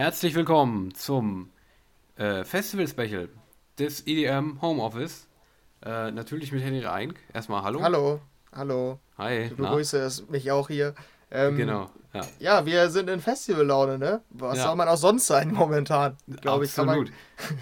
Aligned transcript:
Herzlich 0.00 0.34
willkommen 0.34 0.94
zum 0.94 1.50
äh, 2.16 2.42
Festival 2.42 2.88
Special 2.88 3.28
des 3.78 4.06
EDM 4.06 4.58
Homeoffice. 4.62 5.28
Äh, 5.84 6.10
natürlich 6.10 6.52
mit 6.52 6.62
Henry 6.62 6.86
Eink. 6.86 7.16
Erstmal 7.34 7.62
hallo. 7.62 7.82
Hallo, 7.82 8.20
hallo. 8.50 8.98
Hi. 9.18 9.40
Ich 9.40 9.56
begrüße 9.56 10.24
mich 10.30 10.50
auch 10.52 10.68
hier. 10.68 10.94
Ähm, 11.30 11.58
genau. 11.58 11.90
Ja. 12.14 12.22
ja, 12.38 12.64
wir 12.64 12.88
sind 12.88 13.10
in 13.10 13.20
Festivallaune, 13.20 13.98
ne? 13.98 14.22
Was 14.30 14.56
Ja. 14.56 14.68
soll 14.68 14.76
man 14.76 14.88
auch 14.88 14.96
sonst 14.96 15.26
sein 15.26 15.52
momentan? 15.52 16.16
Glaube 16.40 16.64
ich, 16.64 16.74
man. 16.78 16.88
Absolut. 16.88 17.12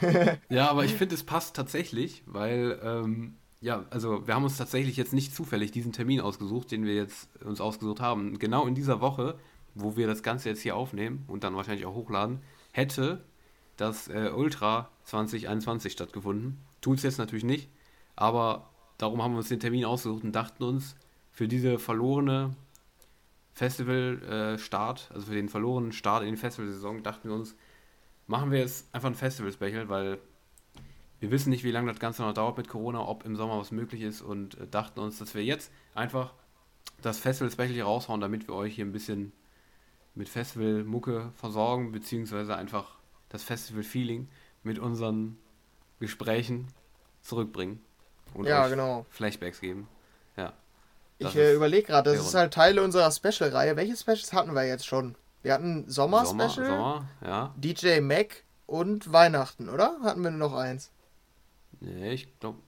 ja, 0.48 0.70
aber 0.70 0.84
ich 0.84 0.95
finde, 0.95 1.16
es 1.16 1.25
passt 1.25 1.57
tatsächlich, 1.57 2.23
weil, 2.25 2.79
ähm, 2.84 3.34
ja, 3.61 3.84
also 3.91 4.29
wir 4.29 4.36
haben 4.36 4.45
uns 4.45 4.57
tatsächlich 4.57 4.96
jetzt 4.96 5.12
nicht 5.12 5.34
zufällig 5.34 5.73
diesen 5.73 5.93
Termin 5.93 6.20
ausgesucht, 6.20 6.70
den 6.70 6.84
wir 6.84 6.95
jetzt 6.95 7.30
uns 7.45 7.61
ausgesucht 7.61 8.00
haben. 8.00 8.39
Genau 8.39 8.68
in 8.68 8.77
dieser 8.77 9.00
Woche, 9.00 9.36
wo 9.81 9.97
wir 9.97 10.07
das 10.07 10.23
Ganze 10.23 10.49
jetzt 10.49 10.63
hier 10.63 10.77
aufnehmen 10.77 11.25
und 11.29 11.45
dann 11.45 11.57
wahrscheinlich 11.57 11.87
auch 11.87 11.95
hochladen, 11.95 12.41
hätte 12.73 13.25
das 13.77 14.09
äh, 14.09 14.31
Ultra 14.35 14.91
2021 15.05 15.93
stattgefunden. 15.93 16.59
Tut 16.81 16.99
es 16.99 17.05
jetzt 17.05 17.19
natürlich 17.19 17.45
nicht, 17.45 17.69
aber 18.17 18.71
darum 18.99 19.22
haben 19.22 19.33
wir 19.33 19.39
uns 19.39 19.49
den 19.49 19.61
Termin 19.61 19.85
ausgesucht 19.85 20.25
und 20.25 20.33
dachten 20.33 20.63
uns, 20.64 20.96
für 21.31 21.46
diese 21.46 21.79
verlorene 21.79 22.57
Festival-Start, 23.53 25.11
also 25.14 25.27
für 25.27 25.35
den 25.35 25.49
verlorenen 25.49 25.93
Start 25.93 26.25
in 26.25 26.31
die 26.31 26.36
Festivalsaison, 26.36 27.05
dachten 27.05 27.29
wir 27.29 27.36
uns, 27.36 27.55
machen 28.27 28.50
wir 28.50 28.58
jetzt 28.58 28.93
einfach 28.93 29.08
ein 29.08 29.14
Festival-Special, 29.14 29.89
weil 29.89 30.19
wir 31.21 31.31
wissen 31.31 31.50
nicht, 31.50 31.64
wie 31.64 31.71
lange 31.71 31.93
das 31.93 32.00
Ganze 32.00 32.22
noch 32.22 32.34
dauert 32.34 32.56
mit 32.56 32.69
Corona, 32.69 33.06
ob 33.06 33.25
im 33.25 33.36
Sommer 33.36 33.58
was 33.58 33.70
möglich 33.70 34.03
ist 34.03 34.22
und 34.22 34.58
äh, 34.58 34.67
dachten 34.69 35.00
uns, 35.00 35.19
dass 35.19 35.34
wir 35.34 35.45
jetzt 35.45 35.72
einfach 35.95 36.34
das 37.03 37.19
Festival-Special 37.19 37.69
hier 37.69 37.84
raushauen, 37.84 38.20
damit 38.20 38.48
wir 38.48 38.55
euch 38.55 38.75
hier 38.75 38.84
ein 38.84 38.92
bisschen 38.92 39.33
mit 40.19 40.28
Festival-Mucke 40.28 41.31
versorgen, 41.36 41.92
beziehungsweise 41.92 42.56
einfach 42.56 42.98
das 43.28 43.45
Festival-Feeling 43.45 44.28
mit 44.64 44.78
unseren 44.78 45.39
Gesprächen 46.00 46.66
zurückbringen 47.22 47.80
und 48.34 48.46
Ja, 48.46 48.66
genau. 48.69 49.06
Flashbacks 49.11 49.61
geben. 49.61 49.89
Ja. 50.36 50.52
Ich 51.19 51.36
äh, 51.36 51.55
überlege 51.55 51.86
gerade, 51.86 52.12
das 52.12 52.27
ist 52.27 52.34
halt 52.34 52.52
Teil 52.52 52.78
unserer 52.78 53.11
Special-Reihe. 53.11 53.77
Welche 53.77 53.96
Specials 53.96 54.33
hatten 54.33 54.55
wir 54.55 54.66
jetzt 54.66 54.86
schon? 54.86 55.14
Wir 55.42 55.55
hatten 55.55 55.89
Sommer-Special, 55.89 56.48
Sommer, 56.48 56.66
Sommer, 56.66 57.08
ja. 57.24 57.55
DJ 57.56 58.00
Mac 58.00 58.42
und 58.66 59.12
Weihnachten, 59.12 59.69
oder? 59.69 59.98
Hatten 60.02 60.22
wir 60.22 60.30
nur 60.30 60.50
noch 60.50 60.56
eins? 60.56 60.91
Nee, 61.80 62.12
ich 62.12 62.39
glaube. 62.41 62.58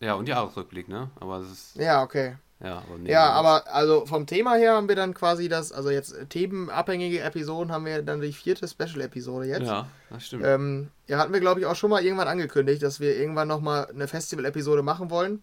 Ja, 0.00 0.14
und 0.14 0.28
Jahresrückblick, 0.28 0.88
ne? 0.88 1.10
Aber 1.18 1.38
es 1.38 1.50
ist. 1.50 1.76
Ja, 1.76 2.02
okay. 2.02 2.36
Ja, 2.62 2.78
aber 2.86 2.98
nee, 2.98 3.10
Ja, 3.10 3.30
aber 3.30 3.64
also 3.72 4.04
vom 4.04 4.26
Thema 4.26 4.54
her 4.54 4.74
haben 4.74 4.88
wir 4.88 4.96
dann 4.96 5.14
quasi 5.14 5.48
das, 5.48 5.72
also 5.72 5.90
jetzt 5.90 6.14
themenabhängige 6.28 7.20
Episoden 7.20 7.72
haben 7.72 7.86
wir 7.86 8.02
dann 8.02 8.20
die 8.20 8.32
vierte 8.32 8.68
Special-Episode 8.68 9.46
jetzt. 9.46 9.66
Ja, 9.66 9.88
das 10.10 10.26
stimmt. 10.26 10.44
Ähm, 10.44 10.88
ja, 11.06 11.18
hatten 11.18 11.32
wir, 11.32 11.40
glaube 11.40 11.60
ich, 11.60 11.66
auch 11.66 11.76
schon 11.76 11.90
mal 11.90 12.04
irgendwann 12.04 12.28
angekündigt, 12.28 12.82
dass 12.82 13.00
wir 13.00 13.16
irgendwann 13.16 13.48
nochmal 13.48 13.86
eine 13.86 14.08
Festival-Episode 14.08 14.82
machen 14.82 15.10
wollen. 15.10 15.42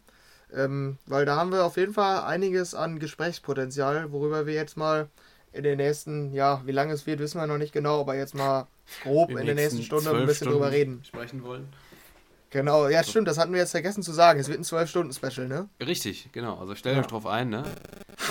Ähm, 0.53 0.97
weil 1.07 1.25
da 1.25 1.35
haben 1.35 1.51
wir 1.51 1.65
auf 1.65 1.75
jeden 1.75 1.93
Fall 1.93 2.23
einiges 2.23 2.73
an 2.73 2.99
Gesprächspotenzial, 2.99 4.11
worüber 4.11 4.45
wir 4.45 4.53
jetzt 4.53 4.77
mal 4.77 5.09
in 5.51 5.63
den 5.63 5.77
nächsten, 5.77 6.33
ja, 6.33 6.61
wie 6.65 6.71
lange 6.71 6.93
es 6.93 7.05
wird, 7.07 7.19
wissen 7.19 7.41
wir 7.41 7.47
noch 7.47 7.57
nicht 7.57 7.73
genau, 7.73 8.01
aber 8.01 8.15
jetzt 8.15 8.35
mal 8.35 8.67
grob 9.03 9.31
in, 9.31 9.45
der 9.45 9.55
nächsten 9.55 9.81
Stunde 9.81 10.11
ein 10.11 10.25
bisschen 10.25 10.49
drüber 10.49 10.71
reden. 10.71 11.01
Sprechen 11.03 11.43
wollen. 11.43 11.67
Genau, 12.50 12.88
ja, 12.88 13.03
stimmt, 13.03 13.28
das 13.28 13.38
hatten 13.38 13.52
wir 13.52 13.59
jetzt 13.59 13.72
vergessen 13.72 14.03
zu 14.03 14.14
sagen. 14.14 14.40
Es 14.40 14.48
wird 14.48 14.58
ein 14.59 14.64
12-Stunden-Special, 14.64 15.48
ne? 15.50 15.67
Richtig, 15.86 16.30
genau. 16.31 16.58
Also 16.58 16.76
stellt 16.76 16.95
Ja. 16.95 17.02
euch 17.02 17.08
drauf 17.08 17.26
ein, 17.26 17.50
ne? 17.50 17.64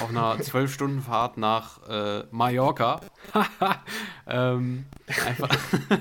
Auf 0.02 0.08
einer 0.08 0.36
12-Stunden-Fahrt 0.40 1.36
nach 1.36 1.86
äh, 1.88 2.24
Mallorca. 2.30 3.00
ähm, 4.26 4.86
einfach, 5.26 5.48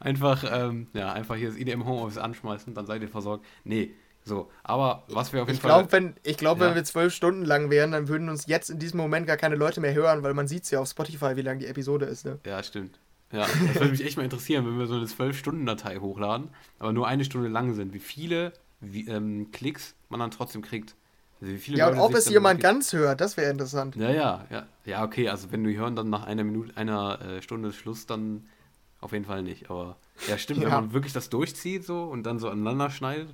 einfach, 0.00 0.44
ähm, 0.50 0.86
ja, 0.94 1.12
einfach 1.12 1.36
hier 1.36 1.48
das 1.48 1.56
IDM 1.58 1.84
Homeoffice 1.84 2.18
anschmeißen, 2.18 2.74
dann 2.74 2.86
seid 2.86 3.02
ihr 3.02 3.08
versorgt. 3.08 3.44
Nee, 3.64 3.92
so. 4.24 4.50
Aber 4.62 5.02
was 5.08 5.32
wir 5.32 5.42
auf 5.42 5.48
jeden 5.48 5.56
Ich 5.56 5.62
Fall. 5.62 5.70
glaube, 5.70 5.92
wenn, 5.92 6.14
ich 6.22 6.36
glaub, 6.36 6.60
Ja. 6.60 6.66
wenn 6.68 6.74
wir 6.76 6.84
zwölf 6.84 7.12
Stunden 7.12 7.44
lang 7.44 7.70
wären, 7.70 7.92
dann 7.92 8.06
würden 8.08 8.28
uns 8.28 8.46
jetzt 8.46 8.70
in 8.70 8.78
diesem 8.78 8.98
Moment 8.98 9.26
gar 9.26 9.36
keine 9.36 9.56
Leute 9.56 9.80
mehr 9.80 9.94
hören, 9.94 10.22
weil 10.22 10.34
man 10.34 10.46
sieht 10.46 10.70
ja 10.70 10.80
auf 10.80 10.88
Spotify, 10.88 11.34
wie 11.36 11.42
lang 11.42 11.58
die 11.58 11.66
Episode 11.66 12.06
ist, 12.06 12.24
ne? 12.24 12.38
Ja, 12.46 12.62
stimmt. 12.62 12.98
Ja, 13.32 13.46
das 13.66 13.74
würde 13.76 13.90
mich 13.90 14.04
echt 14.04 14.16
mal 14.16 14.24
interessieren, 14.24 14.66
wenn 14.66 14.78
wir 14.78 14.86
so 14.86 14.94
eine 14.94 15.06
12-Stunden-Datei 15.06 15.98
hochladen, 15.98 16.50
aber 16.78 16.92
nur 16.92 17.06
eine 17.08 17.24
Stunde 17.24 17.48
lang 17.48 17.74
sind, 17.74 17.92
wie 17.94 17.98
viele 17.98 18.52
wie, 18.80 19.06
ähm, 19.08 19.50
Klicks 19.52 19.94
man 20.08 20.20
dann 20.20 20.30
trotzdem 20.30 20.60
kriegt. 20.62 20.94
Also 21.40 21.54
wie 21.54 21.58
viele 21.58 21.78
Ja, 21.78 21.88
und 21.88 21.98
ob 21.98 22.14
es 22.14 22.28
jemand 22.28 22.58
wirklich- 22.58 22.62
ganz 22.62 22.92
hört, 22.92 23.20
das 23.20 23.36
wäre 23.36 23.50
interessant. 23.50 23.96
Ja, 23.96 24.10
ja, 24.10 24.46
ja. 24.50 24.66
Ja, 24.84 25.04
okay, 25.04 25.28
also 25.28 25.50
wenn 25.52 25.64
wir 25.66 25.76
hören, 25.78 25.96
dann 25.96 26.10
nach 26.10 26.24
einer 26.26 26.44
Minute, 26.44 26.76
einer 26.76 27.20
äh, 27.20 27.42
Stunde 27.42 27.72
Schluss, 27.72 28.06
dann 28.06 28.46
auf 29.00 29.12
jeden 29.12 29.24
Fall 29.24 29.42
nicht. 29.42 29.70
Aber 29.70 29.96
ja, 30.28 30.36
stimmt, 30.38 30.60
wenn 30.62 30.68
Ja. 30.68 30.80
man 30.80 30.92
wirklich 30.92 31.12
das 31.12 31.30
durchzieht 31.30 31.84
so 31.84 32.04
und 32.04 32.24
dann 32.24 32.38
so 32.38 32.48
aneinander 32.48 32.90
schneidet, 32.90 33.30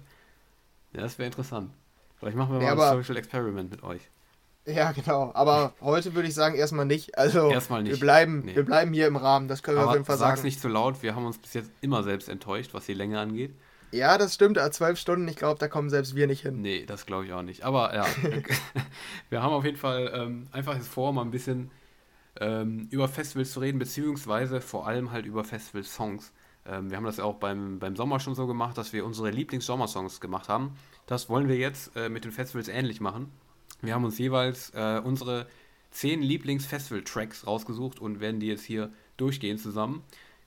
ja, 0.92 1.00
das 1.00 1.18
wäre 1.18 1.26
interessant. 1.26 1.70
Vielleicht 2.18 2.36
machen 2.36 2.58
wir 2.58 2.62
Ja, 2.66 2.74
mal 2.74 2.90
ein 2.92 3.02
Social 3.02 3.16
Experiment 3.16 3.70
mit 3.70 3.82
euch. 3.82 4.02
Ja, 4.68 4.92
genau. 4.92 5.32
Aber 5.34 5.72
heute 5.80 6.14
würde 6.14 6.28
ich 6.28 6.34
sagen, 6.34 6.54
erstmal 6.54 6.84
nicht. 6.86 7.16
Also, 7.18 7.50
Erstmal 7.50 7.82
nicht. 7.82 7.92
Wir, 7.92 8.00
bleiben, 8.00 8.42
Nee. 8.44 8.54
wir 8.56 8.64
bleiben 8.64 8.92
hier 8.92 9.06
im 9.06 9.16
Rahmen, 9.16 9.48
das 9.48 9.62
können 9.62 9.78
wir 9.78 9.82
auf 9.82 9.88
Aber 9.88 9.96
jeden 9.96 10.04
Fall 10.04 10.18
sag's 10.18 10.40
sagen. 10.40 10.46
nicht 10.46 10.60
zu 10.60 10.68
laut, 10.68 11.02
wir 11.02 11.14
haben 11.14 11.24
uns 11.26 11.38
bis 11.38 11.54
jetzt 11.54 11.70
immer 11.80 12.02
selbst 12.02 12.28
enttäuscht, 12.28 12.74
was 12.74 12.86
die 12.86 12.94
Länge 12.94 13.18
angeht. 13.18 13.54
Ja, 13.90 14.18
das 14.18 14.34
stimmt. 14.34 14.58
Zwölf 14.74 14.98
Stunden, 14.98 15.26
ich 15.28 15.36
glaube, 15.36 15.58
da 15.58 15.66
kommen 15.66 15.88
selbst 15.88 16.14
wir 16.14 16.26
nicht 16.26 16.42
hin. 16.42 16.60
Nee, 16.60 16.84
das 16.84 17.06
glaube 17.06 17.24
ich 17.24 17.32
auch 17.32 17.42
nicht. 17.42 17.64
Aber 17.64 17.94
ja, 17.94 18.04
wir 19.30 19.42
haben 19.42 19.52
auf 19.52 19.64
jeden 19.64 19.78
Fall 19.78 20.12
ähm, 20.14 20.46
einfach 20.52 20.74
jetzt 20.74 20.88
vor, 20.88 21.12
mal 21.14 21.22
ein 21.22 21.30
bisschen 21.30 21.70
ähm, 22.40 22.86
über 22.90 23.08
Festivals 23.08 23.52
zu 23.52 23.60
reden, 23.60 23.78
beziehungsweise 23.78 24.60
vor 24.60 24.86
allem 24.86 25.10
halt 25.10 25.24
über 25.26 25.42
Festival-Songs. 25.44 26.32
Ähm, 26.66 26.90
wir 26.90 26.98
haben 26.98 27.04
das 27.04 27.16
ja 27.16 27.24
auch 27.24 27.36
beim, 27.36 27.78
beim 27.78 27.96
Sommer 27.96 28.20
schon 28.20 28.34
so 28.34 28.46
gemacht, 28.46 28.76
dass 28.76 28.92
wir 28.92 29.06
unsere 29.06 29.30
Lieblings-Sommersongs 29.30 30.20
gemacht 30.20 30.48
haben. 30.50 30.76
Das 31.06 31.30
wollen 31.30 31.48
wir 31.48 31.56
jetzt 31.56 31.96
äh, 31.96 32.10
mit 32.10 32.24
den 32.26 32.32
Festivals 32.32 32.68
ähnlich 32.68 33.00
machen. 33.00 33.32
Wir 33.80 33.94
haben 33.94 34.04
uns 34.04 34.18
jeweils 34.18 34.70
äh, 34.74 35.00
unsere 35.02 35.46
zehn 35.90 36.22
Lieblings-Festival-Tracks 36.22 37.46
rausgesucht 37.46 38.00
und 38.00 38.20
werden 38.20 38.40
die 38.40 38.48
jetzt 38.48 38.64
hier 38.64 38.90
durchgehen 39.16 39.58
zusammen. 39.58 40.02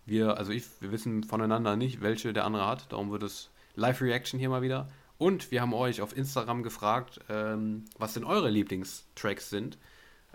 Wir, 0.05 0.37
also 0.37 0.51
ich, 0.51 0.65
wir 0.79 0.91
wissen 0.91 1.23
voneinander 1.23 1.75
nicht, 1.75 2.01
welche 2.01 2.33
der 2.33 2.45
andere 2.45 2.67
hat. 2.67 2.91
Darum 2.91 3.11
wird 3.11 3.23
es 3.23 3.49
Live-Reaction 3.75 4.39
hier 4.39 4.49
mal 4.49 4.61
wieder. 4.61 4.89
Und 5.17 5.51
wir 5.51 5.61
haben 5.61 5.73
euch 5.73 6.01
auf 6.01 6.17
Instagram 6.17 6.63
gefragt, 6.63 7.19
ähm, 7.29 7.85
was 7.97 8.13
denn 8.13 8.23
eure 8.23 8.49
Lieblingstracks 8.49 9.49
sind 9.49 9.77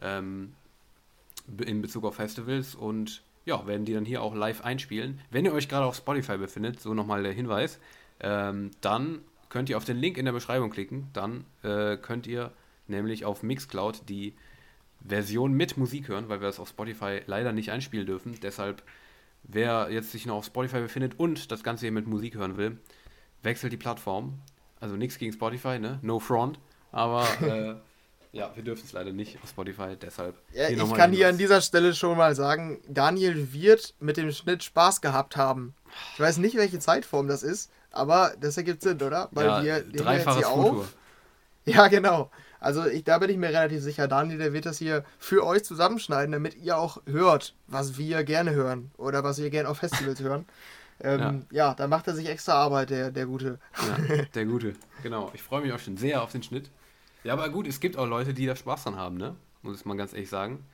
ähm, 0.01 0.53
in 1.65 1.83
Bezug 1.83 2.05
auf 2.05 2.17
Festivals 2.17 2.75
und 2.75 3.23
ja, 3.45 3.67
werden 3.67 3.85
die 3.85 3.95
dann 3.95 4.05
hier 4.05 4.23
auch 4.23 4.35
live 4.35 4.63
einspielen. 4.63 5.21
Wenn 5.31 5.45
ihr 5.45 5.53
euch 5.53 5.69
gerade 5.69 5.87
auf 5.87 5.97
Spotify 5.97 6.37
befindet, 6.37 6.81
so 6.81 6.95
nochmal 6.95 7.23
der 7.23 7.33
Hinweis, 7.33 7.79
ähm, 8.21 8.71
dann 8.81 9.21
könnt 9.49 9.69
ihr 9.71 9.77
auf 9.77 9.85
den 9.85 9.97
Link 9.97 10.19
in 10.19 10.25
der 10.25 10.33
Beschreibung 10.33 10.71
klicken. 10.71 11.09
Dann 11.13 11.45
äh, 11.63 11.97
könnt 11.97 12.27
ihr 12.27 12.53
nämlich 12.89 13.25
auf 13.25 13.43
Mixcloud 13.43 14.09
die 14.09 14.35
Version 15.07 15.53
mit 15.53 15.77
Musik 15.77 16.09
hören, 16.09 16.29
weil 16.29 16.41
wir 16.41 16.47
das 16.47 16.59
auf 16.59 16.69
Spotify 16.69 17.21
leider 17.27 17.53
nicht 17.53 17.71
einspielen 17.71 18.07
dürfen. 18.07 18.39
Deshalb, 18.43 18.83
wer 19.45 19.89
jetzt 19.91 20.13
sich 20.13 20.27
noch 20.27 20.37
auf 20.37 20.47
Spotify 20.47 20.81
befindet 20.81 21.19
und 21.19 21.51
das 21.53 21.63
Ganze 21.63 21.87
hier 21.87 21.93
mit 21.93 22.07
Musik 22.07 22.35
hören 22.35 22.57
will, 22.57 22.79
wechselt 23.43 23.73
die 23.73 23.77
Plattform. 23.77 24.41
Also 24.81 24.97
nichts 24.97 25.19
gegen 25.19 25.33
Spotify, 25.33 25.79
ne? 25.79 25.99
No 26.03 26.19
front. 26.19 26.59
Aber 26.93 27.27
äh, 27.43 27.77
ja, 28.37 28.51
wir 28.55 28.63
dürfen 28.63 28.83
es 28.85 28.93
leider 28.93 29.13
nicht 29.13 29.39
auf 29.43 29.49
Spotify, 29.49 29.97
deshalb. 30.01 30.37
Ja, 30.53 30.69
ich 30.69 30.95
kann 30.95 31.13
hier 31.13 31.29
an 31.29 31.39
dieser 31.39 31.61
Stelle 31.63 31.95
schon 31.95 32.19
mal 32.19 32.35
sagen, 32.35 32.81
Daniel 32.87 33.53
wird 33.53 33.95
mit 34.01 34.17
dem 34.17 34.31
Schnitt 34.31 34.63
Spaß 34.63 35.01
gehabt 35.01 35.37
haben. 35.37 35.75
Ich 36.15 36.21
weiß 36.21 36.39
nicht, 36.39 36.57
welche 36.57 36.79
Zeitform 36.79 37.29
das 37.29 37.43
ist, 37.43 37.71
aber 37.91 38.35
das 38.41 38.57
ergibt 38.57 38.83
Sinn, 38.83 39.01
oder? 39.01 39.29
Weil 39.33 39.47
ja, 39.47 39.63
wir 39.63 39.75
nehmen 39.79 39.93
jetzt 39.93 40.05
dreifaches 40.05 40.47
hier 40.47 40.55
Futur. 40.55 40.81
auf. 40.81 40.97
Ja, 41.65 41.89
genau. 41.89 42.31
Also 42.61 42.87
ich, 42.87 43.05
da 43.05 43.19
bin 43.19 43.31
ich 43.31 43.37
mir 43.37 43.49
relativ 43.49 43.83
sicher. 43.83 44.09
Daniel, 44.09 44.39
der 44.39 44.53
wird 44.53 44.67
das 44.67 44.79
hier 44.79 45.05
für 45.19 45.45
euch 45.45 45.65
zusammenschneiden, 45.65 46.33
damit 46.33 46.57
ihr 46.57 46.79
auch 46.79 47.03
hört, 47.07 47.55
was 47.67 47.99
wir 47.99 48.25
gerne 48.25 48.53
hören 48.53 48.91
oder 48.97 49.25
was 49.25 49.39
wir 49.39 49.51
gerne 49.51 49.69
auf 49.69 49.79
Festivals 49.79 50.21
hören. 50.21 50.47
Ähm, 50.99 51.45
ja. 51.51 51.75
da 51.75 51.89
macht 51.89 52.07
er 52.07 52.15
sich 52.15 52.27
extra 52.27 52.55
Arbeit, 52.55 52.89
der, 52.89 53.11
der 53.11 53.27
Gute. 53.27 53.59
Ja, 53.87 54.25
der 54.35 54.47
Gute. 54.47 54.73
Genau. 55.03 55.31
Ich 55.35 55.43
freue 55.43 55.61
mich 55.61 55.71
auch 55.75 55.79
schon 55.79 55.99
sehr 55.99 56.23
auf 56.23 56.33
den 56.33 56.43
Schnitt. 56.43 56.71
Ja, 57.23 57.35
aber 57.35 57.51
gut, 57.51 57.67
es 57.67 57.81
gibt 57.81 57.99
auch 57.99 58.07
Leute, 58.07 58.33
die 58.33 58.47
da 58.47 58.57
Spaß 58.57 58.85
dran 58.85 58.97
haben, 58.97 59.19
ne? 59.19 59.37
Muss 59.61 59.79
ich 59.79 59.85
mal 59.85 59.99
ganz 59.99 60.15
ehrlich 60.15 60.31
sagen. 60.31 60.65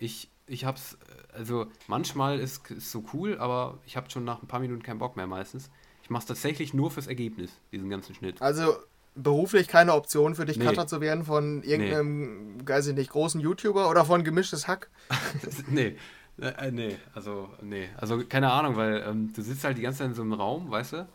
Ich, 0.00 0.30
ich 0.48 0.64
hab's, 0.64 0.98
also 1.32 1.66
manchmal 1.86 2.40
ist 2.40 2.68
es 2.70 2.90
so 2.90 3.04
cool, 3.12 3.38
aber 3.38 3.78
ich 3.86 3.96
habe 3.96 4.10
schon 4.10 4.24
nach 4.24 4.42
ein 4.42 4.48
paar 4.48 4.58
Minuten 4.58 4.82
keinen 4.82 4.98
Bock 4.98 5.16
mehr 5.16 5.28
meistens. 5.28 5.70
Ich 6.02 6.10
mache 6.10 6.22
es 6.22 6.26
tatsächlich 6.26 6.72
nur 6.72 6.90
fürs 6.90 7.06
Ergebnis, 7.06 7.52
diesen 7.70 7.90
ganzen 7.90 8.14
Schnitt. 8.14 8.40
Also 8.40 8.78
beruflich 9.14 9.68
keine 9.68 9.94
Option 9.94 10.34
für 10.34 10.46
dich, 10.46 10.58
Nee. 10.58 10.60
Cutter 10.60 10.86
zu 10.86 11.00
werden 11.00 11.24
von 11.24 11.62
irgendeinem, 11.62 12.66
weiß 12.66 12.88
ich 12.88 12.94
nicht, 12.96 13.10
großen 13.10 13.40
YouTuber 13.40 13.90
oder 13.90 14.04
von 14.04 14.24
gemischtes 14.24 14.68
Hack. 14.68 14.90
nee, 15.68 15.96
äh, 16.40 16.70
nee, 16.70 16.96
also, 17.14 17.48
nee. 17.62 17.88
Also, 17.96 18.24
keine 18.26 18.50
Ahnung, 18.52 18.76
weil 18.76 19.02
ähm, 19.06 19.32
du 19.32 19.42
sitzt 19.42 19.64
halt 19.64 19.78
die 19.78 19.82
ganze 19.82 19.98
Zeit 19.98 20.08
in 20.08 20.14
so 20.14 20.22
einem 20.22 20.32
Raum, 20.34 20.70
weißt 20.70 20.92
du? 20.94 21.08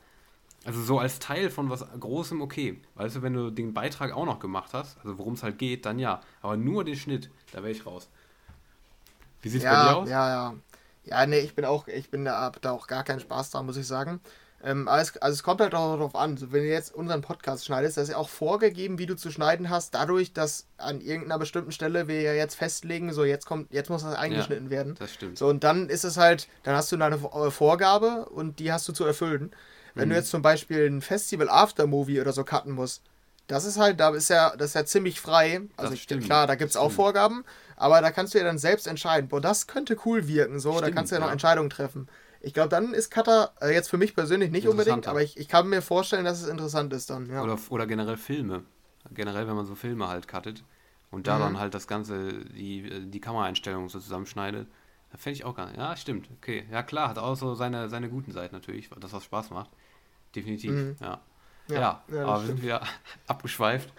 Also 0.65 0.81
so 0.83 0.99
als 0.99 1.19
Teil 1.19 1.49
von 1.51 1.69
was 1.71 1.85
Großem 1.99 2.41
okay. 2.41 2.81
Weißt 2.95 3.17
du, 3.17 3.21
wenn 3.23 3.33
du 3.33 3.51
den 3.51 3.73
Beitrag 3.73 4.13
auch 4.13 4.25
noch 4.25 4.39
gemacht 4.39 4.73
hast, 4.73 4.97
also 4.99 5.17
worum 5.17 5.33
es 5.35 5.43
halt 5.43 5.59
geht, 5.59 5.85
dann 5.85 5.99
ja. 5.99 6.21
Aber 6.41 6.57
nur 6.57 6.83
den 6.85 6.95
Schnitt, 6.97 7.31
da 7.51 7.59
wäre 7.63 7.71
ich 7.71 7.85
raus. 7.85 8.09
Wie 9.41 9.49
sieht's 9.49 9.67
bei 9.67 9.77
dir 9.77 9.93
Ja, 9.93 9.93
aus? 9.93 10.09
ja, 10.09 10.29
ja. 10.29 10.55
Ja, 11.05 11.25
nee, 11.25 11.39
ich 11.39 11.53
bin 11.55 11.65
auch, 11.65 11.87
ich 11.87 12.09
bin 12.09 12.25
da, 12.25 12.39
hab 12.41 12.61
da 12.61 12.71
auch 12.71 12.87
gar 12.87 13.03
keinen 13.03 13.19
Spaß 13.19 13.51
dran, 13.51 13.65
muss 13.65 13.77
ich 13.77 13.87
sagen. 13.87 14.21
Ähm, 14.63 14.87
also, 14.87 15.19
also 15.19 15.33
es 15.33 15.43
kommt 15.43 15.59
halt 15.59 15.75
auch 15.75 15.97
darauf 15.97 16.15
an, 16.15 16.39
wenn 16.39 16.63
du 16.63 16.69
jetzt 16.69 16.95
unseren 16.95 17.21
Podcast 17.21 17.65
schneidest, 17.65 17.97
das 17.97 18.05
ist 18.05 18.09
ja 18.11 18.17
auch 18.17 18.29
vorgegeben, 18.29 18.97
wie 18.97 19.05
du 19.05 19.15
zu 19.15 19.29
schneiden 19.29 19.69
hast, 19.69 19.93
dadurch, 19.93 20.31
dass 20.31 20.67
an 20.77 21.01
irgendeiner 21.01 21.37
bestimmten 21.37 21.73
Stelle 21.73 22.07
wir 22.07 22.21
ja 22.21 22.33
jetzt 22.33 22.55
festlegen, 22.55 23.11
so 23.11 23.25
jetzt 23.25 23.45
kommt, 23.45 23.71
jetzt 23.73 23.89
muss 23.89 24.03
das 24.03 24.15
eingeschnitten 24.15 24.65
ja, 24.65 24.71
werden. 24.71 24.95
Das 24.97 25.13
stimmt. 25.13 25.37
So, 25.37 25.47
und 25.47 25.63
dann 25.65 25.89
ist 25.89 26.05
es 26.05 26.15
halt, 26.17 26.47
dann 26.63 26.75
hast 26.75 26.91
du 26.91 26.97
deine 26.97 27.15
äh, 27.15 27.51
Vorgabe 27.51 28.25
und 28.29 28.59
die 28.59 28.71
hast 28.71 28.87
du 28.87 28.93
zu 28.93 29.03
erfüllen. 29.03 29.51
Wenn 29.95 30.07
mhm. 30.07 30.11
du 30.11 30.17
jetzt 30.17 30.29
zum 30.29 30.41
Beispiel 30.41 30.87
ein 30.87 31.01
Festival 31.01 31.49
Aftermovie 31.49 32.21
oder 32.21 32.31
so 32.31 32.45
cutten 32.45 32.71
musst, 32.71 33.03
das 33.47 33.65
ist 33.65 33.77
halt, 33.77 33.99
da 33.99 34.09
ist 34.15 34.29
ja, 34.29 34.55
das 34.55 34.69
ist 34.69 34.75
ja 34.75 34.85
ziemlich 34.85 35.19
frei. 35.19 35.61
Also 35.75 35.93
ich, 35.93 36.07
klar, 36.07 36.47
da 36.47 36.55
gibt 36.55 36.71
es 36.71 36.77
auch 36.77 36.91
Vorgaben, 36.91 37.43
aber 37.75 37.99
da 38.01 38.11
kannst 38.11 38.33
du 38.33 38.37
ja 38.37 38.45
dann 38.45 38.57
selbst 38.57 38.87
entscheiden, 38.87 39.27
boah, 39.27 39.41
das 39.41 39.67
könnte 39.67 39.97
cool 40.05 40.27
wirken, 40.29 40.59
so, 40.59 40.71
stimmt, 40.71 40.87
da 40.87 40.91
kannst 40.91 41.11
du 41.11 41.17
ja 41.17 41.21
noch 41.21 41.31
Entscheidungen 41.31 41.69
treffen. 41.69 42.07
Ich 42.43 42.53
glaube, 42.53 42.69
dann 42.69 42.93
ist 42.93 43.09
Cutter 43.09 43.53
äh, 43.61 43.73
jetzt 43.73 43.89
für 43.89 43.97
mich 43.97 44.15
persönlich 44.15 44.51
nicht 44.51 44.67
unbedingt, 44.67 45.07
aber 45.07 45.23
ich, 45.23 45.37
ich 45.37 45.47
kann 45.47 45.69
mir 45.69 45.81
vorstellen, 45.81 46.25
dass 46.25 46.41
es 46.41 46.49
interessant 46.49 46.91
ist 46.91 47.09
dann. 47.09 47.29
Ja. 47.29 47.41
Oder, 47.41 47.57
oder 47.69 47.87
generell 47.87 48.17
Filme. 48.17 48.63
Generell, 49.11 49.47
wenn 49.47 49.55
man 49.55 49.65
so 49.65 49.75
Filme 49.75 50.09
halt 50.09 50.27
cuttet 50.27 50.63
und 51.09 51.27
da 51.27 51.37
mhm. 51.37 51.41
dann 51.41 51.59
halt 51.59 51.73
das 51.73 51.87
Ganze, 51.87 52.43
die, 52.45 53.09
die 53.09 53.21
Kameraeinstellungen 53.21 53.87
so 53.87 53.99
zusammenschneidet, 53.99 54.67
da 55.11 55.17
fände 55.17 55.35
ich 55.35 55.45
auch 55.45 55.55
gar 55.55 55.67
nicht. 55.67 55.77
Ja, 55.77 55.95
stimmt, 55.95 56.27
okay. 56.37 56.65
Ja, 56.69 56.83
klar, 56.83 57.09
hat 57.09 57.17
auch 57.17 57.35
so 57.35 57.55
seine, 57.55 57.87
seine 57.87 58.09
guten 58.09 58.33
Seiten 58.33 58.53
natürlich, 58.53 58.89
das 58.99 59.13
was 59.13 59.23
Spaß 59.23 59.51
macht. 59.51 59.69
Definitiv, 60.35 60.71
mhm. 60.71 60.95
ja. 60.99 61.21
Ja, 61.69 61.75
ja, 61.75 62.03
ja 62.13 62.25
aber 62.25 62.41
wir 62.41 62.47
sind 62.47 62.61
wieder 62.61 62.81
abgeschweift 63.27 63.89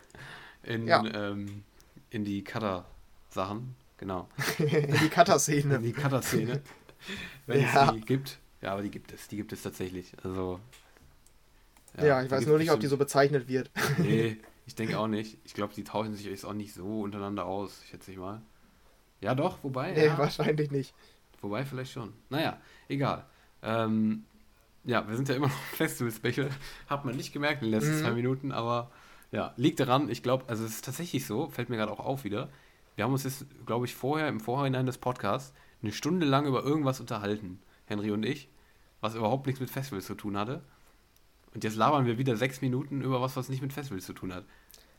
in, 0.65 0.87
ja. 0.87 1.03
ähm, 1.03 1.65
in 2.11 2.25
die 2.25 2.45
Cutter-Sachen, 2.45 3.75
genau. 3.97 4.29
in 4.59 4.93
die 4.93 5.09
Cutter-Szene. 5.09 5.77
in 5.77 5.83
die 5.83 5.93
Cutter-Szene. 5.93 6.61
Wenn 7.47 7.61
ja. 7.61 7.87
es 7.87 7.93
die 7.93 8.01
gibt. 8.01 8.39
Ja, 8.61 8.73
aber 8.73 8.83
die 8.83 8.91
gibt 8.91 9.13
es, 9.13 9.29
die 9.29 9.37
gibt 9.37 9.53
es 9.53 9.63
tatsächlich. 9.63 10.13
Also. 10.23 10.61
Ja, 11.99 12.05
ja 12.05 12.23
ich 12.23 12.31
weiß 12.31 12.47
nur 12.47 12.59
nicht, 12.59 12.71
ob 12.71 12.81
die 12.81 12.87
so 12.87 12.97
bezeichnet 12.97 13.49
wird. 13.49 13.71
nee, 13.99 14.39
ich 14.67 14.75
denke 14.75 14.99
auch 14.99 15.09
nicht. 15.09 15.39
Ich 15.45 15.55
glaube, 15.55 15.75
die 15.75 15.85
tauschen 15.85 16.15
sich 16.15 16.27
jetzt 16.27 16.45
auch 16.45 16.55
nicht 16.55 16.75
so 16.75 17.03
untereinander 17.03 17.45
aus, 17.45 17.83
schätze 17.91 18.11
ich 18.11 18.17
mal. 18.17 18.41
Ja, 19.21 19.35
doch, 19.35 19.59
wobei. 19.63 19.93
Nee, 19.93 20.07
ja. 20.07 20.19
wahrscheinlich 20.19 20.71
nicht. 20.71 20.95
Wobei, 21.41 21.65
vielleicht 21.65 21.93
schon. 21.93 22.13
Naja, 22.31 22.59
egal. 22.89 23.25
Ähm, 23.63 24.25
ja, 24.85 25.07
wir 25.09 25.17
sind 25.17 25.29
ja 25.29 25.35
immer 25.35 25.49
noch 25.49 25.63
Festival-Special. 25.77 26.51
Hat 26.89 27.05
man 27.05 27.17
nicht 27.17 27.33
gemerkt 27.33 27.63
in 27.63 27.71
den 27.71 27.79
letzten 27.79 27.97
mhm. 27.97 28.01
zwei 28.01 28.11
Minuten, 28.13 28.53
aber 28.53 28.91
ja, 29.31 29.53
liegt 29.57 29.81
daran, 29.81 30.11
ich 30.11 30.23
glaube, 30.23 30.45
also 30.47 30.65
es 30.65 30.77
ist 30.77 30.85
tatsächlich 30.85 31.27
so, 31.27 31.49
fällt 31.49 31.69
mir 31.69 31.77
gerade 31.77 31.93
auch 31.93 32.01
auf 32.01 32.25
wieder. 32.25 32.51
Wir 32.97 33.05
haben 33.05 33.13
uns 33.13 33.25
jetzt, 33.25 33.47
glaube 33.67 33.87
ich, 33.87 33.95
vorher, 33.95 34.29
im 34.29 34.41
Vorhinein 34.41 34.87
des 34.87 34.99
Podcasts, 34.99 35.53
eine 35.85 35.93
Stunde 35.93 36.27
lang 36.27 36.47
über 36.47 36.65
irgendwas 36.65 37.01
unterhalten, 37.01 37.61
Henry 37.87 38.11
und 38.11 38.25
ich, 38.25 38.49
was 39.01 39.15
überhaupt 39.15 39.47
nichts 39.47 39.61
mit 39.61 39.71
Festivals 39.71 40.07
zu 40.07 40.15
tun 40.15 40.37
hatte. 40.37 40.63
Und 41.55 41.63
jetzt 41.63 41.77
labern 41.77 42.07
wir 42.07 42.19
wieder 42.19 42.37
sechs 42.37 42.61
Minuten 42.61 43.03
über 43.03 43.21
was, 43.21 43.37
was 43.37 43.49
nicht 43.49 43.63
mit 43.63 43.73
Festivals 43.73 44.07
zu 44.07 44.13
tun 44.13 44.35
hat. 44.35 44.45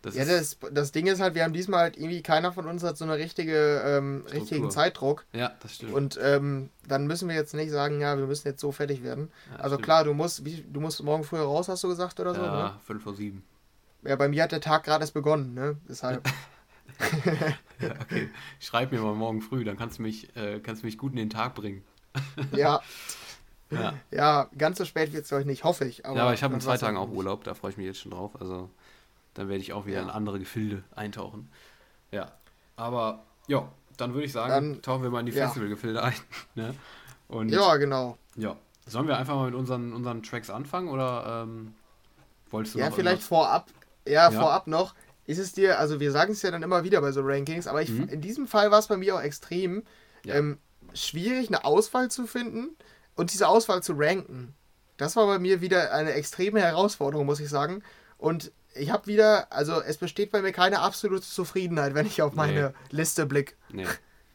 Das 0.01 0.15
ja, 0.15 0.23
das, 0.23 0.57
das 0.71 0.91
Ding 0.91 1.07
ist 1.07 1.19
halt, 1.19 1.33
wir 1.33 1.43
haben 1.43 1.53
diesmal 1.53 1.79
halt 1.79 1.97
irgendwie, 1.97 2.21
keiner 2.21 2.51
von 2.51 2.67
uns 2.67 2.83
hat 2.83 2.95
so 2.95 3.05
eine 3.05 3.17
richtige, 3.17 3.81
ähm, 3.83 4.23
richtigen 4.31 4.69
Zeitdruck. 4.69 5.25
Ja, 5.33 5.53
das 5.61 5.75
stimmt. 5.75 5.93
Und 5.93 6.19
ähm, 6.21 6.69
dann 6.87 7.07
müssen 7.07 7.27
wir 7.27 7.35
jetzt 7.35 7.55
nicht 7.55 7.71
sagen, 7.71 7.99
ja, 7.99 8.15
wir 8.15 8.27
müssen 8.27 8.47
jetzt 8.47 8.61
so 8.61 8.71
fertig 8.71 9.01
werden. 9.03 9.31
Ja, 9.49 9.63
also 9.63 9.75
stimmt. 9.75 9.85
klar, 9.85 10.03
du 10.03 10.13
musst, 10.13 10.45
wie, 10.45 10.63
du 10.71 10.79
musst 10.79 11.01
morgen 11.01 11.23
früher 11.23 11.41
raus, 11.41 11.69
hast 11.69 11.83
du 11.83 11.87
gesagt, 11.87 12.19
oder 12.19 12.35
so? 12.35 12.41
Ja, 12.41 12.63
ne? 12.63 12.79
fünf 12.85 13.01
vor 13.01 13.15
sieben. 13.15 13.43
Ja, 14.03 14.15
bei 14.15 14.29
mir 14.29 14.43
hat 14.43 14.51
der 14.51 14.61
Tag 14.61 14.83
gerade 14.83 15.03
erst 15.03 15.15
begonnen, 15.15 15.55
ne? 15.55 15.77
Deshalb. 15.89 16.29
ja, 17.79 17.91
okay. 18.01 18.29
Schreib 18.59 18.91
mir 18.91 19.01
mal 19.01 19.15
morgen 19.15 19.41
früh, 19.41 19.63
dann 19.63 19.77
kannst 19.77 19.99
du 19.99 20.03
mich, 20.03 20.35
äh, 20.35 20.59
kannst 20.59 20.83
du 20.83 20.85
mich 20.85 20.97
gut 20.97 21.11
in 21.11 21.17
den 21.17 21.29
Tag 21.29 21.55
bringen. 21.55 21.83
ja. 22.55 22.81
ja. 23.69 23.93
Ja, 24.11 24.49
ganz 24.57 24.77
so 24.77 24.85
spät 24.85 25.13
wird 25.13 25.25
es 25.25 25.33
euch 25.33 25.45
nicht, 25.45 25.63
hoffe 25.63 25.85
ich. 25.85 26.05
Aber 26.05 26.15
ja, 26.15 26.23
aber 26.23 26.33
ich 26.33 26.43
habe 26.43 26.53
in 26.53 26.61
zwei 26.61 26.77
Tagen 26.77 26.97
auch 26.97 27.09
Urlaub, 27.09 27.43
da 27.43 27.53
freue 27.53 27.71
ich 27.71 27.77
mich 27.77 27.85
jetzt 27.85 27.99
schon 27.99 28.11
drauf. 28.11 28.39
Also 28.39 28.69
dann 29.33 29.49
werde 29.49 29.61
ich 29.61 29.73
auch 29.73 29.85
wieder 29.85 29.97
ja. 29.97 30.03
in 30.03 30.09
andere 30.09 30.39
Gefilde 30.39 30.83
eintauchen. 30.95 31.49
Ja. 32.11 32.31
Aber 32.77 33.23
ja, 33.47 33.69
dann 33.97 34.13
würde 34.13 34.25
ich 34.25 34.31
sagen, 34.31 34.49
dann, 34.49 34.81
tauchen 34.81 35.03
wir 35.03 35.09
mal 35.09 35.19
in 35.21 35.25
die 35.27 35.33
ja. 35.33 35.45
Festivalgefilde 35.45 36.03
ein. 36.03 36.15
ne? 36.55 36.75
Und, 37.27 37.49
ja, 37.49 37.75
genau. 37.77 38.17
Ja. 38.35 38.55
Sollen 38.87 39.07
wir 39.07 39.17
einfach 39.17 39.35
mal 39.35 39.47
mit 39.47 39.55
unseren, 39.55 39.93
unseren 39.93 40.21
Tracks 40.21 40.49
anfangen 40.49 40.89
oder 40.89 41.43
ähm, 41.43 41.73
wolltest 42.51 42.75
du 42.75 42.79
Ja, 42.79 42.91
vielleicht 42.91 42.97
irgendwas? 42.97 43.27
vorab. 43.27 43.69
Ja, 44.07 44.29
ja, 44.29 44.31
vorab 44.31 44.67
noch 44.67 44.93
ist 45.25 45.39
es 45.39 45.53
dir, 45.53 45.79
also 45.79 45.99
wir 45.99 46.11
sagen 46.11 46.33
es 46.33 46.41
ja 46.41 46.51
dann 46.51 46.63
immer 46.63 46.83
wieder 46.83 47.01
bei 47.01 47.11
so 47.11 47.21
Rankings, 47.23 47.67
aber 47.67 47.81
ich, 47.81 47.89
mhm. 47.89 48.09
in 48.09 48.21
diesem 48.21 48.47
Fall 48.47 48.71
war 48.71 48.79
es 48.79 48.87
bei 48.87 48.97
mir 48.97 49.15
auch 49.15 49.21
extrem 49.21 49.83
ja. 50.23 50.35
ähm, 50.35 50.59
schwierig, 50.93 51.47
eine 51.47 51.65
Auswahl 51.65 52.11
zu 52.11 52.27
finden 52.27 52.75
und 53.15 53.33
diese 53.33 53.47
Auswahl 53.47 53.81
zu 53.81 53.93
ranken. 53.95 54.53
Das 54.97 55.15
war 55.15 55.25
bei 55.25 55.39
mir 55.39 55.61
wieder 55.61 55.93
eine 55.93 56.13
extreme 56.13 56.61
Herausforderung, 56.61 57.25
muss 57.25 57.39
ich 57.39 57.49
sagen. 57.49 57.81
Und 58.17 58.51
ich 58.75 58.91
habe 58.91 59.07
wieder, 59.07 59.51
also 59.51 59.81
es 59.81 59.97
besteht 59.97 60.31
bei 60.31 60.41
mir 60.41 60.51
keine 60.51 60.79
absolute 60.79 61.23
Zufriedenheit, 61.23 61.95
wenn 61.95 62.05
ich 62.05 62.21
auf 62.21 62.35
meine 62.35 62.69
nee. 62.69 62.95
Liste 62.95 63.25
blicke. 63.25 63.55
Nee, 63.71 63.87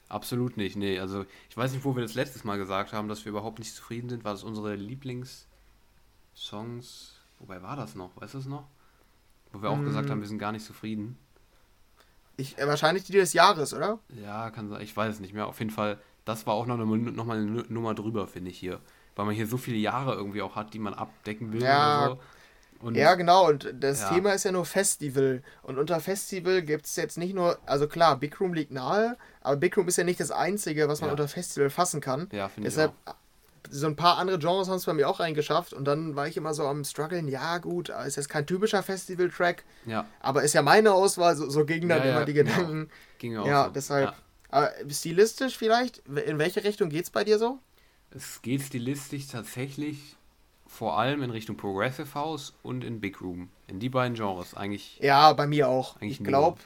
absolut 0.09 0.57
nicht. 0.57 0.77
Nee, 0.77 0.99
also 0.99 1.25
ich 1.49 1.57
weiß 1.57 1.73
nicht, 1.73 1.85
wo 1.85 1.95
wir 1.95 2.03
das 2.03 2.15
letztes 2.15 2.45
Mal 2.45 2.59
gesagt 2.59 2.93
haben, 2.93 3.09
dass 3.09 3.25
wir 3.25 3.31
überhaupt 3.31 3.59
nicht 3.59 3.75
zufrieden 3.75 4.09
sind. 4.09 4.25
War 4.25 4.33
das 4.33 4.43
unsere 4.43 4.75
Lieblingssongs? 4.75 7.15
Wobei 7.39 7.63
war 7.63 7.77
das 7.77 7.95
noch? 7.95 8.11
Weißt 8.17 8.35
du 8.35 8.39
es 8.39 8.47
noch? 8.47 8.67
Wo 9.53 9.63
wir 9.63 9.71
auch 9.71 9.81
gesagt 9.83 10.11
haben, 10.11 10.19
mm. 10.19 10.23
wir 10.23 10.29
sind 10.29 10.39
gar 10.39 10.53
nicht 10.53 10.65
zufrieden. 10.65 11.19
Ich, 12.37 12.59
äh, 12.59 12.67
wahrscheinlich 12.67 13.05
die 13.05 13.13
des 13.13 13.33
Jahres, 13.33 13.75
oder? 13.75 13.99
Ja, 14.23 14.51
kann 14.51 14.69
sein. 14.69 14.81
Ich 14.83 14.97
weiß 14.97 15.15
es 15.15 15.21
nicht 15.21 15.35
mehr. 15.35 15.47
Auf 15.47 15.59
jeden 15.59 15.71
Fall, 15.71 15.99
das 16.25 16.47
war 16.47 16.55
auch 16.55 16.67
noch, 16.67 16.79
eine, 16.79 16.87
noch 16.87 17.25
mal 17.25 17.39
eine 17.39 17.65
Nummer 17.69 17.95
drüber, 17.95 18.27
finde 18.27 18.51
ich 18.51 18.59
hier. 18.59 18.81
Weil 19.17 19.27
man 19.27 19.35
hier 19.35 19.47
so 19.47 19.57
viele 19.57 19.77
Jahre 19.77 20.15
irgendwie 20.15 20.41
auch 20.41 20.57
hat, 20.57 20.73
die 20.73 20.79
man 20.79 20.95
abdecken 20.95 21.53
will 21.53 21.63
ja, 21.63 22.07
oder 22.07 22.15
so. 22.15 22.21
Und 22.87 22.95
ja, 22.95 23.15
genau. 23.15 23.49
Und 23.49 23.75
das 23.79 24.01
ja. 24.01 24.09
Thema 24.11 24.33
ist 24.33 24.45
ja 24.45 24.53
nur 24.53 24.65
Festival. 24.65 25.43
Und 25.63 25.79
unter 25.79 26.01
Festival 26.01 26.63
gibt 26.63 26.87
es 26.87 26.97
jetzt 26.97 27.19
nicht 27.19 27.35
nur, 27.35 27.59
also 27.67 27.87
klar, 27.89 28.17
Big 28.17 28.41
Room 28.41 28.55
liegt 28.55 28.73
nahe, 28.73 29.19
aber 29.43 29.57
Big 29.57 29.77
Room 29.77 29.89
ist 29.89 29.99
ja 29.99 30.05
nicht 30.05 30.21
das 30.21 30.31
Einzige, 30.31 30.89
was 30.89 31.01
man 31.01 31.09
ja. 31.09 31.13
unter 31.13 31.29
Festival 31.29 31.69
fassen 31.69 32.01
kann. 32.01 32.29
Ja, 32.33 32.49
finde 32.49 32.71
ich 32.71 32.79
auch 32.79 32.93
so 33.69 33.87
ein 33.87 33.97
paar 33.97 34.19
andere 34.19 34.39
Genres 34.39 34.69
haben 34.69 34.77
es 34.77 34.85
bei 34.85 34.93
mir 34.93 35.09
auch 35.09 35.21
reingeschafft 35.21 35.73
und 35.73 35.85
dann 35.85 36.17
war 36.17 36.27
ich 36.27 36.37
immer 36.37 36.55
so 36.55 36.67
am 36.67 36.85
struggeln, 36.85 37.29
ja 37.29 37.59
gut, 37.59 37.89
ist 37.89 38.17
jetzt 38.17 38.29
kein 38.29 38.47
typischer 38.47 38.83
Festival-Track, 38.83 39.65
ja. 39.87 40.07
aber 40.21 40.43
ist 40.43 40.55
ja 40.55 40.63
meine 40.63 40.93
Auswahl, 40.93 41.37
so, 41.37 41.49
so 41.49 41.65
gingen 41.65 41.89
dann 41.89 41.99
ja, 41.99 42.05
immer 42.05 42.21
ja, 42.21 42.25
die 42.25 42.33
genau. 42.33 42.51
Gedanken. 42.51 42.91
Genau. 43.19 43.47
Ja, 43.47 43.67
so. 43.67 43.71
deshalb. 43.73 44.15
Stilistisch 44.89 45.57
vielleicht, 45.57 45.99
in 46.09 46.39
welche 46.39 46.65
Richtung 46.65 46.89
geht 46.89 47.05
es 47.05 47.11
bei 47.11 47.23
dir 47.23 47.39
so? 47.39 47.61
Es 48.11 48.43
geht 48.43 48.63
stilistisch 48.63 49.29
tatsächlich 49.29 50.17
vor 50.67 50.99
allem 50.99 51.23
in 51.23 51.31
Richtung 51.31 51.57
Progressive 51.57 52.15
House 52.15 52.55
und 52.63 52.83
in 52.83 53.01
Big 53.01 53.21
Room. 53.21 53.51
In 53.67 53.79
die 53.79 53.89
beiden 53.89 54.15
Genres 54.15 54.55
eigentlich. 54.55 54.99
Ja, 55.01 55.33
bei 55.33 55.47
mir 55.47 55.69
auch. 55.69 56.01
ich 56.01 56.23
glaube, 56.23 56.59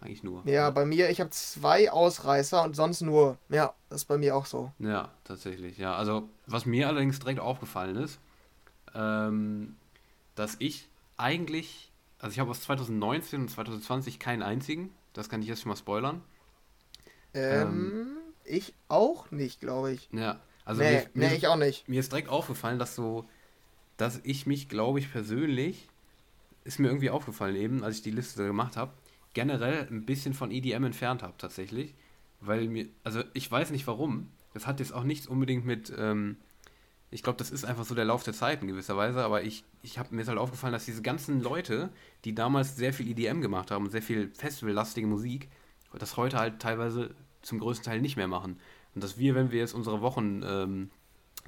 eigentlich 0.00 0.22
nur. 0.22 0.42
Ja, 0.44 0.52
ja. 0.52 0.70
bei 0.70 0.84
mir, 0.84 1.10
ich 1.10 1.20
habe 1.20 1.30
zwei 1.30 1.90
Ausreißer 1.90 2.62
und 2.62 2.76
sonst 2.76 3.00
nur. 3.00 3.38
Ja, 3.48 3.74
das 3.88 4.02
ist 4.02 4.04
bei 4.06 4.18
mir 4.18 4.36
auch 4.36 4.46
so. 4.46 4.72
Ja, 4.78 5.10
tatsächlich. 5.24 5.78
Ja, 5.78 5.94
also 5.96 6.28
was 6.46 6.66
mir 6.66 6.88
allerdings 6.88 7.18
direkt 7.18 7.40
aufgefallen 7.40 7.96
ist, 7.96 8.20
ähm, 8.94 9.76
dass 10.34 10.56
ich 10.60 10.88
eigentlich, 11.16 11.90
also 12.20 12.32
ich 12.32 12.38
habe 12.38 12.50
aus 12.50 12.62
2019 12.62 13.42
und 13.42 13.48
2020 13.48 14.18
keinen 14.18 14.42
einzigen. 14.42 14.94
Das 15.12 15.28
kann 15.28 15.42
ich 15.42 15.48
jetzt 15.48 15.62
schon 15.62 15.70
mal 15.70 15.76
spoilern. 15.76 16.22
Ähm, 17.34 17.62
ähm 17.62 18.16
ich 18.44 18.74
auch 18.88 19.30
nicht, 19.30 19.60
glaube 19.60 19.92
ich. 19.92 20.08
Ja, 20.12 20.40
also 20.64 20.82
nee, 20.82 20.92
mir, 20.92 21.06
nee, 21.14 21.28
mir, 21.28 21.34
ich 21.34 21.46
auch 21.48 21.56
nicht. 21.56 21.88
Mir 21.88 22.00
ist 22.00 22.12
direkt 22.12 22.28
aufgefallen, 22.28 22.78
dass 22.78 22.94
so, 22.94 23.28
dass 23.96 24.20
ich 24.22 24.46
mich, 24.46 24.68
glaube 24.68 25.00
ich, 25.00 25.10
persönlich, 25.10 25.88
ist 26.64 26.78
mir 26.78 26.88
irgendwie 26.88 27.10
aufgefallen 27.10 27.56
eben, 27.56 27.84
als 27.84 27.96
ich 27.96 28.02
die 28.02 28.10
Liste 28.10 28.46
gemacht 28.46 28.76
habe, 28.76 28.92
generell 29.38 29.86
ein 29.88 30.04
bisschen 30.04 30.34
von 30.34 30.50
EDM 30.50 30.82
entfernt 30.82 31.22
habe 31.22 31.34
tatsächlich. 31.38 31.94
Weil 32.40 32.66
mir, 32.66 32.88
also 33.04 33.22
ich 33.34 33.48
weiß 33.48 33.70
nicht 33.70 33.86
warum. 33.86 34.30
Das 34.52 34.66
hat 34.66 34.80
jetzt 34.80 34.92
auch 34.92 35.04
nichts 35.04 35.28
unbedingt 35.28 35.64
mit, 35.64 35.92
ähm, 35.96 36.38
ich 37.12 37.22
glaube, 37.22 37.38
das 37.38 37.52
ist 37.52 37.64
einfach 37.64 37.84
so 37.84 37.94
der 37.94 38.04
Lauf 38.04 38.24
der 38.24 38.34
Zeit 38.34 38.62
in 38.62 38.66
gewisser 38.66 38.96
Weise, 38.96 39.22
aber 39.22 39.44
ich, 39.44 39.62
ich 39.84 39.96
habe 39.96 40.12
mir 40.12 40.22
ist 40.22 40.28
halt 40.28 40.38
aufgefallen, 40.38 40.72
dass 40.72 40.86
diese 40.86 41.02
ganzen 41.02 41.40
Leute, 41.40 41.90
die 42.24 42.34
damals 42.34 42.74
sehr 42.74 42.92
viel 42.92 43.08
EDM 43.08 43.40
gemacht 43.40 43.70
haben 43.70 43.88
sehr 43.90 44.02
viel 44.02 44.32
festivallastige 44.34 45.06
Musik, 45.06 45.48
das 45.96 46.16
heute 46.16 46.38
halt 46.38 46.58
teilweise 46.58 47.14
zum 47.42 47.60
größten 47.60 47.84
Teil 47.84 48.00
nicht 48.00 48.16
mehr 48.16 48.26
machen. 48.26 48.58
Und 48.96 49.04
dass 49.04 49.18
wir, 49.18 49.36
wenn 49.36 49.52
wir 49.52 49.60
jetzt 49.60 49.74
unsere 49.74 50.00
Wochen, 50.00 50.42
ähm, 50.44 50.90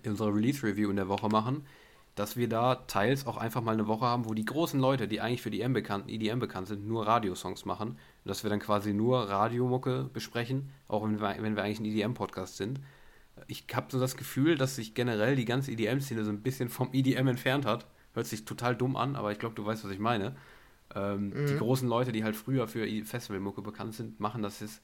unsere 0.07 0.33
Release-Review 0.33 0.91
in 0.91 0.97
der 0.97 1.09
Woche 1.09 1.29
machen, 1.29 1.67
dass 2.15 2.37
wir 2.37 2.49
da 2.49 2.75
teils 2.75 3.27
auch 3.27 3.37
einfach 3.37 3.63
mal 3.63 3.73
eine 3.73 3.87
Woche 3.87 4.05
haben, 4.05 4.29
wo 4.29 4.35
die 4.35 4.45
großen 4.45 4.81
Leute, 4.81 5.09
die 5.09 5.21
eigentlich 5.21 5.43
für 5.43 5.51
die 5.51 5.61
EDM 5.61 5.73
bekannt, 5.73 6.05
EDM 6.09 6.39
bekannt 6.39 6.69
sind, 6.69 6.87
nur 6.87 7.07
Radiosongs 7.07 7.65
machen. 7.65 7.91
Und 7.91 7.99
dass 8.25 8.43
wir 8.43 8.51
dann 8.51 8.61
quasi 8.61 8.93
nur 8.93 9.29
Radiomucke 9.29 10.11
besprechen, 10.13 10.71
auch 10.89 11.05
wenn 11.05 11.21
wir, 11.21 11.37
wenn 11.41 11.57
wir 11.57 11.63
eigentlich 11.63 11.81
ein 11.81 11.85
EDM-Podcast 11.87 12.57
sind. 12.57 12.81
Ich 13.47 13.65
habe 13.73 13.87
so 13.91 13.99
das 13.99 14.17
Gefühl, 14.17 14.59
dass 14.59 14.77
sich 14.77 14.95
generell 14.95 15.37
die 15.37 15.45
ganze 15.45 15.73
EDM-Szene 15.73 16.25
so 16.25 16.31
ein 16.31 16.43
bisschen 16.43 16.69
vom 16.69 16.91
EDM 16.93 17.29
entfernt 17.29 17.65
hat. 17.65 17.87
Hört 18.13 18.27
sich 18.27 18.45
total 18.45 18.77
dumm 18.77 18.97
an, 18.97 19.17
aber 19.17 19.33
ich 19.33 19.39
glaube, 19.39 19.55
du 19.55 19.65
weißt, 19.65 19.85
was 19.85 19.91
ich 19.93 20.01
meine. 20.01 20.37
Ähm, 20.95 21.31
mhm. 21.31 21.47
Die 21.47 21.57
großen 21.57 21.89
Leute, 21.89 22.13
die 22.13 22.25
halt 22.25 22.37
früher 22.37 22.67
für 22.67 22.87
Festivalmucke 23.05 23.63
bekannt 23.63 23.95
sind, 23.95 24.19
machen 24.19 24.43
das 24.43 24.61
jetzt, 24.61 24.83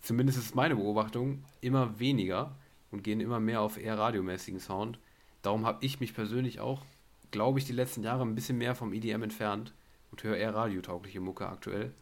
zumindest 0.00 0.38
ist 0.38 0.54
meine 0.54 0.76
Beobachtung, 0.76 1.44
immer 1.60 1.98
weniger 1.98 2.56
und 2.90 3.02
gehen 3.02 3.20
immer 3.20 3.40
mehr 3.40 3.60
auf 3.60 3.76
eher 3.76 3.98
radiomäßigen 3.98 4.60
Sound. 4.60 4.98
Darum 5.42 5.66
habe 5.66 5.84
ich 5.84 6.00
mich 6.00 6.14
persönlich 6.14 6.60
auch, 6.60 6.82
glaube 7.30 7.58
ich, 7.58 7.64
die 7.64 7.72
letzten 7.72 8.02
Jahre 8.02 8.22
ein 8.22 8.34
bisschen 8.34 8.58
mehr 8.58 8.74
vom 8.74 8.92
EDM 8.92 9.22
entfernt 9.22 9.72
und 10.10 10.22
höre 10.22 10.36
eher 10.36 10.54
radiotaugliche 10.54 11.20
Mucke 11.20 11.48
aktuell. 11.48 11.92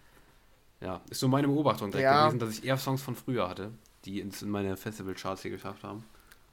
Ja, 0.80 1.00
ist 1.10 1.20
so 1.20 1.28
meine 1.28 1.48
Beobachtung 1.48 1.90
direkt 1.90 2.04
ja. 2.04 2.26
gewesen, 2.26 2.38
dass 2.38 2.50
ich 2.50 2.64
eher 2.64 2.76
Songs 2.76 3.02
von 3.02 3.16
früher 3.16 3.48
hatte, 3.48 3.72
die 4.04 4.20
ins, 4.20 4.42
in 4.42 4.50
meine 4.50 4.76
Festival-Charts 4.76 5.42
hier 5.42 5.50
geschafft 5.50 5.82
haben. 5.82 6.04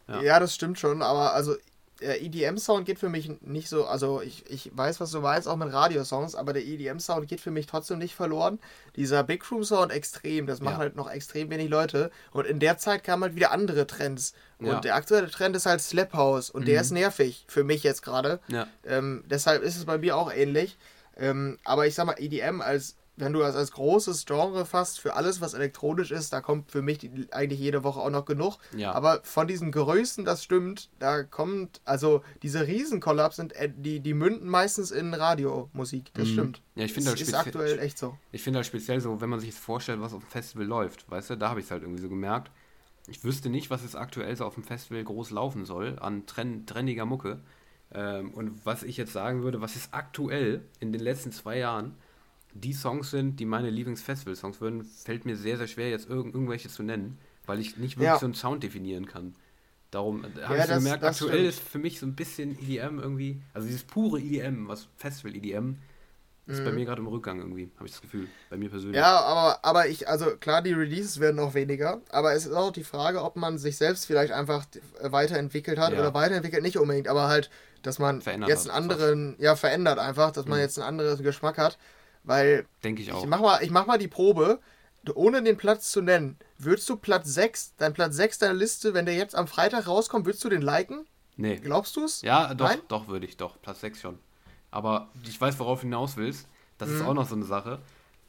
Ja. 0.07 0.21
ja, 0.21 0.39
das 0.39 0.53
stimmt 0.53 0.79
schon, 0.79 1.01
aber 1.01 1.33
also 1.33 1.55
der 2.01 2.21
EDM-Sound 2.21 2.85
geht 2.85 2.99
für 2.99 3.09
mich 3.09 3.31
nicht 3.41 3.69
so, 3.69 3.85
also 3.85 4.21
ich, 4.21 4.43
ich 4.49 4.71
weiß, 4.75 4.99
was 4.99 5.11
du 5.11 5.21
weißt, 5.21 5.47
auch 5.47 5.55
mit 5.55 5.71
Radiosongs, 5.71 6.35
aber 6.35 6.53
der 6.53 6.65
EDM-Sound 6.65 7.27
geht 7.27 7.39
für 7.39 7.51
mich 7.51 7.67
trotzdem 7.67 7.99
nicht 7.99 8.15
verloren. 8.15 8.59
Dieser 8.95 9.23
Big 9.23 9.49
Room-Sound 9.49 9.91
extrem, 9.91 10.45
das 10.45 10.59
machen 10.59 10.73
ja. 10.73 10.79
halt 10.79 10.95
noch 10.95 11.09
extrem 11.09 11.49
wenig 11.49 11.69
Leute. 11.69 12.11
Und 12.31 12.45
in 12.45 12.59
der 12.59 12.77
Zeit 12.77 13.03
kamen 13.03 13.23
halt 13.23 13.35
wieder 13.35 13.51
andere 13.51 13.87
Trends. 13.87 14.33
Und 14.59 14.67
ja. 14.67 14.79
der 14.79 14.95
aktuelle 14.95 15.29
Trend 15.29 15.55
ist 15.55 15.65
halt 15.65 15.81
Slap 15.81 16.13
House 16.13 16.49
und 16.49 16.61
mhm. 16.63 16.65
der 16.65 16.81
ist 16.81 16.91
nervig, 16.91 17.45
für 17.47 17.63
mich 17.63 17.83
jetzt 17.83 18.01
gerade. 18.01 18.39
Ja. 18.47 18.67
Ähm, 18.85 19.23
deshalb 19.29 19.63
ist 19.63 19.77
es 19.77 19.85
bei 19.85 19.97
mir 19.97 20.17
auch 20.17 20.31
ähnlich. 20.31 20.77
Ähm, 21.17 21.57
aber 21.63 21.87
ich 21.87 21.95
sag 21.95 22.05
mal, 22.05 22.15
EDM 22.19 22.61
als 22.61 22.95
wenn 23.17 23.33
du 23.33 23.39
das 23.39 23.55
als 23.55 23.71
großes 23.71 24.25
Genre 24.25 24.65
fasst, 24.65 24.99
für 24.99 25.15
alles, 25.15 25.39
was 25.39 25.53
elektronisch 25.53 26.11
ist, 26.11 26.33
da 26.33 26.41
kommt 26.41 26.71
für 26.71 26.81
mich 26.81 26.97
die, 26.97 27.27
eigentlich 27.31 27.59
jede 27.59 27.83
Woche 27.83 27.99
auch 27.99 28.09
noch 28.09 28.25
genug. 28.25 28.57
Ja. 28.75 28.91
Aber 28.91 29.21
von 29.23 29.47
diesen 29.47 29.71
Größen, 29.71 30.25
das 30.25 30.43
stimmt, 30.43 30.89
da 30.99 31.23
kommt, 31.23 31.81
also 31.85 32.23
diese 32.43 32.67
Riesenkollaps 32.67 33.37
sind, 33.37 33.53
äh, 33.53 33.71
die, 33.75 34.01
die 34.01 34.13
münden 34.13 34.49
meistens 34.49 34.91
in 34.91 35.13
Radiomusik, 35.13 36.13
das 36.13 36.27
mhm. 36.27 36.33
stimmt. 36.33 36.61
Ja, 36.75 36.83
ich 36.83 36.93
finde 36.93 37.11
das 37.11 37.21
ist 37.21 37.33
aktuell 37.33 37.79
echt 37.79 37.97
so. 37.97 38.17
Ich 38.31 38.43
finde 38.43 38.59
das 38.59 38.67
speziell 38.67 38.99
so, 38.99 39.21
wenn 39.21 39.29
man 39.29 39.39
sich 39.39 39.49
jetzt 39.49 39.59
vorstellt, 39.59 40.01
was 40.01 40.13
auf 40.13 40.23
dem 40.23 40.29
Festival 40.29 40.65
läuft, 40.65 41.09
weißt 41.09 41.29
du, 41.29 41.35
da 41.37 41.49
habe 41.49 41.59
ich 41.59 41.67
es 41.67 41.71
halt 41.71 41.83
irgendwie 41.83 42.01
so 42.01 42.09
gemerkt. 42.09 42.51
Ich 43.07 43.23
wüsste 43.23 43.49
nicht, 43.49 43.69
was 43.69 43.83
jetzt 43.83 43.95
aktuell 43.95 44.35
so 44.35 44.45
auf 44.45 44.55
dem 44.55 44.63
Festival 44.63 45.03
groß 45.03 45.29
laufen 45.31 45.65
soll 45.65 45.99
an 45.99 46.25
trend, 46.25 46.67
trendiger 46.67 47.05
Mucke. 47.05 47.39
Ähm, 47.93 48.31
und 48.33 48.65
was 48.65 48.83
ich 48.83 48.97
jetzt 48.97 49.13
sagen 49.13 49.43
würde, 49.43 49.61
was 49.61 49.75
ist 49.75 49.93
aktuell 49.93 50.65
in 50.79 50.91
den 50.91 51.01
letzten 51.01 51.31
zwei 51.31 51.59
Jahren 51.59 51.95
die 52.55 52.73
Songs 52.73 53.11
sind, 53.11 53.39
die 53.39 53.45
meine 53.45 53.69
Lieblings-Festival-Songs 53.69 54.61
würden, 54.61 54.83
fällt 54.83 55.25
mir 55.25 55.35
sehr, 55.35 55.57
sehr 55.57 55.67
schwer, 55.67 55.89
jetzt 55.89 56.09
irg 56.09 56.25
irgendwelche 56.25 56.69
zu 56.69 56.83
nennen, 56.83 57.17
weil 57.45 57.59
ich 57.59 57.77
nicht 57.77 57.97
wirklich 57.97 58.07
ja. 58.07 58.19
so 58.19 58.25
einen 58.25 58.33
Sound 58.33 58.63
definieren 58.63 59.05
kann. 59.05 59.35
Darum 59.91 60.23
äh, 60.23 60.41
habe 60.43 60.57
ja, 60.57 60.63
ich 60.63 60.69
so 60.69 60.75
gemerkt, 60.75 61.03
aktuell 61.03 61.31
stimmt. 61.31 61.49
ist 61.49 61.59
für 61.59 61.79
mich 61.79 61.99
so 61.99 62.05
ein 62.05 62.15
bisschen 62.15 62.57
EDM 62.59 62.99
irgendwie, 62.99 63.41
also 63.53 63.67
dieses 63.67 63.83
pure 63.83 64.19
EDM, 64.19 64.67
was 64.67 64.87
Festival-EDM, 64.97 65.75
ist 66.47 66.59
mhm. 66.59 66.65
bei 66.65 66.71
mir 66.71 66.85
gerade 66.85 67.01
im 67.01 67.07
Rückgang 67.07 67.39
irgendwie, 67.39 67.71
habe 67.75 67.87
ich 67.87 67.91
das 67.91 68.01
Gefühl, 68.01 68.27
bei 68.49 68.57
mir 68.57 68.69
persönlich. 68.69 68.97
Ja, 68.97 69.19
aber, 69.19 69.65
aber 69.65 69.87
ich, 69.87 70.07
also 70.07 70.37
klar, 70.37 70.61
die 70.61 70.73
Releases 70.73 71.19
werden 71.19 71.37
noch 71.37 71.55
weniger, 71.55 72.01
aber 72.09 72.33
es 72.33 72.45
ist 72.45 72.53
auch 72.53 72.71
die 72.71 72.83
Frage, 72.83 73.23
ob 73.23 73.35
man 73.35 73.57
sich 73.57 73.77
selbst 73.77 74.05
vielleicht 74.05 74.31
einfach 74.31 74.65
weiterentwickelt 75.01 75.77
hat 75.77 75.93
ja. 75.93 75.99
oder 75.99 76.13
weiterentwickelt 76.13 76.61
nicht 76.61 76.77
unbedingt, 76.77 77.07
aber 77.07 77.27
halt, 77.27 77.49
dass 77.81 77.99
man 77.99 78.21
verändert 78.21 78.49
jetzt 78.49 78.69
einen 78.69 78.77
anderen, 78.77 79.31
fast. 79.31 79.41
ja, 79.41 79.55
verändert 79.55 79.99
einfach, 79.99 80.31
dass 80.31 80.45
man 80.45 80.59
mhm. 80.59 80.63
jetzt 80.63 80.79
einen 80.79 80.87
anderen 80.87 81.21
Geschmack 81.23 81.57
hat. 81.57 81.77
Weil. 82.25 82.65
Denke 82.83 83.01
ich 83.01 83.11
auch. 83.11 83.23
Ich 83.23 83.29
mach, 83.29 83.39
mal, 83.39 83.63
ich 83.63 83.71
mach 83.71 83.85
mal 83.85 83.97
die 83.97 84.07
Probe. 84.07 84.59
Ohne 85.13 85.43
den 85.43 85.55
Platz 85.55 85.91
zu 85.91 86.01
nennen, 86.01 86.35
würdest 86.57 86.89
du 86.89 86.95
Platz 86.97 87.31
6, 87.31 87.75
dein 87.77 87.93
Platz 87.93 88.15
6 88.15 88.39
deiner 88.39 88.55
Liste, 88.55 88.95
wenn 88.95 89.05
der 89.05 89.13
jetzt 89.13 89.35
am 89.35 89.45
Freitag 89.47 89.87
rauskommt, 89.87 90.25
würdest 90.25 90.43
du 90.43 90.49
den 90.49 90.63
liken? 90.63 91.05
Nee. 91.37 91.57
Glaubst 91.57 91.95
du 91.95 92.05
es? 92.05 92.23
Ja, 92.23 92.55
doch, 92.55 92.69
Nein? 92.69 92.79
doch 92.87 93.07
würde 93.07 93.27
ich, 93.27 93.37
doch. 93.37 93.61
Platz 93.61 93.81
6 93.81 94.01
schon. 94.01 94.19
Aber 94.71 95.09
ich 95.27 95.39
weiß, 95.39 95.59
worauf 95.59 95.81
du 95.81 95.83
hinaus 95.83 96.17
willst. 96.17 96.47
Das 96.77 96.89
mhm. 96.89 96.95
ist 96.95 97.01
auch 97.03 97.13
noch 97.13 97.27
so 97.27 97.35
eine 97.35 97.45
Sache, 97.45 97.79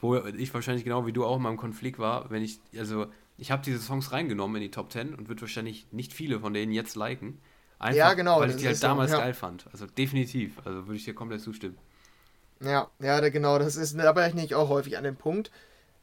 wo 0.00 0.16
ich 0.16 0.52
wahrscheinlich 0.52 0.84
genau 0.84 1.06
wie 1.06 1.12
du 1.12 1.24
auch 1.24 1.38
mal 1.38 1.50
im 1.50 1.56
Konflikt 1.56 1.98
war, 1.98 2.30
wenn 2.30 2.42
ich, 2.42 2.60
also 2.76 3.06
ich 3.38 3.50
habe 3.50 3.62
diese 3.64 3.78
Songs 3.78 4.12
reingenommen 4.12 4.56
in 4.56 4.62
die 4.62 4.70
Top 4.70 4.92
10 4.92 5.14
und 5.14 5.28
würde 5.28 5.40
wahrscheinlich 5.42 5.86
nicht 5.92 6.12
viele 6.12 6.40
von 6.40 6.54
denen 6.54 6.72
jetzt 6.72 6.96
liken. 6.96 7.38
Einfach, 7.78 7.98
ja, 7.98 8.14
genau, 8.14 8.40
weil 8.40 8.50
ich 8.50 8.56
die 8.56 8.66
halt 8.66 8.82
damals 8.82 9.10
so, 9.10 9.18
ja. 9.18 9.24
geil 9.24 9.34
fand. 9.34 9.66
Also 9.70 9.86
definitiv. 9.86 10.58
Also 10.64 10.86
würde 10.86 10.96
ich 10.96 11.04
dir 11.04 11.14
komplett 11.14 11.42
zustimmen. 11.42 11.76
Ja, 12.60 12.88
ja, 13.00 13.20
genau, 13.28 13.58
das 13.58 13.76
ist, 13.76 13.98
da 13.98 14.12
bin 14.12 14.38
ich 14.38 14.54
auch 14.54 14.68
häufig 14.68 14.96
an 14.96 15.04
dem 15.04 15.16
Punkt. 15.16 15.50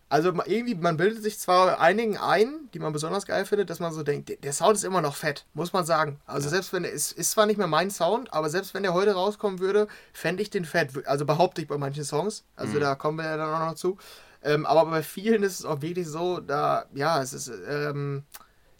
Also 0.10 0.32
irgendwie, 0.46 0.76
man 0.76 0.96
bildet 0.96 1.24
sich 1.24 1.40
zwar 1.40 1.80
einigen 1.80 2.18
ein, 2.20 2.70
die 2.76 2.78
man 2.78 2.94
besonders 2.94 3.26
geil 3.26 3.46
findet, 3.46 3.72
dass 3.72 3.80
man 3.80 3.92
so 3.92 4.04
denkt, 4.04 4.44
der 4.44 4.54
Sound 4.54 4.76
ist 4.76 4.84
immer 4.84 5.02
noch 5.02 5.16
fett, 5.16 5.48
muss 5.56 5.74
man 5.74 5.86
sagen. 5.86 6.20
Also 6.28 6.46
ja. 6.46 6.52
selbst 6.52 6.72
wenn 6.72 6.86
es 6.86 7.12
ist 7.12 7.32
zwar 7.32 7.48
nicht 7.48 7.58
mehr 7.58 7.66
mein 7.66 7.90
Sound, 7.90 8.32
aber 8.32 8.50
selbst 8.50 8.76
wenn 8.76 8.84
der 8.84 8.94
heute 8.94 9.14
rauskommen 9.14 9.60
würde, 9.60 9.88
fände 10.14 10.44
ich 10.44 10.52
den 10.52 10.66
fett. 10.66 11.08
Also 11.08 11.26
behaupte 11.26 11.64
ich 11.64 11.68
bei 11.68 11.80
manchen 11.80 12.04
Songs. 12.04 12.44
Also 12.56 12.76
mhm. 12.76 12.82
da 12.82 12.94
kommen 12.94 13.18
wir 13.18 13.26
ja 13.26 13.38
dann 13.38 13.54
auch 13.56 13.68
noch 13.68 13.74
zu. 13.74 13.98
Ähm, 14.44 14.68
aber 14.68 14.86
bei 14.86 15.02
vielen 15.02 15.42
ist 15.42 15.62
es 15.62 15.66
auch 15.66 15.82
wirklich 15.82 16.08
so, 16.08 16.40
da, 16.40 16.86
ja, 16.94 17.20
es 17.20 17.34
ist 17.34 17.52
ähm, 17.68 18.24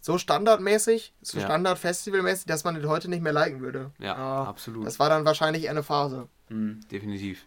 so 0.02 0.20
standardmäßig, 0.20 1.16
so 1.22 1.40
ja. 1.40 1.46
standard-festivalmäßig, 1.46 2.46
dass 2.46 2.64
man 2.64 2.76
den 2.76 2.88
heute 2.88 3.10
nicht 3.10 3.24
mehr 3.24 3.34
liken 3.34 3.62
würde. 3.62 3.90
Ja, 3.98 4.44
äh, 4.44 4.48
absolut. 4.48 4.86
Das 4.86 5.00
war 5.00 5.10
dann 5.10 5.26
wahrscheinlich 5.26 5.68
eine 5.68 5.82
Phase. 5.82 6.28
Mhm, 6.50 6.82
definitiv. 6.92 7.46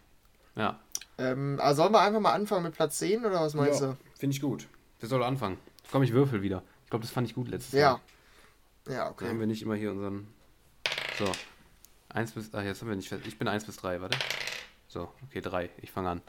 Ja. 0.57 0.79
Ähm, 1.17 1.59
also 1.61 1.83
sollen 1.83 1.93
wir 1.93 2.01
einfach 2.01 2.19
mal 2.19 2.33
anfangen 2.33 2.63
mit 2.63 2.73
Platz 2.73 2.97
10 2.99 3.25
oder 3.25 3.41
was 3.41 3.53
meinst 3.53 3.81
ja, 3.81 3.87
du? 3.87 3.97
Finde 4.17 4.35
ich 4.35 4.41
gut. 4.41 4.67
Der 5.01 5.07
soll 5.07 5.23
anfangen. 5.23 5.57
Komm, 5.91 6.03
ich 6.03 6.11
würfel 6.11 6.41
wieder. 6.41 6.63
Ich 6.83 6.89
glaube, 6.89 7.03
das 7.03 7.11
fand 7.11 7.27
ich 7.27 7.35
gut 7.35 7.47
letztes 7.47 7.79
ja. 7.79 7.99
Mal. 8.85 8.93
Ja, 8.93 9.09
okay. 9.09 9.25
Dann 9.25 9.33
haben 9.33 9.39
wir 9.39 9.47
nicht 9.47 9.61
immer 9.61 9.75
hier 9.75 9.91
unseren. 9.91 10.27
So. 11.17 11.25
1 12.09 12.31
bis. 12.31 12.49
Ach, 12.53 12.63
jetzt 12.63 12.81
haben 12.81 12.89
wir 12.89 12.95
nicht 12.95 13.09
fest. 13.09 13.23
Ich 13.25 13.37
bin 13.37 13.47
1 13.47 13.65
bis 13.65 13.77
3, 13.77 14.01
warte. 14.01 14.17
So, 14.87 15.09
okay, 15.25 15.41
3. 15.41 15.69
Ich 15.81 15.91
fange 15.91 16.09
an. 16.09 16.21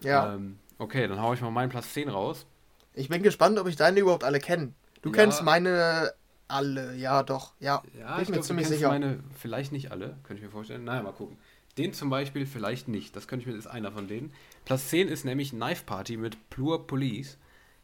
Ja. 0.00 0.34
Ähm, 0.34 0.58
okay, 0.78 1.06
dann 1.06 1.20
haue 1.20 1.34
ich 1.34 1.40
mal 1.40 1.50
meinen 1.50 1.68
Platz 1.68 1.92
10 1.92 2.08
raus. 2.08 2.46
Ich 2.94 3.08
bin 3.08 3.22
gespannt, 3.22 3.58
ob 3.58 3.66
ich 3.68 3.76
deine 3.76 4.00
überhaupt 4.00 4.24
alle 4.24 4.40
kenne. 4.40 4.72
Du 5.02 5.10
ja. 5.10 5.16
kennst 5.16 5.42
meine 5.42 6.12
alle, 6.48 6.94
ja 6.94 7.22
doch. 7.22 7.52
Ja, 7.60 7.82
ja 7.98 8.14
bin 8.14 8.16
ich, 8.16 8.22
ich 8.22 8.28
mir 8.28 8.34
glaub, 8.34 8.44
ziemlich 8.44 8.68
sicher. 8.68 8.88
meine 8.88 9.22
vielleicht 9.38 9.72
nicht 9.72 9.90
alle, 9.90 10.16
könnte 10.22 10.34
ich 10.36 10.42
mir 10.42 10.50
vorstellen. 10.50 10.84
Naja, 10.84 11.02
mal 11.02 11.12
gucken. 11.12 11.36
Den 11.78 11.92
zum 11.92 12.08
Beispiel 12.08 12.46
vielleicht 12.46 12.88
nicht. 12.88 13.14
Das 13.16 13.28
könnte 13.28 13.42
ich 13.42 13.52
mir, 13.52 13.58
ist 13.58 13.66
einer 13.66 13.92
von 13.92 14.08
denen. 14.08 14.32
Platz 14.64 14.88
10 14.88 15.08
ist 15.08 15.24
nämlich 15.24 15.50
Knife 15.50 15.84
Party 15.84 16.16
mit 16.16 16.48
Plur 16.50 16.86
Police. 16.86 17.38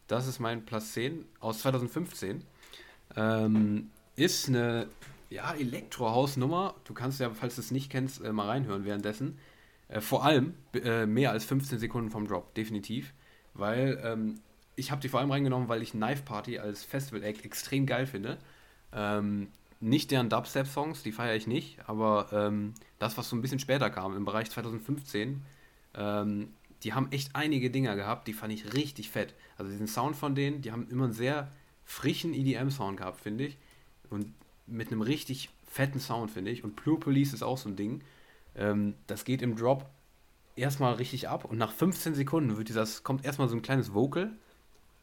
Das 0.06 0.26
ist 0.26 0.38
mein 0.38 0.64
Platz 0.64 0.92
10 0.92 1.24
aus 1.40 1.60
2015. 1.60 2.42
Ähm, 3.16 3.90
ist 4.16 4.48
eine 4.48 4.88
ja, 5.30 5.52
Elektrohausnummer. 5.52 6.74
Du 6.84 6.94
kannst 6.94 7.20
ja, 7.20 7.30
falls 7.30 7.56
du 7.56 7.60
es 7.60 7.70
nicht 7.70 7.90
kennst, 7.90 8.22
äh, 8.22 8.32
mal 8.32 8.48
reinhören 8.48 8.84
währenddessen. 8.84 9.38
Äh, 9.88 10.00
vor 10.00 10.24
allem 10.24 10.54
äh, 10.74 11.06
mehr 11.06 11.30
als 11.30 11.44
15 11.44 11.78
Sekunden 11.78 12.10
vom 12.10 12.26
Drop, 12.26 12.54
definitiv. 12.54 13.12
Weil 13.54 14.00
ähm, 14.02 14.40
ich 14.76 14.90
habe 14.90 15.02
die 15.02 15.08
vor 15.08 15.20
allem 15.20 15.30
reingenommen, 15.30 15.68
weil 15.68 15.82
ich 15.82 15.92
Knife 15.92 16.22
Party 16.22 16.58
als 16.58 16.82
Festival-Act 16.82 17.44
extrem 17.44 17.86
geil 17.86 18.06
finde. 18.06 18.38
Ähm, 18.92 19.48
nicht 19.82 20.10
deren 20.10 20.28
Dubstep-Songs, 20.28 21.02
die 21.02 21.12
feiere 21.12 21.34
ich 21.34 21.46
nicht, 21.46 21.78
aber 21.88 22.28
ähm, 22.32 22.74
das, 22.98 23.18
was 23.18 23.28
so 23.28 23.36
ein 23.36 23.42
bisschen 23.42 23.58
später 23.58 23.90
kam, 23.90 24.16
im 24.16 24.24
Bereich 24.24 24.50
2015, 24.50 25.42
ähm, 25.94 26.48
die 26.82 26.94
haben 26.94 27.10
echt 27.10 27.34
einige 27.34 27.70
Dinger 27.70 27.96
gehabt, 27.96 28.28
die 28.28 28.32
fand 28.32 28.52
ich 28.52 28.74
richtig 28.74 29.10
fett. 29.10 29.34
Also 29.56 29.70
diesen 29.70 29.86
Sound 29.86 30.16
von 30.16 30.34
denen, 30.34 30.62
die 30.62 30.72
haben 30.72 30.88
immer 30.88 31.04
einen 31.04 31.12
sehr 31.12 31.50
frischen 31.84 32.34
EDM-Sound 32.34 32.96
gehabt, 32.96 33.20
finde 33.20 33.44
ich. 33.44 33.58
Und 34.10 34.32
mit 34.66 34.88
einem 34.88 35.02
richtig 35.02 35.50
fetten 35.66 36.00
Sound, 36.00 36.30
finde 36.30 36.50
ich. 36.50 36.64
Und 36.64 36.76
Blue 36.76 36.98
Police 36.98 37.32
ist 37.32 37.42
auch 37.42 37.58
so 37.58 37.68
ein 37.68 37.76
Ding. 37.76 38.02
Ähm, 38.54 38.94
das 39.06 39.24
geht 39.24 39.42
im 39.42 39.56
Drop 39.56 39.88
erstmal 40.56 40.94
richtig 40.94 41.28
ab 41.28 41.44
und 41.44 41.56
nach 41.58 41.72
15 41.72 42.14
Sekunden 42.14 42.56
wird 42.56 42.68
dieses, 42.68 43.02
kommt 43.02 43.24
erstmal 43.24 43.48
so 43.48 43.56
ein 43.56 43.62
kleines 43.62 43.94
Vocal 43.94 44.30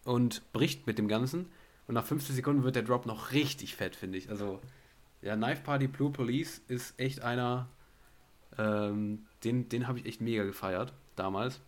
und 0.04 0.42
bricht 0.54 0.86
mit 0.88 0.98
dem 0.98 1.08
Ganzen. 1.08 1.48
Und 1.90 1.96
nach 1.96 2.06
15 2.06 2.36
Sekunden 2.36 2.64
wird 2.64 2.76
der 2.76 2.84
Drop 2.84 3.08
noch 3.08 3.32
richtig 3.32 3.76
fett, 3.76 3.96
finde 3.96 4.20
ich. 4.20 4.30
Also, 4.30 4.62
ja, 5.24 5.36
Knife 5.36 5.64
Party 5.64 5.88
Blue 5.88 6.12
Police 6.12 6.62
ist 6.68 6.94
echt 7.00 7.22
einer, 7.22 7.68
ähm, 8.60 9.26
den, 9.44 9.70
den 9.70 9.88
habe 9.88 9.98
ich 9.98 10.06
echt 10.06 10.22
mega 10.22 10.44
gefeiert 10.44 10.94
damals. 11.16 11.60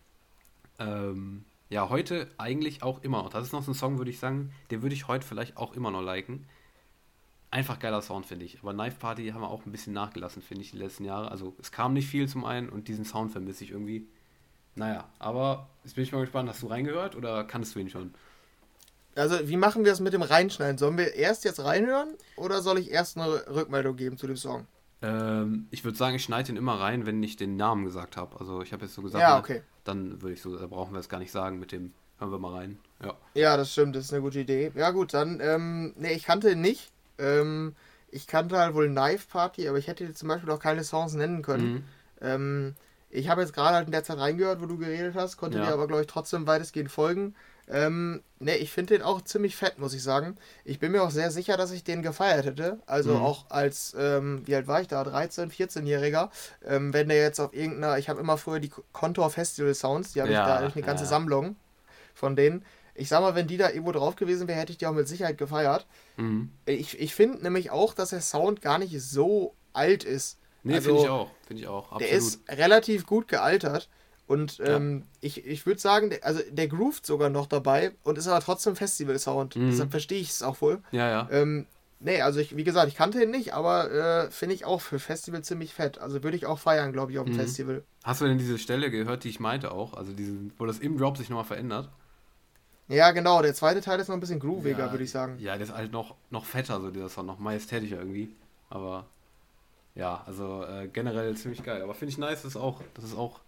Ähm, 0.78 1.44
ja, 1.70 1.88
heute 1.88 2.28
eigentlich 2.38 2.84
auch 2.84 3.02
immer 3.02 3.24
noch. 3.24 3.30
Das 3.30 3.44
ist 3.44 3.52
noch 3.52 3.64
so 3.64 3.72
ein 3.72 3.74
Song, 3.74 3.98
würde 3.98 4.12
ich 4.12 4.20
sagen, 4.20 4.52
den 4.70 4.82
würde 4.82 4.94
ich 4.94 5.08
heute 5.08 5.26
vielleicht 5.26 5.56
auch 5.56 5.74
immer 5.74 5.90
noch 5.90 6.02
liken. 6.02 6.46
Einfach 7.50 7.80
geiler 7.80 8.00
Sound, 8.00 8.24
finde 8.24 8.44
ich. 8.44 8.60
Aber 8.62 8.72
Knife 8.74 9.00
Party 9.00 9.28
haben 9.30 9.40
wir 9.40 9.50
auch 9.50 9.66
ein 9.66 9.72
bisschen 9.72 9.92
nachgelassen, 9.92 10.40
finde 10.40 10.62
ich, 10.62 10.70
die 10.70 10.78
letzten 10.78 11.04
Jahre. 11.04 11.32
Also 11.32 11.56
es 11.58 11.72
kam 11.72 11.94
nicht 11.94 12.06
viel 12.06 12.28
zum 12.28 12.44
einen 12.44 12.68
und 12.68 12.86
diesen 12.86 13.04
Sound 13.04 13.32
vermisse 13.32 13.64
ich 13.64 13.72
irgendwie. 13.72 14.06
Naja, 14.76 15.08
aber 15.18 15.68
jetzt 15.82 15.96
bin 15.96 16.04
ich 16.04 16.12
mal 16.12 16.20
gespannt, 16.20 16.48
hast 16.48 16.62
du 16.62 16.68
reingehört 16.68 17.16
oder 17.16 17.42
kannst 17.42 17.74
du 17.74 17.80
ihn 17.80 17.90
schon? 17.90 18.14
Also, 19.14 19.48
wie 19.48 19.56
machen 19.56 19.84
wir 19.84 19.92
es 19.92 20.00
mit 20.00 20.12
dem 20.12 20.22
Reinschneiden? 20.22 20.78
Sollen 20.78 20.96
wir 20.96 21.14
erst 21.14 21.44
jetzt 21.44 21.62
reinhören 21.62 22.14
oder 22.36 22.62
soll 22.62 22.78
ich 22.78 22.90
erst 22.90 23.18
eine 23.18 23.46
Rückmeldung 23.48 23.96
geben 23.96 24.16
zu 24.16 24.26
dem 24.26 24.36
Song? 24.36 24.66
Ähm, 25.02 25.66
ich 25.70 25.84
würde 25.84 25.98
sagen, 25.98 26.16
ich 26.16 26.24
schneide 26.24 26.52
ihn 26.52 26.56
immer 26.56 26.80
rein, 26.80 27.04
wenn 27.04 27.22
ich 27.22 27.36
den 27.36 27.56
Namen 27.56 27.84
gesagt 27.84 28.16
habe. 28.16 28.38
Also, 28.40 28.62
ich 28.62 28.72
habe 28.72 28.84
jetzt 28.84 28.94
so 28.94 29.02
gesagt, 29.02 29.20
ja, 29.20 29.38
okay. 29.38 29.62
dann 29.84 30.22
würde 30.22 30.34
ich 30.34 30.42
so, 30.42 30.56
da 30.56 30.66
brauchen 30.66 30.92
wir 30.92 31.00
es 31.00 31.08
gar 31.08 31.18
nicht 31.18 31.32
sagen 31.32 31.58
mit 31.58 31.72
dem, 31.72 31.92
hören 32.18 32.30
wir 32.30 32.38
mal 32.38 32.54
rein. 32.54 32.78
Ja, 33.04 33.14
ja 33.34 33.56
das 33.56 33.72
stimmt, 33.72 33.96
das 33.96 34.06
ist 34.06 34.12
eine 34.12 34.22
gute 34.22 34.40
Idee. 34.40 34.72
Ja, 34.74 34.90
gut, 34.90 35.12
dann, 35.12 35.40
ähm, 35.42 35.92
nee, 35.96 36.12
ich 36.12 36.24
kannte 36.24 36.50
ihn 36.50 36.60
nicht. 36.60 36.90
Ähm, 37.18 37.74
ich 38.10 38.26
kannte 38.26 38.58
halt 38.58 38.74
wohl 38.74 38.88
Knife 38.88 39.26
Party, 39.28 39.68
aber 39.68 39.78
ich 39.78 39.88
hätte 39.88 40.12
zum 40.14 40.28
Beispiel 40.28 40.50
auch 40.50 40.60
keine 40.60 40.84
Songs 40.84 41.14
nennen 41.14 41.42
können. 41.42 41.72
Mhm. 41.72 41.84
Ähm, 42.20 42.74
ich 43.10 43.28
habe 43.28 43.42
jetzt 43.42 43.52
gerade 43.52 43.76
halt 43.76 43.86
in 43.86 43.92
der 43.92 44.04
Zeit 44.04 44.18
reingehört, 44.18 44.62
wo 44.62 44.66
du 44.66 44.78
geredet 44.78 45.14
hast, 45.14 45.36
konnte 45.36 45.58
ja. 45.58 45.66
dir 45.66 45.72
aber, 45.72 45.86
glaube 45.86 46.02
ich, 46.02 46.08
trotzdem 46.08 46.46
weitestgehend 46.46 46.90
folgen. 46.90 47.34
Ähm, 47.68 48.22
ne, 48.40 48.56
ich 48.56 48.70
finde 48.72 48.94
den 48.94 49.02
auch 49.02 49.22
ziemlich 49.22 49.56
fett, 49.56 49.78
muss 49.78 49.94
ich 49.94 50.02
sagen. 50.02 50.36
Ich 50.64 50.78
bin 50.78 50.92
mir 50.92 51.02
auch 51.02 51.10
sehr 51.10 51.30
sicher, 51.30 51.56
dass 51.56 51.70
ich 51.70 51.84
den 51.84 52.02
gefeiert 52.02 52.44
hätte. 52.44 52.80
Also 52.86 53.14
Mhm. 53.14 53.22
auch 53.22 53.50
als, 53.50 53.94
ähm, 53.98 54.42
wie 54.46 54.54
alt 54.54 54.66
war 54.66 54.80
ich 54.80 54.88
da? 54.88 55.02
13-, 55.02 55.50
14-Jähriger. 55.50 56.30
Ähm, 56.64 56.92
wenn 56.92 57.08
der 57.08 57.18
jetzt 57.22 57.40
auf 57.40 57.54
irgendeiner, 57.54 57.98
ich 57.98 58.08
habe 58.08 58.20
immer 58.20 58.36
früher 58.36 58.60
die 58.60 58.72
Contour 58.92 59.30
Festival 59.30 59.74
Sounds, 59.74 60.12
die 60.12 60.20
habe 60.20 60.30
ich 60.30 60.36
Ja, 60.36 60.46
da 60.46 60.60
hab 60.60 60.68
ich 60.68 60.74
eine 60.76 60.84
ganze 60.84 61.04
ja. 61.04 61.10
Sammlung 61.10 61.56
von 62.14 62.36
denen. 62.36 62.64
Ich 62.94 63.08
sag 63.08 63.20
mal, 63.20 63.34
wenn 63.34 63.46
die 63.46 63.56
da 63.56 63.70
irgendwo 63.70 63.92
drauf 63.92 64.16
gewesen 64.16 64.48
wäre, 64.48 64.58
hätte 64.60 64.72
ich 64.72 64.78
die 64.78 64.86
auch 64.86 64.92
mit 64.92 65.08
Sicherheit 65.08 65.38
gefeiert. 65.38 65.86
Mhm. 66.16 66.50
Ich, 66.66 66.98
ich 67.00 67.14
finde 67.14 67.42
nämlich 67.42 67.70
auch, 67.70 67.94
dass 67.94 68.10
der 68.10 68.20
Sound 68.20 68.60
gar 68.60 68.78
nicht 68.78 69.00
so 69.00 69.54
alt 69.72 70.04
ist. 70.04 70.38
Nee, 70.62 70.74
Also, 70.74 70.90
finde 70.90 71.02
ich 71.02 71.08
auch. 71.08 71.30
Finde 71.46 71.62
ich 71.62 71.68
auch. 71.68 71.84
Absolut. 71.92 72.02
Der 72.02 72.10
ist 72.18 72.40
relativ 72.50 73.06
gut 73.06 73.28
gealtert. 73.28 73.88
Und 74.32 74.58
Ja. 74.58 74.76
ähm, 74.76 75.04
ich, 75.20 75.44
ich 75.46 75.66
würde 75.66 75.80
sagen, 75.80 76.10
der, 76.10 76.24
also 76.24 76.40
der 76.50 76.68
groovt 76.68 77.04
sogar 77.04 77.28
noch 77.28 77.46
dabei 77.46 77.92
und 78.02 78.16
ist 78.16 78.26
aber 78.28 78.40
trotzdem 78.40 78.76
Festival-Sound. 78.76 79.56
Mhm. 79.56 79.70
Deshalb 79.70 79.90
verstehe 79.90 80.20
ich 80.20 80.30
es 80.30 80.42
auch 80.42 80.60
wohl. 80.62 80.80
ja, 80.90 81.08
ja. 81.10 81.28
Ähm, 81.30 81.66
nee, 82.00 82.22
also 82.22 82.40
ich, 82.40 82.56
wie 82.56 82.64
gesagt, 82.64 82.88
ich 82.88 82.96
kannte 82.96 83.22
ihn 83.22 83.30
nicht, 83.30 83.52
aber 83.52 83.90
äh, 83.90 84.30
finde 84.30 84.54
ich 84.54 84.64
auch 84.64 84.80
für 84.80 84.98
Festival 84.98 85.42
ziemlich 85.42 85.74
fett. 85.74 85.98
Also 85.98 86.22
würde 86.22 86.36
ich 86.36 86.46
auch 86.46 86.58
feiern, 86.58 86.92
glaube 86.92 87.12
ich, 87.12 87.18
auf 87.18 87.26
dem 87.26 87.34
Mhm. 87.34 87.38
Festival. 87.40 87.84
Hast 88.04 88.20
du 88.20 88.24
denn 88.26 88.38
diese 88.38 88.58
Stelle 88.58 88.90
gehört, 88.90 89.24
die 89.24 89.28
ich 89.28 89.38
meinte 89.38 89.70
auch? 89.72 89.94
Also 89.94 90.12
diesen, 90.12 90.52
wo 90.58 90.64
das 90.66 90.78
im 90.78 90.96
Drop 90.96 91.16
sich 91.18 91.28
nochmal 91.28 91.44
verändert? 91.44 91.90
Ja, 92.88 93.10
genau, 93.12 93.42
der 93.42 93.54
zweite 93.54 93.80
Teil 93.80 94.00
ist 94.00 94.08
noch 94.08 94.16
ein 94.16 94.20
bisschen 94.20 94.40
grooviger, 94.40 94.86
Ja, 94.86 94.90
würde 94.92 95.04
ich 95.04 95.10
sagen. 95.10 95.38
Ja, 95.38 95.54
der 95.56 95.66
ist 95.66 95.74
halt 95.74 95.92
noch, 95.92 96.16
noch 96.30 96.44
fetter, 96.44 96.80
so 96.80 96.90
dieser 96.90 97.08
Sound, 97.08 97.26
noch 97.26 97.38
majestätischer 97.38 97.98
irgendwie. 97.98 98.34
Aber 98.70 99.06
ja, 99.94 100.22
also 100.26 100.64
äh, 100.64 100.88
generell 100.88 101.36
ziemlich 101.36 101.62
geil. 101.62 101.82
Aber 101.82 101.94
finde 101.94 102.12
ich 102.12 102.18
nice, 102.18 102.42
dass, 102.42 102.56
auch, 102.56 102.80
dass 102.94 103.04
es 103.04 103.14
auch 103.14 103.40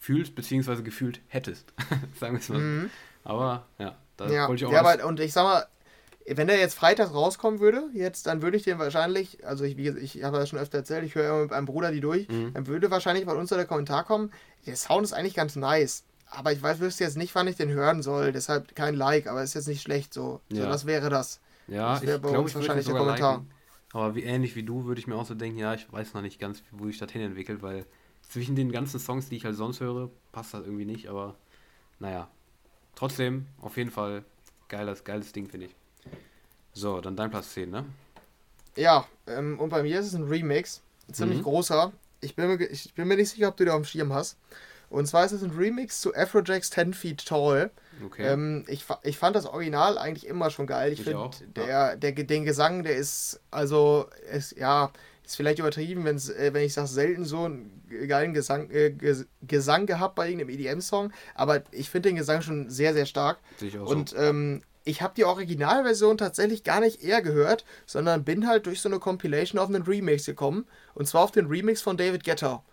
fühlst, 0.00 0.34
beziehungsweise 0.34 0.82
gefühlt 0.82 1.20
hättest. 1.28 1.72
Sagen 2.18 2.34
wir 2.34 2.40
es 2.40 2.48
mal 2.48 2.56
so. 2.56 2.60
Mhm. 2.62 2.90
Aber 3.22 3.66
ja, 3.78 3.96
da 4.16 4.28
Ja, 4.28 4.48
wollte 4.48 4.64
ich 4.64 4.66
auch 4.68 4.72
ja 4.72 4.80
aber, 4.80 5.04
und 5.06 5.20
ich 5.20 5.32
sag 5.32 5.44
mal, 5.44 5.66
wenn 6.26 6.46
der 6.48 6.58
jetzt 6.58 6.74
Freitag 6.74 7.12
rauskommen 7.14 7.60
würde, 7.60 7.84
jetzt, 7.92 8.26
dann 8.26 8.42
würde 8.42 8.56
ich 8.56 8.62
den 8.62 8.78
wahrscheinlich, 8.78 9.44
also 9.46 9.64
ich, 9.64 9.76
wie 9.76 9.84
gesagt, 9.84 10.02
ich 10.02 10.22
habe 10.24 10.38
ja 10.38 10.46
schon 10.46 10.58
öfter 10.58 10.78
erzählt, 10.78 11.04
ich 11.04 11.14
höre 11.14 11.28
immer 11.28 11.40
mit 11.42 11.50
meinem 11.50 11.66
Bruder 11.66 11.92
die 11.92 12.00
durch, 12.00 12.28
Mhm. 12.28 12.54
dann 12.54 12.66
würde 12.66 12.90
wahrscheinlich 12.90 13.26
bei 13.26 13.34
uns 13.34 13.50
so 13.50 13.56
der 13.56 13.66
Kommentar 13.66 14.04
kommen, 14.04 14.32
der 14.66 14.76
Sound 14.76 15.04
ist 15.04 15.12
eigentlich 15.12 15.34
ganz 15.34 15.54
nice, 15.56 16.04
aber 16.30 16.52
ich 16.52 16.62
weiß, 16.62 16.80
wüsste 16.80 17.04
jetzt 17.04 17.16
nicht, 17.16 17.34
wann 17.34 17.48
ich 17.48 17.56
den 17.56 17.70
hören 17.70 18.02
soll, 18.02 18.32
deshalb 18.32 18.74
kein 18.74 18.94
Like, 18.94 19.26
aber 19.26 19.42
ist 19.42 19.54
jetzt 19.54 19.68
nicht 19.68 19.82
schlecht 19.82 20.14
so. 20.14 20.40
So, 20.50 20.58
Ja. 20.58 20.68
das 20.68 20.86
wäre 20.86 21.10
das. 21.10 21.40
Ja, 21.66 21.94
Das 21.94 22.02
ich 22.02 22.08
wäre 22.08 22.18
bei 22.20 22.28
glaube, 22.28 22.42
uns 22.42 22.50
ich 22.50 22.56
wahrscheinlich 22.56 22.86
der 22.86 22.94
Kommentar. 22.94 23.34
liken. 23.38 23.50
Aber 23.92 24.14
wie 24.14 24.22
ähnlich 24.22 24.54
wie 24.54 24.62
du 24.62 24.84
würde 24.84 25.00
ich 25.00 25.06
mir 25.08 25.16
auch 25.16 25.26
so 25.26 25.34
denken, 25.34 25.58
ja, 25.58 25.74
ich 25.74 25.92
weiß 25.92 26.14
noch 26.14 26.22
nicht 26.22 26.38
ganz, 26.38 26.62
wo 26.70 26.86
sich 26.86 26.98
das 26.98 27.10
hin 27.10 27.22
entwickelt, 27.22 27.60
weil 27.62 27.86
zwischen 28.30 28.56
den 28.56 28.72
ganzen 28.72 29.00
Songs, 29.00 29.28
die 29.30 29.36
ich 29.36 29.44
halt 29.46 29.56
sonst 29.56 29.80
höre, 29.80 30.10
passt 30.32 30.54
das 30.54 30.64
irgendwie 30.64 30.86
nicht, 30.86 31.08
aber 31.08 31.36
naja. 32.00 32.28
Trotzdem, 32.96 33.46
auf 33.60 33.76
jeden 33.78 33.90
Fall 33.90 34.24
geiles, 34.68 35.04
geiles 35.04 35.32
Ding, 35.32 35.48
finde 35.48 35.66
ich. 35.68 35.76
So, 36.72 37.00
dann 37.00 37.16
dein 37.16 37.30
Platz 37.30 37.52
10, 37.54 37.70
ne? 37.70 37.84
Ja, 38.76 39.06
ähm, 39.26 39.58
und 39.58 39.70
bei 39.70 39.82
mir 39.82 39.98
ist 40.00 40.06
es 40.06 40.14
ein 40.14 40.24
Remix, 40.28 40.82
ein 41.08 41.14
ziemlich 41.14 41.40
Mhm. 41.40 41.42
großer. 41.42 41.92
Ich 42.20 42.36
bin, 42.36 42.46
mir, 42.48 42.66
ich 42.66 42.94
bin 42.94 43.08
mir 43.08 43.16
nicht 43.16 43.30
sicher, 43.30 43.48
ob 43.48 43.56
du 43.56 43.64
den 43.64 43.72
auf 43.72 43.80
dem 43.82 43.84
Schirm 43.84 44.12
hast. 44.12 44.36
Und 44.90 45.06
zwar 45.06 45.24
ist 45.24 45.32
es 45.32 45.42
ein 45.42 45.50
Remix 45.52 46.00
zu 46.00 46.14
Afrojack's 46.14 46.70
10 46.70 46.94
Feet 46.94 47.24
Tall. 47.24 47.70
Okay. 48.04 48.32
Ähm, 48.32 48.64
ich, 48.68 48.84
ich 49.02 49.18
fand 49.18 49.36
das 49.36 49.46
Original 49.46 49.98
eigentlich 49.98 50.26
immer 50.26 50.50
schon 50.50 50.66
geil. 50.66 50.92
Ich 50.92 51.00
Ich 51.00 51.04
finde, 51.04 51.30
der, 51.56 51.96
der, 51.96 52.12
den 52.12 52.44
Gesang, 52.44 52.82
der 52.82 52.96
ist, 52.96 53.40
also, 53.50 54.08
ist, 54.32 54.56
ja, 54.58 54.90
ist 55.30 55.36
vielleicht 55.36 55.60
übertrieben, 55.60 56.04
wenn's, 56.04 56.28
äh, 56.28 56.52
wenn 56.52 56.64
ich 56.64 56.74
sage, 56.74 56.88
selten 56.88 57.24
so 57.24 57.44
einen 57.44 57.82
geilen 58.08 58.34
Gesang, 58.34 58.68
äh, 58.70 58.90
Ges 58.90 59.26
Gesang 59.42 59.86
gehabt 59.86 60.16
bei 60.16 60.28
irgendeinem 60.28 60.50
EDM-Song. 60.50 61.12
Aber 61.34 61.62
ich 61.70 61.88
finde 61.88 62.08
den 62.08 62.16
Gesang 62.16 62.42
schon 62.42 62.68
sehr, 62.68 62.94
sehr 62.94 63.06
stark. 63.06 63.38
Ich 63.60 63.78
auch 63.78 63.86
Und 63.86 64.10
so. 64.10 64.16
ähm, 64.16 64.62
ich 64.82 65.02
habe 65.02 65.14
die 65.16 65.24
Originalversion 65.24 66.18
tatsächlich 66.18 66.64
gar 66.64 66.80
nicht 66.80 67.04
eher 67.04 67.22
gehört, 67.22 67.64
sondern 67.86 68.24
bin 68.24 68.48
halt 68.48 68.66
durch 68.66 68.80
so 68.80 68.88
eine 68.88 68.98
Compilation 68.98 69.60
auf 69.60 69.68
einen 69.68 69.84
Remix 69.84 70.26
gekommen. 70.26 70.66
Und 70.94 71.06
zwar 71.06 71.22
auf 71.22 71.30
den 71.30 71.46
Remix 71.46 71.80
von 71.80 71.96
David 71.96 72.24
Guetta. 72.24 72.64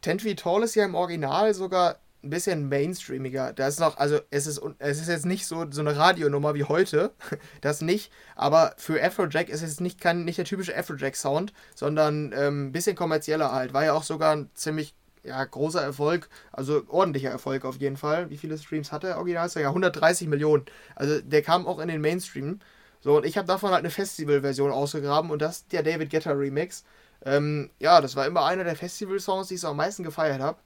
Ten 0.00 0.18
Feet 0.18 0.40
Tall 0.40 0.62
ist 0.62 0.74
ja 0.74 0.84
im 0.84 0.94
Original 0.94 1.52
sogar 1.52 1.98
ein 2.22 2.30
bisschen 2.30 2.68
mainstreamiger. 2.68 3.52
Da 3.52 3.66
ist 3.66 3.80
noch, 3.80 3.96
also 3.98 4.20
es 4.30 4.46
ist, 4.46 4.60
es 4.78 5.00
ist 5.00 5.08
jetzt 5.08 5.26
nicht 5.26 5.46
so, 5.46 5.66
so 5.70 5.80
eine 5.80 5.96
Radionummer 5.96 6.54
wie 6.54 6.64
heute, 6.64 7.12
das 7.60 7.80
nicht, 7.80 8.12
aber 8.36 8.74
für 8.76 9.02
Afrojack 9.02 9.48
ist 9.48 9.62
es 9.62 9.80
nicht, 9.80 10.00
kein, 10.00 10.24
nicht 10.24 10.38
der 10.38 10.44
typische 10.44 10.76
Afrojack-Sound, 10.76 11.52
sondern 11.74 12.32
ähm, 12.36 12.68
ein 12.68 12.72
bisschen 12.72 12.96
kommerzieller 12.96 13.52
halt. 13.52 13.74
War 13.74 13.84
ja 13.84 13.92
auch 13.92 14.04
sogar 14.04 14.36
ein 14.36 14.50
ziemlich 14.54 14.94
ja, 15.24 15.44
großer 15.44 15.82
Erfolg, 15.82 16.28
also 16.52 16.82
ordentlicher 16.88 17.30
Erfolg 17.30 17.64
auf 17.64 17.76
jeden 17.76 17.96
Fall. 17.96 18.30
Wie 18.30 18.36
viele 18.36 18.58
Streams 18.58 18.92
hat 18.92 19.02
der 19.04 19.18
Original? 19.18 19.48
Ja, 19.54 19.68
130 19.68 20.28
Millionen. 20.28 20.64
Also 20.96 21.20
der 21.20 21.42
kam 21.42 21.66
auch 21.66 21.78
in 21.78 21.88
den 21.88 22.00
Mainstream. 22.00 22.60
So, 23.00 23.16
und 23.16 23.26
ich 23.26 23.36
habe 23.36 23.48
davon 23.48 23.70
halt 23.70 23.80
eine 23.80 23.90
Festival-Version 23.90 24.70
ausgegraben 24.70 25.30
und 25.30 25.42
das 25.42 25.66
der 25.68 25.82
David 25.82 26.10
Guetta 26.10 26.32
Remix. 26.32 26.84
Ähm, 27.24 27.70
ja, 27.78 28.00
das 28.00 28.16
war 28.16 28.26
immer 28.26 28.44
einer 28.44 28.64
der 28.64 28.76
Festival-Songs, 28.76 29.48
die 29.48 29.54
ich 29.54 29.60
so 29.60 29.68
am 29.68 29.76
meisten 29.76 30.02
gefeiert 30.02 30.40
habe. 30.40 30.58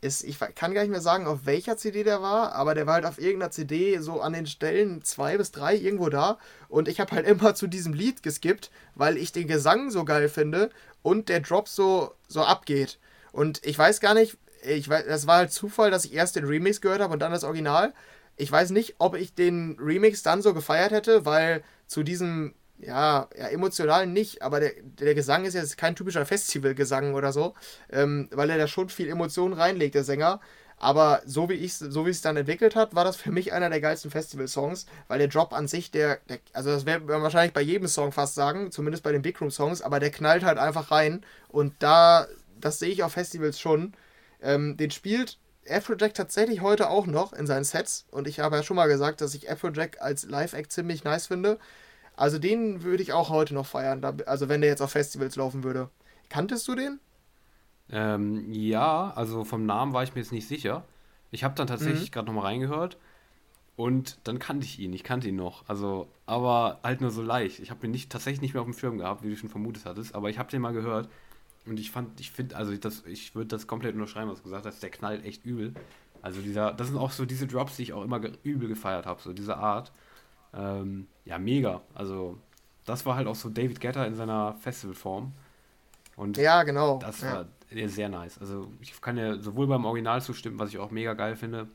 Ist, 0.00 0.22
ich 0.22 0.38
kann 0.54 0.74
gar 0.74 0.82
nicht 0.82 0.90
mehr 0.90 1.00
sagen, 1.00 1.26
auf 1.26 1.40
welcher 1.44 1.76
CD 1.76 2.04
der 2.04 2.22
war, 2.22 2.52
aber 2.52 2.74
der 2.76 2.86
war 2.86 2.94
halt 2.94 3.06
auf 3.06 3.18
irgendeiner 3.18 3.50
CD 3.50 3.98
so 3.98 4.20
an 4.20 4.32
den 4.32 4.46
Stellen 4.46 5.02
zwei 5.02 5.36
bis 5.36 5.50
drei 5.50 5.74
irgendwo 5.74 6.08
da. 6.08 6.38
Und 6.68 6.86
ich 6.86 7.00
habe 7.00 7.12
halt 7.12 7.26
immer 7.28 7.54
zu 7.54 7.66
diesem 7.66 7.92
Lied 7.92 8.22
geskippt, 8.22 8.70
weil 8.94 9.16
ich 9.16 9.32
den 9.32 9.48
Gesang 9.48 9.90
so 9.90 10.04
geil 10.04 10.28
finde 10.28 10.70
und 11.02 11.28
der 11.28 11.40
Drop 11.40 11.68
so, 11.68 12.14
so 12.28 12.42
abgeht. 12.42 12.98
Und 13.32 13.64
ich 13.64 13.78
weiß 13.78 14.00
gar 14.00 14.14
nicht, 14.14 14.36
ich 14.62 14.88
weiß, 14.88 15.04
das 15.06 15.26
war 15.26 15.38
halt 15.38 15.52
Zufall, 15.52 15.90
dass 15.90 16.04
ich 16.04 16.14
erst 16.14 16.36
den 16.36 16.44
Remix 16.44 16.80
gehört 16.80 17.00
habe 17.00 17.12
und 17.12 17.20
dann 17.20 17.32
das 17.32 17.44
Original. 17.44 17.92
Ich 18.36 18.50
weiß 18.50 18.70
nicht, 18.70 18.96
ob 18.98 19.16
ich 19.16 19.34
den 19.34 19.76
Remix 19.80 20.22
dann 20.22 20.42
so 20.42 20.54
gefeiert 20.54 20.92
hätte, 20.92 21.24
weil 21.24 21.62
zu 21.86 22.02
diesem, 22.02 22.54
ja, 22.80 23.28
ja 23.36 23.48
emotional 23.48 24.06
nicht, 24.06 24.42
aber 24.42 24.60
der, 24.60 24.72
der 24.82 25.14
Gesang 25.14 25.44
ist 25.44 25.54
jetzt 25.54 25.76
kein 25.76 25.96
typischer 25.96 26.26
Festivalgesang 26.26 27.14
oder 27.14 27.32
so, 27.32 27.54
ähm, 27.90 28.28
weil 28.32 28.50
er 28.50 28.58
da 28.58 28.68
schon 28.68 28.88
viel 28.88 29.08
Emotion 29.08 29.52
reinlegt, 29.52 29.94
der 29.94 30.04
Sänger. 30.04 30.40
Aber 30.80 31.22
so 31.26 31.48
wie 31.48 31.54
ich 31.54 31.74
so 31.74 32.06
wie 32.06 32.10
es 32.10 32.22
dann 32.22 32.36
entwickelt 32.36 32.76
hat, 32.76 32.94
war 32.94 33.04
das 33.04 33.16
für 33.16 33.32
mich 33.32 33.52
einer 33.52 33.68
der 33.68 33.80
geilsten 33.80 34.12
Festival-Songs, 34.12 34.86
weil 35.08 35.18
der 35.18 35.26
Drop 35.26 35.52
an 35.52 35.66
sich, 35.66 35.90
der, 35.90 36.20
der 36.28 36.38
also 36.52 36.70
das 36.70 36.86
wäre 36.86 37.00
man 37.00 37.22
wahrscheinlich 37.22 37.52
bei 37.52 37.60
jedem 37.60 37.88
Song 37.88 38.12
fast 38.12 38.36
sagen, 38.36 38.70
zumindest 38.70 39.02
bei 39.02 39.10
den 39.10 39.22
Big 39.22 39.40
Room 39.40 39.50
Songs, 39.50 39.82
aber 39.82 39.98
der 39.98 40.10
knallt 40.10 40.44
halt 40.44 40.58
einfach 40.58 40.92
rein 40.92 41.24
und 41.48 41.74
da, 41.80 42.28
das 42.60 42.78
sehe 42.78 42.90
ich 42.90 43.02
auf 43.02 43.12
Festivals 43.12 43.58
schon. 43.58 43.92
Ähm, 44.40 44.76
den 44.76 44.92
spielt 44.92 45.38
Afrojack 45.68 46.14
tatsächlich 46.14 46.60
heute 46.60 46.88
auch 46.90 47.06
noch 47.06 47.32
in 47.32 47.48
seinen 47.48 47.64
Sets 47.64 48.06
und 48.12 48.28
ich 48.28 48.38
habe 48.38 48.56
ja 48.56 48.62
schon 48.62 48.76
mal 48.76 48.86
gesagt, 48.86 49.20
dass 49.20 49.34
ich 49.34 49.50
Afrojack 49.50 50.00
als 50.00 50.24
Live-Act 50.24 50.70
ziemlich 50.70 51.02
nice 51.02 51.26
finde. 51.26 51.58
Also 52.18 52.40
den 52.40 52.82
würde 52.82 53.00
ich 53.02 53.12
auch 53.12 53.30
heute 53.30 53.54
noch 53.54 53.66
feiern, 53.66 54.04
also 54.26 54.48
wenn 54.48 54.60
der 54.60 54.70
jetzt 54.70 54.82
auf 54.82 54.90
Festivals 54.90 55.36
laufen 55.36 55.62
würde. 55.62 55.88
Kanntest 56.28 56.66
du 56.66 56.74
den? 56.74 56.98
Ähm, 57.90 58.52
ja, 58.52 59.12
also 59.14 59.44
vom 59.44 59.64
Namen 59.66 59.92
war 59.92 60.02
ich 60.02 60.14
mir 60.14 60.20
jetzt 60.20 60.32
nicht 60.32 60.48
sicher. 60.48 60.84
Ich 61.30 61.44
habe 61.44 61.54
dann 61.54 61.66
Mhm. 61.66 61.70
tatsächlich 61.70 62.10
gerade 62.10 62.26
nochmal 62.26 62.46
reingehört 62.46 62.98
und 63.76 64.18
dann 64.24 64.40
kannte 64.40 64.66
ich 64.66 64.80
ihn. 64.80 64.92
Ich 64.92 65.04
kannte 65.04 65.28
ihn 65.28 65.36
noch. 65.36 65.62
Also, 65.68 66.08
aber 66.26 66.80
halt 66.82 67.00
nur 67.00 67.10
so 67.10 67.22
leicht. 67.22 67.60
Ich 67.60 67.70
habe 67.70 67.86
ihn 67.86 67.92
nicht, 67.92 68.10
tatsächlich 68.10 68.40
nicht 68.40 68.52
mehr 68.54 68.62
auf 68.62 68.68
dem 68.68 68.74
Schirm 68.76 68.98
gehabt, 68.98 69.22
wie 69.22 69.30
du 69.30 69.36
schon 69.36 69.48
vermutet 69.48 69.84
hattest, 69.84 70.14
aber 70.16 70.28
ich 70.28 70.40
habe 70.40 70.50
den 70.50 70.60
mal 70.60 70.72
gehört 70.72 71.08
und 71.66 71.78
ich 71.78 71.92
fand, 71.92 72.18
ich 72.20 72.32
finde, 72.32 72.56
also 72.56 72.76
das, 72.76 73.04
ich 73.06 73.36
würde 73.36 73.48
das 73.48 73.68
komplett 73.68 73.94
unterschreiben, 73.94 74.28
was 74.28 74.38
du 74.38 74.44
gesagt 74.44 74.66
hast, 74.66 74.82
der 74.82 74.90
knallt 74.90 75.24
echt 75.24 75.44
übel. 75.44 75.72
Also 76.20 76.40
dieser, 76.40 76.72
das 76.72 76.88
sind 76.88 76.96
auch 76.96 77.12
so 77.12 77.24
diese 77.24 77.46
Drops, 77.46 77.76
die 77.76 77.84
ich 77.84 77.92
auch 77.92 78.02
immer 78.02 78.18
ge 78.18 78.32
übel 78.42 78.66
gefeiert 78.68 79.06
habe, 79.06 79.22
so 79.22 79.32
diese 79.32 79.56
Art. 79.56 79.92
Ähm, 80.54 81.08
ja, 81.24 81.38
mega. 81.38 81.82
Also, 81.94 82.38
das 82.84 83.04
war 83.06 83.16
halt 83.16 83.26
auch 83.26 83.34
so 83.34 83.48
David 83.50 83.80
Guetta 83.80 84.04
in 84.04 84.14
seiner 84.14 84.54
Festivalform. 84.54 85.32
Und 86.16 86.36
Ja, 86.36 86.62
genau. 86.64 86.98
das 86.98 87.22
war 87.22 87.46
ja, 87.70 87.88
sehr 87.88 88.08
nice. 88.08 88.38
Also 88.38 88.72
ich 88.80 89.00
kann 89.00 89.16
ja 89.16 89.38
sowohl 89.38 89.66
beim 89.66 89.84
Original 89.84 90.20
zustimmen, 90.22 90.58
was 90.58 90.70
ich 90.70 90.78
auch 90.78 90.90
mega 90.90 91.14
geil 91.14 91.36
finde, 91.36 91.68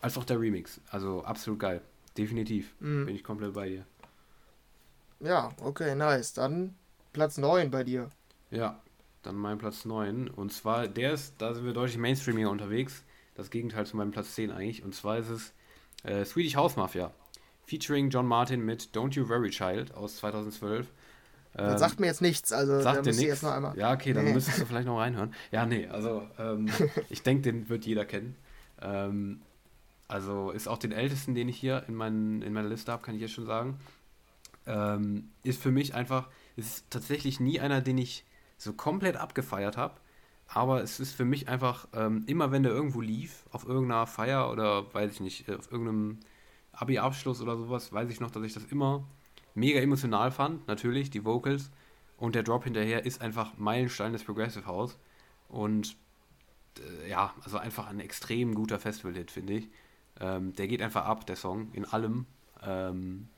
als 0.00 0.16
auch 0.16 0.24
der 0.24 0.40
Remix. 0.40 0.80
Also 0.90 1.24
absolut 1.24 1.58
geil. 1.60 1.82
Definitiv. 2.16 2.74
Mhm. 2.80 3.06
Bin 3.06 3.14
ich 3.14 3.24
komplett 3.24 3.52
bei 3.54 3.68
dir. 3.68 3.86
ja, 5.20 5.50
okay, 5.62 5.94
nice. 5.94 6.32
Dann 6.34 6.74
Platz 7.12 7.36
9 7.38 7.70
bei 7.70 7.84
dir. 7.84 8.10
Ja, 8.50 8.80
dann 9.22 9.36
mein 9.36 9.58
Platz 9.58 9.84
9. 9.84 10.28
Und 10.28 10.52
zwar, 10.52 10.88
der 10.88 11.12
ist, 11.12 11.34
da 11.38 11.54
sind 11.54 11.64
wir 11.64 11.72
deutlich 11.72 11.98
mainstreamiger 11.98 12.50
unterwegs. 12.50 13.04
Das 13.34 13.50
Gegenteil 13.50 13.86
zu 13.86 13.96
meinem 13.96 14.10
Platz 14.10 14.34
10 14.34 14.50
eigentlich. 14.50 14.82
Und 14.82 14.94
zwar 14.94 15.18
ist 15.18 15.28
es 15.30 15.52
äh, 16.04 16.24
Swedish 16.24 16.56
House 16.56 16.76
Mafia. 16.76 17.12
Featuring 17.66 18.10
John 18.10 18.26
Martin 18.26 18.64
mit 18.64 18.90
Don't 18.94 19.14
You 19.14 19.28
Worry 19.28 19.50
Child 19.50 19.94
aus 19.94 20.16
2012. 20.16 20.86
Das 21.54 21.72
Ähm, 21.72 21.78
sagt 21.78 22.00
mir 22.00 22.06
jetzt 22.06 22.22
nichts, 22.22 22.52
also 22.52 22.80
Sagt 22.80 23.04
dir 23.06 23.10
nichts? 23.10 23.22
jetzt 23.22 23.42
noch 23.42 23.52
einmal. 23.52 23.76
Ja, 23.76 23.92
okay, 23.92 24.12
dann 24.14 24.24
Nee. 24.24 24.32
müsstest 24.32 24.60
du 24.60 24.66
vielleicht 24.66 24.86
noch 24.86 24.98
reinhören. 24.98 25.34
Ja, 25.50 25.66
nee, 25.66 25.86
also 25.86 26.26
ähm, 26.38 26.68
ich 27.10 27.22
denke, 27.22 27.42
den 27.42 27.68
wird 27.68 27.84
jeder 27.84 28.04
kennen. 28.04 28.36
Ähm, 28.80 29.42
also 30.08 30.50
ist 30.50 30.66
auch 30.68 30.78
den 30.78 30.92
ältesten, 30.92 31.34
den 31.34 31.48
ich 31.48 31.56
hier 31.58 31.84
in, 31.88 31.94
meinen, 31.94 32.42
in 32.42 32.52
meiner 32.52 32.68
Liste 32.68 32.90
habe, 32.92 33.02
kann 33.02 33.14
ich 33.14 33.20
jetzt 33.20 33.32
schon 33.34 33.46
sagen. 33.46 33.78
Ähm, 34.66 35.30
ist 35.42 35.60
für 35.62 35.70
mich 35.70 35.94
einfach, 35.94 36.28
ist 36.56 36.84
tatsächlich 36.90 37.40
nie 37.40 37.60
einer, 37.60 37.80
den 37.80 37.98
ich 37.98 38.24
so 38.58 38.72
komplett 38.72 39.16
abgefeiert 39.16 39.76
habe. 39.76 39.94
aber 40.54 40.82
es 40.82 41.00
ist 41.00 41.14
für 41.14 41.24
mich 41.24 41.48
einfach, 41.48 41.88
ähm, 41.94 42.24
immer 42.26 42.50
wenn 42.52 42.62
der 42.62 42.72
irgendwo 42.72 43.00
lief, 43.00 43.44
auf 43.50 43.64
irgendeiner 43.66 44.06
Feier 44.06 44.50
oder 44.52 44.92
weiß 44.94 45.12
ich 45.12 45.20
nicht, 45.20 45.50
auf 45.50 45.70
irgendeinem 45.72 46.18
Abi-Abschluss 46.82 47.40
oder 47.40 47.56
sowas, 47.56 47.92
weiß 47.92 48.10
ich 48.10 48.20
noch, 48.20 48.30
dass 48.30 48.42
ich 48.42 48.52
das 48.52 48.64
immer 48.64 49.04
mega 49.54 49.80
emotional 49.80 50.30
fand, 50.30 50.66
natürlich, 50.66 51.10
die 51.10 51.24
Vocals. 51.24 51.70
Und 52.16 52.34
der 52.34 52.42
Drop 52.42 52.64
hinterher 52.64 53.04
ist 53.04 53.20
einfach 53.20 53.56
Meilenstein 53.56 54.12
des 54.12 54.24
Progressive 54.24 54.66
House. 54.66 54.98
Und 55.48 55.96
äh, 56.78 57.10
ja, 57.10 57.34
also 57.44 57.58
einfach 57.58 57.88
ein 57.88 58.00
extrem 58.00 58.54
guter 58.54 58.78
Festival-Hit, 58.78 59.30
finde 59.30 59.54
ich. 59.54 59.68
Ähm, 60.20 60.54
der 60.54 60.68
geht 60.68 60.82
einfach 60.82 61.04
ab, 61.04 61.26
der 61.26 61.36
Song, 61.36 61.72
in 61.72 61.84
allem. 61.84 62.26
Ähm, 62.62 63.28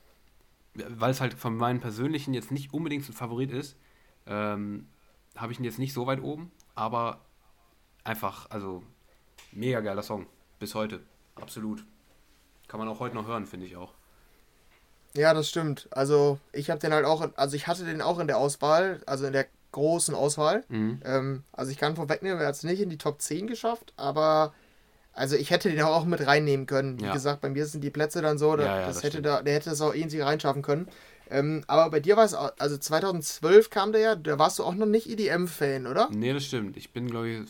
weil 0.75 1.11
es 1.11 1.21
halt 1.21 1.35
von 1.35 1.57
meinen 1.57 1.81
persönlichen 1.81 2.35
jetzt 2.35 2.51
nicht 2.51 2.75
unbedingt 2.75 3.09
ein 3.09 3.13
Favorit 3.13 3.53
ist, 3.53 3.77
ähm, 4.27 4.87
habe 5.37 5.53
ich 5.53 5.59
ihn 5.59 5.65
jetzt 5.65 5.79
nicht 5.79 5.93
so 5.93 6.07
weit 6.07 6.23
oben, 6.23 6.51
aber 6.75 7.21
einfach, 8.03 8.51
also 8.51 8.83
mega 9.53 9.81
geiler 9.81 10.03
Song. 10.03 10.27
Bis 10.59 10.75
heute. 10.75 11.01
Absolut. 11.37 11.85
Kann 12.69 12.81
man 12.81 12.89
auch 12.89 13.01
heute 13.01 13.15
noch 13.15 13.27
hören, 13.27 13.47
finde 13.47 13.67
ich 13.67 13.77
auch. 13.77 13.93
Ja, 15.17 15.33
das 15.33 15.49
stimmt. 15.49 15.89
Also 15.91 16.39
ich 16.53 16.71
habe 16.71 16.81
den 16.81 16.93
halt 16.93 17.05
auch, 17.05 17.29
also 17.37 17.57
ich 17.57 17.67
hatte 17.67 17.85
den 17.85 18.03
auch 18.03 18.19
in 18.19 18.27
der 18.27 18.39
Auswahl, 18.39 19.01
also 19.07 19.27
in 19.27 19.33
der 19.33 19.47
großen 19.73 20.15
Auswahl. 20.15 20.65
Mhm. 20.69 21.01
Ähm, 21.05 21.43
also 21.53 21.71
ich 21.71 21.79
kann 21.79 21.97
vorwegnehmen, 21.97 22.41
er 22.41 22.49
hat 22.49 22.55
es 22.55 22.65
nicht 22.65 22.81
in 22.81 22.91
die 22.91 22.99
Top 22.99 23.21
10 23.21 23.47
geschafft, 23.47 23.93
aber 23.97 24.53
also 25.13 25.37
ich 25.37 25.51
hätte 25.51 25.71
den 25.71 25.83
auch 25.83 26.05
mit 26.05 26.27
reinnehmen 26.27 26.67
können. 26.67 27.01
Wie 27.01 27.05
ja. 27.05 27.13
gesagt, 27.13 27.41
bei 27.41 27.49
mir 27.49 27.67
sind 27.67 27.83
die 27.83 27.91
Plätze 27.91 28.23
dann 28.23 28.39
so, 28.39 28.57
da, 28.57 28.65
ja, 28.65 28.81
ja, 28.81 28.87
das, 28.87 28.97
das 28.97 29.05
hätte 29.05 29.23
da, 29.23 29.43
der 29.43 29.55
hätte 29.55 29.71
das 29.71 29.81
auch 29.81 29.95
irgendwie 29.95 30.21
reinschaffen 30.21 30.63
können. 30.63 30.89
Ähm, 31.31 31.65
aber 31.69 31.91
bei 31.91 32.01
dir 32.01 32.17
war 32.17 32.25
es, 32.25 32.35
also 32.35 32.77
2012 32.77 33.71
kam 33.71 33.93
der 33.93 34.01
ja, 34.01 34.15
da 34.17 34.39
warst 34.39 34.59
du 34.59 34.65
auch 34.65 34.75
noch 34.75 34.87
nicht 34.87 35.09
EDM-Fan, 35.09 35.87
oder? 35.87 36.09
Nee, 36.11 36.33
das 36.33 36.45
stimmt. 36.45 36.77
Ich 36.77 36.93
bin, 36.93 37.09
glaube 37.09 37.29
ich, 37.29 37.41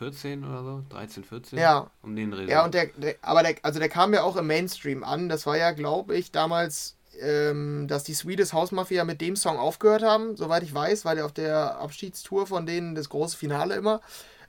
14 0.00 0.44
oder 0.44 0.64
so, 0.64 0.82
13, 0.88 1.24
14. 1.24 1.58
Ja. 1.58 1.90
Um 2.02 2.16
den 2.16 2.30
Dreh. 2.30 2.48
Ja, 2.48 2.64
und 2.64 2.72
der, 2.72 2.86
der, 2.96 3.16
aber 3.20 3.42
der, 3.42 3.56
also 3.60 3.78
der 3.78 3.90
kam 3.90 4.14
ja 4.14 4.22
auch 4.22 4.36
im 4.36 4.46
Mainstream 4.46 5.04
an. 5.04 5.28
Das 5.28 5.46
war 5.46 5.58
ja, 5.58 5.72
glaube 5.72 6.16
ich, 6.16 6.32
damals, 6.32 6.96
ähm, 7.20 7.86
dass 7.86 8.02
die 8.02 8.14
Swedish 8.14 8.54
House 8.54 8.72
Mafia 8.72 9.04
mit 9.04 9.20
dem 9.20 9.36
Song 9.36 9.58
aufgehört 9.58 10.02
haben, 10.02 10.36
soweit 10.36 10.62
ich 10.62 10.72
weiß, 10.72 11.04
weil 11.04 11.16
der 11.16 11.26
auf 11.26 11.32
der 11.32 11.78
Abschiedstour 11.78 12.46
von 12.46 12.64
denen 12.64 12.94
das 12.94 13.10
große 13.10 13.36
Finale 13.36 13.74
immer. 13.74 14.00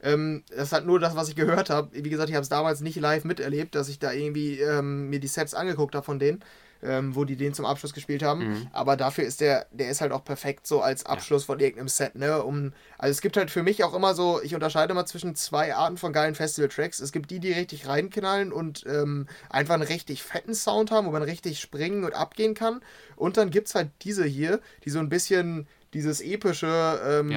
Ähm, 0.02 0.46
das 0.50 0.68
ist 0.68 0.72
halt 0.72 0.86
nur 0.86 1.02
das, 1.02 1.18
was 1.18 1.28
ich 1.28 1.36
gehört 1.36 1.70
habe. 1.70 1.90
Wie 1.92 2.10
gesagt, 2.10 2.30
ich 2.30 2.36
habe 2.36 2.44
es 2.44 2.50
damals 2.50 2.80
nicht 2.80 2.96
live 2.96 3.26
miterlebt, 3.26 3.76
dass 3.76 3.90
ich 3.90 4.00
da 4.00 4.14
irgendwie 4.14 4.62
ähm, 4.62 5.10
mir 5.10 5.20
die 5.20 5.28
Sets 5.28 5.54
angeguckt 5.54 5.96
habe 5.96 6.06
von 6.06 6.18
denen 6.18 6.42
ähm, 6.84 7.16
wo 7.16 7.26
die 7.26 7.36
den 7.36 7.54
zum 7.54 7.66
Abschluss 7.66 7.94
gespielt 7.94 8.24
haben. 8.24 8.50
Mhm. 8.50 8.68
Aber 8.72 8.98
dafür 8.98 9.24
ist 9.24 9.42
der, 9.42 9.68
der 9.72 9.90
ist 9.90 10.02
halt 10.02 10.12
auch 10.12 10.24
perfekt 10.24 10.68
so 10.68 10.82
als 10.82 11.06
Abschluss 11.06 11.44
ja. 11.44 11.48
von 11.48 11.60
irgendeinem 11.60 11.88
Set, 11.88 12.16
ne? 12.16 12.44
Um, 12.44 12.74
also 12.98 13.12
es 13.12 13.22
gibt 13.22 13.38
halt 13.38 13.52
für 13.52 13.64
mich 13.64 13.84
auch 13.84 13.94
immer 13.94 14.14
so, 14.14 14.42
ich 14.42 14.56
unterscheide 14.56 14.94
mal 14.94 15.06
zwischen 15.06 15.36
zwei 15.36 15.76
Arten 15.76 15.98
von 15.98 16.14
geilen 16.14 16.36
Festival-Tracks. 16.36 17.00
Es 17.00 17.12
gibt 17.12 17.32
die, 17.32 17.40
die 17.40 17.54
richtig 17.54 17.88
reinknallen 17.88 18.52
und 18.52 18.86
ähm, 18.88 19.28
einfach 19.50 19.76
einen 19.76 19.84
richtig 19.84 20.24
fetten 20.24 20.54
Sound 20.54 20.92
haben, 20.92 21.08
wo 21.08 21.12
man 21.12 21.24
richtig 21.24 21.60
springen 21.60 22.04
und 22.04 22.14
abgehen 22.14 22.54
kann. 22.54 22.82
Und 23.16 23.38
dann 23.38 23.50
gibt 23.50 23.68
es 23.68 23.76
halt 23.76 23.90
diese 24.02 24.26
hier, 24.26 24.60
die 24.86 24.90
so 24.90 25.00
ein 25.00 25.10
bisschen 25.10 25.68
dieses 25.94 26.22
epische, 26.22 27.02
ähm, 27.06 27.32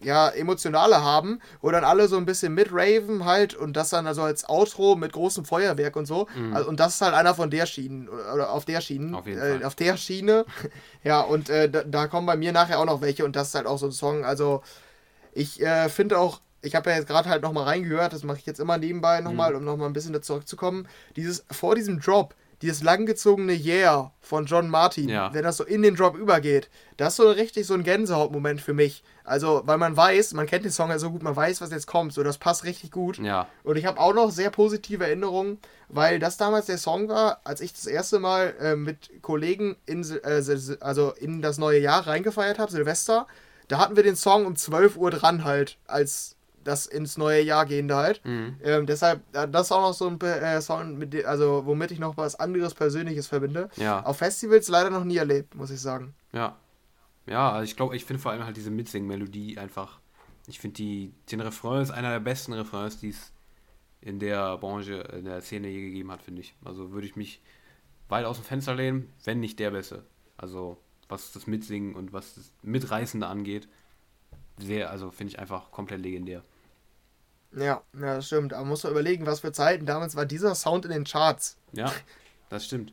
ja. 0.00 0.28
ja. 0.28 0.28
emotionale 0.28 1.02
haben, 1.02 1.40
wo 1.60 1.70
dann 1.70 1.84
alle 1.84 2.08
so 2.08 2.16
ein 2.16 2.26
bisschen 2.26 2.54
mitraven 2.54 3.24
halt 3.24 3.54
und 3.54 3.74
das 3.76 3.90
dann 3.90 4.06
also 4.06 4.22
als 4.22 4.48
Outro 4.48 4.94
mit 4.94 5.12
großem 5.12 5.44
Feuerwerk 5.44 5.96
und 5.96 6.06
so. 6.06 6.28
Mhm. 6.36 6.54
Also, 6.54 6.68
und 6.68 6.80
das 6.80 6.96
ist 6.96 7.00
halt 7.00 7.14
einer 7.14 7.34
von 7.34 7.50
der 7.50 7.66
Schienen 7.66 8.08
oder 8.08 8.50
auf 8.50 8.64
der 8.64 8.80
Schiene. 8.80 9.16
Auf, 9.16 9.26
äh, 9.26 9.64
auf 9.64 9.74
der 9.74 9.96
Schiene. 9.96 10.44
ja, 11.04 11.20
und 11.20 11.48
äh, 11.48 11.70
da, 11.70 11.82
da, 11.82 12.06
kommen 12.06 12.26
bei 12.26 12.36
mir 12.36 12.52
nachher 12.52 12.78
auch 12.78 12.84
noch 12.84 13.00
welche 13.00 13.24
und 13.24 13.36
das 13.36 13.48
ist 13.48 13.54
halt 13.54 13.66
auch 13.66 13.78
so 13.78 13.86
ein 13.86 13.92
Song. 13.92 14.24
Also 14.24 14.62
ich 15.32 15.62
äh, 15.62 15.88
finde 15.88 16.18
auch, 16.18 16.40
ich 16.60 16.74
habe 16.74 16.90
ja 16.90 16.96
jetzt 16.96 17.08
gerade 17.08 17.28
halt 17.28 17.42
nochmal 17.42 17.64
reingehört, 17.64 18.12
das 18.12 18.22
mache 18.22 18.38
ich 18.38 18.46
jetzt 18.46 18.60
immer 18.60 18.76
nebenbei 18.76 19.20
nochmal, 19.20 19.50
mhm. 19.52 19.58
um 19.58 19.64
nochmal 19.64 19.88
ein 19.88 19.92
bisschen 19.94 20.12
da 20.12 20.20
zurückzukommen. 20.20 20.88
Dieses, 21.16 21.44
vor 21.50 21.74
diesem 21.74 22.00
Drop, 22.00 22.34
dieses 22.62 22.82
langgezogene 22.82 23.52
Yeah 23.52 24.12
von 24.20 24.46
John 24.46 24.68
Martin, 24.68 25.08
ja. 25.08 25.32
wenn 25.34 25.42
das 25.42 25.56
so 25.56 25.64
in 25.64 25.82
den 25.82 25.94
Drop 25.94 26.16
übergeht, 26.16 26.70
das 26.96 27.10
ist 27.10 27.16
so 27.16 27.30
richtig 27.30 27.66
so 27.66 27.74
ein 27.74 27.84
Gänsehautmoment 27.84 28.60
für 28.60 28.74
mich. 28.74 29.02
Also, 29.24 29.62
weil 29.64 29.78
man 29.78 29.96
weiß, 29.96 30.34
man 30.34 30.46
kennt 30.46 30.64
den 30.64 30.72
Song 30.72 30.90
ja 30.90 30.98
so 30.98 31.10
gut, 31.10 31.22
man 31.22 31.34
weiß, 31.34 31.60
was 31.60 31.70
jetzt 31.70 31.86
kommt, 31.86 32.12
so 32.12 32.22
das 32.22 32.38
passt 32.38 32.64
richtig 32.64 32.90
gut. 32.90 33.18
Ja. 33.18 33.46
Und 33.62 33.76
ich 33.76 33.86
habe 33.86 33.98
auch 33.98 34.14
noch 34.14 34.30
sehr 34.30 34.50
positive 34.50 35.04
Erinnerungen, 35.04 35.58
weil 35.88 36.18
das 36.18 36.36
damals 36.36 36.66
der 36.66 36.78
Song 36.78 37.08
war, 37.08 37.40
als 37.44 37.60
ich 37.60 37.72
das 37.72 37.86
erste 37.86 38.18
Mal 38.18 38.54
äh, 38.60 38.76
mit 38.76 39.22
Kollegen 39.22 39.76
in, 39.86 40.04
äh, 40.22 40.42
also 40.80 41.12
in 41.12 41.42
das 41.42 41.58
neue 41.58 41.80
Jahr 41.80 42.06
reingefeiert 42.06 42.58
habe, 42.58 42.70
Silvester. 42.70 43.26
Da 43.68 43.78
hatten 43.78 43.96
wir 43.96 44.02
den 44.02 44.16
Song 44.16 44.44
um 44.44 44.56
12 44.56 44.96
Uhr 44.96 45.10
dran 45.10 45.44
halt 45.44 45.78
als 45.86 46.33
das 46.64 46.86
ins 46.86 47.16
neue 47.16 47.42
Jahr 47.42 47.66
gehende 47.66 47.96
halt. 47.96 48.24
Mhm. 48.24 48.56
Ähm, 48.62 48.86
deshalb, 48.86 49.22
das 49.32 49.66
ist 49.66 49.72
auch 49.72 49.82
noch 49.82 49.94
so 49.94 50.08
ein 50.08 50.20
äh, 50.20 50.60
Sound, 50.60 50.98
mit 50.98 51.24
also 51.24 51.66
womit 51.66 51.90
ich 51.90 51.98
noch 51.98 52.16
was 52.16 52.34
anderes 52.34 52.74
Persönliches 52.74 53.26
verbinde. 53.26 53.68
Ja. 53.76 54.04
Auf 54.04 54.18
Festivals 54.18 54.68
leider 54.68 54.90
noch 54.90 55.04
nie 55.04 55.16
erlebt, 55.16 55.54
muss 55.54 55.70
ich 55.70 55.80
sagen. 55.80 56.14
Ja. 56.32 56.56
Ja, 57.26 57.52
also 57.52 57.64
ich 57.64 57.76
glaube, 57.76 57.96
ich 57.96 58.04
finde 58.04 58.20
vor 58.20 58.32
allem 58.32 58.44
halt 58.44 58.56
diese 58.56 58.70
Mitsing-Melodie 58.70 59.58
einfach. 59.58 60.00
Ich 60.46 60.58
finde 60.58 60.74
die, 60.74 61.14
den 61.30 61.40
Refrain 61.40 61.82
ist 61.82 61.90
einer 61.90 62.10
der 62.10 62.20
besten 62.20 62.52
Refrains, 62.52 62.98
die 62.98 63.08
es 63.10 63.32
in 64.02 64.18
der 64.18 64.58
Branche, 64.58 64.96
in 65.16 65.24
der 65.24 65.40
Szene 65.40 65.68
je 65.68 65.80
gegeben 65.80 66.10
hat, 66.12 66.20
finde 66.20 66.42
ich. 66.42 66.54
Also 66.64 66.92
würde 66.92 67.06
ich 67.06 67.16
mich 67.16 67.40
weit 68.08 68.26
aus 68.26 68.36
dem 68.36 68.44
Fenster 68.44 68.74
lehnen, 68.74 69.10
wenn 69.24 69.40
nicht 69.40 69.58
der 69.58 69.70
Beste. 69.70 70.04
Also 70.36 70.78
was 71.08 71.32
das 71.32 71.46
Mitsingen 71.46 71.94
und 71.94 72.12
was 72.12 72.34
das 72.34 72.52
Mitreißende 72.62 73.26
angeht, 73.26 73.68
sehr, 74.58 74.90
also 74.90 75.10
finde 75.10 75.32
ich 75.32 75.38
einfach 75.38 75.70
komplett 75.70 76.00
legendär. 76.00 76.42
Ja, 77.56 77.82
ja, 77.94 78.16
das 78.16 78.26
stimmt. 78.26 78.52
Aber 78.52 78.62
man 78.62 78.70
muss 78.70 78.82
man 78.82 78.92
überlegen, 78.92 79.26
was 79.26 79.40
für 79.40 79.52
Zeiten. 79.52 79.86
Damals 79.86 80.16
war 80.16 80.26
dieser 80.26 80.54
Sound 80.54 80.84
in 80.84 80.90
den 80.90 81.04
Charts. 81.04 81.56
Ja, 81.72 81.92
das 82.48 82.66
stimmt. 82.66 82.92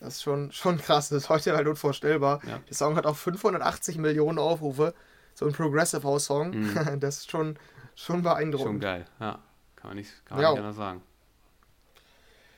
Das 0.00 0.14
ist 0.14 0.22
schon, 0.22 0.50
schon 0.50 0.78
krass. 0.78 1.10
Das 1.10 1.24
ist 1.24 1.28
heute 1.28 1.54
halt 1.54 1.68
unvorstellbar. 1.68 2.40
Ja. 2.46 2.58
Der 2.68 2.74
Song 2.74 2.96
hat 2.96 3.06
auch 3.06 3.16
580 3.16 3.98
Millionen 3.98 4.38
Aufrufe. 4.38 4.94
So 5.34 5.46
ein 5.46 5.52
Progressive 5.52 6.02
House 6.02 6.26
Song. 6.26 6.50
Mhm. 6.50 6.98
Das 7.00 7.18
ist 7.18 7.30
schon, 7.30 7.56
schon 7.94 8.22
beeindruckend. 8.22 8.66
Schon 8.66 8.80
geil, 8.80 9.06
ja. 9.20 9.38
Kann 9.76 9.90
man 9.90 9.96
nicht, 9.96 10.10
kann 10.26 10.36
man 10.36 10.42
ja. 10.42 10.50
nicht 10.50 10.60
anders 10.60 10.76
sagen. 10.76 11.02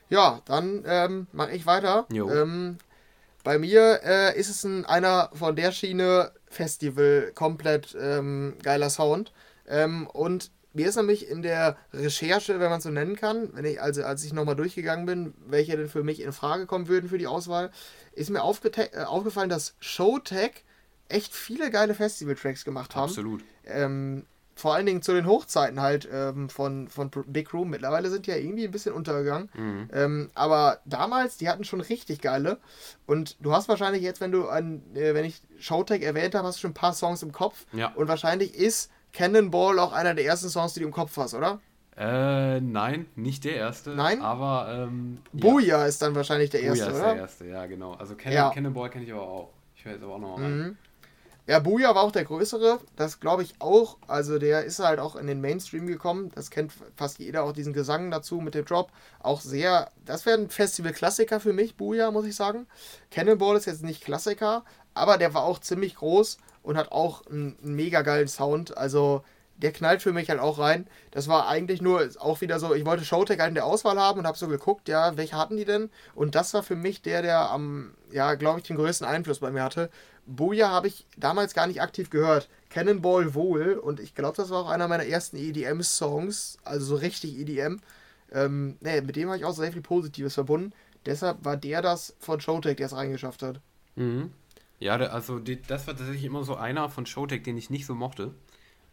Ja, 0.09 0.40
dann 0.44 0.85
ähm, 0.87 1.27
mache 1.33 1.53
ich 1.53 1.66
weiter. 1.66 2.07
Ähm, 2.11 2.79
bei 3.42 3.59
mir 3.59 4.00
äh, 4.03 4.38
ist 4.38 4.48
es 4.48 4.64
ein, 4.64 4.85
einer 4.87 5.31
von 5.35 5.57
der 5.57 5.72
Schiene 5.72 6.33
Festival 6.46 7.33
komplett 7.35 7.96
ähm, 7.98 8.57
geiler 8.62 8.90
Sound. 8.90 9.33
Ähm, 9.66 10.07
und 10.07 10.50
mir 10.74 10.88
ist 10.88 10.96
nämlich 10.96 11.28
in 11.28 11.42
der 11.42 11.76
Recherche, 11.92 12.58
wenn 12.60 12.68
man 12.68 12.78
es 12.78 12.84
so 12.84 12.90
nennen 12.90 13.16
kann, 13.16 13.50
wenn 13.54 13.64
ich, 13.64 13.80
also 13.80 14.02
als 14.02 14.24
ich 14.24 14.32
nochmal 14.32 14.56
durchgegangen 14.56 15.06
bin, 15.06 15.34
welche 15.46 15.76
denn 15.76 15.88
für 15.88 16.02
mich 16.02 16.20
in 16.20 16.32
Frage 16.32 16.66
kommen 16.66 16.88
würden 16.88 17.08
für 17.08 17.18
die 17.18 17.28
Auswahl, 17.28 17.70
ist 18.12 18.30
mir 18.30 18.40
äh, 18.40 19.04
aufgefallen, 19.04 19.48
dass 19.48 19.74
Showtech 19.80 20.64
echt 21.08 21.32
viele 21.32 21.70
geile 21.70 21.94
Festival-Tracks 21.94 22.64
gemacht 22.64 22.96
haben. 22.96 23.08
Absolut. 23.08 23.42
Ähm, 23.64 24.26
vor 24.56 24.74
allen 24.74 24.87
Dingen 24.87 25.02
zu 25.02 25.12
den 25.12 25.26
Hochzeiten 25.26 25.80
halt 25.80 26.08
ähm, 26.12 26.48
von, 26.48 26.88
von 26.88 27.10
Big 27.26 27.52
Room. 27.52 27.70
Mittlerweile 27.70 28.08
sind 28.10 28.26
die 28.26 28.30
ja 28.30 28.37
irgendwie 28.37 28.64
ein 28.64 28.70
bisschen 28.70 28.94
untergegangen. 28.94 29.50
Mhm. 29.54 29.90
Ähm, 29.92 30.30
aber 30.34 30.80
damals, 30.84 31.37
die 31.37 31.48
hatten 31.48 31.64
schon 31.64 31.80
richtig 31.80 32.20
geile. 32.20 32.58
Und 33.06 33.37
du 33.40 33.52
hast 33.52 33.68
wahrscheinlich 33.68 34.02
jetzt, 34.02 34.20
wenn 34.20 34.32
du 34.32 34.48
an, 34.48 34.82
äh, 34.94 35.14
wenn 35.14 35.24
ich 35.24 35.42
Showtech 35.58 36.02
erwähnt 36.02 36.34
habe, 36.34 36.46
hast 36.46 36.58
du 36.58 36.60
schon 36.62 36.70
ein 36.70 36.74
paar 36.74 36.94
Songs 36.94 37.22
im 37.22 37.32
Kopf. 37.32 37.66
Ja. 37.72 37.92
Und 37.94 38.06
wahrscheinlich 38.06 38.54
ist 38.54 38.90
Cannonball 39.14 39.79
auch 39.79 39.92
einer 39.92 40.12
der 40.12 40.27
ersten 40.27 40.50
Songs, 40.50 40.74
die 40.74 40.81
du 40.81 40.87
im 40.87 40.92
Kopf 40.92 41.16
hast, 41.16 41.33
oder? 41.33 41.61
Äh, 41.96 42.61
nein, 42.61 43.07
nicht 43.14 43.44
der 43.44 43.55
erste. 43.55 43.90
Nein? 43.90 44.20
Aber, 44.20 44.88
ähm, 44.88 45.18
Booyah 45.33 45.79
ja. 45.79 45.87
ist 45.87 46.03
dann 46.03 46.14
wahrscheinlich 46.14 46.50
der 46.50 46.61
erste, 46.61 46.87
Booyah 46.87 46.96
ist 46.96 47.03
der 47.03 47.16
erste, 47.16 47.46
ja, 47.46 47.66
genau. 47.66 47.94
Also 47.94 48.16
Cannon, 48.16 48.35
ja. 48.35 48.50
Cannonball 48.50 48.90
kenne 48.90 49.05
ich 49.05 49.12
aber 49.12 49.22
auch. 49.22 49.50
Ich 49.77 49.85
höre 49.85 49.92
jetzt 49.92 50.03
aber 50.03 50.14
auch 50.14 50.18
noch 50.18 50.37
mal 50.37 50.42
rein. 50.42 50.59
Mhm. 50.59 50.77
Ja, 51.46 51.59
Booyah 51.59 51.94
war 51.94 52.03
auch 52.03 52.11
der 52.11 52.24
größere. 52.24 52.81
Das 52.96 53.20
glaube 53.20 53.42
ich 53.42 53.55
auch. 53.59 53.98
Also 54.09 54.38
der 54.38 54.64
ist 54.64 54.79
halt 54.79 54.98
auch 54.98 55.14
in 55.14 55.27
den 55.27 55.42
Mainstream 55.42 55.87
gekommen. 55.87 56.33
Das 56.35 56.50
kennt 56.50 56.72
fast 56.96 57.18
jeder, 57.18 57.44
auch 57.44 57.53
diesen 57.53 57.74
Gesang 57.74 58.11
dazu 58.11 58.40
mit 58.40 58.55
dem 58.55 58.64
Drop. 58.64 58.90
Auch 59.20 59.42
sehr, 59.42 59.90
das 60.07 60.24
wäre 60.24 60.38
ein 60.38 60.48
Festival-Klassiker 60.48 61.40
für 61.40 61.53
mich, 61.53 61.77
Booyah, 61.77 62.11
muss 62.11 62.24
ich 62.24 62.35
sagen. 62.35 62.66
Cannonball 63.11 63.57
ist 63.59 63.66
jetzt 63.66 63.83
nicht 63.83 64.03
Klassiker, 64.03 64.64
aber 64.94 65.18
der 65.18 65.35
war 65.35 65.44
auch 65.44 65.59
ziemlich 65.59 65.96
groß 65.96 66.38
und 66.64 66.77
hat 66.77 66.90
auch 66.90 67.24
einen, 67.27 67.57
mega 67.62 68.03
geilen 68.03 68.27
Sound. 68.27 68.77
Also 68.77 69.22
der 69.57 69.72
knallt 69.72 70.03
für 70.03 70.12
mich 70.12 70.31
halt 70.31 70.40
auch 70.40 70.59
rein. 70.59 70.88
Das 71.12 71.29
war 71.29 71.46
eigentlich 71.46 71.81
nur 71.81 72.09
auch 72.18 72.40
wieder 72.40 72.59
so, 72.59 72.74
ich 72.74 72.85
wollte 72.85 73.05
Showtech 73.05 73.38
halt 73.38 73.50
in 73.50 73.55
der 73.55 73.66
Auswahl 73.66 74.00
haben 74.00 74.18
und 74.18 74.27
habe 74.27 74.37
so 74.37 74.48
geguckt, 74.48 74.88
ja, 74.88 75.16
welche 75.16 75.37
hatten 75.37 75.57
die 75.57 75.64
denn? 75.64 75.90
Und 76.16 76.35
das 76.35 76.53
war 76.55 76.64
für 76.64 76.74
mich 76.74 77.03
der, 77.03 77.22
der 77.22 77.50
am, 77.50 77.94
ja, 78.11 78.35
glaube 78.35 78.59
ich, 78.59 78.66
den 78.66 78.77
größten 78.77 79.07
Einfluss 79.07 79.38
bei 79.38 79.53
mir 79.53 79.62
hatte. 79.62 79.90
Booyah 80.27 80.70
habe 80.70 80.88
ich 80.88 81.07
damals 81.16 81.55
gar 81.55 81.66
nicht 81.66 81.83
aktiv 81.83 82.11
gehört. 82.11 82.48
Cannonball 82.70 83.35
wohl 83.35 83.74
und 83.74 84.00
ich 84.00 84.14
glaube, 84.14 84.37
das 84.37 84.50
war 84.50 84.62
auch 84.62 84.70
einer 84.70 84.88
meiner 84.88 85.07
ersten 85.07 85.37
EDM-Songs, 85.37 86.59
also 86.64 86.87
so 86.87 86.96
richtig 86.96 87.38
EDM. 87.38 87.81
Ähm, 88.33 88.77
nee, 88.81 89.00
mit 89.03 89.14
dem 89.14 89.29
habe 89.29 89.38
ich 89.38 89.44
auch 89.44 89.55
sehr 89.55 89.70
viel 89.70 89.83
Positives 89.83 90.35
verbunden. 90.35 90.72
Deshalb 91.07 91.44
war 91.44 91.57
der 91.57 91.83
das 91.83 92.16
von 92.18 92.40
Showtech, 92.40 92.77
der 92.77 92.87
es 92.87 92.96
reingeschafft 92.96 93.42
hat. 93.42 93.61
Mhm. 93.94 94.33
Ja, 94.80 94.96
also 94.96 95.38
die, 95.38 95.60
das 95.62 95.87
war 95.87 95.96
tatsächlich 95.96 96.24
immer 96.24 96.44
so 96.44 96.56
einer 96.56 96.88
von 96.88 97.06
Showtech, 97.06 97.42
den 97.42 97.56
ich 97.56 97.70
nicht 97.70 97.87
so 97.87 97.94
mochte. 97.94 98.34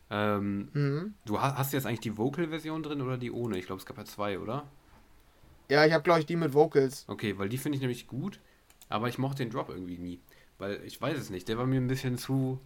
Ähm, 0.10 0.70
mhm. 0.74 1.13
Du 1.26 1.41
hast, 1.41 1.58
hast 1.58 1.74
jetzt 1.74 1.86
eigentlich 1.86 2.02
die 2.02 2.17
Vocal-Version 2.17 2.84
drin 2.84 3.02
oder 3.02 3.17
die 3.17 3.32
ohne? 3.32 3.58
Ich 3.58 3.65
glaube, 3.65 3.80
es 3.80 3.86
gab 3.86 3.98
ja 3.98 4.06
zwei, 4.06 4.39
oder? 4.39 4.67
Ja, 5.70 5.86
ich 5.86 5.94
habe, 5.94 6.04
glaube 6.04 6.20
ich, 6.20 6.26
die 6.26 6.36
mit 6.36 6.54
Vocals. 6.54 7.06
Okay, 7.08 7.38
weil 7.38 7.48
die 7.48 7.58
finde 7.58 7.78
ich 7.78 7.82
nämlich 7.82 8.08
gut, 8.08 8.39
aber 8.89 9.08
ich 9.08 9.17
mochte 9.17 9.44
den 9.44 9.50
Drop 9.50 9.70
irgendwie 9.70 9.98
nie. 9.98 10.20
Weil 10.58 10.82
ich 10.86 11.02
weiß 11.02 11.17
es 11.17 11.30
nicht, 11.30 11.48
der 11.48 11.58
war 11.58 11.65
mir 11.65 11.80
ein 11.80 11.88
bisschen 11.88 12.17
zu. 12.17 12.60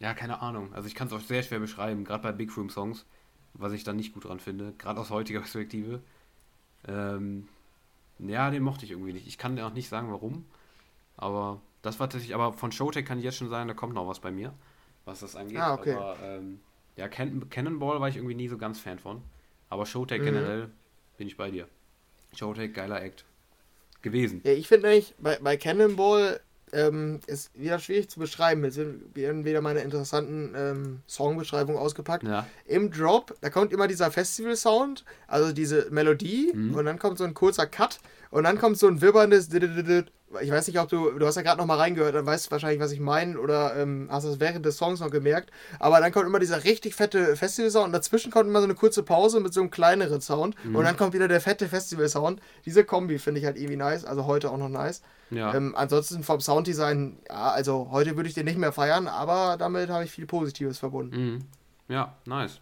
Ja, 0.00 0.14
keine 0.14 0.42
Ahnung. 0.42 0.74
Also 0.74 0.88
ich 0.88 0.96
kann 0.96 1.06
es 1.06 1.12
auch 1.12 1.20
sehr 1.20 1.44
schwer 1.44 1.60
beschreiben, 1.60 2.04
gerade 2.04 2.24
bei 2.24 2.32
Big 2.32 2.56
Room 2.56 2.68
Songs, 2.68 3.06
was 3.54 3.72
ich 3.72 3.84
da 3.84 3.92
nicht 3.92 4.12
gut 4.12 4.24
dran 4.24 4.40
finde, 4.40 4.74
gerade 4.76 5.00
aus 5.00 5.10
heutiger 5.10 5.40
Perspektive. 5.42 6.02
Ähm, 6.88 7.46
ja, 8.18 8.50
den 8.50 8.64
mochte 8.64 8.84
ich 8.84 8.90
irgendwie 8.90 9.12
nicht. 9.12 9.28
Ich 9.28 9.38
kann 9.38 9.54
dir 9.54 9.66
auch 9.66 9.72
nicht 9.72 9.88
sagen, 9.88 10.10
warum. 10.10 10.44
Aber 11.16 11.60
das 11.82 11.98
war 11.98 12.08
tatsächlich, 12.08 12.34
aber 12.34 12.52
von 12.52 12.72
Showtech 12.72 13.04
kann 13.04 13.18
ich 13.18 13.24
jetzt 13.24 13.36
schon 13.36 13.48
sagen, 13.48 13.68
da 13.68 13.74
kommt 13.74 13.94
noch 13.94 14.06
was 14.06 14.20
bei 14.20 14.30
mir, 14.30 14.52
was 15.04 15.20
das 15.20 15.36
angeht. 15.36 15.58
Ah, 15.58 15.74
okay. 15.74 15.94
Aber 15.94 16.16
ähm, 16.22 16.60
ja, 16.96 17.08
Can 17.08 17.48
Cannonball 17.48 18.00
war 18.00 18.08
ich 18.08 18.16
irgendwie 18.16 18.34
nie 18.34 18.48
so 18.48 18.58
ganz 18.58 18.78
Fan 18.78 18.98
von. 18.98 19.22
Aber 19.68 19.86
Showtech 19.86 20.20
mhm. 20.20 20.24
generell 20.24 20.68
bin 21.16 21.26
ich 21.26 21.36
bei 21.36 21.50
dir. 21.50 21.66
Showtake, 22.34 22.72
geiler 22.72 23.02
Act. 23.02 23.24
Gewesen. 24.02 24.40
Ja, 24.44 24.52
ich 24.52 24.66
finde 24.66 24.88
nämlich, 24.88 25.14
bei, 25.18 25.38
bei 25.42 25.56
Cannonball 25.58 26.40
ähm, 26.72 27.20
ist 27.26 27.50
wieder 27.58 27.78
schwierig 27.78 28.08
zu 28.08 28.18
beschreiben. 28.18 28.64
Jetzt 28.64 28.80
werden 29.14 29.44
wieder 29.44 29.60
meine 29.60 29.80
interessanten 29.80 30.54
ähm, 30.56 31.00
Songbeschreibungen 31.08 31.80
ausgepackt. 31.80 32.24
Ja. 32.24 32.46
Im 32.64 32.90
Drop, 32.90 33.34
da 33.40 33.50
kommt 33.50 33.72
immer 33.72 33.88
dieser 33.88 34.10
Festival-Sound, 34.10 35.04
also 35.26 35.52
diese 35.52 35.90
Melodie, 35.90 36.52
mhm. 36.54 36.74
und 36.74 36.84
dann 36.84 36.98
kommt 36.98 37.18
so 37.18 37.24
ein 37.24 37.34
kurzer 37.34 37.66
Cut 37.66 37.98
und 38.30 38.44
dann 38.44 38.58
kommt 38.58 38.78
so 38.78 38.86
ein 38.86 39.00
wibberndes 39.00 39.48
ich 40.40 40.50
weiß 40.50 40.68
nicht, 40.68 40.78
ob 40.78 40.88
du, 40.88 41.10
du 41.18 41.26
hast 41.26 41.34
ja 41.34 41.42
gerade 41.42 41.58
noch 41.58 41.66
mal 41.66 41.76
reingehört, 41.76 42.14
dann 42.14 42.24
weißt 42.24 42.46
du 42.46 42.50
wahrscheinlich, 42.52 42.80
was 42.80 42.92
ich 42.92 43.00
meine 43.00 43.38
oder 43.38 43.76
ähm, 43.76 44.08
hast 44.10 44.24
es 44.24 44.38
während 44.38 44.64
des 44.64 44.76
Songs 44.76 45.00
noch 45.00 45.10
gemerkt. 45.10 45.50
Aber 45.80 46.00
dann 46.00 46.12
kommt 46.12 46.26
immer 46.26 46.38
dieser 46.38 46.62
richtig 46.62 46.94
fette 46.94 47.36
Festival-Sound 47.36 47.86
und 47.86 47.92
dazwischen 47.92 48.30
kommt 48.30 48.48
immer 48.48 48.60
so 48.60 48.64
eine 48.64 48.74
kurze 48.74 49.02
Pause 49.02 49.40
mit 49.40 49.52
so 49.52 49.60
einem 49.60 49.70
kleineren 49.70 50.20
Sound 50.20 50.54
mhm. 50.64 50.76
und 50.76 50.84
dann 50.84 50.96
kommt 50.96 51.14
wieder 51.14 51.26
der 51.26 51.40
fette 51.40 51.68
Festival-Sound. 51.68 52.40
Diese 52.64 52.84
Kombi 52.84 53.18
finde 53.18 53.40
ich 53.40 53.46
halt 53.46 53.56
irgendwie 53.56 53.76
nice, 53.76 54.04
also 54.04 54.26
heute 54.26 54.50
auch 54.50 54.58
noch 54.58 54.68
nice. 54.68 55.02
Ja. 55.30 55.54
Ähm, 55.54 55.74
ansonsten 55.76 56.22
vom 56.22 56.40
Sounddesign, 56.40 57.18
ja, 57.28 57.50
also 57.50 57.88
heute 57.90 58.16
würde 58.16 58.28
ich 58.28 58.34
den 58.34 58.44
nicht 58.44 58.58
mehr 58.58 58.72
feiern, 58.72 59.08
aber 59.08 59.56
damit 59.58 59.90
habe 59.90 60.04
ich 60.04 60.12
viel 60.12 60.26
Positives 60.26 60.78
verbunden. 60.78 61.16
Mhm. 61.16 61.38
Ja, 61.88 62.14
nice. 62.24 62.60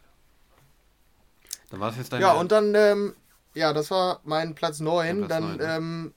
Dann 1.70 1.80
war 1.80 1.90
es 1.90 1.98
jetzt 1.98 2.12
dein. 2.12 2.22
Ja, 2.22 2.32
und 2.32 2.50
dann, 2.50 2.74
ähm, 2.74 3.14
ja, 3.54 3.74
das 3.74 3.90
war 3.90 4.20
mein 4.24 4.54
Platz 4.54 4.80
9. 4.80 5.26
Platz 5.26 5.28
dann 5.28 5.56
9, 5.58 5.60
ähm, 5.60 6.14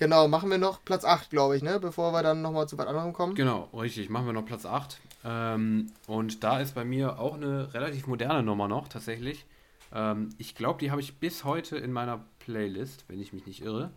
Genau, 0.00 0.28
machen 0.28 0.50
wir 0.50 0.56
noch 0.56 0.82
Platz 0.82 1.04
8, 1.04 1.28
glaube 1.28 1.58
ich, 1.58 1.62
ne? 1.62 1.78
Bevor 1.78 2.14
wir 2.14 2.22
dann 2.22 2.40
nochmal 2.40 2.66
zu 2.66 2.78
was 2.78 2.86
anderem 2.86 3.12
kommen. 3.12 3.34
Genau, 3.34 3.68
richtig, 3.74 4.08
machen 4.08 4.24
wir 4.24 4.32
noch 4.32 4.46
Platz 4.46 4.64
8. 4.64 4.98
Ähm, 5.26 5.92
und 6.06 6.42
da 6.42 6.58
ist 6.58 6.74
bei 6.74 6.86
mir 6.86 7.18
auch 7.18 7.34
eine 7.34 7.74
relativ 7.74 8.06
moderne 8.06 8.42
Nummer 8.42 8.66
noch, 8.66 8.88
tatsächlich. 8.88 9.44
Ähm, 9.92 10.30
ich 10.38 10.54
glaube, 10.54 10.78
die 10.78 10.90
habe 10.90 11.02
ich 11.02 11.18
bis 11.18 11.44
heute 11.44 11.76
in 11.76 11.92
meiner 11.92 12.24
Playlist, 12.38 13.04
wenn 13.08 13.20
ich 13.20 13.34
mich 13.34 13.44
nicht 13.44 13.62
irre, 13.62 13.90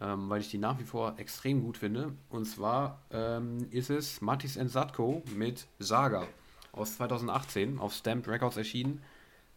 ähm, 0.00 0.30
weil 0.30 0.40
ich 0.40 0.52
die 0.52 0.58
nach 0.58 0.78
wie 0.78 0.84
vor 0.84 1.14
extrem 1.18 1.64
gut 1.64 1.78
finde. 1.78 2.12
Und 2.28 2.44
zwar 2.44 3.00
ähm, 3.10 3.66
ist 3.72 3.90
es 3.90 4.20
Matis 4.20 4.54
Satko 4.54 5.24
mit 5.34 5.66
Saga 5.80 6.28
aus 6.70 6.94
2018 6.94 7.80
auf 7.80 7.92
Stamped 7.92 8.28
Records 8.28 8.56
erschienen. 8.56 9.02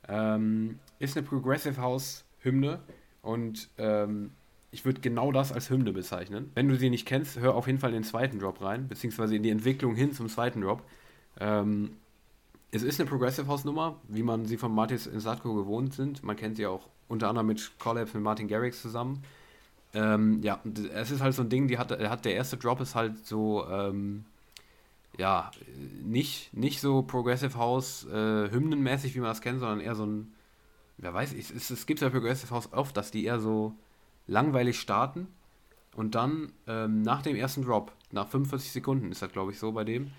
Ähm, 0.08 0.80
ist 0.98 1.16
eine 1.16 1.28
Progressive 1.28 1.80
House 1.80 2.26
Hymne 2.40 2.80
und 3.22 3.70
ähm, 3.78 4.32
ich 4.74 4.86
würde 4.86 5.02
genau 5.02 5.32
das 5.32 5.52
als 5.52 5.70
Hymne 5.70 5.94
bezeichnen. 5.94 6.52
Wenn 6.56 6.68
du 6.68 6.76
sie 6.76 6.90
nicht 6.90 7.06
kennst, 7.06 7.40
hör 7.40 7.54
auf 7.54 7.68
jeden 7.68 7.80
Fall 7.80 7.92
in 7.92 7.98
den 7.98 8.04
zweiten 8.04 8.40
Drop 8.40 8.60
rein, 8.62 8.88
beziehungsweise 8.88 9.36
in 9.36 9.44
die 9.44 9.52
Entwicklung 9.52 9.96
hin 9.96 10.14
zum 10.14 10.28
zweiten 10.28 10.62
Drop. 10.62 10.82
Ähm, 11.40 11.92
es 12.72 12.82
ist 12.82 13.00
eine 13.00 13.08
Progressive 13.08 13.48
House 13.48 13.66
Nummer, 13.66 14.00
wie 14.08 14.24
man 14.24 14.46
sie 14.46 14.58
von 14.58 14.74
Martis 14.74 15.06
in 15.06 15.20
Sadko 15.20 15.54
gewohnt 15.54 15.94
sind. 15.94 16.24
Man 16.24 16.36
kennt 16.36 16.58
sie 16.58 16.66
auch 16.66 16.90
unter 17.08 17.30
anderem 17.30 17.48
mit 17.48 17.72
Collabs 17.78 18.16
mit 18.16 18.24
Martin 18.24 18.48
Garrix 18.48 18.82
zusammen. 18.82 19.24
Ähm, 19.94 20.42
ja, 20.42 20.60
es 20.96 21.12
ist 21.12 21.22
halt 21.22 21.36
so 21.36 21.44
ein 21.44 21.50
Ding, 21.50 21.68
die 21.68 21.78
hat, 21.78 21.92
hat 21.92 22.26
der 22.26 22.34
erste 22.34 22.58
Drop 22.58 22.82
ist 22.82 22.96
halt 22.96 23.28
so, 23.28 23.68
ähm, 23.70 24.26
ja, 25.20 25.52
nicht, 26.04 26.52
nicht 26.52 26.82
so 26.82 27.04
Progressive 27.04 27.60
House 27.60 28.08
äh, 28.08 28.50
hymnenmäßig, 28.50 29.14
wie 29.14 29.20
man 29.20 29.30
das 29.30 29.42
kennt, 29.42 29.60
sondern 29.60 29.82
eher 29.82 29.94
so 29.94 30.08
ein, 30.08 30.34
wer 30.98 31.14
weiß, 31.14 31.32
es, 31.34 31.70
es 31.70 31.86
gibt 31.86 32.02
ja 32.02 32.10
Progressive 32.10 32.50
House 32.50 32.74
oft, 32.74 32.98
dass 32.98 33.12
die 33.12 33.24
eher 33.26 33.40
so 33.40 33.76
langweilig 34.28 34.80
starten 34.80 35.28
und 35.96 36.16
dann 36.16 36.52
ähm, 36.68 37.02
nach 37.02 37.22
dem 37.22 37.36
ersten 37.36 37.64
Drop, 37.64 37.92
nach 38.12 38.28
45 38.28 38.72
Sekunden 38.72 39.12
ist 39.12 39.22
das 39.22 39.32
glaube 39.32 39.52
ich 39.52 39.60
so 39.60 39.72
bei 39.72 39.84
dem, 39.84 40.12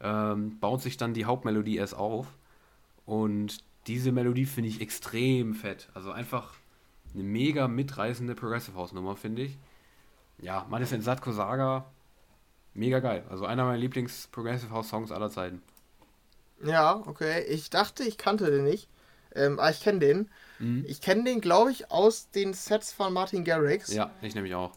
ähm, 0.00 0.58
baut 0.58 0.82
sich 0.82 0.96
dann 0.96 1.14
die 1.14 1.24
Hauptmelodie 1.24 1.76
erst 1.76 1.94
auf 1.94 2.26
und 3.06 3.64
diese 3.86 4.12
Melodie 4.12 4.46
finde 4.46 4.68
ich 4.68 4.80
extrem 4.80 5.54
fett. 5.54 5.88
Also 5.94 6.12
einfach 6.12 6.54
eine 7.14 7.22
mega 7.24 7.68
mitreißende 7.68 8.34
Progressive 8.34 8.76
House 8.76 8.92
Nummer, 8.92 9.16
finde 9.16 9.42
ich. 9.42 9.58
Ja, 10.38 10.66
man 10.70 10.82
ist 10.82 10.92
in 10.92 11.02
Satko 11.02 11.32
Saga 11.32 11.86
mega 12.74 13.00
geil. 13.00 13.24
Also 13.28 13.44
einer 13.44 13.64
meiner 13.64 13.78
Lieblings 13.78 14.28
Progressive 14.28 14.70
House 14.70 14.88
Songs 14.88 15.12
aller 15.12 15.30
Zeiten. 15.30 15.62
Ja, 16.62 17.02
okay. 17.06 17.44
Ich 17.48 17.70
dachte, 17.70 18.04
ich 18.04 18.18
kannte 18.18 18.50
den 18.50 18.64
nicht. 18.64 18.88
Ähm, 19.34 19.58
aber 19.58 19.70
ich 19.70 19.80
kenne 19.80 19.98
den. 19.98 20.30
Mhm. 20.58 20.84
Ich 20.86 21.00
kenne 21.00 21.24
den, 21.24 21.40
glaube 21.40 21.70
ich, 21.70 21.90
aus 21.90 22.30
den 22.30 22.54
Sets 22.54 22.92
von 22.92 23.12
Martin 23.12 23.44
Garrix. 23.44 23.92
Ja, 23.92 24.10
ich 24.22 24.34
nämlich 24.34 24.54
auch. 24.54 24.72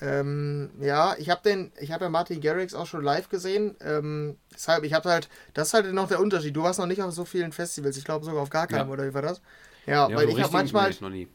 Ähm, 0.00 0.70
ja, 0.80 1.14
ich 1.18 1.30
habe 1.30 1.40
den, 1.44 1.72
ich 1.78 1.92
habe 1.92 2.04
ja 2.04 2.10
Martin 2.10 2.40
Garrix 2.40 2.74
auch 2.74 2.86
schon 2.86 3.04
live 3.04 3.28
gesehen. 3.28 3.76
Ähm, 3.80 4.36
deshalb, 4.52 4.84
ich 4.84 4.92
habe 4.92 5.08
halt, 5.08 5.28
das 5.54 5.68
ist 5.68 5.74
halt 5.74 5.92
noch 5.92 6.08
der 6.08 6.20
Unterschied. 6.20 6.54
Du 6.54 6.62
warst 6.62 6.78
noch 6.78 6.86
nicht 6.86 7.00
auf 7.02 7.12
so 7.12 7.24
vielen 7.24 7.52
Festivals, 7.52 7.96
ich 7.96 8.04
glaube 8.04 8.24
sogar 8.24 8.42
auf 8.42 8.50
gar 8.50 8.66
keinem, 8.66 8.88
ja. 8.88 8.92
oder 8.92 9.06
wie 9.06 9.14
war 9.14 9.22
das? 9.22 9.40
Ja, 9.86 10.08
ja 10.08 10.16
weil 10.16 10.28
so 10.28 10.36
ich 10.36 10.42
habe 10.42 10.52
manchmal. 10.52 10.90
Ich 10.90 11.00
nee. 11.00 11.28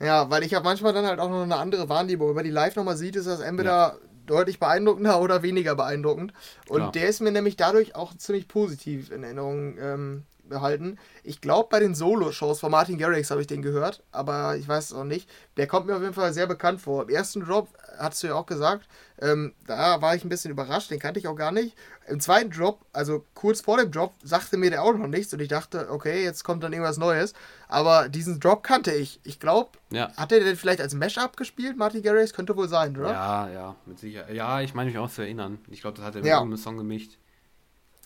Ja, 0.00 0.30
weil 0.30 0.44
ich 0.44 0.54
habe 0.54 0.64
manchmal 0.64 0.94
dann 0.94 1.06
halt 1.06 1.20
auch 1.20 1.28
noch 1.28 1.42
eine 1.42 1.56
andere 1.56 1.88
Wahrnehmung. 1.88 2.28
Wenn 2.28 2.36
man 2.36 2.44
die 2.44 2.50
live 2.50 2.76
nochmal 2.76 2.96
sieht, 2.96 3.16
ist 3.16 3.26
das 3.26 3.40
entweder 3.40 3.70
ja. 3.70 3.96
deutlich 4.26 4.58
beeindruckender 4.58 5.20
oder 5.20 5.42
weniger 5.42 5.74
beeindruckend. 5.74 6.32
Und 6.68 6.78
Klar. 6.78 6.92
der 6.92 7.08
ist 7.08 7.20
mir 7.20 7.32
nämlich 7.32 7.56
dadurch 7.56 7.94
auch 7.94 8.16
ziemlich 8.16 8.48
positiv 8.48 9.10
in 9.10 9.24
Erinnerung 9.24 9.76
ähm, 9.78 10.22
behalten. 10.48 10.98
Ich 11.24 11.40
glaube, 11.40 11.68
bei 11.70 11.80
den 11.80 11.94
Solo-Shows 11.94 12.60
von 12.60 12.70
Martin 12.70 12.98
Garrix 12.98 13.30
habe 13.30 13.40
ich 13.40 13.46
den 13.46 13.62
gehört, 13.62 14.02
aber 14.12 14.56
ich 14.56 14.66
weiß 14.68 14.86
es 14.86 14.92
auch 14.92 15.04
nicht. 15.04 15.28
Der 15.56 15.66
kommt 15.66 15.86
mir 15.86 15.96
auf 15.96 16.02
jeden 16.02 16.14
Fall 16.14 16.32
sehr 16.32 16.46
bekannt 16.46 16.80
vor. 16.80 17.04
Im 17.04 17.08
ersten 17.08 17.40
Drop, 17.40 17.68
hast 17.98 18.22
du 18.22 18.28
ja 18.28 18.34
auch 18.34 18.46
gesagt, 18.46 18.86
ähm, 19.20 19.54
da 19.66 20.00
war 20.02 20.14
ich 20.14 20.24
ein 20.24 20.28
bisschen 20.28 20.50
überrascht, 20.50 20.90
den 20.90 20.98
kannte 20.98 21.18
ich 21.18 21.28
auch 21.28 21.36
gar 21.36 21.52
nicht. 21.52 21.76
Im 22.08 22.20
zweiten 22.20 22.50
Drop, 22.50 22.84
also 22.92 23.24
kurz 23.34 23.62
vor 23.62 23.78
dem 23.78 23.90
Drop, 23.90 24.14
sagte 24.22 24.56
mir 24.56 24.70
der 24.70 24.82
auch 24.82 24.94
noch 24.94 25.08
nichts 25.08 25.32
und 25.32 25.40
ich 25.40 25.48
dachte, 25.48 25.90
okay, 25.90 26.22
jetzt 26.22 26.44
kommt 26.44 26.62
dann 26.62 26.72
irgendwas 26.72 26.98
Neues. 26.98 27.32
Aber 27.68 28.08
diesen 28.08 28.38
Drop 28.38 28.62
kannte 28.62 28.92
ich. 28.92 29.20
Ich 29.24 29.40
glaube, 29.40 29.70
ja. 29.90 30.12
hat 30.16 30.30
er 30.32 30.40
den 30.40 30.56
vielleicht 30.56 30.80
als 30.80 30.94
Mashup 30.94 31.36
gespielt, 31.36 31.76
Martin 31.76 32.02
Garrix? 32.02 32.32
Könnte 32.32 32.56
wohl 32.56 32.68
sein, 32.68 32.96
oder? 32.96 33.10
Ja, 33.10 33.48
ja, 33.48 33.76
mit 33.86 33.98
Sicherheit. 33.98 34.34
Ja, 34.34 34.60
ich 34.60 34.74
meine 34.74 34.90
mich 34.90 34.98
auch 34.98 35.10
zu 35.10 35.22
erinnern. 35.22 35.58
Ich 35.68 35.80
glaube, 35.80 35.96
das 35.96 36.04
hat 36.06 36.14
er 36.14 36.20
mit 36.20 36.28
ja. 36.28 36.36
irgendeinem 36.36 36.62
Song 36.62 36.76
gemischt. 36.76 37.18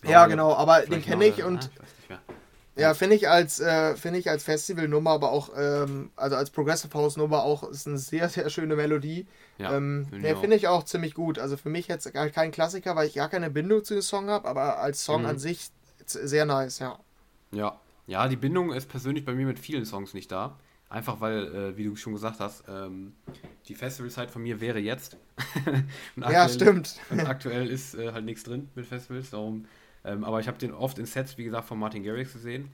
Ja, 0.05 0.27
genau, 0.27 0.55
aber 0.55 0.81
den 0.83 1.03
kenne 1.03 1.27
ich 1.27 1.43
und. 1.45 1.71
Ah, 1.79 1.85
ja, 2.77 2.95
finde 2.95 3.17
ich 3.17 3.29
als 3.29 3.61
äh, 3.61 3.97
finde 3.97 4.19
ich 4.19 4.31
als 4.31 4.45
Festivalnummer, 4.45 5.11
aber 5.11 5.33
auch 5.33 5.51
ähm, 5.57 6.11
also 6.17 6.37
als 6.37 6.51
Progressive 6.51 6.95
House 6.95 7.17
Nummer 7.17 7.43
auch 7.43 7.69
ist 7.69 7.87
eine 7.87 7.99
sehr 7.99 8.29
sehr 8.29 8.49
schöne 8.49 8.77
Melodie. 8.77 9.27
Ja, 9.59 9.77
ähm, 9.77 10.07
finde 10.11 10.57
ich 10.57 10.69
auch 10.69 10.85
ziemlich 10.85 11.15
gut. 11.15 11.39
Also 11.39 11.57
für 11.57 11.69
mich 11.69 11.89
jetzt 11.89 12.11
gar 12.13 12.29
kein 12.29 12.53
Klassiker, 12.53 12.97
weil 12.97 13.09
ich 13.09 13.15
gar 13.15 13.29
keine 13.29 13.51
Bindung 13.51 13.85
zu 13.85 13.95
dem 13.95 14.03
Song 14.03 14.29
habe, 14.29 14.49
aber 14.49 14.79
als 14.79 15.05
Song 15.05 15.23
mhm. 15.23 15.29
an 15.29 15.39
sich 15.39 15.71
sehr 16.07 16.47
nice, 16.47 16.79
ja. 16.79 16.99
Ja, 17.53 17.81
ja, 18.07 18.29
die 18.29 18.37
Bindung 18.37 18.73
ist 18.73 18.89
persönlich 18.89 19.25
bei 19.25 19.35
mir 19.35 19.47
mit 19.47 19.59
vielen 19.59 19.85
Songs 19.85 20.15
nicht 20.15 20.33
da. 20.33 20.59
Einfach 20.89 21.21
weil, 21.21 21.55
äh, 21.55 21.77
wie 21.77 21.85
du 21.85 21.95
schon 21.95 22.15
gesagt 22.15 22.41
hast, 22.41 22.65
ähm, 22.69 23.13
die 23.69 23.77
Festivalzeit 23.77 24.29
von 24.29 24.43
mir 24.43 24.61
wäre 24.61 24.81
jetzt. 24.81 25.17
ja, 26.17 26.49
stimmt. 26.49 26.97
Und 27.11 27.21
aktuell 27.21 27.69
ist 27.69 27.95
äh, 27.95 28.13
halt 28.13 28.25
nichts 28.25 28.43
drin 28.43 28.69
mit 28.75 28.87
Festivals, 28.87 29.31
darum 29.31 29.67
ähm, 30.05 30.25
aber 30.25 30.41
ich 30.41 30.49
habe 30.49 30.59
den 30.59 30.73
oft 30.73 30.99
in 30.99 31.07
Sets, 31.07 31.39
wie 31.39 31.45
gesagt, 31.45 31.69
von 31.69 31.79
Martin 31.79 32.03
Garrix 32.03 32.33
gesehen. 32.33 32.71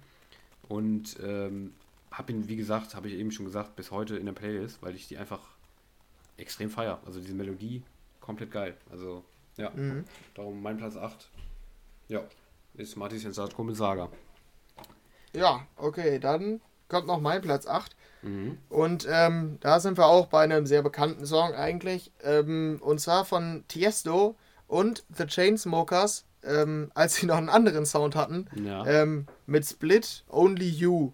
Und 0.68 1.16
ähm, 1.22 1.74
habe 2.10 2.32
ihn, 2.32 2.48
wie 2.48 2.56
gesagt, 2.56 2.94
habe 2.94 3.08
ich 3.08 3.14
eben 3.14 3.30
schon 3.30 3.44
gesagt, 3.44 3.76
bis 3.76 3.90
heute 3.90 4.16
in 4.16 4.26
der 4.26 4.32
Playlist, 4.32 4.82
weil 4.82 4.94
ich 4.94 5.08
die 5.08 5.18
einfach 5.18 5.40
extrem 6.36 6.70
feier. 6.70 7.00
Also 7.06 7.20
diese 7.20 7.34
Melodie, 7.34 7.82
komplett 8.20 8.50
geil. 8.50 8.76
Also, 8.90 9.24
ja, 9.56 9.70
mhm. 9.70 10.04
darum 10.34 10.62
mein 10.62 10.76
Platz 10.76 10.96
8. 10.96 11.28
Ja, 12.08 12.22
ist 12.74 12.96
Martin 12.96 13.18
Sensatko 13.18 13.64
mit 13.64 13.76
Saga. 13.76 14.08
Ja, 15.32 15.66
okay, 15.76 16.18
dann 16.18 16.60
kommt 16.88 17.06
noch 17.06 17.20
mein 17.20 17.42
Platz 17.42 17.66
8. 17.66 17.96
Mhm. 18.22 18.58
Und 18.68 19.06
ähm, 19.10 19.58
da 19.60 19.80
sind 19.80 19.98
wir 19.98 20.06
auch 20.06 20.26
bei 20.26 20.44
einem 20.44 20.66
sehr 20.66 20.82
bekannten 20.82 21.26
Song 21.26 21.54
eigentlich. 21.54 22.12
Ähm, 22.22 22.78
und 22.80 23.00
zwar 23.00 23.24
von 23.24 23.64
Tiesto 23.68 24.36
und 24.66 25.04
The 25.16 25.26
Chainsmokers 25.26 26.25
ähm, 26.46 26.90
als 26.94 27.16
sie 27.16 27.26
noch 27.26 27.36
einen 27.36 27.48
anderen 27.48 27.86
Sound 27.86 28.14
hatten, 28.14 28.46
ja. 28.64 28.86
ähm, 28.86 29.26
mit 29.46 29.66
Split 29.66 30.24
Only 30.28 30.68
You. 30.68 31.12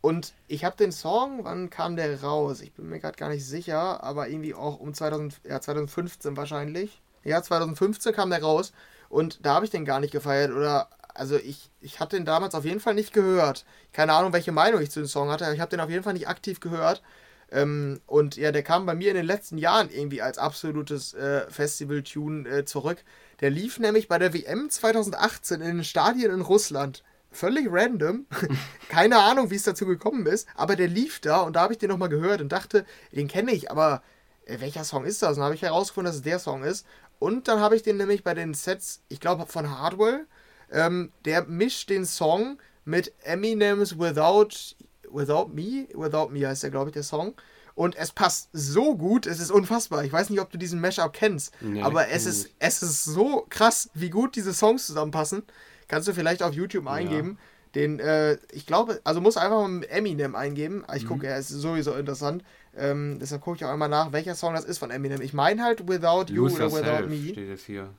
Und 0.00 0.34
ich 0.46 0.64
habe 0.64 0.76
den 0.76 0.92
Song, 0.92 1.44
wann 1.44 1.68
kam 1.70 1.96
der 1.96 2.22
raus? 2.22 2.60
Ich 2.60 2.72
bin 2.72 2.88
mir 2.88 3.00
gerade 3.00 3.16
gar 3.16 3.28
nicht 3.28 3.44
sicher, 3.44 4.02
aber 4.04 4.28
irgendwie 4.28 4.54
auch 4.54 4.78
um 4.78 4.94
2000, 4.94 5.40
ja, 5.44 5.60
2015 5.60 6.36
wahrscheinlich. 6.36 7.02
Ja, 7.24 7.42
2015 7.42 8.12
kam 8.14 8.30
der 8.30 8.40
raus 8.40 8.72
und 9.08 9.44
da 9.44 9.54
habe 9.54 9.64
ich 9.64 9.72
den 9.72 9.84
gar 9.84 9.98
nicht 9.98 10.12
gefeiert 10.12 10.52
oder 10.52 10.88
also 11.12 11.36
ich, 11.36 11.70
ich 11.80 11.98
hatte 11.98 12.16
den 12.16 12.24
damals 12.24 12.54
auf 12.54 12.64
jeden 12.64 12.80
Fall 12.80 12.94
nicht 12.94 13.12
gehört. 13.12 13.64
Keine 13.92 14.12
Ahnung, 14.12 14.32
welche 14.32 14.52
Meinung 14.52 14.80
ich 14.80 14.90
zu 14.90 15.00
dem 15.00 15.08
Song 15.08 15.30
hatte, 15.30 15.44
aber 15.44 15.54
ich 15.54 15.60
habe 15.60 15.70
den 15.70 15.80
auf 15.80 15.90
jeden 15.90 16.02
Fall 16.02 16.12
nicht 16.12 16.28
aktiv 16.28 16.60
gehört. 16.60 17.02
Ähm, 17.50 18.00
und 18.06 18.36
ja, 18.36 18.52
der 18.52 18.62
kam 18.62 18.86
bei 18.86 18.94
mir 18.94 19.10
in 19.10 19.16
den 19.16 19.26
letzten 19.26 19.58
Jahren 19.58 19.88
irgendwie 19.90 20.20
als 20.20 20.38
absolutes 20.38 21.14
äh, 21.14 21.48
Festival-Tune 21.50 22.48
äh, 22.48 22.64
zurück. 22.64 23.04
Der 23.40 23.50
lief 23.50 23.78
nämlich 23.78 24.08
bei 24.08 24.18
der 24.18 24.32
WM 24.32 24.70
2018 24.70 25.60
in 25.60 25.66
den 25.66 25.84
Stadien 25.84 26.32
in 26.32 26.40
Russland. 26.40 27.02
Völlig 27.30 27.66
random. 27.70 28.26
Keine 28.88 29.18
Ahnung, 29.18 29.50
wie 29.50 29.56
es 29.56 29.64
dazu 29.64 29.86
gekommen 29.86 30.26
ist, 30.26 30.48
aber 30.54 30.76
der 30.76 30.88
lief 30.88 31.20
da 31.20 31.42
und 31.42 31.56
da 31.56 31.60
habe 31.62 31.74
ich 31.74 31.78
den 31.78 31.90
nochmal 31.90 32.08
gehört 32.08 32.40
und 32.40 32.50
dachte, 32.50 32.86
den 33.12 33.28
kenne 33.28 33.52
ich, 33.52 33.70
aber 33.70 34.02
äh, 34.46 34.60
welcher 34.60 34.84
Song 34.84 35.04
ist 35.04 35.22
das? 35.22 35.36
Und 35.36 35.44
habe 35.44 35.54
ich 35.54 35.62
herausgefunden, 35.62 36.10
dass 36.10 36.16
es 36.16 36.22
der 36.22 36.38
Song 36.38 36.64
ist. 36.64 36.86
Und 37.18 37.48
dann 37.48 37.60
habe 37.60 37.76
ich 37.76 37.82
den 37.82 37.96
nämlich 37.96 38.24
bei 38.24 38.34
den 38.34 38.54
Sets, 38.54 39.02
ich 39.08 39.20
glaube 39.20 39.46
von 39.46 39.78
Hardwell, 39.78 40.26
ähm, 40.70 41.12
der 41.24 41.44
mischt 41.44 41.90
den 41.90 42.06
Song 42.06 42.58
mit 42.84 43.12
Eminem's 43.22 43.98
Without 43.98 44.76
Without 45.10 45.48
Me, 45.52 45.88
Without 45.94 46.28
Me 46.30 46.46
heißt 46.46 46.62
der, 46.62 46.70
glaube 46.70 46.90
ich, 46.90 46.94
der 46.94 47.02
Song. 47.02 47.34
Und 47.76 47.94
es 47.94 48.10
passt 48.10 48.48
so 48.52 48.96
gut, 48.96 49.26
es 49.26 49.38
ist 49.38 49.52
unfassbar. 49.52 50.02
Ich 50.02 50.12
weiß 50.12 50.30
nicht, 50.30 50.40
ob 50.40 50.50
du 50.50 50.56
diesen 50.56 50.80
Mashup 50.80 51.12
kennst, 51.12 51.52
nee, 51.60 51.82
aber 51.82 52.08
es 52.08 52.24
ist, 52.24 52.50
es 52.58 52.82
ist 52.82 53.04
so 53.04 53.46
krass, 53.50 53.90
wie 53.92 54.10
gut 54.10 54.34
diese 54.34 54.54
Songs 54.54 54.86
zusammenpassen. 54.86 55.44
Kannst 55.86 56.08
du 56.08 56.14
vielleicht 56.14 56.42
auf 56.42 56.54
YouTube 56.54 56.88
eingeben. 56.88 57.38
Ja. 57.38 57.80
Den, 57.80 58.00
äh, 58.00 58.38
ich 58.52 58.64
glaube, 58.64 59.00
also 59.04 59.20
muss 59.20 59.36
einfach 59.36 59.68
mal 59.68 59.84
Eminem 59.90 60.34
eingeben. 60.34 60.84
Ich 60.94 61.04
mhm. 61.04 61.08
gucke, 61.08 61.26
er 61.26 61.38
ist 61.38 61.50
sowieso 61.50 61.94
interessant. 61.94 62.42
Ähm, 62.74 63.18
deshalb 63.20 63.42
gucke 63.42 63.58
ich 63.58 63.64
auch 63.66 63.70
einmal 63.70 63.90
nach, 63.90 64.12
welcher 64.12 64.34
Song 64.34 64.54
das 64.54 64.64
ist 64.64 64.78
von 64.78 64.90
Eminem. 64.90 65.20
Ich 65.20 65.34
meine 65.34 65.62
halt 65.62 65.86
Without 65.86 66.32
You 66.32 66.46
oder 66.46 66.72
Without 66.72 67.08
Me. 67.08 67.90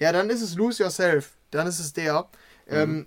Ja, 0.00 0.10
dann 0.10 0.28
ist 0.30 0.42
es 0.42 0.56
Lose 0.56 0.82
Yourself. 0.82 1.36
Dann 1.52 1.68
ist 1.68 1.78
es 1.78 1.92
der. 1.92 2.26
Mhm. 2.66 2.74
Ähm, 2.74 3.06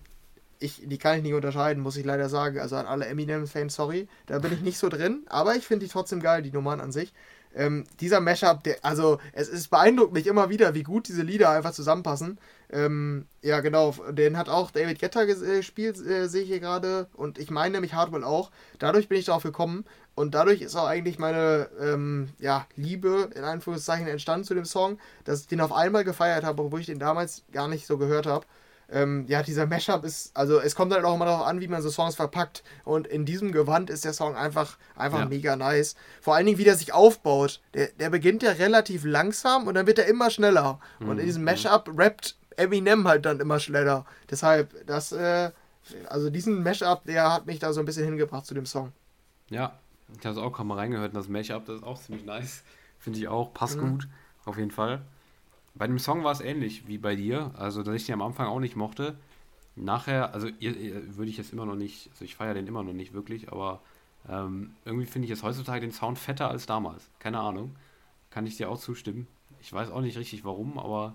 ich, 0.59 0.81
die 0.85 0.97
kann 0.97 1.17
ich 1.17 1.23
nicht 1.23 1.33
unterscheiden, 1.33 1.83
muss 1.83 1.97
ich 1.97 2.05
leider 2.05 2.29
sagen. 2.29 2.59
Also 2.59 2.75
an 2.75 2.85
alle 2.85 3.05
Eminem-Fans, 3.05 3.75
sorry. 3.75 4.07
Da 4.25 4.39
bin 4.39 4.53
ich 4.53 4.61
nicht 4.61 4.77
so 4.77 4.89
drin, 4.89 5.25
aber 5.27 5.55
ich 5.55 5.65
finde 5.65 5.85
die 5.85 5.91
trotzdem 5.91 6.21
geil, 6.21 6.41
die 6.41 6.51
Nummern 6.51 6.79
an 6.79 6.91
sich. 6.91 7.13
Ähm, 7.55 7.85
dieser 8.01 8.19
Mashup, 8.19 8.63
der, 8.63 8.77
also 8.83 9.19
es, 9.31 9.47
es 9.47 9.69
beeindruckt 9.69 10.11
mich 10.11 10.27
immer 10.27 10.49
wieder, 10.49 10.73
wie 10.73 10.83
gut 10.83 11.07
diese 11.07 11.21
Lieder 11.21 11.49
einfach 11.51 11.71
zusammenpassen. 11.71 12.37
Ähm, 12.69 13.27
ja, 13.41 13.61
genau, 13.61 13.91
den 14.11 14.37
hat 14.37 14.49
auch 14.49 14.71
David 14.71 14.99
Guetta 14.99 15.23
äh, 15.23 15.27
gespielt, 15.27 15.97
äh, 16.05 16.27
sehe 16.27 16.41
ich 16.41 16.49
hier 16.49 16.59
gerade. 16.59 17.07
Und 17.13 17.37
ich 17.39 17.49
meine 17.49 17.73
nämlich 17.73 17.93
Hardwell 17.93 18.25
auch. 18.25 18.51
Dadurch 18.79 19.07
bin 19.07 19.17
ich 19.17 19.25
darauf 19.25 19.43
gekommen. 19.43 19.85
Und 20.15 20.33
dadurch 20.33 20.61
ist 20.61 20.75
auch 20.75 20.87
eigentlich 20.87 21.17
meine 21.17 21.69
ähm, 21.79 22.29
ja, 22.39 22.67
Liebe, 22.75 23.29
in 23.35 23.43
Anführungszeichen, 23.43 24.07
entstanden 24.07 24.45
zu 24.45 24.53
dem 24.53 24.65
Song, 24.65 24.97
dass 25.23 25.41
ich 25.41 25.47
den 25.47 25.61
auf 25.61 25.71
einmal 25.71 26.03
gefeiert 26.03 26.43
habe, 26.43 26.63
obwohl 26.63 26.79
ich 26.81 26.85
den 26.85 26.99
damals 26.99 27.43
gar 27.51 27.67
nicht 27.67 27.85
so 27.85 27.97
gehört 27.97 28.25
habe 28.25 28.45
ähm, 28.91 29.25
ja, 29.27 29.41
dieser 29.41 29.65
Mashup 29.65 30.03
ist, 30.03 30.35
also 30.35 30.59
es 30.59 30.75
kommt 30.75 30.93
halt 30.93 31.03
auch 31.05 31.15
immer 31.15 31.25
darauf 31.25 31.47
an, 31.47 31.59
wie 31.61 31.67
man 31.67 31.81
so 31.81 31.89
Songs 31.89 32.15
verpackt. 32.15 32.63
Und 32.83 33.07
in 33.07 33.25
diesem 33.25 33.51
Gewand 33.51 33.89
ist 33.89 34.05
der 34.05 34.13
Song 34.13 34.35
einfach, 34.35 34.77
einfach 34.95 35.19
ja. 35.19 35.25
mega 35.25 35.55
nice. 35.55 35.95
Vor 36.21 36.35
allen 36.35 36.45
Dingen, 36.45 36.57
wie 36.57 36.63
der 36.63 36.75
sich 36.75 36.93
aufbaut. 36.93 37.61
Der, 37.73 37.87
der 37.99 38.09
beginnt 38.09 38.43
ja 38.43 38.51
relativ 38.51 39.03
langsam 39.03 39.67
und 39.67 39.75
dann 39.75 39.87
wird 39.87 39.99
er 39.99 40.05
immer 40.05 40.29
schneller. 40.29 40.79
Mhm. 40.99 41.09
Und 41.09 41.19
in 41.19 41.25
diesem 41.25 41.41
mhm. 41.41 41.49
Mashup 41.49 41.89
rappt 41.97 42.37
Eminem 42.57 43.07
halt 43.07 43.25
dann 43.25 43.39
immer 43.39 43.59
schneller. 43.59 44.05
Deshalb, 44.29 44.85
das, 44.85 45.11
äh, 45.11 45.51
also 46.07 46.29
diesen 46.29 46.63
Mashup, 46.63 47.03
der 47.05 47.33
hat 47.33 47.45
mich 47.45 47.59
da 47.59 47.73
so 47.73 47.79
ein 47.79 47.85
bisschen 47.85 48.05
hingebracht 48.05 48.45
zu 48.45 48.53
dem 48.53 48.65
Song. 48.65 48.91
Ja, 49.49 49.77
ich 50.17 50.25
habe 50.25 50.37
es 50.37 50.41
auch 50.41 50.51
kaum 50.51 50.67
mal 50.67 50.75
reingehört 50.75 51.13
und 51.13 51.17
das 51.17 51.27
Mashup, 51.27 51.65
das 51.65 51.77
ist 51.77 51.83
auch 51.83 51.99
ziemlich 51.99 52.25
nice. 52.25 52.63
Finde 52.99 53.19
ich 53.19 53.27
auch, 53.27 53.53
passt 53.53 53.77
mhm. 53.77 53.91
gut, 53.91 54.07
auf 54.45 54.57
jeden 54.57 54.71
Fall. 54.71 55.01
Bei 55.75 55.87
dem 55.87 55.99
Song 55.99 56.23
war 56.23 56.31
es 56.31 56.39
ähnlich 56.39 56.87
wie 56.87 56.97
bei 56.97 57.15
dir, 57.15 57.51
also 57.55 57.83
dass 57.83 57.95
ich 57.95 58.05
den 58.05 58.13
am 58.13 58.21
Anfang 58.21 58.47
auch 58.47 58.59
nicht 58.59 58.75
mochte. 58.75 59.17
Nachher, 59.75 60.33
also 60.33 60.47
ihr, 60.59 60.75
ihr, 60.75 61.17
würde 61.17 61.29
ich 61.29 61.37
jetzt 61.37 61.51
immer 61.51 61.65
noch 61.65 61.75
nicht, 61.75 62.09
also 62.11 62.23
ich 62.23 62.35
feiere 62.35 62.53
den 62.53 62.67
immer 62.67 62.81
noch 62.81 62.93
nicht 62.93 63.13
wirklich, 63.13 63.51
aber 63.51 63.81
ähm, 64.29 64.73
irgendwie 64.85 65.05
finde 65.05 65.25
ich 65.25 65.29
jetzt 65.29 65.43
heutzutage 65.43 65.81
den 65.81 65.91
Sound 65.91 66.17
fetter 66.17 66.49
als 66.49 66.65
damals. 66.65 67.09
Keine 67.19 67.39
Ahnung. 67.39 67.75
Kann 68.29 68.47
ich 68.47 68.55
dir 68.55 68.69
auch 68.69 68.79
zustimmen. 68.79 69.27
Ich 69.59 69.71
weiß 69.71 69.91
auch 69.91 70.01
nicht 70.01 70.17
richtig 70.17 70.45
warum, 70.45 70.79
aber 70.79 71.13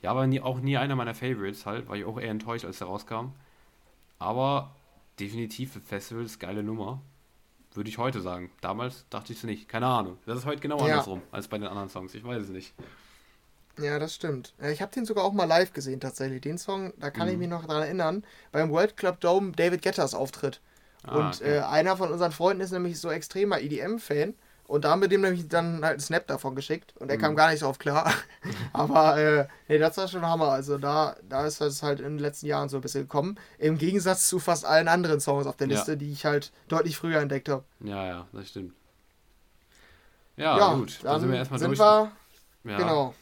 ja, 0.00 0.14
war 0.16 0.26
nie, 0.26 0.40
auch 0.40 0.60
nie 0.60 0.76
einer 0.76 0.96
meiner 0.96 1.14
Favorites 1.14 1.66
halt, 1.66 1.88
war 1.88 1.96
ich 1.96 2.04
auch 2.04 2.18
eher 2.18 2.30
enttäuscht, 2.30 2.64
als 2.64 2.78
der 2.78 2.86
rauskam. 2.86 3.32
Aber 4.18 4.74
definitiv 5.20 5.72
für 5.72 5.80
Festivals 5.80 6.38
geile 6.38 6.62
Nummer. 6.62 7.00
Würde 7.74 7.90
ich 7.90 7.98
heute 7.98 8.20
sagen. 8.22 8.50
Damals 8.60 9.04
dachte 9.10 9.32
ich 9.32 9.38
es 9.38 9.44
nicht. 9.44 9.68
Keine 9.68 9.86
Ahnung. 9.86 10.16
Das 10.24 10.38
ist 10.38 10.46
heute 10.46 10.60
genau 10.60 10.78
ja. 10.78 10.84
andersrum 10.84 11.22
als 11.30 11.48
bei 11.48 11.58
den 11.58 11.68
anderen 11.68 11.90
Songs. 11.90 12.14
Ich 12.14 12.24
weiß 12.24 12.44
es 12.44 12.48
nicht. 12.48 12.72
Ja, 13.78 13.98
das 13.98 14.14
stimmt. 14.14 14.54
Ich 14.60 14.82
habe 14.82 14.92
den 14.92 15.04
sogar 15.04 15.24
auch 15.24 15.32
mal 15.32 15.44
live 15.44 15.72
gesehen 15.72 16.00
tatsächlich. 16.00 16.40
Den 16.40 16.58
Song, 16.58 16.92
da 16.98 17.10
kann 17.10 17.26
mhm. 17.26 17.32
ich 17.32 17.38
mich 17.38 17.48
noch 17.48 17.64
dran 17.64 17.82
erinnern, 17.82 18.24
beim 18.52 18.70
World 18.70 18.96
Club 18.96 19.20
Dome 19.20 19.52
David 19.52 19.82
Getters 19.82 20.14
Auftritt. 20.14 20.60
Ah, 21.04 21.16
und 21.16 21.36
okay. 21.36 21.58
äh, 21.58 21.60
einer 21.60 21.96
von 21.96 22.10
unseren 22.10 22.32
Freunden 22.32 22.62
ist 22.62 22.72
nämlich 22.72 23.00
so 23.00 23.10
extremer 23.10 23.60
EDM-Fan. 23.60 24.34
Und 24.68 24.84
da 24.84 24.90
haben 24.90 25.00
wir 25.00 25.08
dem 25.08 25.22
nämlich 25.22 25.48
dann 25.48 25.82
halt 25.82 25.92
einen 25.92 26.00
Snap 26.00 26.26
davon 26.26 26.54
geschickt. 26.54 26.92
Und 26.98 27.10
er 27.10 27.16
mhm. 27.16 27.22
kam 27.22 27.36
gar 27.36 27.50
nicht 27.50 27.60
so 27.60 27.66
auf 27.66 27.78
klar. 27.78 28.12
Aber 28.74 29.16
äh, 29.16 29.46
nee, 29.66 29.78
das 29.78 29.96
war 29.96 30.08
schon 30.08 30.26
Hammer. 30.26 30.48
Also 30.48 30.76
da, 30.76 31.16
da 31.26 31.46
ist 31.46 31.62
das 31.62 31.82
halt 31.82 32.00
in 32.00 32.16
den 32.16 32.18
letzten 32.18 32.46
Jahren 32.46 32.68
so 32.68 32.76
ein 32.76 32.82
bisschen 32.82 33.02
gekommen. 33.02 33.38
Im 33.56 33.78
Gegensatz 33.78 34.28
zu 34.28 34.38
fast 34.38 34.66
allen 34.66 34.88
anderen 34.88 35.20
Songs 35.20 35.46
auf 35.46 35.56
der 35.56 35.68
Liste, 35.68 35.92
ja. 35.92 35.96
die 35.96 36.12
ich 36.12 36.26
halt 36.26 36.52
deutlich 36.68 36.98
früher 36.98 37.20
entdeckt 37.20 37.48
habe. 37.48 37.64
Ja, 37.80 38.04
ja, 38.04 38.26
das 38.32 38.50
stimmt. 38.50 38.74
Ja, 40.36 40.58
ja 40.58 40.74
gut. 40.74 40.98
Dann, 41.02 41.12
dann 41.12 41.20
sind 41.20 41.30
wir 41.30 41.38
erstmal 41.38 41.60
sind 41.60 41.68
durch. 41.70 41.78
Wir, 41.78 42.72
ja. 42.72 42.76
Genau. 42.76 43.14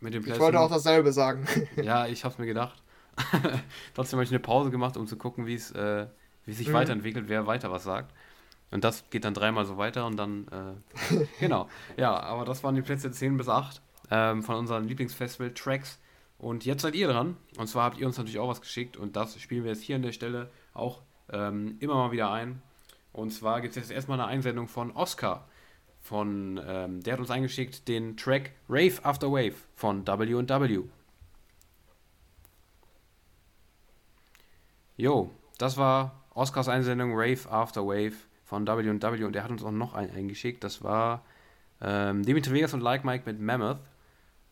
Mit 0.00 0.14
dem 0.14 0.26
ich 0.26 0.38
wollte 0.38 0.58
auch 0.60 0.70
dasselbe 0.70 1.12
sagen. 1.12 1.46
ja, 1.76 2.06
ich 2.06 2.24
hab's 2.24 2.38
mir 2.38 2.46
gedacht. 2.46 2.82
Trotzdem 3.94 4.16
habe 4.16 4.24
ich 4.24 4.30
eine 4.30 4.40
Pause 4.40 4.70
gemacht, 4.70 4.96
um 4.96 5.06
zu 5.06 5.16
gucken, 5.16 5.46
wie 5.46 5.54
es 5.54 5.70
äh, 5.72 6.06
wie 6.46 6.52
sich 6.52 6.68
mhm. 6.68 6.74
weiterentwickelt, 6.74 7.28
wer 7.28 7.46
weiter 7.46 7.70
was 7.70 7.84
sagt. 7.84 8.12
Und 8.70 8.84
das 8.84 9.08
geht 9.10 9.24
dann 9.24 9.34
dreimal 9.34 9.64
so 9.64 9.78
weiter 9.78 10.06
und 10.06 10.16
dann, 10.16 10.46
äh, 10.48 11.24
genau. 11.40 11.68
Ja, 11.96 12.18
aber 12.20 12.44
das 12.44 12.62
waren 12.62 12.74
die 12.74 12.82
Plätze 12.82 13.10
10 13.10 13.36
bis 13.36 13.48
8 13.48 13.80
ähm, 14.10 14.42
von 14.42 14.56
unseren 14.56 14.86
Lieblingsfestival-Tracks. 14.86 15.98
Und 16.38 16.64
jetzt 16.64 16.82
seid 16.82 16.94
ihr 16.94 17.08
dran. 17.08 17.36
Und 17.58 17.66
zwar 17.66 17.84
habt 17.84 17.98
ihr 17.98 18.06
uns 18.06 18.16
natürlich 18.16 18.38
auch 18.38 18.48
was 18.48 18.60
geschickt 18.60 18.96
und 18.96 19.16
das 19.16 19.38
spielen 19.40 19.64
wir 19.64 19.72
jetzt 19.72 19.82
hier 19.82 19.96
an 19.96 20.02
der 20.02 20.12
Stelle 20.12 20.50
auch 20.72 21.02
ähm, 21.30 21.76
immer 21.80 21.94
mal 21.94 22.12
wieder 22.12 22.30
ein. 22.30 22.62
Und 23.12 23.30
zwar 23.32 23.60
gibt 23.60 23.76
es 23.76 23.82
jetzt 23.82 23.90
erstmal 23.90 24.20
eine 24.20 24.28
Einsendung 24.28 24.68
von 24.68 24.92
Oscar 24.92 25.48
von, 26.00 26.60
ähm, 26.66 27.02
der 27.02 27.14
hat 27.14 27.20
uns 27.20 27.30
eingeschickt 27.30 27.86
den 27.88 28.16
Track 28.16 28.52
Rave 28.68 29.04
After 29.04 29.30
Wave 29.30 29.54
von 29.74 30.06
W&W. 30.06 30.82
Jo, 34.96 35.30
das 35.58 35.76
war 35.76 36.24
Oscars 36.34 36.68
Einsendung 36.68 37.12
Rave 37.14 37.50
After 37.50 37.86
Wave 37.86 38.16
von 38.44 38.66
W&W 38.66 39.24
und 39.24 39.34
der 39.34 39.44
hat 39.44 39.50
uns 39.50 39.62
auch 39.62 39.70
noch 39.70 39.94
einen 39.94 40.10
eingeschickt. 40.10 40.64
Das 40.64 40.82
war 40.82 41.24
ähm, 41.80 42.24
Dimitri 42.24 42.54
Vegas 42.54 42.74
und 42.74 42.80
Like 42.80 43.04
Mike 43.04 43.24
mit 43.26 43.40
Mammoth. 43.40 43.80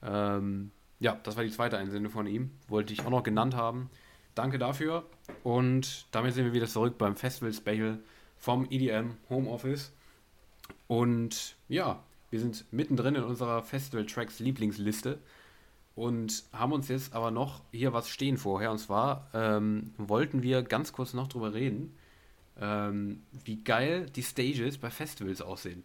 Ähm, 0.03 0.71
ja, 1.01 1.19
das 1.23 1.37
war 1.37 1.45
die 1.45 1.51
zweite 1.51 1.79
Einsendung 1.79 2.13
von 2.13 2.27
ihm. 2.27 2.51
Wollte 2.69 2.93
ich 2.93 3.05
auch 3.05 3.11
noch 3.11 3.23
genannt 3.23 3.55
haben. 3.55 3.91
Danke 4.35 4.59
dafür. 4.59 5.05
Und 5.43 6.07
damit 6.13 6.35
sind 6.35 6.45
wir 6.45 6.53
wieder 6.53 6.67
zurück 6.67 6.97
beim 6.99 7.17
Festival 7.17 7.53
Special 7.53 7.99
vom 8.37 8.67
EDM 8.71 9.17
Homeoffice. 9.29 9.93
Und 10.87 11.57
ja, 11.69 12.03
wir 12.31 12.41
sind 12.41 12.65
mittendrin 12.73 13.15
in 13.15 13.23
unserer 13.23 13.63
Festival 13.63 14.07
Tracks 14.07 14.39
Lieblingsliste 14.39 15.19
und 15.95 16.45
haben 16.53 16.73
uns 16.73 16.89
jetzt 16.89 17.15
aber 17.15 17.31
noch 17.31 17.63
hier 17.73 17.93
was 17.93 18.09
stehen 18.09 18.37
vorher. 18.37 18.71
Und 18.71 18.79
zwar 18.79 19.29
ähm, 19.35 19.93
wollten 19.97 20.43
wir 20.43 20.63
ganz 20.63 20.93
kurz 20.93 21.15
noch 21.15 21.29
drüber 21.29 21.55
reden, 21.55 21.97
ähm, 22.61 23.23
wie 23.45 23.63
geil 23.63 24.07
die 24.15 24.23
Stages 24.23 24.79
bei 24.79 24.91
Festivals 24.91 25.43
aussehen. 25.43 25.83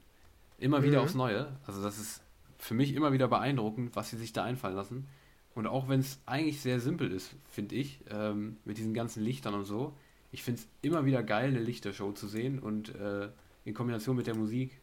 Immer 0.59 0.79
mhm. 0.79 0.83
wieder 0.83 1.01
aufs 1.01 1.15
Neue. 1.15 1.47
Also 1.65 1.81
das 1.81 1.97
ist 1.99 2.21
für 2.57 2.73
mich 2.73 2.93
immer 2.93 3.11
wieder 3.11 3.27
beeindruckend, 3.27 3.95
was 3.95 4.09
sie 4.09 4.17
sich 4.17 4.33
da 4.33 4.43
einfallen 4.43 4.75
lassen. 4.75 5.07
Und 5.55 5.67
auch 5.67 5.87
wenn 5.87 5.99
es 5.99 6.19
eigentlich 6.25 6.61
sehr 6.61 6.79
simpel 6.79 7.11
ist, 7.11 7.35
finde 7.49 7.75
ich, 7.75 7.99
ähm, 8.09 8.57
mit 8.65 8.77
diesen 8.77 8.93
ganzen 8.93 9.23
Lichtern 9.23 9.53
und 9.53 9.65
so, 9.65 9.93
ich 10.31 10.41
finde 10.41 10.61
es 10.61 10.67
immer 10.81 11.05
wieder 11.05 11.21
geil, 11.21 11.49
eine 11.49 11.59
Lichtershow 11.59 12.11
zu 12.11 12.27
sehen 12.27 12.59
und 12.59 12.95
äh, 12.95 13.29
in 13.65 13.73
Kombination 13.73 14.15
mit 14.15 14.27
der 14.27 14.35
Musik 14.35 14.79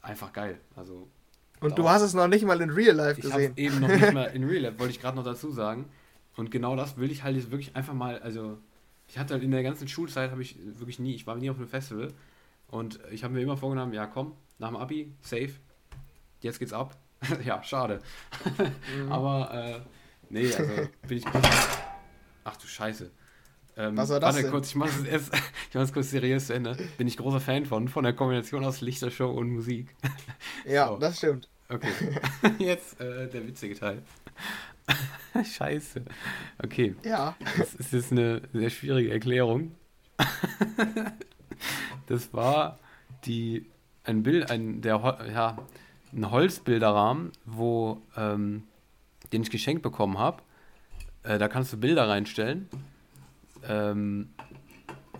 einfach 0.00 0.32
geil. 0.32 0.60
Also, 0.76 1.08
und 1.60 1.78
du 1.78 1.88
hast 1.88 2.02
es 2.02 2.12
noch 2.12 2.26
nicht 2.26 2.44
mal 2.44 2.60
in 2.60 2.70
Real 2.70 2.94
Life 2.94 3.20
gesehen. 3.20 3.52
Ich 3.54 3.66
eben 3.66 3.80
noch 3.80 3.88
nicht 3.88 4.12
mal 4.12 4.24
in 4.34 4.44
Real 4.44 4.62
Life, 4.62 4.78
wollte 4.78 4.92
ich 4.92 5.00
gerade 5.00 5.16
noch 5.16 5.24
dazu 5.24 5.50
sagen. 5.52 5.88
Und 6.36 6.50
genau 6.50 6.74
das 6.76 6.96
will 6.96 7.10
ich 7.10 7.22
halt 7.22 7.36
jetzt 7.36 7.50
wirklich 7.50 7.76
einfach 7.76 7.94
mal, 7.94 8.18
also 8.20 8.58
ich 9.06 9.18
hatte 9.18 9.34
halt 9.34 9.42
in 9.42 9.50
der 9.50 9.62
ganzen 9.62 9.86
Schulzeit, 9.86 10.30
habe 10.30 10.42
ich 10.42 10.58
wirklich 10.60 10.98
nie, 10.98 11.14
ich 11.14 11.26
war 11.26 11.36
nie 11.36 11.50
auf 11.50 11.58
einem 11.58 11.68
Festival. 11.68 12.12
Und 12.68 12.98
ich 13.10 13.22
habe 13.22 13.34
mir 13.34 13.42
immer 13.42 13.56
vorgenommen, 13.56 13.92
ja 13.92 14.06
komm, 14.06 14.34
nach 14.58 14.68
dem 14.68 14.76
Abi, 14.76 15.12
safe, 15.20 15.52
jetzt 16.40 16.58
geht's 16.58 16.72
ab. 16.72 16.96
ja, 17.44 17.62
schade. 17.62 18.00
mhm. 18.98 19.12
Aber, 19.12 19.54
äh, 19.54 19.80
nee, 20.30 20.52
also 20.52 20.88
bin 21.06 21.18
ich... 21.18 21.24
Ach 22.44 22.56
du 22.56 22.66
Scheiße. 22.66 23.10
Ähm, 23.76 23.96
Was 23.96 24.10
war 24.10 24.20
das? 24.20 24.34
Warte 24.34 24.42
denn? 24.42 24.50
kurz, 24.50 24.68
ich 24.68 24.74
mache 24.74 24.90
es 24.90 25.04
erst, 25.04 25.34
ich 25.68 25.74
mache 25.74 25.84
es 25.84 25.92
kurz 25.92 26.10
seriös 26.10 26.46
zu 26.48 26.54
Ende. 26.54 26.76
Bin 26.98 27.08
ich 27.08 27.16
großer 27.16 27.40
Fan 27.40 27.66
von, 27.66 27.88
von 27.88 28.04
der 28.04 28.12
Kombination 28.12 28.64
aus 28.64 28.80
Lichtershow 28.80 29.30
und 29.30 29.50
Musik. 29.50 29.94
Ja, 30.64 30.88
so. 30.88 30.96
das 30.98 31.18
stimmt. 31.18 31.48
Okay. 31.68 31.90
Jetzt 32.58 33.00
äh, 33.00 33.28
der 33.28 33.46
witzige 33.46 33.74
Teil. 33.74 34.02
Scheiße. 35.34 36.02
Okay. 36.62 36.94
Ja. 37.04 37.34
Das 37.56 37.74
ist 37.74 37.92
jetzt 37.92 38.12
eine 38.12 38.42
sehr 38.52 38.68
schwierige 38.70 39.10
Erklärung. 39.10 39.72
das 42.06 42.32
war 42.34 42.78
die 43.24 43.66
ein 44.04 44.22
Bild, 44.22 44.50
ein 44.50 44.82
der 44.82 44.96
ja 45.32 45.56
ein 46.12 46.30
Holzbilderrahmen, 46.30 47.32
wo 47.46 48.02
ähm, 48.16 48.64
den 49.32 49.42
ich 49.42 49.50
geschenkt 49.50 49.82
bekommen 49.82 50.18
habe. 50.18 50.42
Äh, 51.22 51.38
da 51.38 51.48
kannst 51.48 51.72
du 51.72 51.78
Bilder 51.78 52.08
reinstellen. 52.08 52.68
Ähm, 53.68 54.30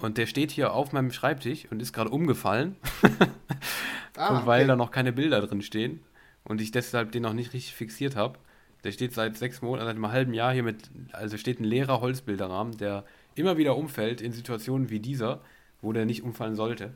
und 0.00 0.18
der 0.18 0.26
steht 0.26 0.50
hier 0.50 0.72
auf 0.72 0.92
meinem 0.92 1.12
Schreibtisch 1.12 1.66
und 1.70 1.80
ist 1.80 1.92
gerade 1.92 2.10
umgefallen. 2.10 2.76
ah, 4.16 4.38
und 4.38 4.46
weil 4.46 4.62
okay. 4.62 4.68
da 4.68 4.76
noch 4.76 4.90
keine 4.90 5.12
Bilder 5.12 5.40
drin 5.40 5.62
stehen 5.62 6.00
und 6.44 6.60
ich 6.60 6.72
deshalb 6.72 7.12
den 7.12 7.22
noch 7.22 7.34
nicht 7.34 7.52
richtig 7.52 7.74
fixiert 7.74 8.16
habe. 8.16 8.38
Der 8.84 8.90
steht 8.90 9.14
seit 9.14 9.36
sechs 9.36 9.62
Monaten, 9.62 9.86
seit 9.86 9.94
einem 9.94 10.10
halben 10.10 10.34
Jahr 10.34 10.52
hier 10.52 10.64
mit, 10.64 10.90
also 11.12 11.36
steht 11.36 11.60
ein 11.60 11.64
leerer 11.64 12.00
Holzbilderrahmen, 12.00 12.76
der 12.78 13.04
immer 13.36 13.56
wieder 13.56 13.76
umfällt 13.76 14.20
in 14.20 14.32
Situationen 14.32 14.90
wie 14.90 14.98
dieser, 14.98 15.40
wo 15.80 15.92
der 15.92 16.04
nicht 16.04 16.22
umfallen 16.22 16.56
sollte. 16.56 16.92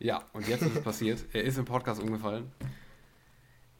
Ja, 0.00 0.24
und 0.32 0.48
jetzt 0.48 0.62
ist 0.62 0.76
es 0.76 0.82
passiert. 0.84 1.20
Er 1.32 1.44
ist 1.44 1.58
im 1.58 1.64
Podcast 1.64 2.02
umgefallen. 2.02 2.50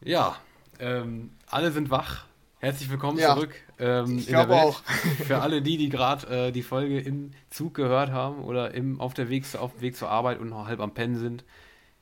Ja, 0.05 0.37
ähm, 0.79 1.31
alle 1.47 1.73
sind 1.73 1.91
wach. 1.91 2.27
Herzlich 2.65 2.91
willkommen 2.91 3.19
ja, 3.19 3.35
zurück. 3.35 3.57
Ähm, 3.81 4.19
ich 4.19 4.29
glaube 4.29 4.55
auch. 4.55 4.85
Für 5.27 5.43
alle 5.43 5.63
die, 5.63 5.77
die 5.77 5.89
gerade 5.89 6.47
äh, 6.47 6.53
die 6.53 6.63
Folge 6.63 7.01
im 7.01 7.33
Zug 7.51 7.75
gehört 7.75 8.13
haben 8.13 8.45
oder 8.45 8.73
im, 8.73 9.01
auf, 9.01 9.15
der 9.15 9.29
Weg, 9.29 9.45
auf 9.57 9.73
dem 9.73 9.81
Weg 9.81 9.97
zur 9.97 10.09
Arbeit 10.09 10.39
und 10.39 10.51
noch 10.51 10.69
halb 10.69 10.79
am 10.79 10.95
Pennen 10.95 11.19
sind. 11.19 11.43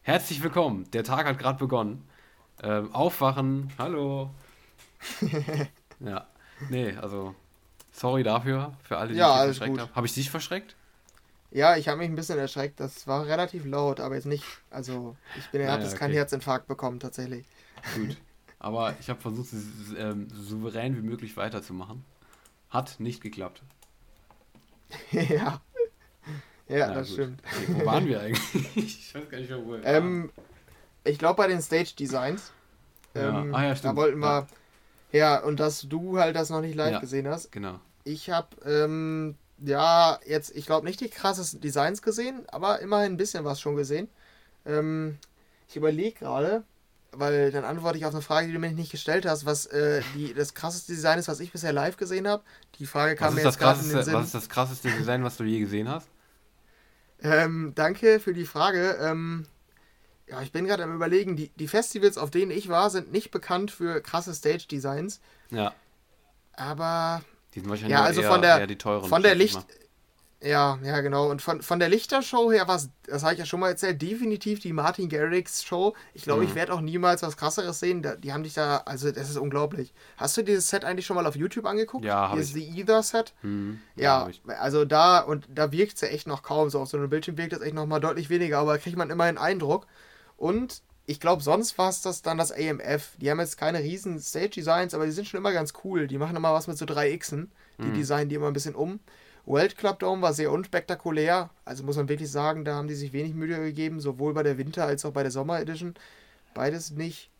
Herzlich 0.02 0.42
willkommen. 0.42 0.86
Der 0.90 1.02
Tag 1.02 1.24
hat 1.24 1.38
gerade 1.38 1.58
begonnen. 1.58 2.06
Ähm, 2.62 2.94
aufwachen. 2.94 3.72
Hallo. 3.78 4.28
ja. 6.00 6.26
Nee, 6.68 6.94
also 7.00 7.34
sorry 7.90 8.22
dafür, 8.22 8.74
für 8.82 8.98
alle, 8.98 9.14
die 9.14 9.18
ja, 9.18 9.38
ich 9.38 9.56
verschreckt 9.56 9.80
haben. 9.80 9.94
Habe 9.94 10.06
ich 10.06 10.12
dich 10.12 10.28
verschreckt? 10.28 10.76
Ja, 11.52 11.78
ich 11.78 11.88
habe 11.88 11.96
mich 11.96 12.10
ein 12.10 12.16
bisschen 12.16 12.38
erschreckt. 12.38 12.80
Das 12.80 13.06
war 13.06 13.24
relativ 13.24 13.64
laut, 13.64 13.98
aber 13.98 14.14
jetzt 14.14 14.26
nicht. 14.26 14.44
Also, 14.68 15.16
ich 15.38 15.48
bin, 15.52 15.62
naja, 15.62 15.72
habe 15.72 15.84
jetzt 15.84 15.92
okay. 15.92 16.00
keinen 16.00 16.12
Herzinfarkt 16.12 16.66
bekommen, 16.66 17.00
tatsächlich. 17.00 17.46
Gut. 17.96 18.18
Aber 18.60 18.94
ich 19.00 19.08
habe 19.08 19.20
versucht, 19.20 19.52
es 19.54 19.64
ähm, 19.96 20.28
souverän 20.30 20.94
wie 20.96 21.02
möglich 21.02 21.36
weiterzumachen. 21.36 22.04
Hat 22.68 23.00
nicht 23.00 23.22
geklappt. 23.22 23.62
ja. 25.10 25.60
Ja, 26.68 26.88
Na, 26.88 26.94
das 26.94 27.08
gut. 27.08 27.14
stimmt. 27.14 27.42
Okay, 27.44 27.74
wo 27.74 27.86
waren 27.86 28.06
wir 28.06 28.20
eigentlich? 28.20 28.76
ich 28.76 29.14
weiß 29.14 29.28
gar 29.28 29.38
nicht 29.38 29.50
wo 29.50 29.72
wir 29.72 29.84
ähm, 29.84 30.30
Ich 31.02 31.18
glaube 31.18 31.38
bei 31.38 31.48
den 31.48 31.62
Stage 31.62 31.94
Designs. 31.98 32.52
Ja. 33.14 33.40
Ähm, 33.40 33.54
ah, 33.54 33.64
ja, 33.64 33.74
stimmt. 33.74 33.92
Da 33.92 33.96
wollten 33.96 34.18
wir. 34.20 34.46
Ja. 35.10 35.18
ja, 35.18 35.42
und 35.42 35.58
dass 35.58 35.80
du 35.80 36.18
halt 36.18 36.36
das 36.36 36.50
noch 36.50 36.60
nicht 36.60 36.76
live 36.76 36.92
ja, 36.92 37.00
gesehen 37.00 37.26
hast. 37.26 37.50
Genau. 37.50 37.80
Ich 38.04 38.30
habe, 38.30 38.48
ähm, 38.64 39.36
ja, 39.58 40.20
jetzt, 40.26 40.54
ich 40.54 40.66
glaube 40.66 40.86
nicht 40.86 41.00
die 41.00 41.08
krassesten 41.08 41.60
Designs 41.60 42.02
gesehen, 42.02 42.44
aber 42.48 42.80
immerhin 42.80 43.14
ein 43.14 43.16
bisschen 43.16 43.44
was 43.44 43.60
schon 43.60 43.74
gesehen. 43.74 44.08
Ähm, 44.66 45.18
ich 45.66 45.76
überlege 45.76 46.18
gerade, 46.18 46.62
weil 47.12 47.50
dann 47.50 47.64
antworte 47.64 47.98
ich 47.98 48.06
auf 48.06 48.14
eine 48.14 48.22
Frage, 48.22 48.46
die 48.46 48.52
du 48.52 48.58
mir 48.58 48.70
nicht 48.72 48.92
gestellt 48.92 49.26
hast, 49.26 49.44
was 49.44 49.66
äh, 49.66 50.02
die, 50.14 50.34
das 50.34 50.54
krasseste 50.54 50.92
Design 50.92 51.18
ist, 51.18 51.28
was 51.28 51.40
ich 51.40 51.52
bisher 51.52 51.72
live 51.72 51.96
gesehen 51.96 52.28
habe. 52.28 52.42
Die 52.78 52.86
Frage 52.86 53.16
kam 53.16 53.34
mir 53.34 53.42
jetzt 53.42 53.58
gerade 53.58 53.80
in 53.80 53.90
den 53.90 54.02
Sinn. 54.02 54.14
Was 54.14 54.26
ist 54.26 54.34
das 54.34 54.48
krasseste 54.48 54.90
Design, 54.90 55.24
was 55.24 55.36
du 55.36 55.44
je 55.44 55.60
gesehen 55.60 55.88
hast? 55.88 56.08
Ähm, 57.22 57.72
danke 57.74 58.20
für 58.20 58.32
die 58.32 58.46
Frage. 58.46 58.98
Ähm, 59.00 59.46
ja, 60.28 60.40
ich 60.42 60.52
bin 60.52 60.64
gerade 60.64 60.84
am 60.84 60.94
überlegen, 60.94 61.36
die, 61.36 61.48
die 61.48 61.68
Festivals, 61.68 62.16
auf 62.16 62.30
denen 62.30 62.50
ich 62.50 62.68
war, 62.68 62.90
sind 62.90 63.12
nicht 63.12 63.30
bekannt 63.30 63.70
für 63.70 64.00
krasse 64.00 64.32
Stage-Designs. 64.32 65.20
Ja. 65.50 65.74
Aber. 66.52 67.22
Die 67.54 67.60
sind 67.60 67.68
wahrscheinlich 67.68 67.92
ja, 67.92 68.04
also 68.04 68.20
eher, 68.20 68.30
von 68.30 68.42
der, 68.42 69.02
Von 69.08 69.22
der 69.22 69.34
Licht, 69.34 69.58
ja, 70.42 70.78
ja, 70.82 71.00
genau. 71.02 71.30
Und 71.30 71.42
von, 71.42 71.60
von 71.60 71.78
der 71.78 71.90
Lichtershow 71.90 72.50
her 72.50 72.66
war 72.66 72.76
es, 72.76 72.88
das 73.04 73.22
habe 73.22 73.34
ich 73.34 73.40
ja 73.40 73.44
schon 73.44 73.60
mal 73.60 73.68
erzählt, 73.68 74.00
definitiv 74.00 74.60
die 74.60 74.72
Martin 74.72 75.10
Garrix 75.10 75.62
Show. 75.64 75.94
Ich 76.14 76.22
glaube, 76.22 76.42
mhm. 76.42 76.48
ich 76.48 76.54
werde 76.54 76.72
auch 76.72 76.80
niemals 76.80 77.22
was 77.22 77.36
krasseres 77.36 77.80
sehen. 77.80 78.06
die 78.22 78.32
haben 78.32 78.42
dich 78.42 78.54
da, 78.54 78.78
also 78.86 79.12
das 79.12 79.28
ist 79.28 79.36
unglaublich. 79.36 79.92
Hast 80.16 80.36
du 80.38 80.42
dieses 80.42 80.68
Set 80.68 80.84
eigentlich 80.84 81.04
schon 81.04 81.16
mal 81.16 81.26
auf 81.26 81.36
YouTube 81.36 81.66
angeguckt? 81.66 82.06
Ja, 82.06 82.30
habe 82.30 82.40
ich. 82.40 82.52
The 82.54 82.80
Either 82.80 83.02
Set? 83.02 83.34
Mhm. 83.42 83.80
Ja, 83.96 84.28
ja 84.28 84.54
also 84.54 84.86
da, 84.86 85.20
und 85.20 85.46
da 85.52 85.72
wirkt 85.72 85.96
es 85.96 86.00
ja 86.00 86.08
echt 86.08 86.26
noch 86.26 86.42
kaum 86.42 86.70
so. 86.70 86.80
Auf 86.80 86.88
so 86.88 86.96
einem 86.96 87.10
Bildschirm 87.10 87.36
wirkt 87.36 87.52
es 87.52 87.60
echt 87.60 87.74
noch 87.74 87.86
mal 87.86 88.00
deutlich 88.00 88.30
weniger, 88.30 88.60
aber 88.60 88.72
da 88.72 88.78
kriegt 88.78 88.96
man 88.96 89.10
immer 89.10 89.24
einen 89.24 89.38
Eindruck. 89.38 89.86
Und 90.38 90.82
ich 91.04 91.20
glaube, 91.20 91.42
sonst 91.42 91.76
war 91.76 91.90
es 91.90 92.00
das 92.00 92.22
dann 92.22 92.38
das 92.38 92.50
AMF. 92.50 93.16
Die 93.18 93.30
haben 93.30 93.40
jetzt 93.40 93.58
keine 93.58 93.80
riesen 93.80 94.18
Stage-Designs, 94.20 94.94
aber 94.94 95.04
die 95.04 95.12
sind 95.12 95.28
schon 95.28 95.38
immer 95.38 95.52
ganz 95.52 95.74
cool. 95.84 96.06
Die 96.06 96.16
machen 96.16 96.36
immer 96.36 96.54
was 96.54 96.66
mit 96.66 96.78
so 96.78 96.86
3 96.86 97.14
Xen. 97.18 97.50
Die 97.78 97.88
mhm. 97.88 97.94
designen 97.94 98.28
die 98.28 98.36
immer 98.36 98.46
ein 98.46 98.52
bisschen 98.52 98.74
um. 98.74 99.00
World 99.50 99.76
Club 99.76 99.98
Dome 99.98 100.22
war 100.22 100.32
sehr 100.32 100.52
unspektakulär. 100.52 101.50
Also 101.64 101.82
muss 101.82 101.96
man 101.96 102.08
wirklich 102.08 102.30
sagen, 102.30 102.64
da 102.64 102.76
haben 102.76 102.86
die 102.86 102.94
sich 102.94 103.12
wenig 103.12 103.34
Mühe 103.34 103.58
gegeben, 103.58 103.98
sowohl 104.00 104.32
bei 104.32 104.44
der 104.44 104.58
Winter- 104.58 104.84
als 104.86 105.04
auch 105.04 105.12
bei 105.12 105.22
der 105.24 105.32
Sommer 105.32 105.60
Edition. 105.60 105.94
Beides 106.54 106.92
nicht. 106.92 107.30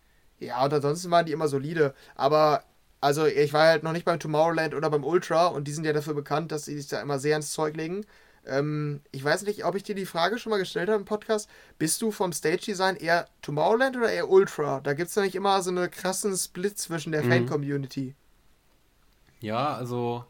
Ja, 0.41 0.65
und 0.65 0.75
ansonsten 0.75 1.11
waren 1.13 1.27
die 1.27 1.33
immer 1.33 1.47
solide. 1.47 1.95
Aber, 2.17 2.65
also 3.01 3.27
ich 3.27 3.53
war 3.53 3.69
halt 3.69 3.85
noch 3.85 3.93
nicht 3.93 4.05
beim 4.05 4.19
Tomorrowland 4.19 4.75
oder 4.75 4.91
beim 4.91 5.05
Ultra 5.05 5.47
und 5.47 5.69
die 5.69 5.73
sind 5.73 5.85
ja 5.85 5.93
dafür 5.93 6.15
bekannt, 6.15 6.51
dass 6.51 6.65
sie 6.65 6.77
sich 6.77 6.89
da 6.89 7.01
immer 7.01 7.21
sehr 7.21 7.37
ins 7.37 7.53
Zeug 7.53 7.77
legen. 7.77 8.05
Ähm, 8.45 9.03
ich 9.13 9.23
weiß 9.23 9.43
nicht, 9.43 9.65
ob 9.65 9.77
ich 9.77 9.85
dir 9.85 9.95
die 9.95 10.07
Frage 10.07 10.39
schon 10.39 10.51
mal 10.51 10.59
gestellt 10.59 10.89
habe 10.89 10.99
im 10.99 11.05
Podcast. 11.05 11.49
Bist 11.79 12.03
du 12.03 12.11
vom 12.11 12.33
Stage 12.33 12.65
Design 12.67 12.97
eher 12.97 13.27
Tomorrowland 13.41 13.97
oder 13.97 14.11
eher 14.11 14.29
Ultra? 14.29 14.81
Da 14.81 14.95
gibt 14.95 15.11
es 15.11 15.17
nicht 15.17 15.37
immer 15.37 15.63
so 15.63 15.71
einen 15.71 15.89
krassen 15.89 16.37
Split 16.37 16.77
zwischen 16.77 17.13
der 17.13 17.23
mhm. 17.23 17.29
Fan-Community. 17.29 18.17
Ja, 19.41 19.75
also 19.75 20.25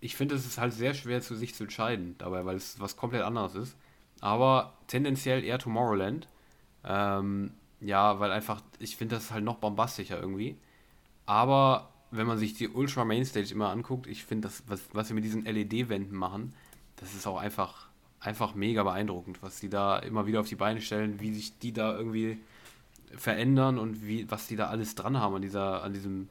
ich 0.00 0.16
finde, 0.16 0.34
es 0.34 0.46
ist 0.46 0.58
halt 0.58 0.72
sehr 0.72 0.94
schwer 0.94 1.20
zu 1.20 1.34
sich 1.34 1.54
zu 1.54 1.64
entscheiden 1.64 2.14
dabei, 2.18 2.44
weil 2.44 2.56
es 2.56 2.80
was 2.80 2.96
komplett 2.96 3.22
anderes 3.22 3.54
ist. 3.54 3.76
Aber 4.20 4.74
tendenziell 4.86 5.44
eher 5.44 5.58
Tomorrowland. 5.58 6.28
Ähm, 6.84 7.52
ja, 7.80 8.20
weil 8.20 8.32
einfach, 8.32 8.62
ich 8.78 8.96
finde 8.96 9.16
das 9.16 9.30
halt 9.30 9.44
noch 9.44 9.56
bombastischer 9.56 10.20
irgendwie. 10.20 10.56
Aber 11.26 11.90
wenn 12.10 12.26
man 12.26 12.38
sich 12.38 12.54
die 12.54 12.68
Ultra 12.68 13.04
Mainstage 13.04 13.52
immer 13.52 13.70
anguckt, 13.70 14.06
ich 14.06 14.24
finde 14.24 14.48
das, 14.48 14.62
was, 14.66 14.82
was 14.92 15.08
sie 15.08 15.14
mit 15.14 15.24
diesen 15.24 15.44
LED-Wänden 15.44 16.16
machen, 16.16 16.54
das 16.96 17.14
ist 17.14 17.26
auch 17.26 17.38
einfach, 17.38 17.88
einfach 18.20 18.54
mega 18.54 18.82
beeindruckend, 18.82 19.42
was 19.42 19.60
die 19.60 19.70
da 19.70 19.98
immer 19.98 20.26
wieder 20.26 20.40
auf 20.40 20.48
die 20.48 20.56
Beine 20.56 20.80
stellen, 20.80 21.20
wie 21.20 21.32
sich 21.32 21.58
die 21.58 21.72
da 21.72 21.96
irgendwie 21.96 22.38
verändern 23.16 23.78
und 23.78 24.06
wie, 24.06 24.30
was 24.30 24.46
die 24.46 24.56
da 24.56 24.68
alles 24.68 24.94
dran 24.94 25.18
haben 25.18 25.36
an 25.36 25.42
dieser, 25.42 25.82
an 25.82 25.92
diesem 25.92 26.28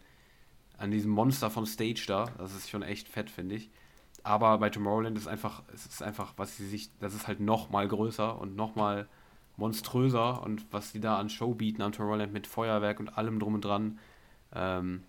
an 0.79 0.91
diesem 0.91 1.11
Monster 1.11 1.49
vom 1.49 1.65
Stage 1.65 2.05
da. 2.07 2.25
Das 2.37 2.55
ist 2.55 2.69
schon 2.69 2.81
echt 2.81 3.07
fett, 3.07 3.29
finde 3.29 3.55
ich. 3.55 3.69
Aber 4.23 4.57
bei 4.57 4.69
Tomorrowland 4.69 5.17
ist 5.17 5.27
einfach, 5.27 5.63
es 5.73 5.85
ist 5.85 6.01
einfach, 6.01 6.33
was 6.37 6.57
sie 6.57 6.67
sich, 6.67 6.89
das 6.99 7.13
ist 7.13 7.27
halt 7.27 7.39
noch 7.39 7.69
mal 7.69 7.87
größer 7.87 8.39
und 8.39 8.55
noch 8.55 8.75
mal 8.75 9.07
monströser 9.57 10.41
und 10.41 10.65
was 10.71 10.91
die 10.91 10.99
da 10.99 11.17
an 11.17 11.29
Show 11.29 11.53
bieten 11.53 11.81
an 11.81 11.91
Tomorrowland 11.91 12.33
mit 12.33 12.47
Feuerwerk 12.47 12.99
und 12.99 13.17
allem 13.17 13.39
drum 13.39 13.55
und 13.55 13.65
dran. 13.65 13.99
Ähm, 14.53 15.03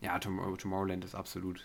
ja, 0.00 0.18
Tomorrowland 0.18 1.04
ist 1.04 1.14
absolut, 1.14 1.62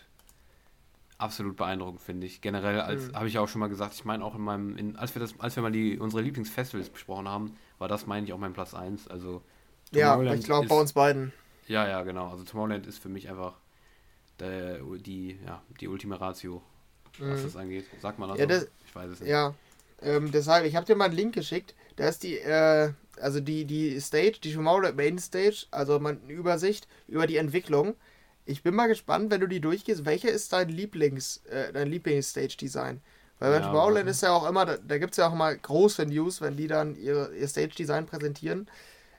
absolut 1.17 1.55
beeindruckend, 1.55 2.01
finde 2.01 2.27
ich. 2.27 2.41
Generell, 2.41 2.82
als 2.82 3.09
mhm. 3.09 3.15
habe 3.15 3.27
ich 3.27 3.39
auch 3.39 3.47
schon 3.47 3.59
mal 3.59 3.67
gesagt, 3.67 3.93
ich 3.93 4.05
meine 4.05 4.23
auch 4.23 4.36
in 4.36 4.41
meinem, 4.41 4.77
in, 4.77 4.95
als 4.95 5.15
wir 5.15 5.19
das, 5.19 5.39
als 5.39 5.55
wir 5.55 5.63
mal 5.63 5.71
die, 5.71 5.99
unsere 5.99 6.21
Lieblingsfestivals 6.21 6.89
besprochen 6.89 7.27
haben, 7.27 7.55
war 7.79 7.88
das, 7.88 8.07
meine 8.07 8.25
ich, 8.25 8.34
auch 8.34 8.38
mein 8.38 8.53
Platz 8.53 8.73
1. 8.73 9.07
Also 9.07 9.41
ja, 9.91 10.21
ich 10.34 10.45
glaube 10.45 10.67
bei 10.67 10.79
uns 10.79 10.93
beiden. 10.93 11.34
Ja, 11.72 11.88
ja, 11.88 12.03
genau. 12.03 12.30
Also 12.30 12.43
Tomorrowland 12.43 12.86
ist 12.86 12.99
für 12.99 13.07
mich 13.07 13.30
einfach 13.30 13.53
der, 14.39 14.80
die, 14.80 15.39
ja, 15.45 15.61
die 15.80 15.88
Ultima 15.88 16.17
Ratio, 16.17 16.61
was 17.17 17.39
mhm. 17.39 17.43
das 17.43 17.55
angeht. 17.55 17.86
Sagt 18.01 18.19
man 18.19 18.30
das, 18.30 18.39
ja, 18.39 18.45
das 18.45 18.67
Ich 18.86 18.93
weiß 18.93 19.09
es 19.09 19.19
nicht. 19.22 19.30
Ja, 19.30 19.55
ähm, 20.01 20.32
deshalb, 20.32 20.65
ich 20.65 20.76
habe 20.76 20.86
dir 20.86 20.95
mal 20.95 21.05
einen 21.05 21.15
Link 21.15 21.34
geschickt. 21.34 21.74
Da 21.95 22.09
ist 22.09 22.24
die, 22.24 22.39
äh, 22.39 22.91
also 23.22 23.39
die, 23.39 23.63
die 23.63 23.99
Stage, 24.01 24.39
die 24.43 24.53
Tomorrowland 24.53 24.97
Main 24.97 25.17
Stage, 25.17 25.65
also 25.72 25.97
eine 25.97 26.19
Übersicht 26.28 26.89
über 27.07 27.26
die 27.26 27.38
Entwicklung. 27.38 27.95
Ich 28.45 28.63
bin 28.63 28.76
mal 28.76 28.88
gespannt, 28.88 29.32
wenn 29.32 29.39
du 29.39 29.47
die 29.47 29.61
durchgehst, 29.61 30.03
welcher 30.03 30.30
ist 30.30 30.51
dein 30.51 30.67
Lieblings, 30.67 31.38
äh, 31.49 31.72
dein 31.72 31.88
Lieblings-Stage-Design? 31.89 32.99
Weil 33.39 33.51
bei 33.51 33.59
ja, 33.59 33.67
Tomorrowland 33.67 34.09
ist 34.09 34.24
ja 34.24 34.34
auch 34.34 34.47
immer, 34.47 34.65
da, 34.65 34.78
da 34.78 34.97
gibt 34.97 35.11
es 35.11 35.17
ja 35.17 35.30
auch 35.30 35.36
mal 35.36 35.57
große 35.57 36.05
News, 36.05 36.41
wenn 36.41 36.57
die 36.57 36.67
dann 36.67 36.95
ihre, 36.95 37.34
ihr 37.34 37.47
Stage-Design 37.47 38.07
präsentieren. 38.07 38.67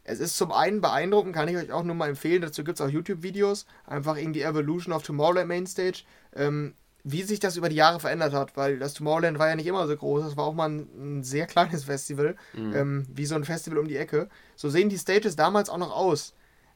Es 0.04 0.18
ist 0.18 0.36
zum 0.36 0.50
einen 0.50 0.80
beeindruckend, 0.80 1.34
kann 1.34 1.48
ich 1.48 1.56
euch 1.56 1.72
auch 1.72 1.84
nur 1.84 1.94
mal 1.94 2.08
empfehlen. 2.08 2.42
Dazu 2.42 2.64
gibt 2.64 2.80
es 2.80 2.84
auch 2.84 2.90
YouTube-Videos. 2.90 3.66
Einfach 3.86 4.16
irgendwie 4.16 4.42
Evolution 4.42 4.92
of 4.92 5.02
Tomorrowland 5.02 5.48
Mainstage. 5.48 6.02
Ähm, 6.34 6.74
wie 7.04 7.22
sich 7.22 7.40
das 7.40 7.56
über 7.56 7.68
die 7.68 7.76
Jahre 7.76 7.98
verändert 7.98 8.32
hat, 8.32 8.56
weil 8.56 8.78
das 8.78 8.94
Tomorrowland 8.94 9.38
war 9.38 9.48
ja 9.48 9.56
nicht 9.56 9.66
immer 9.66 9.86
so 9.86 9.96
groß. 9.96 10.24
Das 10.24 10.36
war 10.36 10.44
auch 10.44 10.54
mal 10.54 10.68
ein, 10.68 11.18
ein 11.18 11.22
sehr 11.22 11.46
kleines 11.46 11.84
Festival. 11.86 12.36
Mhm. 12.52 12.74
Ähm, 12.74 13.06
wie 13.12 13.26
so 13.26 13.34
ein 13.34 13.44
Festival 13.44 13.78
um 13.78 13.88
die 13.88 13.96
Ecke. 13.96 14.28
So 14.56 14.68
sehen 14.68 14.88
die 14.88 14.98
Stages 14.98 15.36
damals 15.36 15.68
auch 15.68 15.78
noch 15.78 15.94
aus. 15.94 16.34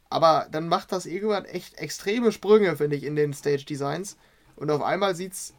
Aber 0.08 0.46
dann 0.50 0.68
macht 0.68 0.92
das 0.92 1.06
irgendwann 1.06 1.44
echt 1.46 1.78
extreme 1.78 2.30
Sprünge, 2.30 2.76
finde 2.76 2.96
ich, 2.96 3.02
in 3.04 3.16
den 3.16 3.34
Stage-Designs. 3.34 4.16
Und 4.54 4.70
auf 4.70 4.82
einmal 4.82 5.16
sieht 5.16 5.32
es 5.32 5.54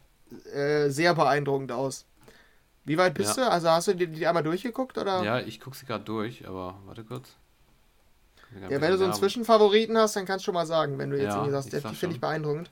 äh, 0.54 0.88
sehr 0.88 1.14
beeindruckend 1.14 1.72
aus. 1.72 2.06
Wie 2.84 2.96
weit 2.96 3.14
bist 3.14 3.36
ja. 3.36 3.44
du? 3.44 3.50
Also 3.50 3.68
hast 3.68 3.88
du 3.88 3.94
die, 3.94 4.06
die 4.06 4.26
einmal 4.26 4.42
durchgeguckt? 4.42 4.96
Oder? 4.96 5.22
Ja, 5.22 5.40
ich 5.40 5.60
gucke 5.60 5.76
sie 5.76 5.84
gerade 5.84 6.04
durch, 6.04 6.48
aber 6.48 6.78
warte 6.86 7.04
kurz. 7.04 7.36
Ja, 8.54 8.80
wenn 8.80 8.90
du 8.90 8.98
so 8.98 9.04
einen 9.04 9.14
Zwischenfavoriten 9.14 9.96
hast, 9.98 10.16
dann 10.16 10.26
kannst 10.26 10.44
du 10.44 10.46
schon 10.46 10.54
mal 10.54 10.66
sagen, 10.66 10.98
wenn 10.98 11.10
du 11.10 11.16
jetzt 11.16 11.26
Ja, 11.26 11.36
irgendwie 11.36 11.52
sagst, 11.52 11.72
der- 11.72 11.80
sag 11.80 11.90
die 11.90 11.96
finde 11.96 12.14
ich 12.16 12.20
beeindruckend. 12.20 12.70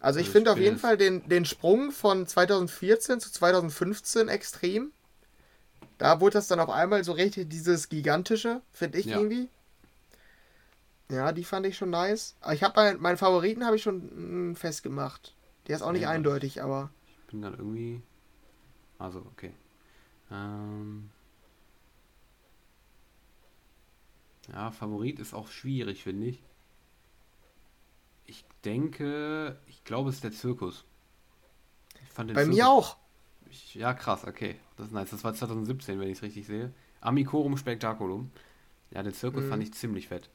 Also 0.00 0.20
ich 0.20 0.26
Also 0.26 0.32
finde 0.38 0.52
auf 0.52 0.58
jeden 0.58 0.78
Fall 0.78 0.96
den, 0.96 1.28
den 1.28 1.44
Sprung 1.44 1.90
von 1.90 2.26
2014 2.26 3.20
zu 3.20 3.32
2015 3.32 4.28
extrem. 4.28 4.92
Da 5.98 6.20
wurde 6.20 6.34
das 6.34 6.46
dann 6.48 6.60
auf 6.60 6.68
einmal 6.70 7.04
so 7.04 7.12
richtig 7.12 7.48
dieses 7.50 7.88
gigantische, 7.88 8.60
finde 8.72 8.98
ich 8.98 9.06
Ja. 9.06 9.18
irgendwie. 9.18 9.48
Ja, 11.10 11.32
die 11.32 11.44
fand 11.44 11.66
ich 11.66 11.76
schon 11.76 11.90
nice. 11.90 12.34
Aber 12.40 12.54
ich 12.54 12.62
habe 12.62 12.74
meinen 12.76 13.00
meinen 13.00 13.16
Favoriten 13.16 13.64
habe 13.64 13.76
ich 13.76 13.82
schon 13.82 14.50
mm, 14.52 14.56
festgemacht. 14.56 15.34
Der 15.68 15.76
ist 15.76 15.82
auch 15.82 15.92
nicht 15.92 16.02
Ja. 16.02 16.10
eindeutig, 16.10 16.62
aber 16.62 16.90
Ich 17.08 17.26
bin 17.30 17.42
gerade 17.42 17.56
irgendwie. 17.56 18.02
Also, 18.98 19.20
okay. 19.32 19.52
Ähm. 20.30 21.10
Ja, 24.52 24.70
Favorit 24.70 25.18
ist 25.18 25.34
auch 25.34 25.48
schwierig, 25.48 26.02
finde 26.02 26.26
ich. 26.26 26.42
Ich 28.26 28.44
denke, 28.64 29.58
ich 29.66 29.84
glaube, 29.84 30.10
es 30.10 30.16
ist 30.16 30.24
der 30.24 30.32
Zirkus. 30.32 30.84
Ich 32.02 32.10
fand 32.10 32.30
den 32.30 32.34
bei 32.34 32.42
Zirkus, 32.42 32.56
mir 32.56 32.68
auch. 32.68 32.96
Ich, 33.50 33.74
ja, 33.74 33.94
krass, 33.94 34.26
okay. 34.26 34.56
Das 34.76 34.86
ist 34.86 34.92
nice. 34.92 35.10
Das 35.10 35.24
war 35.24 35.34
2017, 35.34 36.00
wenn 36.00 36.08
ich 36.08 36.18
es 36.18 36.22
richtig 36.22 36.46
sehe. 36.46 36.72
Amicorum 37.00 37.56
Spectaculum. 37.56 38.30
Ja, 38.90 39.02
den 39.02 39.12
Zirkus 39.14 39.44
Mhm. 39.44 39.48
fand 39.50 39.62
ich 39.62 39.74
ziemlich 39.74 40.08
fett. 40.08 40.30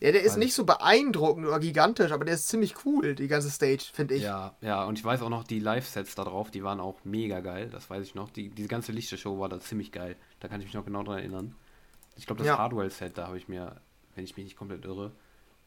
Ja, 0.00 0.12
der 0.12 0.22
ist 0.22 0.36
nicht 0.36 0.54
so 0.54 0.64
beeindruckend 0.64 1.46
oder 1.46 1.60
gigantisch, 1.60 2.10
aber 2.12 2.24
der 2.24 2.34
ist 2.34 2.48
ziemlich 2.48 2.84
cool, 2.84 3.14
die 3.14 3.28
ganze 3.28 3.48
Stage, 3.48 3.84
finde 3.92 4.14
ich. 4.16 4.22
Ja, 4.22 4.54
ja, 4.60 4.84
und 4.84 4.98
ich 4.98 5.04
weiß 5.04 5.22
auch 5.22 5.30
noch, 5.30 5.44
die 5.44 5.60
Live-Sets 5.60 6.14
da 6.14 6.24
drauf, 6.24 6.50
die 6.50 6.62
waren 6.62 6.80
auch 6.80 6.96
mega 7.04 7.40
geil, 7.40 7.70
das 7.70 7.88
weiß 7.88 8.04
ich 8.04 8.14
noch. 8.14 8.28
Die, 8.30 8.50
diese 8.50 8.68
ganze 8.68 8.92
Lichtershow 8.92 9.38
war 9.38 9.48
da 9.48 9.60
ziemlich 9.60 9.92
geil. 9.92 10.16
Da 10.40 10.48
kann 10.48 10.60
ich 10.60 10.66
mich 10.66 10.74
noch 10.74 10.84
genau 10.84 11.04
dran 11.04 11.18
erinnern. 11.18 11.54
Ich 12.16 12.26
glaube, 12.26 12.38
das 12.38 12.46
Ja. 12.46 12.58
Hardwell-Set, 12.58 13.18
da 13.18 13.26
habe 13.26 13.36
ich 13.38 13.48
mir, 13.48 13.76
wenn 14.14 14.24
ich 14.24 14.36
mich 14.36 14.44
nicht 14.44 14.56
komplett 14.56 14.84
irre, 14.84 15.12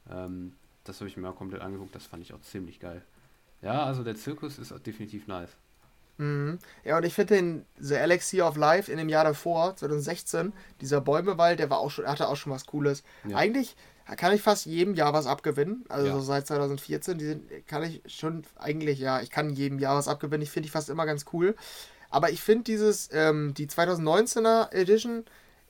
ähm, 0.10 0.54
das 0.84 1.00
habe 1.00 1.10
ich 1.10 1.18
mir 1.18 1.24
mal 1.24 1.34
komplett 1.34 1.62
angeguckt, 1.62 1.94
das 1.96 2.06
fand 2.06 2.24
ich 2.24 2.34
auch 2.34 2.42
ziemlich 2.42 2.80
geil. 2.80 3.02
Ja, 3.62 3.84
also 3.84 4.04
der 4.04 4.16
Zirkus 4.16 4.58
ist 4.58 4.74
definitiv 4.86 5.28
nice. 5.28 5.50
Mhm. 6.18 6.60
Ja, 6.84 6.98
und 6.98 7.04
ich 7.06 7.14
finde 7.14 7.36
den 7.36 7.66
The 7.80 7.96
Elixir 7.96 8.48
of 8.48 8.56
Life 8.56 8.92
in 8.92 8.98
dem 8.98 9.10
Jahr 9.10 9.24
davor, 9.24 9.76
2016, 9.76 10.54
dieser 10.82 11.02
Bäumewald, 11.02 11.60
der 11.60 11.70
war 11.70 11.80
auch 11.80 11.92
schon, 11.92 12.08
hatte 12.08 12.28
auch 12.28 12.36
schon 12.36 12.52
was 12.54 12.66
Cooles. 12.66 13.04
Ja. 13.28 13.38
Eigentlich 13.38 13.76
kann 14.16 14.34
ich 14.34 14.42
fast 14.42 14.66
jedem 14.66 14.94
Jahr 14.96 15.12
was 15.14 15.28
abgewinnen. 15.28 15.84
Also 15.90 16.08
Ja. 16.08 16.14
so 16.14 16.22
seit 16.22 16.48
2014, 16.48 17.18
die 17.18 17.26
sind, 17.26 17.68
kann 17.68 17.84
ich 17.84 18.02
schon 18.08 18.44
eigentlich, 18.56 19.00
ja, 19.00 19.20
ich 19.22 19.30
kann 19.30 19.50
jedem 19.50 19.80
Jahr 19.80 19.98
was 19.98 20.08
abgewinnen. 20.08 20.42
Ich 20.44 20.50
finde 20.52 20.68
die 20.68 20.72
fast 20.72 20.90
immer 20.90 21.06
ganz 21.06 21.26
cool. 21.34 21.56
Aber 22.10 22.30
ich 22.32 22.42
finde 22.42 22.64
dieses, 22.64 23.10
ähm, 23.12 23.54
die 23.54 23.68
2019er 23.68 24.72
Edition, 24.74 25.26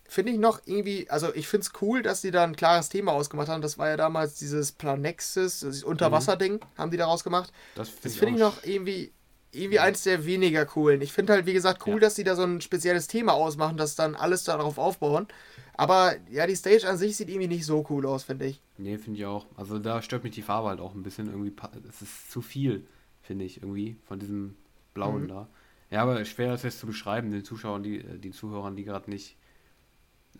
finde 0.07 0.31
ich 0.31 0.39
noch 0.39 0.61
irgendwie, 0.65 1.09
also 1.09 1.33
ich 1.35 1.47
finde 1.47 1.65
es 1.67 1.81
cool, 1.81 2.01
dass 2.01 2.21
die 2.21 2.31
da 2.31 2.43
ein 2.43 2.55
klares 2.55 2.89
Thema 2.89 3.11
ausgemacht 3.11 3.47
haben. 3.49 3.61
Das 3.61 3.77
war 3.77 3.89
ja 3.89 3.97
damals 3.97 4.35
dieses 4.35 4.71
Planexus, 4.71 5.59
dieses 5.61 5.83
Unterwasserding, 5.83 6.59
haben 6.77 6.91
die 6.91 6.97
daraus 6.97 7.23
gemacht. 7.23 7.51
Das 7.75 7.89
finde 7.89 8.37
ich 8.37 8.43
auch 8.43 8.53
noch 8.55 8.63
irgendwie, 8.63 9.11
irgendwie 9.51 9.79
eins 9.79 10.03
der 10.03 10.25
weniger 10.25 10.65
coolen. 10.65 11.01
Ich 11.01 11.13
finde 11.13 11.33
halt, 11.33 11.45
wie 11.45 11.53
gesagt, 11.53 11.85
cool, 11.87 11.95
Ja. 11.95 11.99
dass 12.01 12.15
die 12.15 12.23
da 12.23 12.35
so 12.35 12.43
ein 12.43 12.61
spezielles 12.61 13.07
Thema 13.07 13.33
ausmachen, 13.33 13.77
dass 13.77 13.95
dann 13.95 14.15
alles 14.15 14.43
darauf 14.43 14.77
aufbauen. 14.77 15.27
Aber 15.73 16.15
ja, 16.31 16.47
die 16.47 16.55
Stage 16.55 16.87
an 16.87 16.97
sich 16.97 17.17
sieht 17.17 17.29
irgendwie 17.29 17.47
nicht 17.47 17.65
so 17.65 17.85
cool 17.89 18.05
aus, 18.07 18.23
finde 18.23 18.45
ich. 18.45 18.61
Nee, 18.77 18.97
finde 18.97 19.19
ich 19.19 19.25
auch. 19.25 19.45
Also 19.55 19.77
da 19.77 20.01
stört 20.01 20.23
mich 20.23 20.33
die 20.33 20.41
Farbe 20.41 20.69
halt 20.69 20.79
auch 20.79 20.95
ein 20.95 21.03
bisschen. 21.03 21.27
Irgendwie, 21.27 21.53
es 21.87 22.01
ist 22.01 22.31
zu 22.31 22.41
viel, 22.41 22.87
finde 23.21 23.45
ich, 23.45 23.61
irgendwie, 23.61 23.95
von 24.05 24.19
diesem 24.19 24.55
Blauen 24.93 25.23
Mhm. 25.23 25.27
da. 25.27 25.47
Ja, 25.91 26.01
aber 26.01 26.23
schwer 26.25 26.49
das 26.49 26.63
jetzt 26.63 26.79
zu 26.79 26.87
beschreiben, 26.87 27.31
den 27.31 27.43
Zuschauern, 27.45 27.83
die, 27.83 27.99
äh, 27.99 28.17
die 28.17 28.31
Zuhörern, 28.31 28.75
die 28.75 28.83
gerade 28.83 29.09
nicht, 29.09 29.37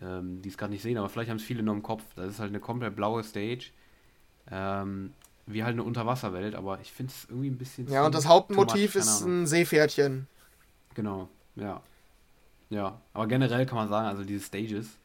ähm, 0.02 0.42
die 0.42 0.48
es 0.50 0.58
gerade 0.58 0.72
nicht 0.72 0.82
sehen, 0.82 0.98
aber 0.98 1.08
vielleicht 1.08 1.30
haben 1.30 1.38
es 1.38 1.44
viele 1.44 1.62
noch 1.62 1.74
im 1.74 1.82
Kopf. 1.82 2.04
Das 2.16 2.28
ist 2.30 2.40
halt 2.40 2.50
eine 2.50 2.60
komplett 2.60 2.96
blaue 2.96 3.24
Stage. 3.24 3.70
Ähm, 4.50 5.14
wie 5.46 5.64
halt 5.64 5.74
eine 5.74 5.84
Unterwasserwelt, 5.84 6.54
aber 6.56 6.80
ich 6.80 6.92
finde 6.92 7.12
es 7.12 7.26
irgendwie 7.28 7.50
ein 7.50 7.58
bisschen 7.58 7.86
Ja, 7.86 8.06
und 8.06 8.14
das 8.14 8.26
Hauptmotiv 8.26 8.94
much, 8.94 8.94
ist 8.94 9.20
ein 9.22 9.46
Seepferdchen. 9.46 10.28
Genau, 10.94 11.28
ja. 11.56 11.82
Ja, 12.70 13.00
aber 13.14 13.26
generell 13.28 13.66
kann 13.66 13.76
man 13.78 13.88
sagen, 13.88 14.08
also 14.08 14.24
diese 14.24 14.44
Stages 14.44 14.98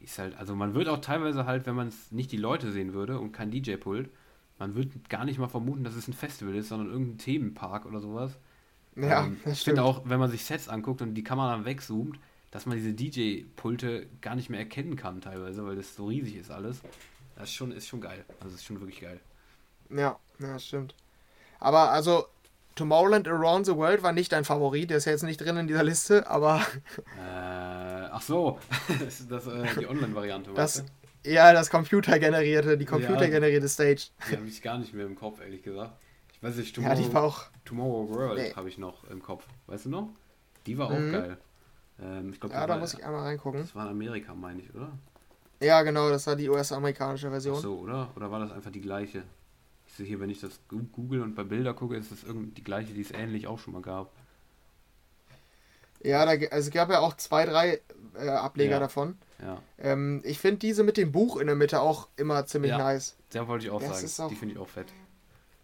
ist 0.00 0.18
halt, 0.18 0.36
also 0.36 0.54
man 0.54 0.74
wird 0.74 0.88
auch 0.88 1.00
teilweise 1.00 1.46
halt, 1.46 1.66
wenn 1.66 1.74
man 1.74 1.88
es 1.88 2.10
nicht 2.12 2.32
die 2.32 2.36
Leute 2.36 2.72
sehen 2.72 2.94
würde 2.94 3.18
und 3.18 3.32
kein 3.32 3.50
DJ-Pult, 3.50 4.10
man 4.58 4.74
wird 4.74 5.08
gar 5.08 5.24
nicht 5.24 5.38
mal 5.38 5.48
vermuten, 5.48 5.84
dass 5.84 5.94
es 5.94 6.08
ein 6.08 6.12
Festival 6.14 6.54
ist, 6.54 6.68
sondern 6.68 6.90
irgendein 6.90 7.18
Themenpark 7.18 7.86
oder 7.86 8.00
sowas. 8.00 8.38
Ja, 8.96 9.28
Ähm, 9.28 9.40
das 9.44 9.58
ich 9.58 9.62
stimmt. 9.62 9.64
finde 9.64 9.84
auch, 9.84 10.02
wenn 10.06 10.20
man 10.20 10.30
sich 10.30 10.44
Sets 10.44 10.68
anguckt 10.68 11.02
und 11.02 11.14
die 11.14 11.24
Kamera 11.24 11.52
dann 11.52 11.66
wegzoomt, 11.66 12.18
dass 12.50 12.66
man 12.66 12.76
diese 12.76 12.92
DJ-Pulte 12.92 14.06
gar 14.20 14.34
nicht 14.34 14.50
mehr 14.50 14.60
erkennen 14.60 14.96
kann 14.96 15.20
teilweise, 15.20 15.64
weil 15.64 15.76
das 15.76 15.94
so 15.94 16.06
riesig 16.06 16.36
ist 16.36 16.50
alles. 16.50 16.80
Das 17.36 17.44
ist 17.48 17.54
schon, 17.54 17.72
ist 17.72 17.86
schon 17.88 18.00
geil. 18.00 18.24
Also 18.40 18.54
ist 18.54 18.64
schon 18.64 18.80
wirklich 18.80 19.00
geil. 19.00 19.20
Ja, 19.90 20.18
ja, 20.40 20.52
das 20.54 20.66
stimmt. 20.66 20.94
Aber 21.58 21.90
also, 21.90 22.26
Tomorrowland 22.74 23.28
Around 23.28 23.66
the 23.66 23.76
World 23.76 24.02
war 24.02 24.12
nicht 24.12 24.32
dein 24.32 24.44
Favorit. 24.44 24.90
Der 24.90 24.96
ist 24.98 25.04
ja 25.04 25.12
jetzt 25.12 25.22
nicht 25.22 25.40
drin 25.40 25.56
in 25.56 25.66
dieser 25.66 25.82
Liste, 25.84 26.26
aber 26.28 26.60
Äh, 27.18 27.20
ach 28.10 28.22
so, 28.22 28.58
das 29.00 29.20
ist 29.20 29.30
das, 29.30 29.46
äh, 29.46 29.66
die 29.78 29.86
Online-Variante. 29.86 30.52
das, 30.54 30.84
ja, 31.24 31.52
das 31.52 31.70
computergenerierte, 31.70 32.78
die 32.78 32.84
Ja. 32.84 32.90
computergenerierte 32.90 33.68
Stage. 33.68 34.06
du? 34.24 34.30
Die 34.30 34.36
habe 34.36 34.46
ich 34.46 34.62
gar 34.62 34.78
nicht 34.78 34.94
mehr 34.94 35.06
im 35.06 35.14
Kopf, 35.16 35.40
ehrlich 35.40 35.62
gesagt. 35.62 35.92
Ich 36.32 36.42
weiß 36.42 36.56
nicht, 36.56 36.74
Ja, 36.76 36.82
Tomorrow, 36.94 37.02
die 37.08 37.14
war 37.14 37.22
auch. 37.24 37.44
Tomorrow 37.64 38.08
World 38.14 38.38
Nee. 38.38 38.54
habe 38.54 38.68
ich 38.68 38.78
noch 38.78 39.04
im 39.04 39.22
Kopf. 39.22 39.44
Weißt 39.66 39.84
du 39.84 39.90
noch? 39.90 40.08
Die 40.66 40.78
war 40.78 40.86
auch 40.90 40.98
Mhm. 40.98 41.12
geil. 41.12 41.38
Ähm, 42.02 42.30
ich 42.32 42.40
glaube, 42.40 42.54
Ja, 42.54 42.66
da 42.66 42.76
muss 42.76 42.94
ich 42.94 43.04
einmal 43.04 43.22
reingucken. 43.22 43.60
das 43.60 43.74
war 43.74 43.84
in 43.84 43.90
Amerika, 43.90 44.34
meine 44.34 44.60
ich, 44.62 44.74
oder? 44.74 44.90
Ja, 45.60 45.82
genau, 45.82 46.08
das 46.08 46.26
war 46.26 46.36
die 46.36 46.48
US-amerikanische 46.48 47.26
Ach 47.26 47.32
Version. 47.32 47.60
so, 47.60 47.78
oder? 47.78 48.10
Oder 48.16 48.30
war 48.30 48.40
das 48.40 48.50
einfach 48.52 48.70
die 48.70 48.80
gleiche? 48.80 49.22
Ich 49.86 49.94
sehe 49.94 50.06
hier, 50.06 50.20
wenn 50.20 50.30
ich 50.30 50.40
das 50.40 50.58
google 50.68 51.20
und 51.22 51.34
bei 51.34 51.42
Bilder 51.44 51.74
gucke, 51.74 51.96
ist 51.96 52.10
das 52.12 52.22
irgend 52.24 52.56
die 52.56 52.64
gleiche, 52.64 52.94
die 52.94 53.00
es 53.02 53.10
ähnlich 53.10 53.46
auch 53.46 53.58
schon 53.58 53.74
mal 53.74 53.82
gab. 53.82 54.10
Ja, 56.02 56.24
da, 56.24 56.30
also 56.32 56.68
es 56.68 56.70
gab 56.70 56.88
ja 56.90 57.00
auch 57.00 57.14
zwei, 57.16 57.44
drei 57.44 57.80
äh, 58.14 58.28
Ableger 58.28 58.72
Ja. 58.72 58.78
davon. 58.80 59.18
Ja, 59.42 59.60
Ähm, 59.78 60.22
ich 60.24 60.38
finde 60.38 60.58
diese 60.58 60.82
mit 60.82 60.96
dem 60.96 61.12
Buch 61.12 61.36
in 61.36 61.46
der 61.46 61.56
Mitte 61.56 61.80
auch 61.80 62.08
immer 62.16 62.46
ziemlich 62.46 62.70
Ja. 62.70 62.78
nice. 62.78 63.16
der 63.34 63.46
wollte 63.48 63.66
ich 63.66 63.70
auch 63.70 63.80
Das 63.80 63.90
sagen. 63.96 64.04
ist 64.06 64.20
auch- 64.20 64.28
die 64.28 64.36
finde 64.36 64.54
ich 64.54 64.60
auch 64.60 64.68
fett. 64.68 64.88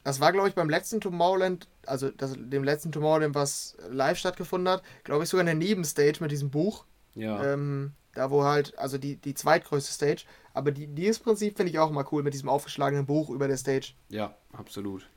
Das 0.06 0.20
war, 0.20 0.30
glaube 0.30 0.48
ich, 0.48 0.54
beim 0.54 0.70
letzten 0.70 1.00
Tomorrowland, 1.00 1.66
also 1.84 2.10
das, 2.10 2.34
dem 2.36 2.62
letzten 2.62 2.92
Tomorrowland, 2.92 3.34
was 3.34 3.76
live 3.90 4.16
stattgefunden 4.16 4.72
hat, 4.72 4.84
glaube 5.02 5.24
ich 5.24 5.28
sogar 5.28 5.40
in 5.40 5.46
der 5.46 5.56
Nebenstage 5.56 6.18
mit 6.20 6.30
diesem 6.30 6.48
Buch. 6.48 6.84
Ja, 7.16 7.42
Ähm, 7.42 7.90
da 8.14 8.30
wo 8.30 8.44
halt, 8.44 8.78
also 8.78 8.98
die, 8.98 9.16
die 9.16 9.34
zweitgrößte 9.34 9.92
Stage. 9.92 10.22
Aber 10.54 10.70
die, 10.70 10.86
dieses 10.86 11.18
Prinzip 11.18 11.56
finde 11.56 11.72
ich 11.72 11.80
auch 11.80 11.90
mal 11.90 12.06
cool 12.12 12.22
mit 12.22 12.34
diesem 12.34 12.48
aufgeschlagenen 12.48 13.04
Buch 13.04 13.30
über 13.30 13.48
der 13.48 13.56
Stage. 13.56 13.94
ja, 14.08 14.36
absolut. 14.52 15.10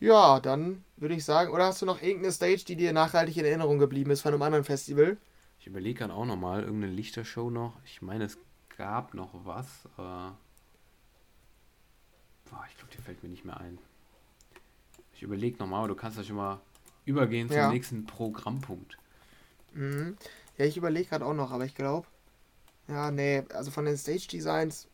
Ja, 0.00 0.40
dann 0.40 0.82
würde 0.96 1.14
ich 1.14 1.24
sagen, 1.24 1.52
oder 1.52 1.66
hast 1.66 1.80
du 1.80 1.86
noch 1.86 2.02
irgendeine 2.02 2.32
Stage, 2.32 2.64
die 2.66 2.74
dir 2.74 2.92
nachhaltig 2.92 3.36
in 3.36 3.44
Erinnerung 3.44 3.78
geblieben 3.78 4.10
ist 4.10 4.22
von 4.22 4.34
einem 4.34 4.42
anderen 4.42 4.64
Festival? 4.64 5.16
Ich 5.60 5.68
überlege 5.68 6.00
gerade 6.00 6.12
auch 6.12 6.26
nochmal, 6.26 6.64
irgendeine 6.64 6.92
Lichtershow 6.92 7.50
noch. 7.50 7.78
Ich 7.84 8.02
meine, 8.02 8.24
es 8.24 8.36
gab 8.76 9.14
noch 9.14 9.30
was, 9.44 9.88
aber. 9.96 10.36
Ich 12.70 12.76
glaube, 12.78 12.92
die 12.96 13.02
fällt 13.02 13.22
mir 13.22 13.28
nicht 13.28 13.44
mehr 13.44 13.58
ein. 13.60 13.78
Ich 15.14 15.22
überlege 15.22 15.58
nochmal, 15.58 15.80
aber 15.80 15.88
du 15.88 15.94
kannst 15.94 16.18
ja 16.18 16.24
schon 16.24 16.36
mal 16.36 16.60
übergehen 17.04 17.48
zum 17.48 17.56
Ja. 17.56 17.70
nächsten 17.70 18.06
Programmpunkt. 18.06 18.98
Mhm. 19.74 20.16
Ja, 20.56 20.64
ich 20.64 20.76
überlege 20.76 21.08
gerade 21.08 21.24
auch 21.26 21.34
noch, 21.34 21.50
aber 21.52 21.64
ich 21.64 21.74
glaube, 21.74 22.06
ja, 22.88 23.10
nee, 23.10 23.42
also 23.52 23.70
von 23.70 23.84
den 23.84 23.96
Stage 23.96 24.26
Designs, 24.30 24.86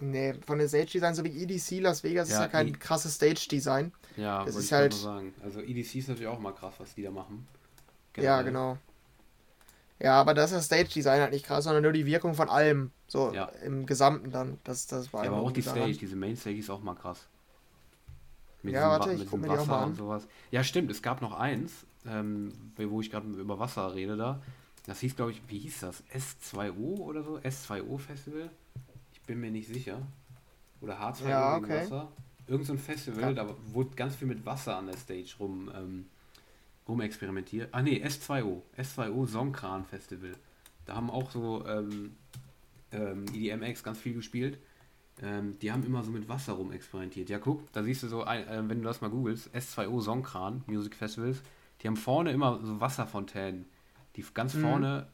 nee, 0.00 0.34
von 0.46 0.58
den 0.58 0.68
Stage 0.68 0.92
Designs, 0.92 1.16
so 1.18 1.24
wie 1.24 1.42
EDC 1.42 1.80
Las 1.80 2.02
Vegas 2.04 2.28
ist 2.28 2.34
Ja, 2.34 2.42
ja 2.42 2.48
kein 2.48 2.66
die- 2.68 2.72
krasses 2.72 3.14
Stage 3.14 3.48
Design. 3.50 3.92
Ja, 4.16 4.44
Das 4.44 4.56
ist 4.56 4.66
ich 4.66 4.72
halt- 4.72 4.94
sagen. 4.94 5.34
Also 5.42 5.60
EDC 5.60 5.96
ist 5.98 6.08
natürlich 6.08 6.28
auch 6.28 6.38
mal 6.40 6.52
krass, 6.54 6.74
was 6.78 6.94
die 6.94 7.02
da 7.02 7.10
machen. 7.10 7.46
Ja, 8.16 8.42
Generell. 8.42 8.44
genau. 8.44 8.78
Ja, 10.00 10.20
aber 10.20 10.32
das 10.34 10.52
ist 10.52 10.58
das 10.58 10.64
Stage 10.66 10.88
Design 10.94 11.20
halt 11.20 11.32
nicht 11.32 11.44
krass, 11.44 11.64
sondern 11.64 11.82
nur 11.82 11.92
die 11.92 12.06
Wirkung 12.06 12.34
von 12.34 12.48
allem. 12.48 12.92
So 13.08 13.32
Ja. 13.34 13.46
im 13.64 13.84
Gesamten 13.86 14.30
dann. 14.30 14.58
Das, 14.64 14.86
das 14.86 15.12
war 15.12 15.24
Ja, 15.24 15.30
aber 15.32 15.40
auch 15.40 15.50
die. 15.52 15.62
Stage, 15.62 15.94
diese 15.96 16.14
Main 16.16 16.36
Stage 16.36 16.58
ist 16.58 16.70
auch 16.70 16.82
mal 16.82 16.94
krass. 16.94 17.26
Mit 18.62 18.74
Ja, 18.74 18.90
warte, 18.90 19.08
Wa- 19.08 19.12
ich 19.12 19.18
mit 19.20 19.30
guck 19.30 19.40
mir 19.40 19.48
die 19.48 19.52
auch 19.54 19.66
mal 19.66 19.72
Wasser 19.72 19.82
an. 19.82 19.88
und 19.90 19.94
sowas. 19.96 20.28
Ja, 20.50 20.62
stimmt, 20.64 20.90
es 20.90 21.02
gab 21.02 21.22
noch 21.22 21.32
eins, 21.38 21.72
ähm, 22.06 22.52
wo 22.76 23.00
ich 23.00 23.10
gerade 23.10 23.26
über 23.28 23.58
Wasser 23.58 23.94
rede 23.94 24.16
da. 24.16 24.40
Das 24.86 25.00
hieß, 25.00 25.16
glaube 25.16 25.32
ich, 25.32 25.42
wie 25.48 25.58
hieß 25.58 25.80
das? 25.80 26.02
S2O 26.14 26.98
oder 26.98 27.22
so? 27.22 27.38
S2O 27.38 27.98
Festival? 27.98 28.50
Ich 29.12 29.20
bin 29.22 29.40
mir 29.40 29.50
nicht 29.50 29.68
sicher. 29.68 30.00
Oder 30.80 30.98
H2O 31.00 31.28
Ja, 31.28 31.56
okay. 31.56 31.82
Wasser. 31.82 32.08
Irgend 32.46 32.66
so 32.66 32.72
ein 32.72 32.78
Festival, 32.78 33.20
Ja. 33.22 33.32
da 33.32 33.54
wurde 33.72 33.90
ganz 33.94 34.16
viel 34.16 34.26
mit 34.28 34.46
Wasser 34.46 34.76
an 34.78 34.86
der 34.86 34.96
Stage 34.96 35.34
rum, 35.38 35.70
ähm, 35.74 36.06
rum 36.88 37.00
experimentiert. 37.00 37.68
Ah 37.72 37.82
nee, 37.82 38.02
S2O. 38.04 38.62
S2O 38.76 39.26
Songkran 39.26 39.84
Festival. 39.84 40.32
Da 40.86 40.94
haben 40.96 41.10
auch 41.10 41.30
so 41.30 41.64
ähm, 41.66 42.16
ähm, 42.92 43.26
EDMX 43.34 43.82
ganz 43.82 43.98
viel 43.98 44.14
gespielt. 44.14 44.58
Ähm, 45.22 45.58
die 45.60 45.72
haben 45.72 45.84
immer 45.84 46.02
so 46.02 46.10
mit 46.10 46.28
Wasser 46.28 46.54
rum 46.54 46.72
experimentiert. 46.72 47.28
Ja, 47.28 47.38
guck, 47.38 47.70
da 47.72 47.82
siehst 47.82 48.02
du 48.04 48.08
so, 48.08 48.24
ein, 48.24 48.46
äh, 48.48 48.68
wenn 48.68 48.78
du 48.78 48.84
das 48.84 49.00
mal 49.00 49.10
googelst, 49.10 49.50
S2O 49.54 50.00
Songkran 50.00 50.62
Music 50.66 50.94
Festivals, 50.94 51.42
die 51.82 51.88
haben 51.88 51.96
vorne 51.96 52.30
immer 52.32 52.60
so 52.62 52.80
Wasserfontänen. 52.80 53.66
Die 54.16 54.24
ganz 54.34 54.54
Mhm. 54.54 54.62
vorne, 54.62 55.06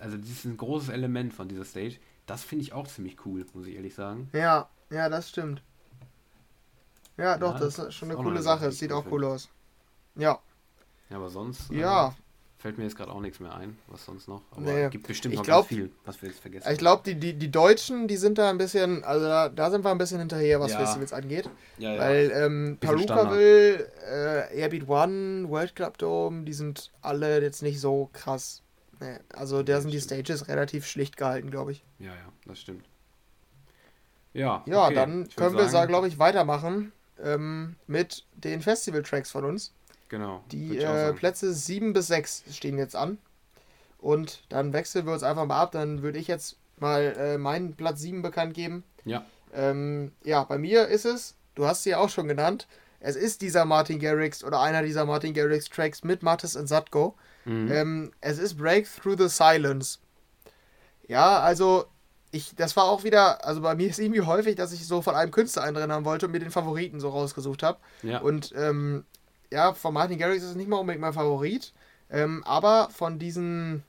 also 0.00 0.16
das 0.16 0.28
ist 0.28 0.44
ein 0.44 0.56
großes 0.56 0.90
Element 0.90 1.34
von 1.34 1.48
dieser 1.48 1.64
Stage. 1.64 1.96
das 2.26 2.44
finde 2.44 2.62
ich 2.62 2.74
auch 2.74 2.86
ziemlich 2.86 3.24
cool, 3.24 3.46
muss 3.54 3.66
ich 3.66 3.74
ehrlich 3.76 3.94
sagen. 3.94 4.28
Ja, 4.34 4.68
ja, 4.90 5.08
das 5.08 5.30
stimmt. 5.30 5.62
Ja, 7.16 7.38
doch, 7.38 7.54
ja, 7.54 7.58
das 7.58 7.78
ist 7.78 7.94
schon 7.94 8.10
eine 8.10 8.22
coole 8.22 8.42
Sache. 8.42 8.66
Es 8.66 8.78
sieht 8.78 8.92
auch 8.92 9.10
cool 9.10 9.24
aus. 9.24 9.48
Ja. 10.14 10.38
Ja, 11.10 11.16
aber 11.16 11.30
sonst. 11.30 11.70
Ja. 11.70 12.08
Äh, 12.08 12.12
fällt 12.58 12.76
mir 12.76 12.84
jetzt 12.84 12.96
gerade 12.96 13.12
auch 13.12 13.20
nichts 13.20 13.38
mehr 13.38 13.54
ein, 13.54 13.78
was 13.86 14.04
sonst 14.04 14.26
noch. 14.26 14.42
Aber 14.50 14.62
nee. 14.62 14.84
es 14.84 14.90
gibt 14.90 15.06
bestimmt 15.06 15.34
ich 15.34 15.38
noch 15.38 15.44
glaub, 15.44 15.68
viel, 15.68 15.92
was 16.04 16.20
wir 16.20 16.28
jetzt 16.28 16.40
vergessen 16.40 16.68
Ich 16.72 16.78
glaube, 16.78 17.02
die, 17.06 17.14
die, 17.14 17.34
die 17.34 17.50
Deutschen, 17.50 18.08
die 18.08 18.16
sind 18.16 18.36
da 18.36 18.50
ein 18.50 18.58
bisschen, 18.58 19.04
also 19.04 19.26
da, 19.26 19.48
da 19.48 19.70
sind 19.70 19.84
wir 19.84 19.90
ein 19.90 19.98
bisschen 19.98 20.18
hinterher, 20.18 20.58
was 20.60 20.72
Ja. 20.72 20.80
Festivals 20.80 21.12
angeht. 21.12 21.48
Ja, 21.78 21.94
ja. 21.94 22.00
Weil 22.00 22.32
ähm, 22.34 22.78
Perukaville, 22.80 23.90
äh, 24.10 24.60
Airbeat 24.60 24.88
One, 24.88 25.48
World 25.48 25.76
Club 25.76 25.98
Dome, 25.98 26.44
die 26.44 26.52
sind 26.52 26.90
alle 27.00 27.40
jetzt 27.40 27.62
nicht 27.62 27.80
so 27.80 28.10
krass. 28.12 28.62
Nee, 29.00 29.18
also 29.32 29.62
da 29.62 29.80
sind 29.80 29.92
die. 29.92 30.00
Stages 30.00 30.48
relativ 30.48 30.84
schlicht 30.86 31.16
gehalten, 31.16 31.50
glaube 31.50 31.72
ich. 31.72 31.84
ja, 32.00 32.06
ja, 32.06 32.32
das 32.46 32.58
stimmt. 32.58 32.84
Ja, 34.32 34.62
Ja, 34.66 34.86
okay. 34.86 34.94
dann 34.94 35.28
können 35.36 35.56
wir, 35.56 35.68
sagen, 35.68 35.88
glaube 35.88 36.08
ich, 36.08 36.18
weitermachen 36.18 36.92
ähm, 37.22 37.76
mit 37.86 38.24
den 38.34 38.60
Festival-Tracks 38.60 39.30
von 39.30 39.44
uns. 39.44 39.72
Genau. 40.08 40.42
Die 40.50 40.78
äh. 40.78 41.12
Plätze 41.12 41.52
7 41.52 41.92
bis 41.92 42.06
6 42.08 42.44
stehen 42.52 42.78
jetzt 42.78 42.96
an. 42.96 43.18
Und 43.98 44.44
dann 44.48 44.72
wechseln 44.72 45.06
wir 45.06 45.12
uns 45.12 45.22
einfach 45.22 45.44
mal 45.44 45.60
ab. 45.60 45.72
Dann 45.72 46.02
würde 46.02 46.18
ich 46.18 46.28
jetzt 46.28 46.56
mal 46.78 47.14
äh, 47.18 47.38
meinen 47.38 47.74
Platz 47.74 48.00
7 48.00 48.22
bekannt 48.22 48.54
geben. 48.54 48.84
Ja. 49.04 49.24
Ähm, 49.52 50.12
ja, 50.24 50.44
bei 50.44 50.58
mir 50.58 50.86
ist 50.88 51.04
es, 51.04 51.34
du 51.54 51.66
hast 51.66 51.82
sie 51.82 51.90
ja 51.90 51.98
auch 51.98 52.10
schon 52.10 52.28
genannt, 52.28 52.68
es 53.00 53.16
ist 53.16 53.42
dieser 53.42 53.64
Martin 53.64 53.98
Garrix 54.00 54.42
oder 54.42 54.60
einer 54.60 54.82
dieser 54.82 55.04
Martin 55.04 55.32
Garrix 55.32 55.66
Tracks 55.68 56.02
mit 56.02 56.22
Mattes 56.22 56.56
und 56.56 56.66
Satko. 56.66 57.16
Mhm. 57.44 57.70
Ähm, 57.70 58.12
es 58.20 58.38
ist 58.38 58.58
Break 58.58 58.88
Through 59.00 59.18
the 59.18 59.28
Silence. 59.28 59.98
Ja, 61.06 61.40
also 61.40 61.86
ich, 62.32 62.54
das 62.56 62.76
war 62.76 62.84
auch 62.84 63.04
wieder, 63.04 63.44
also 63.44 63.62
bei 63.62 63.74
mir 63.74 63.88
ist 63.88 63.98
irgendwie 63.98 64.20
häufig, 64.20 64.56
dass 64.56 64.72
ich 64.72 64.86
so 64.86 65.00
von 65.00 65.14
einem 65.14 65.30
Künstler 65.30 65.62
einen 65.62 65.76
drin 65.76 65.92
haben 65.92 66.04
wollte 66.04 66.26
und 66.26 66.32
mir 66.32 66.40
den 66.40 66.50
Favoriten 66.50 67.00
so 67.00 67.08
rausgesucht 67.08 67.62
habe. 67.62 67.78
ja. 68.02 68.18
Und 68.18 68.52
ähm, 68.56 69.04
ja, 69.52 69.72
von 69.74 69.94
Martin 69.94 70.18
Garrix 70.18 70.42
ist 70.42 70.50
es 70.50 70.56
nicht 70.56 70.68
mal 70.68 70.76
unbedingt 70.76 71.00
mein 71.00 71.12
Favorit. 71.12 71.72
Ähm, 72.10 72.42
aber 72.44 72.88
von 72.90 73.18
diesen, 73.18 73.82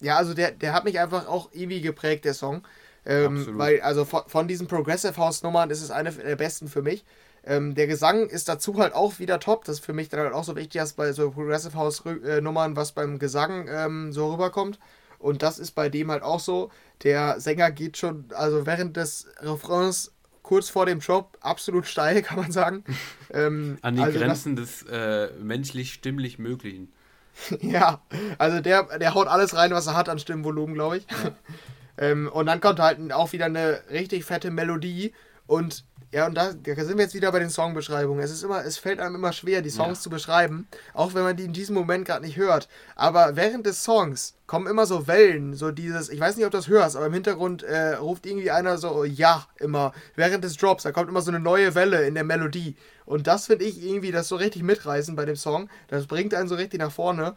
ja, 0.00 0.16
also 0.16 0.34
der, 0.34 0.52
der 0.52 0.72
hat 0.72 0.84
mich 0.84 0.98
einfach 1.00 1.26
auch 1.28 1.50
irgendwie 1.52 1.80
geprägt, 1.80 2.24
der 2.24 2.34
Song. 2.34 2.62
Ähm, 3.06 3.46
weil, 3.58 3.80
also 3.82 4.04
von, 4.04 4.22
von 4.26 4.48
diesen 4.48 4.66
Progressive 4.66 5.16
House 5.16 5.42
Nummern 5.42 5.70
ist 5.70 5.82
es 5.82 5.90
eine 5.90 6.10
der 6.10 6.36
besten 6.36 6.68
für 6.68 6.82
mich. 6.82 7.04
Ähm, 7.46 7.74
der 7.74 7.86
Gesang 7.86 8.28
ist 8.28 8.48
dazu 8.48 8.78
halt 8.78 8.94
auch 8.94 9.18
wieder 9.18 9.38
top. 9.38 9.64
Das 9.64 9.76
ist 9.76 9.84
für 9.84 9.92
mich 9.92 10.08
dann 10.08 10.20
halt 10.20 10.32
auch 10.32 10.44
so 10.44 10.56
wichtig, 10.56 10.80
dass 10.80 10.94
bei 10.94 11.12
so 11.12 11.30
Progressive 11.30 11.74
House 11.74 12.02
äh, 12.06 12.40
Nummern 12.40 12.76
was 12.76 12.92
beim 12.92 13.18
Gesang 13.18 13.68
ähm, 13.68 14.12
so 14.12 14.32
rüberkommt. 14.32 14.78
Und 15.18 15.42
das 15.42 15.58
ist 15.58 15.72
bei 15.72 15.88
dem 15.88 16.10
halt 16.10 16.22
auch 16.22 16.40
so. 16.40 16.70
Der 17.02 17.40
Sänger 17.40 17.70
geht 17.70 17.98
schon, 17.98 18.26
also 18.34 18.66
während 18.66 18.96
des 18.96 19.26
Refrains 19.40 20.12
kurz 20.44 20.68
vor 20.68 20.86
dem 20.86 21.00
Drop 21.00 21.36
absolut 21.40 21.86
steil, 21.86 22.22
kann 22.22 22.38
man 22.38 22.52
sagen. 22.52 22.84
ähm, 23.32 23.78
An 23.82 23.96
die 23.96 24.02
also 24.02 24.20
das- 24.20 24.28
Grenzen 24.28 24.54
des 24.54 24.82
äh, 24.84 25.30
menschlich-stimmlich 25.40 26.38
Möglichen. 26.38 26.92
Ja, 27.60 28.00
also 28.38 28.60
der, 28.60 28.84
der 28.98 29.14
haut 29.14 29.26
alles 29.26 29.56
rein, 29.56 29.72
was 29.72 29.88
er 29.88 29.96
hat 29.96 30.08
an 30.08 30.20
Stimmvolumen, 30.20 30.74
glaube 30.76 30.98
ich. 30.98 31.06
ähm, 31.98 32.28
und 32.32 32.46
dann 32.46 32.60
kommt 32.60 32.78
halt 32.78 33.12
auch 33.12 33.32
wieder 33.32 33.46
eine 33.46 33.80
richtig 33.90 34.24
fette 34.24 34.52
Melodie. 34.52 35.12
Und 35.48 35.84
ja, 36.14 36.26
und 36.26 36.34
da, 36.36 36.52
da 36.52 36.84
sind 36.84 36.96
wir 36.96 37.02
jetzt 37.04 37.14
wieder 37.14 37.32
bei 37.32 37.40
den 37.40 37.50
Songbeschreibungen. 37.50 38.22
Es 38.22 38.30
ist 38.30 38.44
immer, 38.44 38.64
es 38.64 38.78
fällt 38.78 39.00
einem 39.00 39.16
immer 39.16 39.32
schwer, 39.32 39.62
die 39.62 39.70
Songs 39.70 39.98
Ja. 39.98 40.02
zu 40.04 40.10
beschreiben, 40.10 40.68
auch 40.92 41.12
wenn 41.14 41.24
man 41.24 41.36
die 41.36 41.42
in 41.42 41.52
diesem 41.52 41.74
Moment 41.74 42.04
gerade 42.06 42.24
nicht 42.24 42.36
hört. 42.36 42.68
Aber 42.94 43.34
während 43.34 43.66
des 43.66 43.82
Songs 43.82 44.34
kommen 44.46 44.68
immer 44.68 44.86
so 44.86 45.08
Wellen, 45.08 45.54
so 45.54 45.72
dieses, 45.72 46.10
ich 46.10 46.20
weiß 46.20 46.36
nicht, 46.36 46.46
ob 46.46 46.52
du 46.52 46.58
das 46.58 46.68
hörst, 46.68 46.94
aber 46.94 47.06
im 47.06 47.14
Hintergrund 47.14 47.64
äh, 47.64 47.94
ruft 47.94 48.26
irgendwie 48.26 48.52
einer 48.52 48.78
so 48.78 49.02
ja 49.02 49.44
immer 49.58 49.92
während 50.14 50.44
des 50.44 50.56
Drops. 50.56 50.84
Da 50.84 50.92
kommt 50.92 51.08
immer 51.08 51.20
so 51.20 51.32
eine 51.32 51.40
neue 51.40 51.74
Welle 51.74 52.06
in 52.06 52.14
der 52.14 52.22
Melodie. 52.22 52.76
Und 53.06 53.26
das 53.26 53.46
finde 53.46 53.64
ich 53.64 53.82
irgendwie, 53.84 54.12
das 54.12 54.28
so 54.28 54.36
richtig 54.36 54.62
mitreißen 54.62 55.16
bei 55.16 55.24
dem 55.24 55.36
Song. 55.36 55.68
Das 55.88 56.06
bringt 56.06 56.32
einen 56.32 56.48
so 56.48 56.54
richtig 56.54 56.78
nach 56.78 56.92
vorne. 56.92 57.34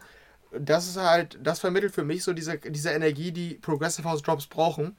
Das 0.56 0.86
ist 0.86 0.96
halt, 0.98 1.36
das 1.42 1.58
vermittelt 1.58 1.92
für 1.94 2.04
mich 2.04 2.22
so 2.22 2.32
diese, 2.32 2.58
diese 2.58 2.90
Energie, 2.90 3.32
die 3.32 3.54
Progressive 3.54 4.08
House 4.08 4.22
Drops 4.22 4.46
brauchen. 4.46 4.96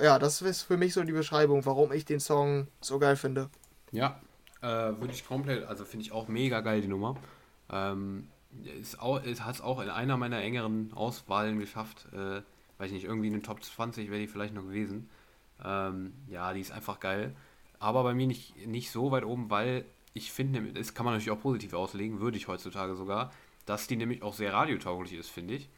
Ja, 0.00 0.18
das 0.18 0.42
ist 0.42 0.62
für 0.62 0.76
mich 0.76 0.94
so 0.94 1.02
die 1.02 1.12
Beschreibung, 1.12 1.64
warum 1.66 1.92
ich 1.92 2.04
den 2.04 2.20
Song 2.20 2.68
so 2.80 2.98
geil 2.98 3.16
finde. 3.16 3.50
Ja, 3.90 4.20
äh, 4.60 4.66
würde 4.66 5.12
ich 5.12 5.26
komplett, 5.26 5.66
also 5.66 5.84
finde 5.84 6.06
ich 6.06 6.12
auch 6.12 6.28
mega 6.28 6.60
geil, 6.60 6.80
die 6.80 6.88
Nummer. 6.88 7.16
Ähm, 7.70 8.28
ist 8.80 9.00
auch, 9.00 9.22
es 9.22 9.42
hat 9.44 9.56
es 9.56 9.60
auch 9.60 9.80
in 9.80 9.90
einer 9.90 10.16
meiner 10.16 10.40
engeren 10.40 10.92
Auswahlen 10.94 11.58
geschafft. 11.58 12.06
Äh, 12.12 12.42
weiß 12.78 12.92
nicht, 12.92 13.04
irgendwie 13.04 13.26
in 13.26 13.34
den 13.34 13.42
Top 13.42 13.62
20 13.62 14.10
wäre 14.10 14.20
die 14.20 14.28
vielleicht 14.28 14.54
noch 14.54 14.62
gewesen. 14.62 15.08
Ähm, 15.64 16.12
ja, 16.28 16.52
die 16.52 16.60
ist 16.60 16.70
einfach 16.70 17.00
geil. 17.00 17.34
Aber 17.80 18.02
bei 18.04 18.14
mir 18.14 18.26
nicht, 18.26 18.66
nicht 18.66 18.90
so 18.90 19.10
weit 19.10 19.24
oben, 19.24 19.50
weil 19.50 19.84
ich 20.14 20.32
finde, 20.32 20.72
das 20.72 20.94
kann 20.94 21.04
man 21.04 21.14
natürlich 21.14 21.36
auch 21.36 21.42
positiv 21.42 21.74
auslegen, 21.74 22.20
würde 22.20 22.36
ich 22.36 22.48
heutzutage 22.48 22.94
sogar, 22.94 23.32
dass 23.66 23.86
die 23.86 23.96
nämlich 23.96 24.22
auch 24.22 24.34
sehr 24.34 24.52
radiotauglich 24.52 25.12
ist, 25.14 25.28
finde 25.28 25.54
ich. 25.54 25.68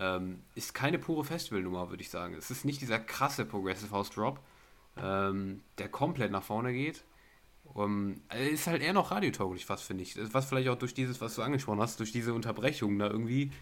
Ähm, 0.00 0.40
ist 0.54 0.74
keine 0.74 0.98
pure 0.98 1.24
Festivalnummer, 1.24 1.90
würde 1.90 2.02
ich 2.02 2.10
sagen. 2.10 2.34
Es 2.34 2.50
ist 2.50 2.64
nicht 2.64 2.80
dieser 2.80 2.98
krasse 2.98 3.44
Progressive 3.44 3.90
House 3.92 4.10
Drop, 4.10 4.40
ähm, 4.96 5.60
der 5.78 5.88
komplett 5.88 6.32
nach 6.32 6.42
vorne 6.42 6.72
geht. 6.72 7.04
Um, 7.74 8.20
ist 8.52 8.66
halt 8.66 8.82
eher 8.82 8.92
noch 8.94 9.12
radiotauglich 9.12 9.64
fast, 9.66 9.84
finde 9.84 10.02
ich. 10.02 10.16
Was 10.34 10.46
vielleicht 10.46 10.68
auch 10.68 10.78
durch 10.78 10.94
dieses, 10.94 11.20
was 11.20 11.36
du 11.36 11.42
angesprochen 11.42 11.80
hast, 11.80 12.00
durch 12.00 12.12
diese 12.12 12.34
Unterbrechung 12.34 12.98
da 12.98 13.08
irgendwie. 13.08 13.52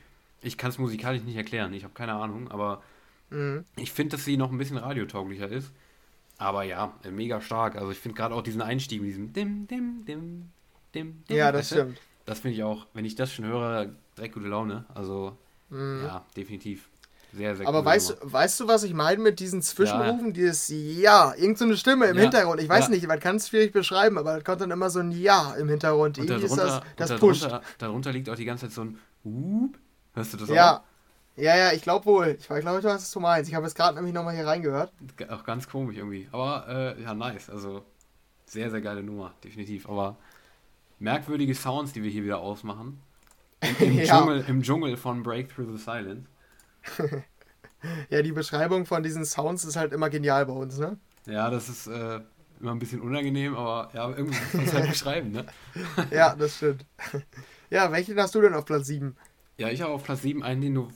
Ich 0.40 0.56
kann 0.56 0.70
es 0.70 0.78
musikalisch 0.78 1.22
nicht 1.24 1.36
erklären, 1.36 1.74
ich 1.74 1.84
habe 1.84 1.94
keine 1.94 2.14
Ahnung, 2.14 2.50
aber 2.50 2.82
Mhm. 3.30 3.64
ich 3.76 3.92
finde, 3.92 4.16
dass 4.16 4.24
sie 4.24 4.36
noch 4.38 4.50
ein 4.50 4.58
bisschen 4.58 4.78
radiotauglicher 4.78 5.48
ist. 5.48 5.72
Aber 6.38 6.62
ja, 6.62 6.94
äh, 7.04 7.10
mega 7.10 7.40
stark. 7.40 7.76
Also 7.76 7.90
ich 7.90 7.98
finde 7.98 8.16
gerade 8.16 8.34
auch 8.34 8.42
diesen 8.42 8.62
Einstieg 8.62 9.00
mit 9.00 9.10
diesem 9.10 9.32
Dim, 9.32 9.66
Dim, 9.66 10.04
Dim, 10.06 10.50
Dim, 10.94 11.22
Dim. 11.28 11.36
Ja, 11.36 11.52
das 11.52 11.66
stimmt. 11.66 12.00
Das 12.24 12.40
finde 12.40 12.56
ich 12.56 12.62
auch, 12.62 12.86
wenn 12.94 13.04
ich 13.04 13.16
das 13.16 13.32
schon 13.32 13.44
höre, 13.44 13.90
direkt 14.16 14.34
gute 14.34 14.48
Laune. 14.48 14.84
Also 14.94 15.36
Mhm. 15.70 16.02
ja, 16.06 16.24
definitiv. 16.36 16.88
Sehr, 17.32 17.54
sehr 17.56 17.68
Aber 17.68 17.84
weißt, 17.84 18.10
Nummer. 18.10 18.20
du- 18.22 18.32
weißt 18.32 18.60
du, 18.60 18.68
was 18.68 18.82
ich 18.84 18.94
meine 18.94 19.20
mit 19.22 19.38
diesen 19.38 19.60
Zwischenrufen? 19.60 20.32
Dieses 20.32 20.68
Ja, 20.68 21.34
irgend 21.36 21.58
so 21.58 21.76
Stimme 21.76 22.06
im 22.06 22.16
Ja, 22.16 22.22
Hintergrund. 22.22 22.60
Ich 22.62 22.68
weiß 22.70 22.84
ja. 22.84 22.90
nicht, 22.90 23.06
man 23.06 23.20
kann 23.20 23.36
es 23.36 23.48
schwierig 23.48 23.72
beschreiben, 23.72 24.16
aber 24.16 24.36
da 24.36 24.40
kommt 24.40 24.62
dann 24.62 24.70
immer 24.70 24.88
so 24.88 25.00
ein 25.00 25.12
Ja 25.12 25.54
im 25.54 25.68
Hintergrund. 25.68 26.16
Und 26.18 26.24
Irgendwie 26.30 26.46
ist 26.46 26.56
darunter, 26.56 26.82
das, 26.96 27.08
das 27.08 27.10
und 27.10 27.20
pusht. 27.20 27.42
darunter, 27.42 27.62
darunter 27.76 28.12
liegt 28.12 28.30
auch 28.30 28.34
die 28.34 28.46
ganze 28.46 28.66
Zeit 28.66 28.72
so 28.74 28.82
ein 28.84 28.98
Hup. 29.24 29.78
Hörst 30.14 30.32
du 30.32 30.36
das 30.38 30.48
Ja. 30.48 30.82
Ja, 31.36 31.54
ja, 31.56 31.72
ich 31.72 31.82
glaube 31.82 32.06
wohl. 32.06 32.36
Ich 32.40 32.46
glaube, 32.46 32.60
ich 32.60 32.64
weiß, 32.66 32.82
was 32.84 33.10
du 33.12 33.20
meinst. 33.20 33.48
Ich 33.50 33.54
habe 33.54 33.64
jetzt 33.66 33.76
gerade 33.76 33.94
nämlich 33.96 34.12
nochmal 34.14 34.34
hier 34.34 34.46
reingehört. 34.46 34.90
auch? 35.28 35.28
Auch 35.38 35.44
ganz 35.44 35.68
komisch 35.68 35.96
irgendwie. 35.98 36.26
Aber 36.32 36.66
äh, 36.98 37.02
ja, 37.02 37.14
nice. 37.14 37.50
Also 37.50 37.84
sehr, 38.46 38.70
sehr 38.70 38.80
geile 38.80 39.02
Nummer, 39.04 39.34
definitiv. 39.44 39.88
Aber 39.88 40.16
merkwürdige 40.98 41.54
Sounds, 41.54 41.92
die 41.92 42.02
wir 42.02 42.10
hier 42.10 42.24
wieder 42.24 42.38
ausmachen. 42.38 43.00
Im, 43.80 43.92
Ja. 43.98 44.04
Dschungel, 44.18 44.44
Im 44.48 44.62
Dschungel 44.62 44.96
von 44.96 45.22
Break 45.22 45.54
Through 45.54 45.76
the 45.76 45.82
Silence. 45.82 46.28
Ja, 48.10 48.22
die 48.22 48.32
Beschreibung 48.32 48.86
von 48.86 49.04
diesen 49.04 49.24
Sounds 49.24 49.64
ist 49.64 49.76
halt 49.76 49.92
immer 49.92 50.10
genial 50.10 50.46
bei 50.46 50.52
uns, 50.52 50.78
ne? 50.78 50.98
Ja, 51.26 51.48
das 51.48 51.68
ist 51.68 51.86
äh, 51.86 52.20
immer 52.58 52.72
ein 52.72 52.80
bisschen 52.80 53.00
unangenehm, 53.00 53.54
aber 53.54 53.90
ja, 53.94 54.08
irgendwie 54.10 54.36
muss 54.36 54.54
man 54.54 54.64
es 54.64 54.72
halt 54.72 54.88
beschreiben, 54.90 55.30
ne? 55.30 55.46
Ja, 56.10 56.34
das 56.34 56.56
stimmt. 56.56 56.84
Ja, 57.70 57.92
welchen 57.92 58.18
hast 58.18 58.34
du 58.34 58.40
denn 58.40 58.54
auf 58.54 58.64
Platz 58.64 58.88
7? 58.88 59.16
Ja, 59.58 59.68
ich 59.68 59.80
habe 59.80 59.92
auf 59.92 60.02
Platz 60.02 60.22
7 60.22 60.42
einen, 60.42 60.60
den 60.60 60.74
du. 60.74 60.88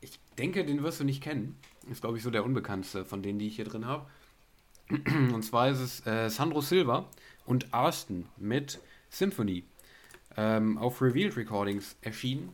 Ich 0.00 0.18
denke, 0.38 0.64
den 0.64 0.82
wirst 0.82 1.00
du 1.00 1.04
nicht 1.04 1.22
kennen. 1.22 1.58
Ist, 1.90 2.00
glaube 2.00 2.16
ich, 2.16 2.22
so 2.22 2.30
der 2.30 2.44
unbekannteste 2.44 3.04
von 3.04 3.22
denen, 3.22 3.38
die 3.38 3.48
ich 3.48 3.56
hier 3.56 3.66
drin 3.66 3.84
habe. 3.84 4.06
Und 4.88 5.42
zwar 5.44 5.68
ist 5.68 5.80
es 5.80 6.06
äh, 6.06 6.30
Sandro 6.30 6.60
Silva 6.62 7.10
und 7.44 7.74
Arston 7.74 8.26
mit 8.36 8.80
Symphony. 9.10 9.64
Ähm, 10.36 10.78
auf 10.78 11.00
Revealed 11.00 11.36
Recordings 11.36 11.96
erschienen. 12.02 12.50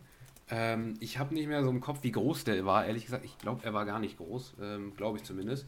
Ähm, 0.50 0.94
ich 1.00 1.18
habe 1.18 1.34
nicht 1.34 1.48
mehr 1.48 1.62
so 1.62 1.70
im 1.70 1.80
Kopf, 1.80 2.00
wie 2.02 2.12
groß 2.12 2.44
der 2.44 2.64
war. 2.64 2.86
Ehrlich 2.86 3.06
gesagt, 3.06 3.24
ich 3.24 3.38
glaube, 3.38 3.64
er 3.64 3.74
war 3.74 3.84
gar 3.84 3.98
nicht 3.98 4.18
groß. 4.18 4.54
Ähm, 4.60 4.94
glaube 4.96 5.18
ich 5.18 5.24
zumindest. 5.24 5.66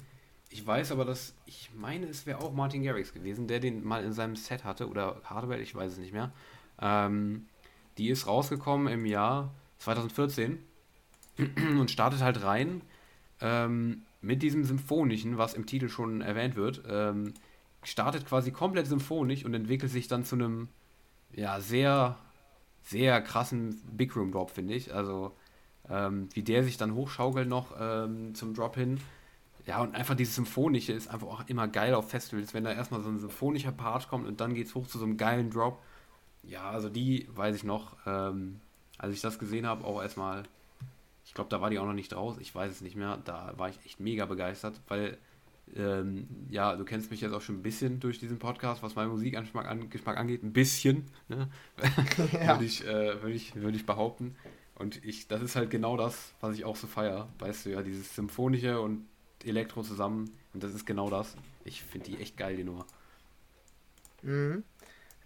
Ich 0.51 0.65
weiß 0.65 0.93
aber, 0.93 1.05
dass. 1.05 1.35
Ich 1.47 1.71
meine, 1.75 2.07
es 2.07 2.27
wäre 2.27 2.41
auch 2.41 2.53
Martin 2.53 2.83
Garrix 2.83 3.13
gewesen, 3.13 3.49
der 3.49 3.61
den 3.61 3.85
mal 3.85 4.05
in 4.05 4.13
seinem 4.13 4.37
Set 4.37 4.65
hatte. 4.65 4.89
Oder 4.89 5.21
Hardware, 5.25 5.61
ich 5.61 5.75
weiß 5.75 5.93
es 5.93 5.99
nicht 5.99 6.13
mehr. 6.13 6.33
Ähm, 6.81 7.47
die 7.99 8.09
ist 8.09 8.27
rausgekommen 8.27 8.93
im 8.93 9.07
Jahr 9.07 9.55
2014 9.79 10.59
und 11.79 11.91
startet 11.91 12.23
halt 12.23 12.43
rein 12.43 12.83
ähm, 13.41 14.03
mit 14.21 14.43
diesem 14.43 14.65
Symphonischen, 14.65 15.39
was 15.39 15.55
im 15.55 15.67
Titel 15.67 15.89
schon 15.89 16.21
erwähnt 16.21 16.57
wird. 16.57 16.83
Ähm, 16.89 17.35
startet 17.83 18.27
quasi 18.27 18.51
komplett 18.51 18.87
symphonisch 18.87 19.45
und 19.45 19.55
entwickelt 19.55 19.93
sich 19.93 20.09
dann 20.09 20.25
zu 20.25 20.37
einem 20.37 20.69
ja 21.37 21.61
sehr 21.61 22.19
sehr 22.83 23.21
krassen 23.23 23.81
Big 23.93 24.15
Room 24.17 24.33
Drop 24.33 24.51
finde 24.51 24.75
ich. 24.75 24.95
Also 24.95 25.33
ähm, 25.89 26.29
wie 26.33 26.43
der 26.43 26.65
sich 26.65 26.77
dann 26.77 26.95
hochschaukelt 26.95 27.49
noch 27.49 27.75
ähm, 27.79 28.35
zum 28.35 28.55
Drop 28.55 28.77
hin. 28.77 29.01
Ja, 29.67 29.81
und 29.81 29.95
einfach 29.95 30.15
dieses 30.15 30.35
Symphonische 30.35 30.93
ist 30.93 31.09
einfach 31.09 31.27
auch 31.27 31.49
immer 31.49 31.69
geil 31.69 31.95
auf 31.95 32.11
Festivals, 32.11 32.53
wenn 32.53 32.65
da 32.65 32.73
erstmal 32.73 33.03
so 33.03 33.09
ein 33.09 33.19
symphonischer 33.19 33.73
Part 33.73 34.09
kommt 34.09 34.27
und 34.27 34.41
dann 34.41 34.55
geht's 34.55 34.75
hoch 34.75 34.87
zu 34.87 34.99
so 34.99 35.05
einem 35.05 35.17
geilen 35.17 35.51
Drop. 35.51 35.79
Ja, 36.43 36.71
also 36.71 36.91
die 36.91 37.27
weiß 37.35 37.57
ich 37.57 37.65
noch, 37.65 37.97
ähm, 38.07 38.61
als 38.99 39.15
ich 39.15 39.23
das 39.23 39.39
gesehen 39.39 39.67
habe, 39.67 39.85
auch 39.85 40.03
erstmal, 40.03 40.45
ich 41.25 41.33
glaube, 41.35 41.49
da 41.51 41.61
war 41.61 41.71
die 41.71 41.79
auch 41.79 41.87
noch 41.87 41.95
nicht 41.95 42.15
raus. 42.15 42.37
Ich 42.41 42.55
weiß 42.55 42.71
es 42.71 42.81
nicht 42.83 42.97
mehr. 42.97 43.19
Da 43.25 43.55
war 43.57 43.71
ich 43.71 43.79
echt 43.87 44.01
mega 44.01 44.27
begeistert, 44.27 44.81
weil, 44.89 45.19
ähm, 45.77 46.29
ja, 46.51 46.77
du 46.77 46.85
kennst 46.85 47.11
mich 47.11 47.21
jetzt 47.21 47.33
auch 47.33 47.41
schon 47.41 47.57
ein 47.57 47.63
bisschen 47.63 48.01
durch 48.01 48.19
diesen 48.19 48.39
Podcast, 48.39 48.83
was 48.83 48.95
meinen 48.95 49.11
Musikgeschmack 49.11 49.67
an, 49.67 49.89
angeht. 50.17 50.43
Ein 50.43 50.53
bisschen, 50.53 51.07
ne? 51.29 51.49
ja. 52.33 52.55
würde 52.55 52.65
ich, 52.65 52.87
äh, 52.87 53.23
würd 53.23 53.35
ich, 53.35 53.55
würd 53.57 53.75
ich 53.75 53.87
behaupten. 53.87 54.37
Und 54.77 55.05
ich, 55.05 55.29
das 55.29 55.43
ist 55.43 55.57
halt 55.57 55.71
genau 55.71 55.97
das, 55.97 56.33
was 56.41 56.57
ich 56.57 56.65
auch 56.65 56.77
so 56.77 56.87
feiere. 56.87 57.29
Weißt 57.39 57.67
du 57.67 57.71
ja, 57.71 57.83
dieses 57.83 58.15
Symphonische 58.15 58.81
und 58.81 59.07
Elektro 59.45 59.83
zusammen. 59.83 60.31
Und 60.53 60.63
das 60.63 60.75
ist 60.75 60.87
genau 60.87 61.11
das. 61.11 61.37
Ich 61.65 61.83
finde 61.83 62.11
die 62.11 62.21
echt 62.21 62.37
geil, 62.37 62.57
die 62.57 62.65
Nummer. 62.65 62.87
Mhm. 64.23 64.65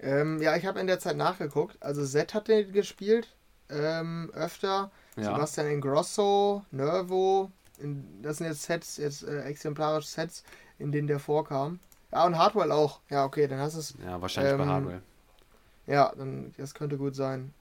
Ähm, 0.00 0.40
ja, 0.40 0.56
ich 0.56 0.66
habe 0.66 0.80
in 0.80 0.86
der 0.86 1.00
Zeit 1.00 1.16
nachgeguckt. 1.16 1.76
Also 1.80 2.04
Z 2.06 2.34
hat 2.34 2.48
den 2.48 2.72
gespielt 2.72 3.34
ähm, 3.68 4.30
öfter. 4.34 4.90
Ja. 5.16 5.24
Sebastian 5.24 5.66
Ingrosso, 5.66 6.64
Nervo. 6.70 7.50
In, 7.80 8.22
das 8.22 8.38
sind 8.38 8.46
jetzt 8.46 8.62
Sets, 8.62 8.96
jetzt 8.96 9.22
äh, 9.22 9.42
exemplarische 9.42 10.08
Sets, 10.08 10.44
in 10.78 10.92
denen 10.92 11.08
der 11.08 11.18
vorkam. 11.18 11.78
Ja, 12.12 12.26
und 12.26 12.38
Hardwell 12.38 12.72
auch. 12.72 13.00
Ja, 13.10 13.24
okay, 13.24 13.46
dann 13.46 13.58
hast 13.58 13.74
du 13.74 13.80
es. 13.80 13.94
Ja, 14.04 14.20
wahrscheinlich 14.20 14.52
ähm, 14.52 14.58
bei 14.58 14.66
Hardwell. 14.66 15.02
Ja, 15.86 16.12
dann, 16.16 16.54
das 16.56 16.74
könnte 16.74 16.96
gut 16.96 17.14
sein. 17.14 17.52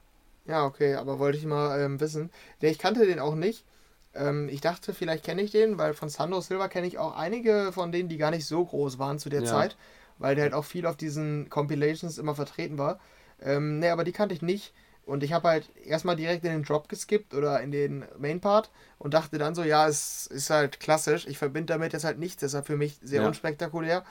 Ja, 0.46 0.66
okay, 0.66 0.96
aber 0.96 1.20
wollte 1.20 1.38
ich 1.38 1.46
mal 1.46 1.80
ähm, 1.80 2.00
wissen. 2.00 2.30
Der, 2.62 2.72
ich 2.72 2.80
kannte 2.80 3.06
den 3.06 3.20
auch 3.20 3.36
nicht. 3.36 3.66
Ähm, 4.14 4.50
ich 4.50 4.62
dachte, 4.62 4.94
vielleicht 4.94 5.26
kenne 5.26 5.42
ich 5.42 5.52
den, 5.52 5.78
weil 5.78 5.94
von 5.94 6.10
Sandro 6.10 6.42
Silva 6.42 6.68
kenne 6.68 6.88
ich 6.88 6.98
auch 6.98 7.16
einige 7.16 7.72
von 7.74 7.92
denen, 7.92 8.10
die 8.10 8.18
gar 8.18 8.32
nicht 8.32 8.46
so 8.46 8.66
groß 8.66 9.00
waren 9.00 9.20
zu 9.20 9.30
der 9.30 9.42
ja. 9.42 9.48
Zeit 9.48 9.78
weil 10.20 10.36
der 10.36 10.46
halt 10.46 10.54
auch 10.54 10.66
viel 10.66 10.86
auf 10.86 10.98
diesen 10.98 11.50
Compilations 11.50 12.18
immer 12.18 12.36
vertreten 12.36 12.78
war. 12.78 13.00
Ähm, 13.42 13.80
ne, 13.80 13.92
aber 13.92 14.04
die 14.04 14.12
kannte 14.12 14.34
ich 14.34 14.42
nicht. 14.42 14.74
Und 15.08 15.24
ich 15.24 15.34
habe 15.34 15.48
halt 15.48 15.70
erstmal 15.86 16.16
direkt 16.16 16.44
in 16.44 16.52
den 16.52 16.64
Drop 16.64 16.90
geskippt 16.90 17.34
oder 17.34 17.62
in 17.62 17.72
den 17.72 18.06
Main 18.20 18.42
Part 18.42 18.70
und 19.00 19.14
dachte 19.14 19.38
dann 19.38 19.56
so, 19.56 19.64
ja, 19.64 19.88
es 19.88 20.28
ist 20.28 20.50
halt 20.50 20.80
klassisch. 20.80 21.26
Ich 21.28 21.38
verbinde 21.38 21.74
damit 21.74 21.94
jetzt 21.94 22.04
halt 22.04 22.20
nichts, 22.20 22.42
deshalb 22.42 22.68
für 22.68 22.76
mich 22.76 23.00
sehr 23.02 23.22
ja. 23.22 23.28
unspektakulär. 23.28 24.04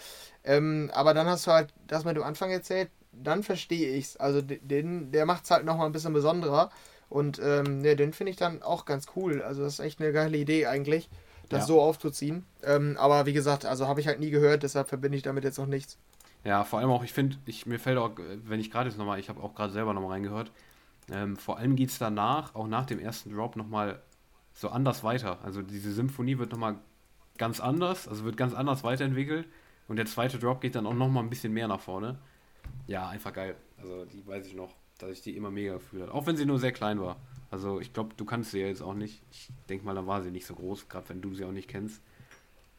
Ähm, 0.43 0.91
aber 0.95 1.13
dann 1.13 1.27
hast 1.27 1.47
du 1.47 1.53
halt 1.53 1.73
das 1.87 2.05
mit 2.05 2.17
dem 2.17 2.23
Anfang 2.23 2.51
erzählt, 2.51 2.89
dann 3.13 3.43
verstehe 3.43 3.91
ich 3.91 4.07
es. 4.07 4.17
Also 4.17 4.41
den, 4.43 5.13
der 5.13 5.27
macht 5.27 5.45
es 5.45 5.51
halt 5.51 5.65
nochmal 5.65 5.87
ein 5.87 5.93
bisschen 5.93 6.15
besonderer. 6.15 6.71
Und 7.09 7.41
ähm, 7.45 7.83
ne, 7.83 7.95
den 7.95 8.13
finde 8.13 8.31
ich 8.31 8.37
dann 8.37 8.63
auch 8.63 8.85
ganz 8.85 9.07
cool. 9.15 9.43
Also 9.43 9.63
das 9.63 9.75
ist 9.75 9.81
echt 9.81 10.01
eine 10.01 10.13
geile 10.13 10.37
Idee 10.39 10.67
eigentlich 10.67 11.09
das 11.49 11.61
ja. 11.61 11.67
so 11.67 11.81
aufzuziehen. 11.81 12.45
Ähm, 12.63 12.97
aber 12.99 13.27
wie 13.27 13.33
gesagt, 13.33 13.65
also 13.65 13.87
habe 13.87 14.01
ich 14.01 14.07
halt 14.07 14.21
nie 14.21 14.31
gehört, 14.31 14.63
deshalb 14.63 14.89
verbinde 14.89 15.17
ich 15.17 15.23
damit 15.23 15.45
jetzt 15.45 15.59
noch 15.59 15.67
nichts. 15.67 15.99
Ja, 16.45 16.65
vor 16.65 16.79
allem 16.79 16.91
auch, 16.91 17.03
ich 17.03 17.13
finde, 17.13 17.37
ich, 17.47 17.67
mir 17.67 17.79
fällt 17.79 17.99
auch, 17.99 18.13
wenn 18.45 18.61
ich 18.61 18.71
gerade 18.71 18.89
jetzt 18.89 18.99
nochmal, 18.99 19.19
ich 19.19 19.29
habe 19.29 19.43
auch 19.43 19.55
gerade 19.55 19.73
selber 19.73 19.95
nochmal 19.95 20.13
reingehört, 20.13 20.53
ähm, 21.11 21.37
vor 21.37 21.59
allem 21.59 21.77
geht 21.77 21.91
es 21.91 21.99
danach, 21.99 22.55
auch 22.55 22.67
nach 22.67 22.87
dem 22.87 22.99
ersten 22.99 23.35
Drop, 23.35 23.57
nochmal 23.57 24.03
so 24.55 24.69
anders 24.71 25.05
weiter. 25.05 25.39
Also 25.43 25.63
diese 25.63 25.93
Symphonie 25.93 26.39
wird 26.39 26.53
nochmal 26.53 26.77
ganz 27.39 27.61
anders, 27.61 28.09
also 28.09 28.25
wird 28.25 28.37
ganz 28.37 28.55
anders 28.55 28.83
weiterentwickelt 28.83 29.47
und 29.89 29.97
der 29.97 30.07
zweite 30.07 30.39
Drop 30.39 30.61
geht 30.61 30.75
dann 30.75 30.87
auch 30.87 30.95
nochmal 30.95 31.23
ein 31.23 31.31
bisschen 31.31 31.53
mehr 31.53 31.69
nach 31.69 31.81
vorne. 31.81 32.19
Ja, 32.87 33.09
einfach 33.09 33.33
geil. 33.33 33.57
Also 33.79 34.05
die 34.07 34.27
weiß 34.27 34.47
ich 34.47 34.55
noch, 34.55 34.75
dass 34.99 35.11
ich 35.11 35.23
die 35.23 35.37
immer 35.37 35.51
mega 35.51 35.75
gefühlt 35.75 36.03
habe. 36.03 36.15
Auch 36.15 36.27
wenn 36.27 36.37
sie 36.37 36.47
nur 36.47 36.59
sehr 36.59 36.73
klein 36.73 37.01
war. 37.01 37.17
Also 37.51 37.81
ich 37.81 37.93
glaube, 37.93 38.15
du 38.17 38.25
kannst 38.25 38.51
sie 38.51 38.61
ja 38.61 38.67
jetzt 38.67 38.83
auch 38.83 38.95
nicht. 38.95 39.23
Ich 39.31 39.51
denke 39.69 39.85
mal, 39.85 39.95
dann 39.95 40.07
war 40.07 40.23
sie 40.23 40.31
nicht 40.31 40.47
so 40.47 40.55
groß, 40.55 40.89
gerade 40.89 41.09
wenn 41.11 41.21
du 41.21 41.35
sie 41.35 41.45
auch 41.45 41.53
nicht 41.53 41.69
kennst. 41.69 42.03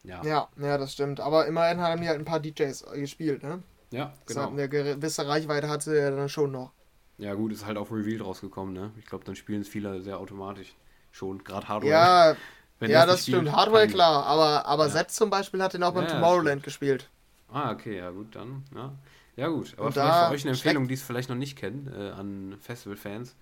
Ja. 0.04 0.22
ja, 0.24 0.48
ja, 0.56 0.78
das 0.78 0.92
stimmt. 0.92 1.20
Aber 1.20 1.46
immerhin 1.46 1.80
haben 1.80 2.00
die 2.00 2.08
halt 2.08 2.18
ein 2.18 2.24
paar 2.24 2.40
DJs 2.40 2.86
gespielt, 2.94 3.42
ne? 3.42 3.62
Ja, 3.90 4.12
genau. 4.26 4.48
Eine 4.48 4.68
gewisse 4.68 5.26
Reichweite 5.26 5.68
hatte 5.68 5.96
er 5.98 6.10
dann 6.10 6.28
schon 6.28 6.52
noch. 6.52 6.72
Ja, 7.18 7.34
gut, 7.34 7.52
ist 7.52 7.66
halt 7.66 7.76
auf 7.76 7.90
Revealed 7.90 8.24
rausgekommen, 8.24 8.72
ne? 8.72 8.92
Ich 8.98 9.06
glaube, 9.06 9.24
dann 9.24 9.34
spielen 9.34 9.60
es 9.62 9.68
viele 9.68 10.00
sehr 10.02 10.18
automatisch 10.18 10.74
schon, 11.10 11.42
gerade 11.42 11.68
Hardware. 11.68 11.90
Ja, 11.90 12.36
ja 12.80 13.06
das, 13.06 13.16
das 13.16 13.22
stimmt. 13.22 13.52
Hardware, 13.52 13.88
klar. 13.88 14.24
Aber, 14.24 14.66
aber 14.66 14.86
ja. 14.86 14.92
Zed 14.92 15.10
zum 15.10 15.28
Beispiel 15.28 15.62
hat 15.62 15.74
den 15.74 15.82
auch 15.82 15.92
beim 15.92 16.04
ja, 16.04 16.10
Tomorrowland 16.10 16.62
gespielt. 16.62 17.10
Ah, 17.52 17.72
okay, 17.72 17.96
ja, 17.98 18.10
gut, 18.10 18.36
dann. 18.36 18.64
Ja, 18.74 18.92
ja 19.36 19.48
gut. 19.48 19.74
Aber 19.76 19.86
Und 19.86 19.92
vielleicht 19.94 20.26
für 20.26 20.32
euch 20.32 20.42
eine 20.42 20.50
Empfehlung, 20.52 20.86
die 20.86 20.94
es 20.94 21.02
vielleicht 21.02 21.28
noch 21.28 21.36
nicht 21.36 21.56
kennen, 21.56 21.92
äh, 21.92 22.10
an 22.10 22.56
Festival-Fans. 22.60 23.34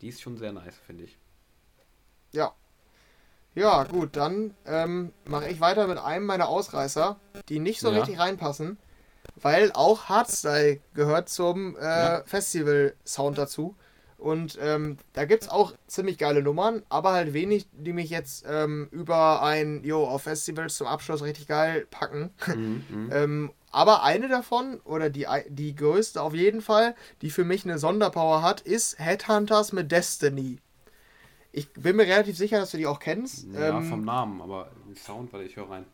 Die 0.00 0.08
ist 0.08 0.20
schon 0.20 0.36
sehr 0.36 0.52
nice, 0.52 0.76
finde 0.86 1.04
ich. 1.04 1.18
Ja. 2.32 2.52
Ja, 3.56 3.82
gut, 3.82 4.14
dann 4.14 4.54
ähm, 4.66 5.12
mache 5.24 5.48
ich 5.48 5.60
weiter 5.60 5.88
mit 5.88 5.98
einem 5.98 6.26
meiner 6.26 6.48
Ausreißer, 6.48 7.16
die 7.48 7.58
nicht 7.58 7.80
so 7.80 7.90
ja. 7.90 7.98
richtig 7.98 8.20
reinpassen, 8.20 8.78
weil 9.42 9.72
auch 9.72 10.04
Hardstyle 10.04 10.80
gehört 10.94 11.28
zum 11.28 11.76
äh, 11.76 11.82
ja. 11.82 12.22
Festival-Sound 12.24 13.38
dazu. 13.38 13.76
Und 14.18 14.58
ähm, 14.60 14.96
da 15.12 15.26
gibt 15.26 15.44
es 15.44 15.48
auch 15.48 15.74
ziemlich 15.86 16.18
geile 16.18 16.42
Nummern, 16.42 16.82
aber 16.88 17.12
halt 17.12 17.32
wenig, 17.32 17.68
die 17.72 17.92
mich 17.92 18.10
jetzt 18.10 18.44
ähm, 18.48 18.88
über 18.90 19.42
ein, 19.42 19.84
Jo, 19.84 20.04
auf 20.04 20.22
Festivals 20.22 20.76
zum 20.76 20.88
Abschluss 20.88 21.22
richtig 21.22 21.46
geil 21.46 21.86
packen. 21.88 22.30
Mhm, 22.48 22.84
mhm. 22.88 23.10
ähm, 23.12 23.50
aber 23.70 24.02
eine 24.02 24.28
davon, 24.28 24.80
oder 24.84 25.08
die, 25.08 25.26
die 25.48 25.76
größte 25.76 26.20
auf 26.20 26.34
jeden 26.34 26.62
Fall, 26.62 26.96
die 27.22 27.30
für 27.30 27.44
mich 27.44 27.64
eine 27.64 27.78
Sonderpower 27.78 28.42
hat, 28.42 28.60
ist 28.60 28.98
Headhunters 28.98 29.72
mit 29.72 29.92
Destiny. 29.92 30.58
Ich 31.52 31.72
bin 31.72 31.96
mir 31.96 32.06
relativ 32.06 32.36
sicher, 32.36 32.58
dass 32.58 32.72
du 32.72 32.76
die 32.76 32.86
auch 32.86 32.98
kennst. 32.98 33.46
Ja, 33.52 33.78
ähm, 33.78 33.84
vom 33.84 34.04
Namen, 34.04 34.40
aber 34.42 34.72
Sound, 34.96 35.32
weil 35.32 35.46
ich 35.46 35.56
höre 35.56 35.70
rein. 35.70 35.84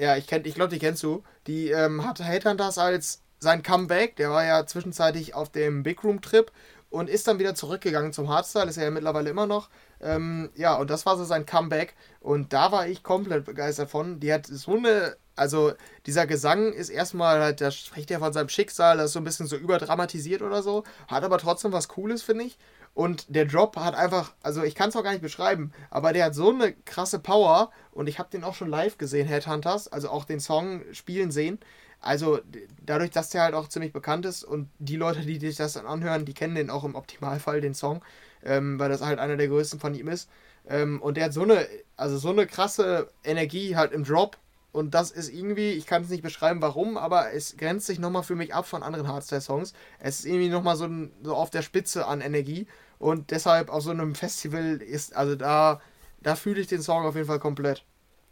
Ja, 0.00 0.16
ich, 0.16 0.32
ich 0.32 0.54
glaube, 0.54 0.72
die 0.72 0.78
kennst 0.78 1.02
du. 1.02 1.22
Die 1.46 1.68
ähm, 1.68 2.06
hatte 2.06 2.24
Headhunters 2.24 2.78
als 2.78 3.20
sein 3.38 3.62
Comeback. 3.62 4.16
Der 4.16 4.30
war 4.30 4.44
ja 4.46 4.64
zwischenzeitlich 4.64 5.34
auf 5.34 5.50
dem 5.50 5.82
Big 5.82 6.02
Room 6.02 6.22
Trip 6.22 6.50
und 6.88 7.10
ist 7.10 7.28
dann 7.28 7.38
wieder 7.38 7.54
zurückgegangen 7.54 8.14
zum 8.14 8.30
Hardstyle. 8.30 8.70
Ist 8.70 8.78
er 8.78 8.84
ja 8.84 8.90
mittlerweile 8.90 9.28
immer 9.28 9.46
noch. 9.46 9.68
Ähm, 10.00 10.48
ja, 10.54 10.74
und 10.76 10.88
das 10.88 11.04
war 11.04 11.18
so 11.18 11.24
sein 11.24 11.44
Comeback. 11.44 11.96
Und 12.20 12.54
da 12.54 12.72
war 12.72 12.88
ich 12.88 13.02
komplett 13.02 13.44
begeistert 13.44 13.90
von. 13.90 14.20
Die 14.20 14.32
hat 14.32 14.46
so 14.46 14.78
eine 14.78 15.16
also 15.40 15.72
dieser 16.04 16.26
Gesang 16.26 16.72
ist 16.74 16.90
erstmal 16.90 17.40
halt, 17.40 17.62
da 17.62 17.70
spricht 17.70 18.10
er 18.10 18.18
von 18.18 18.32
seinem 18.32 18.50
Schicksal, 18.50 18.98
das 18.98 19.06
ist 19.06 19.12
so 19.14 19.20
ein 19.20 19.24
bisschen 19.24 19.46
so 19.46 19.56
überdramatisiert 19.56 20.42
oder 20.42 20.62
so, 20.62 20.84
hat 21.08 21.24
aber 21.24 21.38
trotzdem 21.38 21.72
was 21.72 21.88
Cooles, 21.88 22.22
finde 22.22 22.44
ich. 22.44 22.58
Und 22.94 23.34
der 23.34 23.46
Drop 23.46 23.76
hat 23.76 23.94
einfach, 23.94 24.32
also 24.42 24.62
ich 24.62 24.74
kann 24.74 24.88
es 24.88 24.96
auch 24.96 25.04
gar 25.04 25.12
nicht 25.12 25.22
beschreiben, 25.22 25.72
aber 25.90 26.12
der 26.12 26.26
hat 26.26 26.34
so 26.34 26.50
eine 26.50 26.72
krasse 26.72 27.18
Power 27.18 27.70
und 27.92 28.08
ich 28.08 28.18
habe 28.18 28.30
den 28.30 28.44
auch 28.44 28.54
schon 28.54 28.68
live 28.68 28.98
gesehen, 28.98 29.28
Headhunters, 29.28 29.88
also 29.88 30.10
auch 30.10 30.24
den 30.24 30.40
Song 30.40 30.82
spielen 30.92 31.30
sehen. 31.30 31.58
Also 32.00 32.40
dadurch, 32.84 33.10
dass 33.10 33.30
der 33.30 33.42
halt 33.42 33.54
auch 33.54 33.68
ziemlich 33.68 33.92
bekannt 33.92 34.26
ist 34.26 34.42
und 34.42 34.70
die 34.78 34.96
Leute, 34.96 35.20
die 35.20 35.38
sich 35.38 35.56
das 35.56 35.74
dann 35.74 35.86
anhören, 35.86 36.24
die 36.24 36.34
kennen 36.34 36.54
den 36.54 36.70
auch 36.70 36.84
im 36.84 36.94
Optimalfall, 36.94 37.60
den 37.60 37.74
Song, 37.74 38.02
ähm, 38.42 38.78
weil 38.78 38.88
das 38.88 39.02
halt 39.02 39.18
einer 39.18 39.36
der 39.36 39.48
größten 39.48 39.80
von 39.80 39.94
ihm 39.94 40.08
ist. 40.08 40.28
Ähm, 40.66 41.00
und 41.00 41.16
der 41.16 41.26
hat 41.26 41.32
so 41.32 41.42
eine, 41.42 41.66
also 41.96 42.18
so 42.18 42.30
eine 42.30 42.46
krasse 42.46 43.08
Energie 43.22 43.76
halt 43.76 43.92
im 43.92 44.04
Drop 44.04 44.38
und 44.72 44.94
das 44.94 45.10
ist 45.10 45.32
irgendwie, 45.32 45.70
ich 45.70 45.86
kann 45.86 46.02
es 46.02 46.10
nicht 46.10 46.22
beschreiben, 46.22 46.62
warum, 46.62 46.96
aber 46.96 47.32
es 47.32 47.56
grenzt 47.56 47.86
sich 47.86 47.98
nochmal 47.98 48.22
für 48.22 48.36
mich 48.36 48.54
ab 48.54 48.66
von 48.66 48.82
anderen 48.82 49.08
Hardstyle-Songs. 49.08 49.72
Es 49.98 50.20
ist 50.20 50.26
irgendwie 50.26 50.48
nochmal 50.48 50.76
so, 50.76 50.88
so 51.22 51.34
auf 51.34 51.50
der 51.50 51.62
Spitze 51.62 52.06
an 52.06 52.20
Energie. 52.20 52.66
Und 52.98 53.30
deshalb 53.32 53.70
auf 53.70 53.82
so 53.82 53.90
einem 53.90 54.14
Festival 54.14 54.76
ist, 54.76 55.16
also 55.16 55.34
da, 55.34 55.80
da 56.20 56.36
fühle 56.36 56.60
ich 56.60 56.68
den 56.68 56.82
Song 56.82 57.04
auf 57.04 57.16
jeden 57.16 57.26
Fall 57.26 57.40
komplett. 57.40 57.84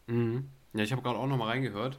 Mhm. 0.06 0.48
Ja, 0.74 0.84
ich 0.84 0.92
habe 0.92 1.02
gerade 1.02 1.18
auch 1.18 1.26
nochmal 1.26 1.48
reingehört. 1.48 1.98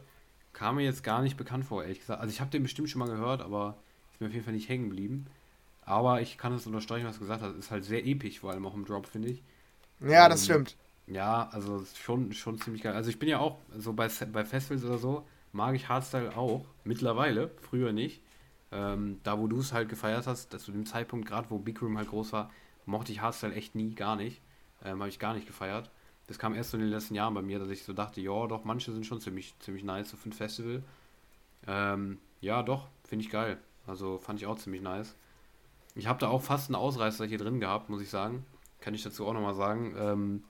Kam 0.54 0.76
mir 0.76 0.84
jetzt 0.84 1.04
gar 1.04 1.22
nicht 1.22 1.38
bekannt 1.38 1.66
vor, 1.66 1.84
ehrlich 1.84 2.00
gesagt. 2.00 2.22
Also 2.22 2.32
ich 2.32 2.40
habe 2.42 2.52
den 2.52 2.64
bestimmt 2.64 2.90
schon 2.90 3.00
mal 3.00 3.10
gehört, 3.10 3.42
aber 3.42 3.78
ist 4.12 4.22
mir 4.22 4.28
auf 4.28 4.34
jeden 4.34 4.46
Fall 4.46 4.54
nicht 4.54 4.70
hängen 4.70 4.90
geblieben. 4.90 5.28
Aber 5.82 6.22
ich 6.22 6.38
kann 6.38 6.54
es 6.54 6.68
unterstreichen, 6.68 7.08
was 7.08 7.16
du 7.16 7.22
gesagt 7.22 7.42
hast. 7.42 7.56
Ist 7.56 7.72
halt 7.72 7.84
sehr 7.84 8.06
episch, 8.06 8.40
vor 8.40 8.52
allem 8.52 8.66
auch 8.66 8.76
im 8.76 8.86
Drop, 8.86 9.08
finde 9.08 9.30
ich. 9.30 9.44
Ja, 10.00 10.26
ähm, 10.26 10.32
das 10.32 10.46
stimmt. 10.46 10.76
Ja, 11.10 11.50
also 11.52 11.84
schon, 11.96 12.32
schon 12.34 12.60
ziemlich 12.60 12.84
geil. 12.84 12.94
Also 12.94 13.10
ich 13.10 13.18
bin 13.18 13.30
ja 13.30 13.40
auch, 13.40 13.58
so 13.76 13.94
bei, 13.94 14.10
bei 14.32 14.46
Festivals 14.46 14.86
oder 14.86 15.00
so, 15.00 15.26
mag 15.52 15.76
ich 15.76 15.90
Hardstyle 15.90 16.38
auch. 16.38 16.66
Mittlerweile, 16.84 17.50
früher 17.62 17.92
nicht. 17.92 18.22
Ähm, 18.72 19.20
da, 19.24 19.40
wo 19.40 19.48
du 19.48 19.60
es 19.60 19.74
halt 19.74 19.90
gefeiert 19.90 20.28
hast, 20.28 20.52
zu 20.60 20.72
dem 20.72 20.86
Zeitpunkt, 20.86 21.28
gerade 21.28 21.50
wo 21.50 21.58
Big 21.58 21.82
Room 21.82 21.98
halt 21.98 22.10
groß 22.10 22.34
war, 22.34 22.52
mochte 22.86 23.12
ich 23.12 23.22
Hardstyle 23.22 23.56
echt 23.56 23.74
nie, 23.74 23.96
gar 23.96 24.16
nicht. 24.16 24.42
Ähm, 24.86 25.00
Habe 25.00 25.10
ich 25.10 25.18
gar 25.20 25.34
nicht 25.34 25.48
gefeiert. 25.48 25.90
Das 26.28 26.38
kam 26.38 26.54
erst 26.54 26.72
so 26.72 26.78
in 26.78 26.84
den 26.84 26.92
letzten 26.92 27.16
Jahren 27.16 27.34
bei 27.34 27.42
mir, 27.42 27.58
dass 27.58 27.70
ich 27.70 27.84
so 27.84 27.94
dachte, 27.94 28.22
ja, 28.22 28.46
doch, 28.46 28.64
manche 28.64 28.92
sind 28.92 29.06
schon 29.06 29.20
ziemlich, 29.20 29.56
ziemlich 29.60 29.84
nice 29.84 30.12
so 30.12 30.18
für 30.18 30.30
ein 30.30 30.34
Festival. 30.34 30.84
Ähm, 31.66 32.20
ja, 32.40 32.62
doch, 32.62 32.88
finde 33.04 33.26
ich 33.26 33.32
geil. 33.32 33.58
Also 33.88 34.20
fand 34.20 34.40
ich 34.40 34.46
auch 34.46 34.58
ziemlich 34.58 34.84
nice. 34.84 35.16
Ich 35.96 36.06
habe 36.06 36.20
da 36.20 36.28
auch 36.28 36.44
fast 36.44 36.70
einen 36.70 36.76
Ausreißer 36.76 37.26
hier 37.26 37.40
drin 37.40 37.60
gehabt, 37.60 37.90
muss 37.90 38.02
ich 38.02 38.12
sagen. 38.12 38.46
Kann 38.80 38.94
ich 38.94 39.02
dazu 39.02 39.26
auch 39.26 39.34
nochmal 39.34 39.56
sagen. 39.56 39.96
Ähm, 39.98 40.44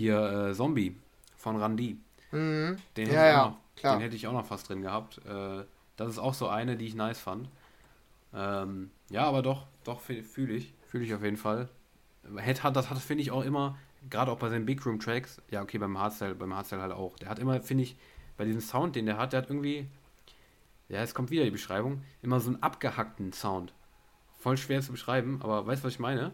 hier 0.00 0.48
äh, 0.48 0.54
Zombie 0.54 0.96
von 1.36 1.56
Randy. 1.56 1.98
Mhm. 2.32 2.78
Den, 2.96 3.06
ja, 3.06 3.12
hätte 3.12 3.26
ja, 3.26 3.46
noch, 3.48 3.58
klar. 3.76 3.96
den 3.96 4.02
hätte 4.02 4.16
ich 4.16 4.26
auch 4.26 4.32
noch 4.32 4.46
fast 4.46 4.68
drin 4.68 4.80
gehabt. 4.80 5.18
Äh, 5.26 5.64
das 5.96 6.08
ist 6.08 6.18
auch 6.18 6.32
so 6.32 6.48
eine, 6.48 6.76
die 6.76 6.86
ich 6.86 6.94
nice 6.94 7.20
fand. 7.20 7.50
Ähm, 8.32 8.90
ja, 9.10 9.24
aber 9.24 9.42
doch, 9.42 9.66
doch 9.84 10.00
fühle 10.00 10.54
ich. 10.54 10.72
Fühle 10.88 11.04
ich 11.04 11.12
auf 11.12 11.22
jeden 11.22 11.36
Fall. 11.36 11.68
Headhunt, 12.36 12.76
das 12.76 12.88
hat, 12.88 12.98
finde 12.98 13.22
ich, 13.22 13.30
auch 13.30 13.44
immer, 13.44 13.76
gerade 14.08 14.32
auch 14.32 14.38
bei 14.38 14.48
seinen 14.48 14.64
Big 14.64 14.84
Room 14.86 14.98
Tracks, 14.98 15.42
ja, 15.50 15.60
okay, 15.62 15.76
beim 15.76 15.98
Hardstyle, 15.98 16.34
beim 16.34 16.54
Hardstyle 16.54 16.80
halt 16.80 16.92
auch. 16.92 17.18
Der 17.18 17.28
hat 17.28 17.38
immer, 17.38 17.60
finde 17.60 17.84
ich, 17.84 17.96
bei 18.38 18.44
diesem 18.46 18.60
Sound, 18.62 18.96
den 18.96 19.04
der 19.04 19.18
hat, 19.18 19.34
der 19.34 19.42
hat 19.42 19.50
irgendwie, 19.50 19.86
ja, 20.88 21.00
es 21.00 21.14
kommt 21.14 21.30
wieder 21.30 21.44
die 21.44 21.50
Beschreibung, 21.50 22.02
immer 22.22 22.40
so 22.40 22.50
einen 22.50 22.62
abgehackten 22.62 23.32
Sound. 23.34 23.74
Voll 24.38 24.56
schwer 24.56 24.80
zu 24.80 24.92
beschreiben, 24.92 25.40
aber 25.42 25.66
weißt 25.66 25.82
du, 25.82 25.86
was 25.86 25.94
ich 25.94 25.98
meine? 25.98 26.32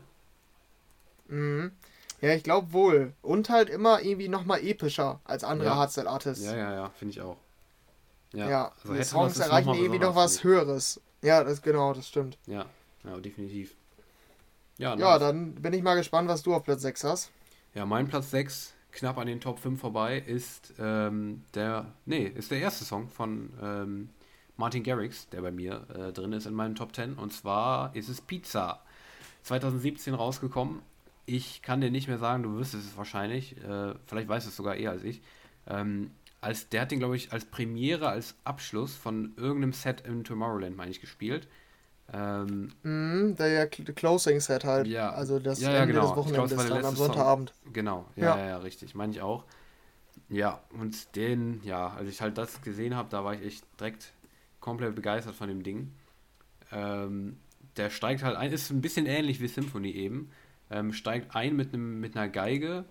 Mhm. 1.27 1.73
Ja, 2.21 2.35
ich 2.35 2.43
glaube 2.43 2.73
wohl. 2.73 3.13
Und 3.23 3.51
halt 3.51 3.69
immer 3.69 4.03
irgendwie 4.03 4.29
nochmal 4.29 4.65
epischer 4.65 5.21
als 5.25 5.45
andere 5.45 5.69
Ja. 5.69 5.77
Hardstyle-Artists. 5.77 6.45
Ja, 6.45 6.57
ja, 6.57 6.75
ja, 6.75 6.91
finde 6.91 7.13
ich 7.13 7.21
auch. 7.21 7.37
Ja, 8.33 8.49
Ja, 8.49 8.73
also 8.83 8.95
die 8.95 9.05
Songs 9.05 9.39
erreichen 9.39 9.69
noch 9.69 9.77
irgendwie 9.77 9.99
noch 9.99 10.15
was 10.17 10.43
Höheres. 10.43 11.01
Ja, 11.23 11.45
das 11.45 11.63
genau, 11.63 11.93
das 11.93 12.09
stimmt. 12.09 12.39
Ja, 12.47 12.67
ja, 13.05 13.17
definitiv. 13.19 13.77
Ja, 14.79 14.95
Ja, 14.97 15.19
dann 15.19 15.55
bin 15.55 15.73
ich 15.73 15.83
mal 15.83 15.95
gespannt, 15.95 16.29
was 16.29 16.43
du 16.43 16.55
auf 16.55 16.65
Platz 16.65 16.83
6 16.83 17.05
hast. 17.05 17.31
Ja, 17.75 17.87
mein 17.87 18.09
Platz 18.09 18.31
6, 18.31 18.75
knapp 18.93 19.19
an 19.19 19.27
den 19.27 19.41
Top 19.41 19.59
5 19.59 19.81
vorbei, 19.81 20.19
ist 20.19 20.75
ähm, 20.79 21.45
der, 21.55 21.93
nee, 22.05 22.25
ist 22.27 22.51
der 22.51 22.59
erste 22.61 22.85
Song 22.85 23.09
von 23.09 23.53
ähm, 23.63 24.11
Martin 24.57 24.83
Garrix, 24.83 25.29
der 25.29 25.43
bei 25.43 25.51
mir 25.51 25.87
äh, 25.95 26.13
drin 26.13 26.33
ist 26.33 26.47
in 26.47 26.55
meinem 26.55 26.75
Top 26.75 26.95
10. 26.95 27.15
Und 27.15 27.33
zwar 27.33 27.95
ist 27.95 28.09
es 28.09 28.21
Pizza. 28.21 28.81
2017 29.43 30.15
rausgekommen. 30.15 30.83
Ich 31.27 31.63
kann 31.63 31.81
dir 31.81 31.91
nicht 31.91 32.09
mehr 32.09 32.19
sagen, 32.19 32.43
du 32.43 32.55
wüsstest 32.57 32.87
es 32.89 32.97
wahrscheinlich. 32.97 33.57
Äh, 33.63 33.95
vielleicht 34.07 34.29
weißt 34.29 34.47
du 34.47 34.51
es 34.51 34.57
sogar 34.57 34.77
eher 34.77 34.93
als 34.93 35.03
ich. 35.05 35.21
Ähm, 35.67 36.11
als, 36.41 36.69
der 36.69 36.83
hat 36.83 36.91
den, 36.93 37.01
glaube 37.01 37.17
ich, 37.17 37.33
als 37.33 37.45
Premiere, 37.45 38.09
als 38.09 38.37
Abschluss 38.45 38.95
von 38.95 39.33
irgendeinem 39.37 39.73
Set 39.73 40.03
im 40.07 40.23
Tomorrowland, 40.23 40.77
meine 40.77 40.91
ich, 40.91 41.01
gespielt. 41.01 41.49
Ähm, 42.13 42.69
Mhm, 42.85 43.35
der 43.37 43.71
Cl- 43.71 43.93
Closing 43.93 44.39
Set 44.41 44.65
halt. 44.65 44.87
Ja. 44.87 45.11
Also 45.11 45.41
das 45.41 45.61
Ja, 45.61 45.73
ja, 45.73 45.83
Ende 45.83 45.95
genau. 45.95 46.03
des 46.03 46.13
glaub, 46.13 46.27
Wochenendes 46.27 46.51
der 46.51 46.59
dann 46.59 46.73
am 46.73 46.83
letzte 46.83 46.97
Song. 46.97 47.07
Sonntagabend. 47.07 47.55
Genau, 47.73 48.07
ja, 48.17 48.23
Ja. 48.25 48.37
ja, 48.37 48.47
ja, 48.47 48.57
richtig, 48.59 48.95
meine 48.95 49.13
ich 49.13 49.21
auch. 49.21 49.45
Ja, 50.29 50.61
und 50.71 51.15
den, 51.17 51.61
ja, 51.65 51.89
als 51.91 52.09
ich 52.09 52.21
halt 52.21 52.39
das 52.39 52.63
gesehen 52.63 52.95
habe, 52.97 53.09
da 53.11 53.25
war 53.25 53.35
ich 53.35 53.43
echt 53.45 53.65
direkt 53.81 54.13
komplett 54.61 54.95
begeistert 54.95 55.35
von 55.35 55.49
dem 55.49 55.63
Ding. 55.63 55.93
Ähm, 56.73 57.37
der 57.77 57.91
steigt 57.91 58.23
halt 58.23 58.37
ein, 58.37 58.53
ist 58.53 58.71
ein 58.71 58.81
bisschen 58.81 59.07
ähnlich 59.07 59.41
wie 59.41 59.49
Symphony 59.49 59.91
eben, 59.93 60.31
ähm, 60.71 60.93
steigt 60.93 61.35
ein 61.35 61.57
mit 61.57 61.73
einem 61.73 62.01
mit 62.01 62.17
einer 62.17 62.29
Geige 62.29 62.85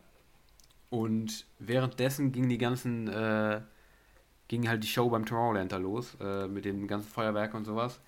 und 0.90 1.46
währenddessen 1.60 2.32
ging 2.32 2.48
die 2.48 2.58
ganzen, 2.58 3.08
äh, 3.08 3.62
ging 4.48 4.68
halt 4.68 4.84
die 4.84 4.88
Show 4.88 5.10
beim 5.10 5.26
Tomorrowland 5.26 5.72
da 5.72 5.78
los, 5.78 6.16
äh, 6.22 6.48
mit 6.48 6.66
dem 6.66 6.88
ganzen 6.88 7.10
Feuerwerk 7.10 7.54
und 7.54 7.66
sowas. 7.66 8.00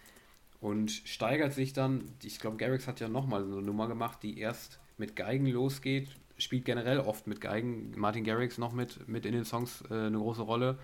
Und 0.62 0.92
steigert 0.92 1.54
sich 1.54 1.74
dann, 1.74 2.16
ich 2.24 2.40
glaube, 2.40 2.58
Garrix 2.58 2.88
hat 2.88 3.00
ja 3.00 3.10
nochmal 3.10 3.44
so 3.44 3.58
eine 3.58 3.66
Nummer 3.66 3.88
gemacht, 3.88 4.24
die 4.24 4.40
erst 4.40 4.80
mit 4.98 5.16
Geigen 5.16 5.48
losgeht, 5.48 6.10
spielt 6.38 6.66
generell 6.66 7.00
oft 7.00 7.28
mit 7.28 7.42
Geigen, 7.42 7.94
Martin 7.98 8.24
Garrix 8.24 8.58
noch 8.58 8.72
mit, 8.72 9.08
mit 9.08 9.26
in 9.26 9.34
den 9.34 9.46
Songs 9.46 9.84
äh, 9.90 9.94
eine 9.94 10.18
große 10.18 10.42
Rolle. 10.42 10.80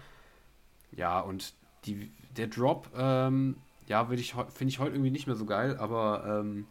Ja, 0.91 1.21
und 1.21 1.53
die, 1.85 2.11
der 2.35 2.47
Drop, 2.47 2.89
ähm, 2.95 3.55
ja, 3.87 4.05
finde 4.05 4.21
ich 4.21 4.79
heute 4.79 4.95
irgendwie 4.95 5.11
nicht 5.11 5.27
mehr 5.27 5.35
so 5.35 5.45
geil, 5.45 5.77
aber 5.77 6.41
ähm, 6.41 6.67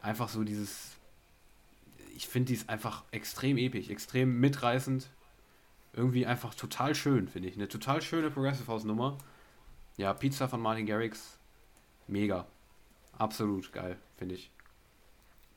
einfach 0.00 0.28
so 0.28 0.42
dieses, 0.42 0.99
ich 2.20 2.28
finde 2.28 2.48
die 2.48 2.54
ist 2.54 2.68
einfach 2.68 3.04
extrem 3.12 3.56
episch, 3.56 3.88
extrem 3.88 4.40
mitreißend, 4.40 5.08
irgendwie 5.94 6.26
einfach 6.26 6.54
total 6.54 6.94
schön, 6.94 7.28
finde 7.28 7.48
ich. 7.48 7.54
Eine 7.56 7.66
total 7.66 8.02
schöne 8.02 8.30
Progressive 8.30 8.70
House 8.70 8.84
Nummer. 8.84 9.16
Ja, 9.96 10.12
Pizza 10.12 10.46
von 10.46 10.60
Martin 10.60 10.84
Garrix, 10.84 11.38
mega. 12.08 12.46
Absolut 13.16 13.72
geil, 13.72 13.96
finde 14.18 14.34
ich. 14.34 14.50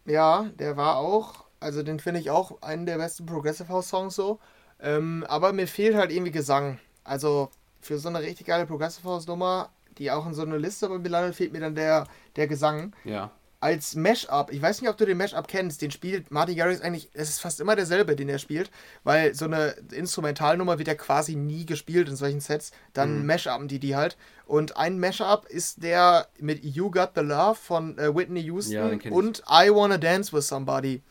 Ja, 0.06 0.44
der 0.58 0.78
war 0.78 0.96
auch, 0.96 1.44
also 1.60 1.84
den 1.84 2.00
finde 2.00 2.22
ich 2.22 2.30
auch 2.30 2.62
einen 2.62 2.86
der 2.86 2.98
besten 2.98 3.26
Progressive 3.26 3.68
House 3.68 3.90
Songs 3.90 4.16
so. 4.16 4.40
Ähm, 4.80 5.26
aber 5.28 5.52
mir 5.52 5.68
fehlt 5.68 5.98
halt 5.98 6.14
irgendwie 6.14 6.32
Gesang. 6.32 6.80
Also 7.04 7.50
für 7.82 7.98
so 7.98 8.08
eine 8.08 8.22
richtig 8.22 8.48
geile 8.48 8.66
Progressive 8.66 9.06
House 9.10 9.28
Nummer, 9.28 9.70
die 9.98 10.12
auch 10.12 10.26
in 10.26 10.34
so 10.34 10.44
eine 10.44 10.58
Liste 10.58 10.88
bei 10.88 10.98
mir 10.98 11.10
landet, 11.10 11.36
fehlt 11.36 11.52
mir 11.52 11.60
dann 11.60 11.76
der, 11.76 12.08
der 12.38 12.48
Gesang. 12.48 12.96
Ja, 13.04 13.32
Als 13.64 13.96
Mashup, 13.96 14.52
ich 14.52 14.62
weiß 14.62 14.82
nicht, 14.82 14.90
ob 14.90 14.98
du 14.98 15.06
den 15.06 15.18
Mashup 15.18 15.48
kennst, 15.48 15.82
den 15.82 15.90
spielt 15.90 16.32
Martin 16.32 16.58
Garrix 16.58 16.82
eigentlich, 16.82 17.08
es 17.14 17.30
ist 17.30 17.40
fast 17.40 17.62
immer 17.62 17.78
derselbe, 17.78 18.18
den 18.18 18.28
er 18.28 18.38
spielt, 18.38 18.70
weil 19.06 19.34
so 19.34 19.46
eine 19.46 19.76
Instrumentalnummer 19.92 20.80
wird 20.80 20.90
ja 20.90 20.96
quasi 20.96 21.36
nie 21.36 21.66
gespielt 21.66 22.10
in 22.10 22.18
solchen 22.18 22.42
Sets, 22.42 22.72
dann 22.92 23.22
Mhm. 23.22 23.26
Mashuppen 23.28 23.70
die 23.70 23.80
die 23.80 23.96
halt. 23.96 24.18
Und 24.46 24.76
ein 24.76 25.00
Mashup 25.00 25.46
ist 25.48 25.82
der 25.82 26.28
mit 26.40 26.62
You 26.62 26.92
Got 26.92 27.12
the 27.16 27.22
Love 27.22 27.56
von 27.56 27.98
äh, 27.98 28.14
Whitney 28.14 28.42
Houston 28.42 29.00
Ja, 29.00 29.12
und 29.12 29.40
I 29.50 29.70
Wanna 29.70 29.98
Dance 29.98 30.34
with 30.34 30.46
Somebody. 30.46 31.02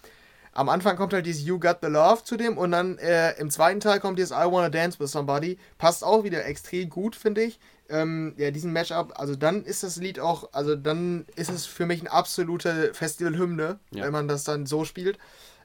Am 0.55 0.69
Anfang 0.69 0.97
kommt 0.97 1.13
halt 1.15 1.25
dieses 1.25 1.45
You 1.47 1.59
Got 1.59 1.79
the 1.83 1.89
Love 1.89 2.25
zu 2.25 2.37
dem 2.37 2.59
und 2.59 2.73
dann 2.73 2.99
äh, 2.99 3.33
im 3.39 3.51
zweiten 3.51 3.81
Teil 3.81 4.01
kommt 4.01 4.19
dieses 4.19 4.33
I 4.33 4.45
Wanna 4.51 4.69
Dance 4.69 5.01
with 5.01 5.11
Somebody. 5.13 5.59
Passt 5.79 6.05
auch 6.05 6.25
wieder 6.25 6.45
extrem 6.45 6.91
gut, 6.91 7.17
finde 7.17 7.43
ich. 7.43 7.59
Ähm, 7.89 8.35
ja, 8.37 8.51
diesen 8.51 8.73
Mashup, 8.73 9.19
also 9.19 9.35
dann 9.35 9.65
ist 9.65 9.83
das 9.83 9.97
Lied 9.97 10.21
auch, 10.21 10.53
also 10.53 10.77
dann 10.77 11.27
ist 11.37 11.51
es 11.51 11.67
für 11.67 11.87
mich 11.87 12.01
eine 12.01 12.11
absolute 12.13 12.93
Festivalhymne, 12.95 13.79
Ja. 13.91 14.05
wenn 14.05 14.13
man 14.13 14.29
das 14.29 14.45
dann 14.45 14.67
so 14.67 14.85
spielt. 14.85 15.19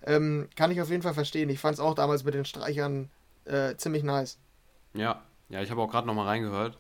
Ähm, 0.06 0.48
kann 0.56 0.72
ich 0.72 0.82
auf 0.82 0.90
jeden 0.90 1.04
Fall 1.04 1.14
verstehen. 1.14 1.50
Ich 1.50 1.60
fand 1.60 1.74
es 1.76 1.80
auch 1.80 1.94
damals 1.96 2.24
mit 2.24 2.34
den 2.34 2.46
Streichern 2.46 3.10
äh, 3.46 3.76
ziemlich 3.76 4.04
nice. 4.04 4.38
ja, 4.94 5.22
ja, 5.50 5.62
ich 5.62 5.72
habe 5.72 5.82
auch 5.82 5.90
gerade 5.90 6.06
nochmal 6.08 6.28
reingehört. 6.28 6.78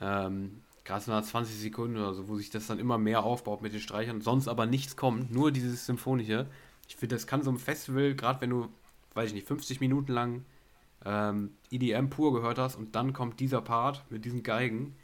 Ähm, 0.00 0.62
gerade 0.84 1.04
so 1.04 1.12
nach 1.12 1.22
20 1.22 1.58
Sekunden 1.58 1.96
oder 1.98 2.14
so, 2.14 2.28
wo 2.28 2.36
sich 2.36 2.48
das 2.50 2.66
dann 2.66 2.78
immer 2.78 2.96
mehr 2.98 3.22
aufbaut 3.24 3.60
mit 3.62 3.72
den 3.74 3.80
Streichern, 3.80 4.20
sonst 4.22 4.48
aber 4.48 4.64
nichts 4.66 4.96
kommt, 4.96 5.30
nur 5.30 5.52
dieses 5.52 5.84
Symphonische. 5.86 6.46
Ich 6.90 6.96
finde, 6.96 7.14
das 7.14 7.28
kann 7.28 7.44
so 7.44 7.52
ein 7.52 7.58
Festival, 7.58 8.16
gerade 8.16 8.40
wenn 8.40 8.50
du, 8.50 8.68
weiß 9.14 9.28
ich 9.28 9.34
nicht, 9.34 9.46
50 9.46 9.78
Minuten 9.78 10.10
lang 10.10 10.44
ähm, 11.04 11.54
EDM 11.70 12.10
pur 12.10 12.32
gehört 12.32 12.58
hast 12.58 12.74
und 12.74 12.96
dann 12.96 13.12
kommt 13.12 13.38
dieser 13.38 13.62
Part 13.62 14.04
mit 14.10 14.24
diesen 14.24 14.42
Geigen. 14.42 14.96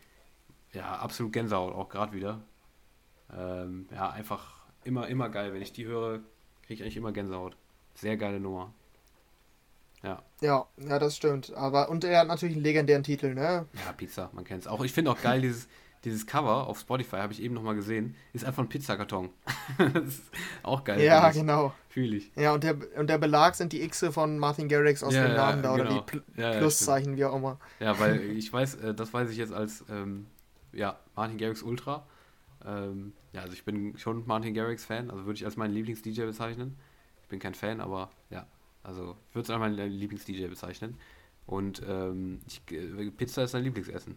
Ja, 0.73 0.97
absolut 0.97 1.33
Gänsehaut 1.33 1.73
auch 1.73 1.89
gerade 1.89 2.13
wieder. 2.13 2.43
Ähm, 3.33 3.87
ja, 3.93 4.11
einfach 4.11 4.67
immer, 4.83 5.07
immer 5.07 5.29
geil. 5.29 5.55
Wenn 5.55 5.63
ich 5.63 5.73
die 5.73 5.87
höre, 5.87 6.19
kriege 6.63 6.75
ich 6.75 6.83
eigentlich 6.83 6.97
immer 6.97 7.13
Gänsehaut. 7.13 7.57
Sehr 7.95 8.17
geile 8.17 8.41
Nummer. 8.41 8.75
Ja. 10.03 10.25
Ja, 10.41 10.67
ja, 10.79 10.99
das 10.99 11.17
stimmt. 11.17 11.55
Aber 11.55 11.89
und 11.89 12.03
er 12.03 12.19
hat 12.19 12.27
natürlich 12.27 12.57
einen 12.57 12.65
legendären 12.65 13.05
Titel, 13.05 13.33
ne? 13.33 13.67
Ja, 13.75 13.93
Pizza, 13.97 14.31
man 14.33 14.43
kennt 14.43 14.63
es. 14.63 14.67
Auch 14.67 14.83
ich 14.83 14.93
finde 14.93 15.13
auch 15.13 15.23
geil, 15.23 15.41
dieses, 15.41 15.69
dieses 16.07 16.27
Cover 16.27 16.69
auf 16.69 16.79
Spotify, 16.79 17.17
habe 17.17 17.33
ich 17.33 17.43
eben 17.43 17.53
nochmal 17.53 17.75
gesehen, 17.75 18.15
ist 18.33 18.45
einfach 18.45 18.63
ein 18.63 18.69
Pizzakarton. 18.69 19.29
das 19.93 20.05
ist 20.05 20.23
auch 20.63 20.85
geil. 20.85 21.03
ja, 21.03 21.31
genau. 21.31 21.75
Fühle 21.89 22.17
ich. 22.17 22.31
Ja, 22.37 22.55
und 22.55 22.63
der, 22.63 22.77
und 22.97 23.09
der 23.11 23.19
Belag 23.19 23.57
sind 23.57 23.73
die 23.73 23.87
Xe 23.89 24.13
von 24.13 24.39
Martin 24.39 24.69
Garrix 24.69 25.03
aus 25.03 25.13
Ja, 25.13 25.25
dem 25.25 25.33
ja, 25.33 25.37
Namen 25.37 25.63
da 25.63 25.75
oder 25.75 25.85
genau. 25.85 26.01
die 26.01 26.07
Pl 26.07 26.23
Ja, 26.37 26.53
ja, 26.53 26.59
Pluszeichen, 26.59 27.17
wie 27.17 27.25
auch 27.25 27.35
immer. 27.35 27.59
Ja, 27.81 27.99
weil 27.99 28.21
ich 28.37 28.53
weiß, 28.53 28.77
äh, 28.77 28.95
das 28.95 29.13
weiß 29.13 29.31
ich 29.31 29.37
jetzt 29.37 29.53
als 29.53 29.85
ähm, 29.91 30.27
ja, 30.73 30.99
Martin 31.17 31.39
Garrix 31.39 31.63
Ultra. 31.63 32.07
Ähm, 32.65 33.13
ja, 33.33 33.43
also 33.43 33.53
ich 33.53 33.65
bin 33.65 33.99
schon 33.99 34.27
Martin 34.27 34.55
Garrix 34.55 34.85
Fan, 34.85 35.11
also 35.11 35.27
würde 35.27 35.37
ich 35.37 35.45
als 35.45 35.57
meinen 35.57 35.75
Lieblings-DJ 35.75 36.23
bezeichnen. 36.23 36.77
Ich 37.23 37.29
bin 37.29 37.41
kein 37.41 37.55
Fan, 37.55 37.81
aber 37.81 38.11
ja, 38.31 38.47
also 38.85 39.17
ich 39.29 39.35
würde 39.35 39.45
es 39.45 39.51
als 39.51 39.59
meinen 39.59 39.77
Lieblings-DJ 39.91 40.47
bezeichnen. 40.47 40.97
Und 41.47 41.83
ähm, 41.87 42.41
ich, 42.47 42.63
äh, 42.71 43.11
Pizza 43.11 43.43
ist 43.43 43.51
sein 43.51 43.65
Lieblingsessen. 43.65 44.17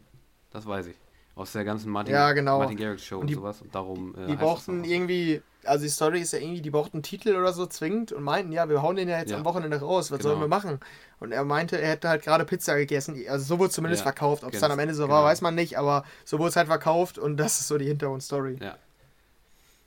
Das 0.52 0.68
weiß 0.68 0.88
ich. 0.88 0.96
Aus 1.40 1.54
der 1.54 1.64
ganzen 1.64 1.90
Martin, 1.90 2.14
Ja, 2.14 2.34
genau. 2.34 2.60
Martin 2.60 2.76
Garrix 2.78 3.04
Show 3.06 3.16
Und 3.16 3.22
und, 3.22 3.28
die- 3.28 3.36
sowas. 3.36 3.62
Und 3.62 3.74
darum. 3.74 4.14
Äh, 4.16 4.28
Die 4.28 4.36
brauchten 4.36 4.84
irgendwie, 4.84 5.42
also 5.64 5.84
die 5.84 5.90
Story 5.90 6.20
ist 6.20 6.34
ja 6.34 6.40
irgendwie, 6.40 6.62
die 6.62 6.70
brauchten 6.70 6.98
einen 6.98 7.04
Titel 7.04 7.34
oder 7.36 7.54
so 7.54 7.66
zwingend 7.66 8.12
und 8.12 8.24
meinten, 8.24 8.52
ja, 8.52 8.68
wir 8.68 8.82
hauen 8.82 8.98
den 8.98 9.08
ja 9.08 9.20
jetzt 9.20 9.32
Ja. 9.32 9.38
am 9.38 9.46
Wochenende 9.46 9.80
raus, 9.80 10.12
was 10.12 10.20
Genau. 10.20 10.32
sollen 10.32 10.42
wir 10.42 10.48
machen? 10.50 10.80
Und 11.22 11.32
er 11.32 11.46
meinte, 11.46 11.80
er 11.80 11.92
hätte 11.92 12.10
halt 12.10 12.24
gerade 12.24 12.44
Pizza 12.44 12.76
gegessen, 12.76 13.16
also 13.30 13.46
so 13.46 13.58
wurde 13.58 13.70
es 13.70 13.74
zumindest 13.76 14.02
Ja, 14.02 14.12
verkauft. 14.12 14.44
Ob 14.44 14.54
es 14.54 14.60
dann 14.60 14.72
am 14.72 14.80
Ende 14.80 14.94
so 14.94 15.04
war, 15.08 15.20
genau. 15.20 15.24
weiß 15.30 15.40
man 15.42 15.56
nicht, 15.56 15.78
aber 15.78 16.04
so 16.26 16.40
wurde 16.40 16.50
es 16.50 16.56
halt 16.58 16.68
verkauft 16.68 17.18
und 17.18 17.38
das 17.38 17.62
ist 17.62 17.70
so 17.70 17.78
die 17.78 17.86
Hintergrundstory. 17.86 18.58
Ja. 18.62 18.76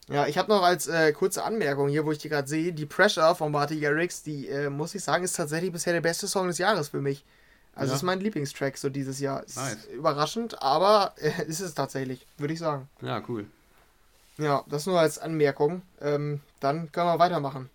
Ja, 0.08 0.26
ich 0.26 0.36
habe 0.36 0.48
noch 0.50 0.62
als 0.62 0.88
äh, 0.88 1.12
kurze 1.12 1.44
Anmerkung 1.44 1.88
hier, 1.88 2.04
wo 2.04 2.12
ich 2.12 2.18
die 2.18 2.28
gerade 2.28 2.48
sehe, 2.48 2.72
die 2.72 2.86
Pressure 2.86 3.34
von 3.34 3.52
Marty 3.52 3.78
Garrix, 3.78 4.22
die 4.22 4.48
äh, 4.48 4.68
muss 4.68 4.94
ich 4.94 5.04
sagen, 5.04 5.22
ist 5.24 5.36
tatsächlich 5.36 5.70
bisher 5.72 5.92
der 5.92 6.00
beste 6.00 6.26
Song 6.26 6.48
des 6.48 6.58
Jahres 6.58 6.88
für 6.88 7.00
mich. 7.00 7.24
Also 7.74 7.92
Ja. 7.92 7.96
ist 7.96 8.02
mein 8.02 8.20
Lieblingstrack 8.20 8.76
so 8.76 8.90
dieses 8.90 9.18
Jahr. 9.20 9.42
Ist 9.44 9.56
Nice. 9.56 9.86
überraschend, 9.86 10.62
aber 10.62 11.14
äh, 11.16 11.44
ist 11.46 11.60
es 11.60 11.74
tatsächlich, 11.74 12.26
würde 12.38 12.52
ich 12.54 12.60
sagen. 12.60 12.88
ja, 13.00 13.22
cool. 13.28 13.46
Ja, 14.38 14.64
das 14.68 14.86
nur 14.86 14.98
als 14.98 15.18
Anmerkung. 15.18 15.82
Ähm, 16.00 16.40
dann 16.60 16.90
können 16.92 17.06
wir 17.06 17.18
weitermachen. 17.18 17.68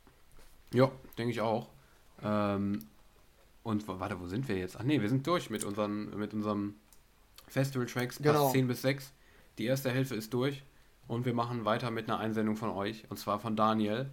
Ja, 0.74 0.92
denke 1.18 1.32
ich 1.32 1.42
auch. 1.42 1.68
Ähm, 2.24 2.80
und 3.64 3.88
warte, 3.88 4.20
wo 4.20 4.26
sind 4.28 4.48
wir 4.48 4.58
jetzt? 4.58 4.76
Ach 4.80 4.84
nee, 4.84 5.00
wir 5.02 5.10
sind 5.10 5.26
durch 5.28 5.50
mit 5.50 5.64
unseren 5.64 6.18
mit 6.18 6.34
unserem 6.34 6.76
Festival-Tracks, 7.48 8.20
Platz 8.20 8.36
Genau. 8.36 8.52
10 8.52 8.68
bis 8.68 8.82
6. 8.82 9.12
Die 9.58 9.66
erste 9.66 9.90
Hälfte 9.92 10.16
ist 10.16 10.34
durch 10.34 10.64
und 11.08 11.26
wir 11.26 11.34
machen 11.34 11.64
weiter 11.66 11.92
mit 11.92 12.08
einer 12.10 12.20
Einsendung 12.20 12.56
von 12.56 12.70
euch 12.70 13.06
und 13.10 13.18
zwar 13.18 13.40
von 13.40 13.56
Daniel. 13.56 14.10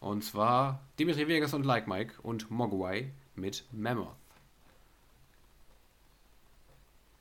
Und 0.00 0.24
zwar 0.24 0.80
Dimitri 0.98 1.26
Vegas 1.26 1.54
und 1.54 1.64
Like 1.64 1.88
Mike 1.88 2.14
und 2.22 2.50
Mogwai 2.50 3.10
mit 3.34 3.64
Mammoth. 3.72 4.14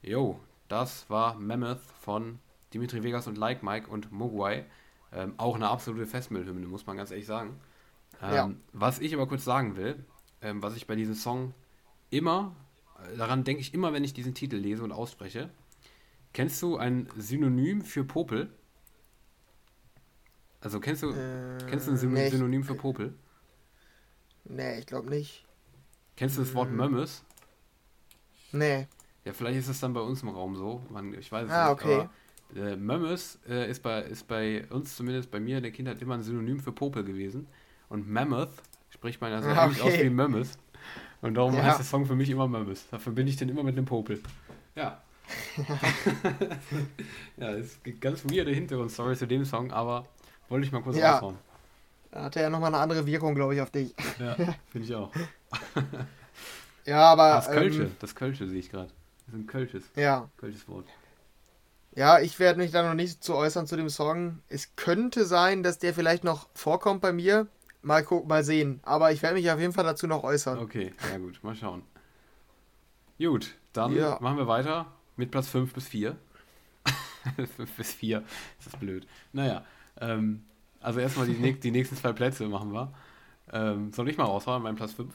Jo, 0.08 0.39
das 0.70 1.10
war 1.10 1.36
Mammoth 1.36 1.82
von 1.99 2.39
Dimitri 2.74 3.03
Vegas 3.03 3.28
und 3.28 3.38
Like 3.38 3.62
Mike 3.64 3.89
und 3.89 4.12
Mogwai. 4.12 4.66
Ähm, 5.12 5.34
auch 5.38 5.55
eine 5.55 5.70
absolute 5.70 6.05
Festmeldhymne, 6.05 6.68
muss 6.68 6.86
man 6.86 6.97
ganz 6.97 7.12
ehrlich 7.12 7.26
sagen. 7.26 7.60
Ähm, 8.22 8.34
Ja. 8.34 8.51
Was 8.74 8.99
ich 8.99 9.14
aber 9.14 9.28
kurz 9.28 9.43
sagen 9.45 9.76
will, 9.78 10.03
ähm, 10.41 10.62
was 10.64 10.76
ich 10.76 10.88
bei 10.88 10.95
diesem 10.95 11.16
Song 11.16 11.53
immer, 12.10 12.55
äh, 13.14 13.18
daran 13.18 13.43
denke 13.43 13.62
ich 13.62 13.74
immer, 13.74 13.93
wenn 13.93 14.03
ich 14.03 14.14
diesen 14.14 14.34
Titel 14.34 14.58
lese 14.58 14.84
und 14.84 14.91
ausspreche. 14.91 15.49
Kennst 16.34 16.62
du 16.62 16.78
ein 16.78 17.10
Synonym 17.18 17.82
für 17.82 18.03
Popel? 18.05 18.49
Also 20.62 20.80
kennst 20.80 21.03
du, 21.03 21.12
Äh, 21.12 21.58
kennst 21.70 21.88
du 21.88 21.91
ein 21.91 21.97
Syn 21.97 22.14
nee, 22.14 22.30
Synonym 22.30 22.64
für 22.64 22.76
Popel? 22.76 23.14
Nee, 24.45 24.80
ich 24.80 24.86
glaube 24.88 25.10
nicht. 25.10 25.45
Kennst 26.18 26.38
du 26.38 26.41
das 26.41 26.53
Wort 26.53 26.70
Hm. 26.70 26.76
Mömmes? 26.76 27.24
Nee. 28.51 28.88
Ja, 29.28 29.34
vielleicht 29.34 29.59
ist 29.59 29.67
es 29.67 29.80
dann 29.82 29.91
bei 29.93 29.99
uns 29.99 30.23
im 30.23 30.30
Raum 30.30 30.55
so. 30.55 30.82
Man, 30.89 31.13
ich 31.13 31.30
weiß 31.30 31.47
es 31.47 31.51
Ah, 31.51 31.63
nicht. 31.71 31.84
okay. 31.84 32.07
Aber, 32.55 32.61
äh, 32.71 32.75
Mömmes 32.78 33.39
äh, 33.49 33.69
ist, 33.69 33.84
bei, 33.84 34.01
ist 34.03 34.25
bei 34.25 34.65
uns 34.69 34.95
zumindest, 34.95 35.30
bei 35.30 35.39
mir 35.41 35.57
in 35.57 35.63
der 35.63 35.71
Kindheit 35.73 36.01
immer 36.01 36.13
ein 36.13 36.23
Synonym 36.23 36.61
für 36.61 36.71
Popel 36.71 37.03
gewesen. 37.03 37.45
Und 37.89 38.09
Mammoth 38.09 38.49
spricht 38.89 39.19
man 39.19 39.32
ja 39.32 39.41
so 39.41 39.49
Ah, 39.49 39.65
ähnlich 39.65 39.82
aus 39.82 39.91
okay. 39.93 40.05
wie 40.05 40.09
Mömmes. 40.09 40.57
Und 41.21 41.34
darum 41.36 41.53
Ja. 41.55 41.63
heißt 41.63 41.80
der 41.80 41.86
Song 41.86 42.05
für 42.05 42.15
mich 42.15 42.30
immer 42.30 42.47
Mömmes. 42.47 42.86
Da 42.89 42.99
verbinde 42.99 43.30
ich 43.32 43.36
den 43.38 43.49
immer 43.49 43.63
mit 43.63 43.75
einem 43.75 43.86
Popel. 43.86 44.21
Ja. 44.75 45.01
ja, 47.38 47.49
es 47.51 47.84
gibt 47.84 47.99
ganz 47.99 48.23
weirde 48.25 48.51
Hintergrundstory 48.51 49.17
zu 49.17 49.28
dem 49.28 49.43
Song, 49.43 49.71
aber 49.71 50.05
wollte 50.47 50.65
ich 50.65 50.71
mal 50.71 50.82
kurz 50.82 50.95
Ja. 50.97 51.15
raushauen. 51.15 51.36
Da 52.11 52.23
hat 52.23 52.36
er 52.38 52.43
ja 52.43 52.49
nochmal 52.49 52.73
eine 52.73 52.82
andere 52.82 53.05
Wirkung, 53.05 53.36
glaube 53.36 53.55
ich, 53.55 53.61
auf 53.61 53.71
dich. 53.71 53.93
Ja, 54.19 54.36
finde 54.71 54.88
ich 54.88 54.95
auch. 54.95 55.11
Ja, 56.86 57.11
aber. 57.11 57.32
Das 57.32 57.51
Kölsche, 57.51 57.84
Ähm, 57.84 57.91
das 57.99 58.15
Kölsche 58.15 58.47
sehe 58.47 58.59
ich 58.59 58.69
gerade. 58.71 58.89
Das 59.28 59.36
ist 59.36 59.41
ein 59.41 59.47
Kölsches, 59.47 59.84
ja. 59.95 60.30
Kölsches 60.38 60.67
Wort. 60.67 60.86
Ja, 61.95 62.19
ich 62.19 62.39
werde 62.39 62.59
mich 62.59 62.71
da 62.71 62.84
noch 62.88 62.93
nicht 62.93 63.23
zu 63.23 63.36
äußern 63.36 63.67
zu 63.67 63.75
dem 63.75 63.89
Song. 63.89 64.39
Es 64.49 64.75
könnte 64.75 65.25
sein, 65.25 65.63
dass 65.63 65.80
der 65.80 65.93
vielleicht 65.93 66.23
noch 66.23 66.47
vorkommt 66.53 67.01
bei 67.01 67.11
mir. 67.11 67.47
Mal 67.82 68.03
gucken, 68.03 68.28
mal 68.30 68.43
sehen. 68.43 68.80
Aber 68.84 69.11
ich 69.11 69.21
werde 69.21 69.36
mich 69.36 69.49
auf 69.51 69.59
jeden 69.59 69.73
Fall 69.73 69.84
dazu 69.84 70.07
noch 70.07 70.23
äußern. 70.23 70.59
Okay, 70.59 70.93
ja 71.11 71.17
gut, 71.17 71.39
mal 71.43 71.55
schauen. 71.55 71.84
Gut, 73.19 73.55
dann 73.73 73.95
Ja. 73.95 74.17
machen 74.21 74.38
wir 74.38 74.47
weiter 74.47 74.86
mit 75.15 75.32
Platz 75.32 75.47
5 75.49 75.73
bis 75.73 75.88
4. 75.88 76.15
5 77.55 77.71
bis 77.78 77.93
4, 77.93 78.19
ist 78.59 78.71
das 78.73 78.80
blöd. 78.80 79.07
Naja, 79.34 79.65
ähm, 79.99 80.45
also 80.80 80.99
erstmal 80.99 81.25
die, 81.28 81.59
die 81.59 81.71
nächsten 81.71 81.95
zwei 81.97 82.13
Plätze 82.13 82.47
machen 82.47 82.71
wir. 82.73 82.93
Ähm, 83.51 83.91
soll 83.91 84.07
ich 84.09 84.17
mal 84.17 84.25
rausfahren, 84.25 84.61
mein 84.63 84.75
Platz 84.75 84.93
5? 84.93 85.13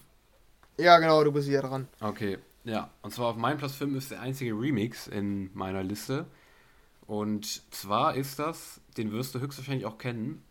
Ja, 0.79 0.99
genau, 0.99 1.23
du 1.23 1.31
bist 1.33 1.49
wieder 1.49 1.63
dran. 1.63 1.87
Okay, 2.01 2.39
ja. 2.65 2.91
Und 3.03 3.13
zwar 3.13 3.29
auf 3.29 3.37
meinem 3.37 3.59
Platz 3.59 3.75
5 3.75 3.97
ist 3.97 4.11
der 4.11 4.21
einzige 4.21 4.53
Remix 4.53 5.07
in 5.07 5.51
meiner 5.55 5.83
Liste. 5.83 6.27
Und 7.07 7.63
zwar 7.73 8.15
ist 8.15 8.39
das, 8.39 8.81
den 8.97 9.13
wirst 9.13 9.35
du 9.35 9.41
höchstwahrscheinlich 9.41 9.87
auch 9.87 9.99
kennen, 9.99 10.43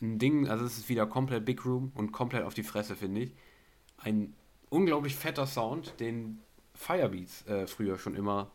ein 0.00 0.18
Ding, 0.18 0.48
also 0.48 0.64
es 0.64 0.78
ist 0.78 0.88
wieder 0.88 1.06
komplett 1.06 1.44
Big 1.44 1.64
Room 1.64 1.92
und 1.94 2.12
komplett 2.12 2.44
auf 2.44 2.54
die 2.54 2.62
Fresse, 2.62 2.96
finde 2.96 3.22
ich. 3.22 3.32
Ein 3.98 4.34
unglaublich 4.68 5.16
fetter 5.16 5.46
Sound, 5.46 5.94
den 6.00 6.40
Firebeats 6.74 7.46
äh, 7.46 7.66
früher 7.66 7.98
schon 7.98 8.14
immer 8.14 8.50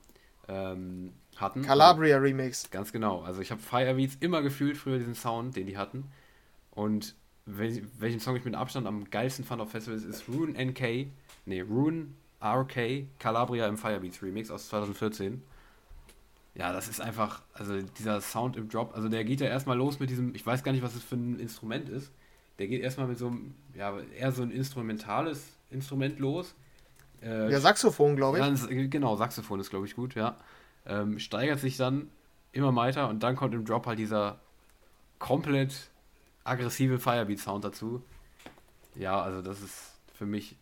ähm, 0.48 1.14
hatten. 1.36 1.64
Calabria 1.64 2.18
Remix. 2.18 2.70
Ganz 2.70 2.92
genau. 2.92 3.22
Also 3.22 3.42
ich 3.42 3.52
habe 3.52 3.62
Firebeats 3.62 4.18
immer 4.20 4.42
gefühlt 4.42 4.78
früher 4.78 5.00
diesen 5.00 5.16
Sound, 5.16 5.56
den 5.56 5.66
die 5.66 5.78
hatten. 5.78 6.12
Und 6.70 7.16
wel 7.46 7.84
welchen 7.98 8.20
Song 8.20 8.36
ich 8.36 8.46
mit 8.46 8.56
Abstand 8.56 8.88
am 8.88 9.10
geilsten 9.10 9.44
fand 9.44 9.62
auf 9.62 9.72
Festivals 9.72 10.04
ist 10.04 10.28
Rune 10.28 10.54
NK, 10.54 11.08
nee, 11.46 11.62
Rune 11.62 12.10
RK 12.44 13.06
Calabria 13.20 13.68
im 13.68 13.78
Firebeats 13.78 14.22
Remix 14.22 14.52
aus 14.52 14.70
2014. 14.70 15.42
Ja, 16.54 16.74
das 16.74 16.90
ist 16.90 17.00
einfach, 17.00 17.42
also 17.54 17.82
dieser 17.82 18.20
Sound 18.20 18.58
im 18.58 18.68
Drop, 18.68 18.94
also 18.94 19.08
der 19.08 19.24
geht 19.24 19.40
ja 19.40 19.48
erstmal 19.48 19.78
los 19.78 20.00
mit 20.00 20.10
diesem, 20.10 20.36
ich 20.36 20.46
weiß 20.46 20.64
gar 20.64 20.74
nicht, 20.74 20.84
was 20.84 20.96
es 20.96 21.04
für 21.04 21.16
ein 21.16 21.40
Instrument 21.40 21.88
ist. 21.88 22.12
Der 22.60 22.68
geht 22.68 22.82
erstmal 22.82 23.08
mit 23.08 23.18
so 23.18 23.28
einem, 23.28 23.56
ja, 23.74 23.98
eher 24.18 24.32
so 24.32 24.44
ein 24.44 24.52
instrumentales 24.52 25.46
Instrument 25.70 26.20
los. 26.20 26.54
Äh, 27.22 27.50
Ja, 27.52 27.60
Saxophon, 27.60 28.16
glaube 28.18 28.38
ich. 28.38 28.44
Ganz, 28.44 28.68
genau, 28.68 29.16
Saxophon 29.16 29.60
ist, 29.62 29.70
glaube 29.70 29.86
ich, 29.86 29.96
gut, 29.96 30.16
ja. 30.16 30.36
Ähm, 30.86 31.20
steigert 31.20 31.60
sich 31.60 31.78
dann 31.78 32.10
immer 32.52 32.76
weiter 32.76 33.08
und 33.08 33.24
dann 33.24 33.36
kommt 33.36 33.54
im 33.54 33.64
Drop 33.64 33.86
halt 33.86 34.00
dieser 34.00 34.40
komplett 35.20 35.90
aggressive 36.44 37.00
Firebeat-Sound 37.00 37.64
dazu. 37.64 38.04
Ja, 38.96 39.22
also 39.22 39.42
das 39.42 39.62
ist 39.62 39.94
für 40.14 40.26
mich 40.26 40.58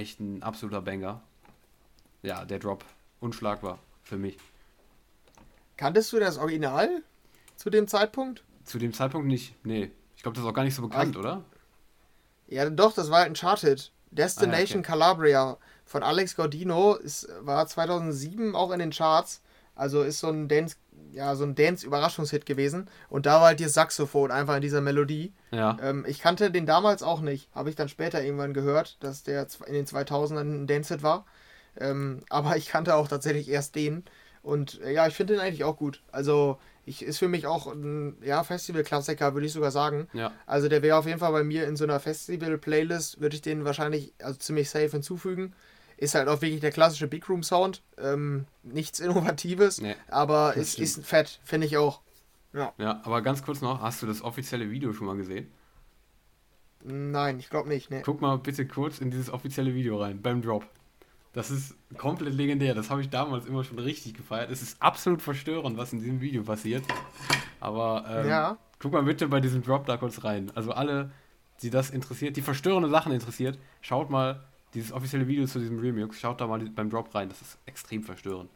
echt 0.00 0.20
ein 0.20 0.42
absoluter 0.42 0.82
Banger. 0.82 1.22
Ja, 2.22 2.44
der 2.44 2.58
Drop, 2.58 2.84
unschlagbar 3.20 3.78
für 4.02 4.16
mich. 4.16 4.36
Kanntest 5.76 6.12
du 6.12 6.18
das 6.18 6.36
Original 6.36 7.02
zu 7.56 7.70
dem 7.70 7.86
Zeitpunkt? 7.86 8.42
Zu 8.64 8.78
dem 8.78 8.92
Zeitpunkt 8.92 9.26
nicht, 9.28 9.54
nee. 9.64 9.90
Ich 10.16 10.22
glaube, 10.22 10.34
das 10.34 10.44
ist 10.44 10.50
auch 10.50 10.54
gar 10.54 10.64
nicht 10.64 10.74
so 10.74 10.82
bekannt, 10.82 11.16
oder? 11.16 11.44
Ja, 12.48 12.68
doch, 12.68 12.92
das 12.92 13.10
war 13.10 13.20
halt 13.20 13.30
ein 13.30 13.34
Chart-Hit. 13.34 13.92
Destination 14.10 14.78
Ah, 14.78 14.80
okay. 14.80 14.88
Calabria 14.88 15.56
von 15.84 16.02
Alex 16.02 16.34
Gaudino 16.36 16.94
ist, 16.94 17.28
war 17.40 17.66
2007 17.66 18.54
auch 18.54 18.72
in 18.72 18.80
den 18.80 18.90
Charts. 18.90 19.40
Also 19.80 20.02
ist 20.02 20.18
so 20.18 20.28
ein 20.28 20.46
Dance, 20.46 20.76
ja, 21.10 21.34
so 21.34 21.44
ein 21.44 21.54
Dance-Überraschungshit 21.54 22.44
gewesen. 22.44 22.90
Und 23.08 23.24
da 23.24 23.36
war 23.36 23.46
halt 23.46 23.60
dieses 23.60 23.72
Saxophon 23.72 24.30
einfach 24.30 24.56
in 24.56 24.60
dieser 24.60 24.82
Melodie. 24.82 25.32
Ja. 25.52 25.78
Ähm, 25.82 26.04
ich 26.06 26.20
kannte 26.20 26.50
den 26.50 26.66
damals 26.66 27.02
auch 27.02 27.22
nicht. 27.22 27.48
Habe 27.54 27.70
ich 27.70 27.76
dann 27.76 27.88
später 27.88 28.22
irgendwann 28.22 28.52
gehört, 28.52 29.02
dass 29.02 29.22
der 29.22 29.46
in 29.66 29.72
den 29.72 29.86
2000ern 29.86 30.40
ein 30.40 30.66
Dance-Hit 30.66 31.02
war. 31.02 31.24
Ähm, 31.78 32.20
aber 32.28 32.58
ich 32.58 32.68
kannte 32.68 32.94
auch 32.94 33.08
tatsächlich 33.08 33.48
erst 33.48 33.74
den. 33.74 34.04
Und 34.42 34.82
äh, 34.82 34.92
ja, 34.92 35.06
ich 35.06 35.14
finde 35.14 35.32
den 35.32 35.40
eigentlich 35.40 35.64
auch 35.64 35.78
gut. 35.78 36.02
Also 36.12 36.58
ich, 36.84 37.02
ist 37.02 37.18
für 37.18 37.28
mich 37.28 37.46
auch 37.46 37.66
ein 37.66 38.18
ja, 38.22 38.44
Festival-Klassiker, 38.44 39.32
würde 39.32 39.46
ich 39.46 39.54
sogar 39.54 39.70
sagen. 39.70 40.08
Ja. 40.12 40.30
Also 40.44 40.68
der 40.68 40.82
wäre 40.82 40.98
auf 40.98 41.06
jeden 41.06 41.20
Fall 41.20 41.32
bei 41.32 41.42
mir 41.42 41.66
in 41.66 41.76
so 41.76 41.84
einer 41.84 42.00
Festival-Playlist, 42.00 43.18
würde 43.18 43.34
ich 43.34 43.40
den 43.40 43.64
wahrscheinlich 43.64 44.12
also 44.22 44.38
ziemlich 44.38 44.68
safe 44.68 44.90
hinzufügen. 44.90 45.54
Ist 46.00 46.14
halt 46.14 46.28
auch 46.28 46.40
wirklich 46.42 46.60
der 46.60 46.72
klassische 46.72 47.06
Big 47.06 47.28
Room 47.28 47.42
Sound. 47.42 47.82
Ähm, 47.98 48.46
nichts 48.62 48.98
Innovatives, 49.00 49.80
Nee, 49.80 49.94
aber 50.08 50.56
es 50.56 50.72
stimmt. 50.72 50.88
ist 50.88 51.06
fett, 51.06 51.40
finde 51.44 51.66
ich 51.66 51.76
auch. 51.76 52.00
Ja, 52.52 53.00
aber 53.04 53.22
ganz 53.22 53.44
kurz 53.44 53.60
noch, 53.60 53.80
hast 53.80 54.02
du 54.02 54.06
das 54.08 54.22
offizielle 54.22 54.70
Video 54.70 54.92
schon 54.92 55.06
mal 55.06 55.16
gesehen? 55.16 55.48
Nein, 56.82 57.38
ich 57.38 57.50
glaube 57.50 57.68
nicht. 57.68 57.90
Ne. 57.90 58.02
Guck 58.04 58.20
mal 58.20 58.38
bitte 58.38 58.66
kurz 58.66 58.98
in 59.00 59.10
dieses 59.10 59.30
offizielle 59.30 59.74
Video 59.74 60.00
rein, 60.00 60.20
beim 60.22 60.40
Drop. 60.42 60.64
Das 61.32 61.50
ist 61.50 61.76
komplett 61.96 62.34
legendär. 62.34 62.74
Das 62.74 62.90
habe 62.90 63.02
ich 63.02 63.10
damals 63.10 63.46
immer 63.46 63.62
schon 63.62 63.78
richtig 63.78 64.14
gefeiert. 64.14 64.50
Es 64.50 64.62
ist 64.62 64.80
absolut 64.82 65.22
verstörend, 65.22 65.76
was 65.76 65.92
in 65.92 66.00
diesem 66.00 66.20
Video 66.20 66.42
passiert. 66.42 66.82
Aber 67.60 68.04
ähm, 68.08 68.28
Ja. 68.28 68.58
guck 68.80 68.92
mal 68.92 69.02
bitte 69.04 69.28
bei 69.28 69.40
diesem 69.40 69.62
Drop 69.62 69.86
da 69.86 69.96
kurz 69.98 70.24
rein. 70.24 70.50
Also 70.56 70.72
alle, 70.72 71.12
die 71.62 71.70
das 71.70 71.90
interessiert, 71.90 72.36
die 72.36 72.42
verstörende 72.42 72.88
Sachen 72.88 73.12
interessiert, 73.12 73.58
schaut 73.82 74.10
mal 74.10 74.42
dieses 74.74 74.92
offizielle 74.92 75.26
Video 75.26 75.46
zu 75.46 75.58
diesem 75.58 75.78
Remix. 75.78 76.20
Schaut 76.20 76.40
da 76.40 76.46
mal 76.46 76.60
beim 76.60 76.90
Drop 76.90 77.14
rein. 77.14 77.28
Das 77.28 77.40
ist 77.40 77.58
extrem 77.66 78.02
verstörend. 78.02 78.50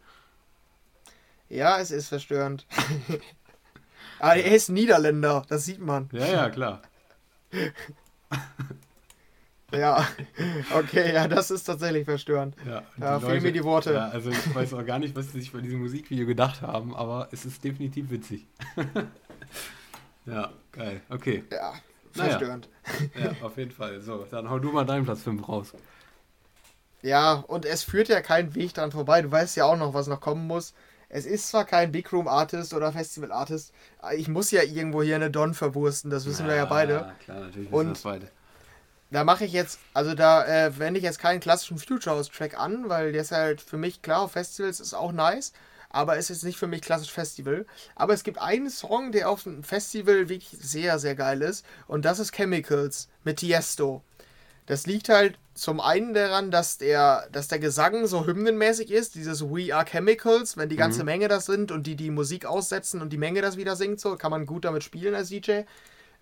Ja, 1.49 1.79
es 1.79 1.91
ist 1.91 2.09
verstörend. 2.09 2.67
Aber 4.19 4.37
er 4.37 4.55
ist 4.55 4.69
Niederländer, 4.71 5.45
das 5.49 5.65
sieht 5.65 5.81
man. 5.81 6.09
Ja, 6.13 6.27
ja, 6.27 6.51
klar. 6.51 6.83
Ja, 9.73 10.07
okay, 10.73 11.13
ja, 11.13 11.27
das 11.27 11.51
ist 11.51 11.65
tatsächlich 11.65 12.05
verstörend. 12.05 12.55
Ja, 12.67 12.83
Da 12.97 13.19
fehlen 13.19 13.43
mir 13.43 13.53
die 13.53 13.65
Worte. 13.65 13.93
Ja, 13.95 14.09
also 14.09 14.31
ich 14.31 14.55
weiß 14.55 14.75
auch 14.75 14.85
gar 14.85 14.99
nicht, 14.99 15.17
was 15.17 15.33
sie 15.33 15.41
sich 15.41 15.53
bei 15.53 15.61
diesem 15.61 15.81
Musikvideo 15.81 16.27
gedacht 16.27 16.63
haben, 16.63 16.95
aber 16.95 17.29
es 17.33 17.45
ist 17.45 17.65
definitiv 17.65 18.11
witzig. 18.11 18.47
ja, 20.27 20.53
geil. 20.71 21.01
Okay. 21.09 21.45
Ja, 21.51 21.73
Naja. 22.15 22.31
verstörend. 22.31 22.69
Ja, 23.21 23.33
auf 23.45 23.57
jeden 23.57 23.73
Fall. 23.73 24.01
So, 24.01 24.25
dann 24.31 24.49
hau 24.49 24.59
du 24.59 24.71
mal 24.71 24.85
deinen 24.85 25.05
Platz 25.05 25.23
5 25.23 25.49
raus. 25.49 25.73
Ja, 27.05 27.45
und 27.47 27.67
es 27.67 27.83
führt 27.83 28.09
ja 28.09 28.23
kein 28.23 28.55
Weg 28.55 28.73
dran 28.73 28.91
vorbei. 28.91 29.21
Du 29.21 29.31
weißt 29.31 29.57
ja 29.57 29.67
auch 29.67 29.77
noch, 29.77 29.93
was 29.93 30.07
noch 30.07 30.23
kommen 30.23 30.47
muss. 30.47 30.73
Es 31.11 31.27
ist 31.27 31.49
zwar 31.49 31.67
kein 31.67 31.93
Big 31.93 32.11
Room 32.15 32.27
Artist 32.27 32.73
oder 32.73 32.93
Festival 32.93 33.31
Artist, 33.31 33.73
ich 34.17 34.27
muss 34.27 34.51
ja 34.51 34.63
irgendwo 34.63 35.03
hier 35.03 35.15
eine 35.17 35.31
Don 35.31 35.53
verwursten, 35.55 36.11
das 36.11 36.25
wissen 36.25 36.47
wir 36.49 36.57
ja 36.57 36.65
beide. 36.65 37.13
Klar, 37.23 37.41
natürlich 37.41 37.71
Und- 37.71 37.73
wissen 37.73 37.87
wir 37.89 37.93
das 37.93 38.03
beide. 38.03 38.29
Da 39.11 39.23
mache 39.23 39.45
ich 39.45 39.53
jetzt, 39.53 39.79
also 39.93 40.15
da 40.15 40.45
äh, 40.45 40.77
wende 40.79 40.99
ich 40.99 41.05
jetzt 41.05 41.21
keinen 41.21 41.39
klassischen 41.41 41.79
Future 41.79 42.17
House 42.17 42.31
Track 42.31 42.59
an, 42.59 42.89
weil 42.89 43.13
der 43.13 43.21
ist 43.21 43.31
halt 43.33 43.61
für 43.61 43.77
mich 43.77 44.03
klar 44.03 44.23
auf 44.23 44.33
Festivals 44.33 44.81
ist 44.81 44.95
auch 44.95 45.13
nice, 45.13 45.53
aber 45.91 46.17
es 46.17 46.31
ist 46.31 46.43
nicht 46.43 46.59
für 46.59 46.67
mich 46.67 46.81
klassisch 46.81 47.13
Festival. 47.13 47.65
Aber 47.95 48.15
es 48.15 48.25
gibt 48.25 48.41
einen 48.41 48.71
Song, 48.71 49.13
der 49.13 49.29
auf 49.31 49.45
dem 49.45 49.63
Festival 49.63 50.29
wirklich 50.31 50.57
sehr, 50.61 50.99
sehr 50.99 51.15
geil 51.15 51.43
ist 51.43 51.65
und 51.87 52.05
das 52.07 52.19
ist 52.19 52.33
Chemicals 52.33 53.09
mit 53.23 53.37
Tiesto. 53.37 54.03
Das 54.67 54.87
liegt 54.87 55.09
halt 55.09 55.39
zum 55.55 55.81
einen 55.81 56.15
daran, 56.15 56.51
dass 56.51 56.79
der, 56.79 57.29
dass 57.33 57.49
der 57.49 57.59
Gesang 57.59 58.07
so 58.07 58.27
hymnenmäßig 58.27 58.91
ist, 58.91 59.15
dieses 59.15 59.43
We 59.43 59.75
Are 59.75 59.85
Chemicals, 59.85 60.57
wenn 60.57 60.69
die 60.69 60.77
ganze 60.77 61.01
Mhm. 61.01 61.07
Menge 61.07 61.29
das 61.29 61.47
sind 61.47 61.71
und 61.71 61.87
die 61.87 61.97
die 61.97 62.11
Musik 62.11 62.47
aussetzen 62.47 63.01
und 63.03 63.11
die 63.13 63.19
Menge 63.19 63.43
das 63.43 63.57
wieder 63.57 63.77
singt, 63.77 64.01
so 64.01 64.17
kann 64.17 64.31
man 64.31 64.47
gut 64.47 64.65
damit 64.65 64.83
spielen 64.83 65.15
als 65.15 65.29
DJ. 65.29 65.63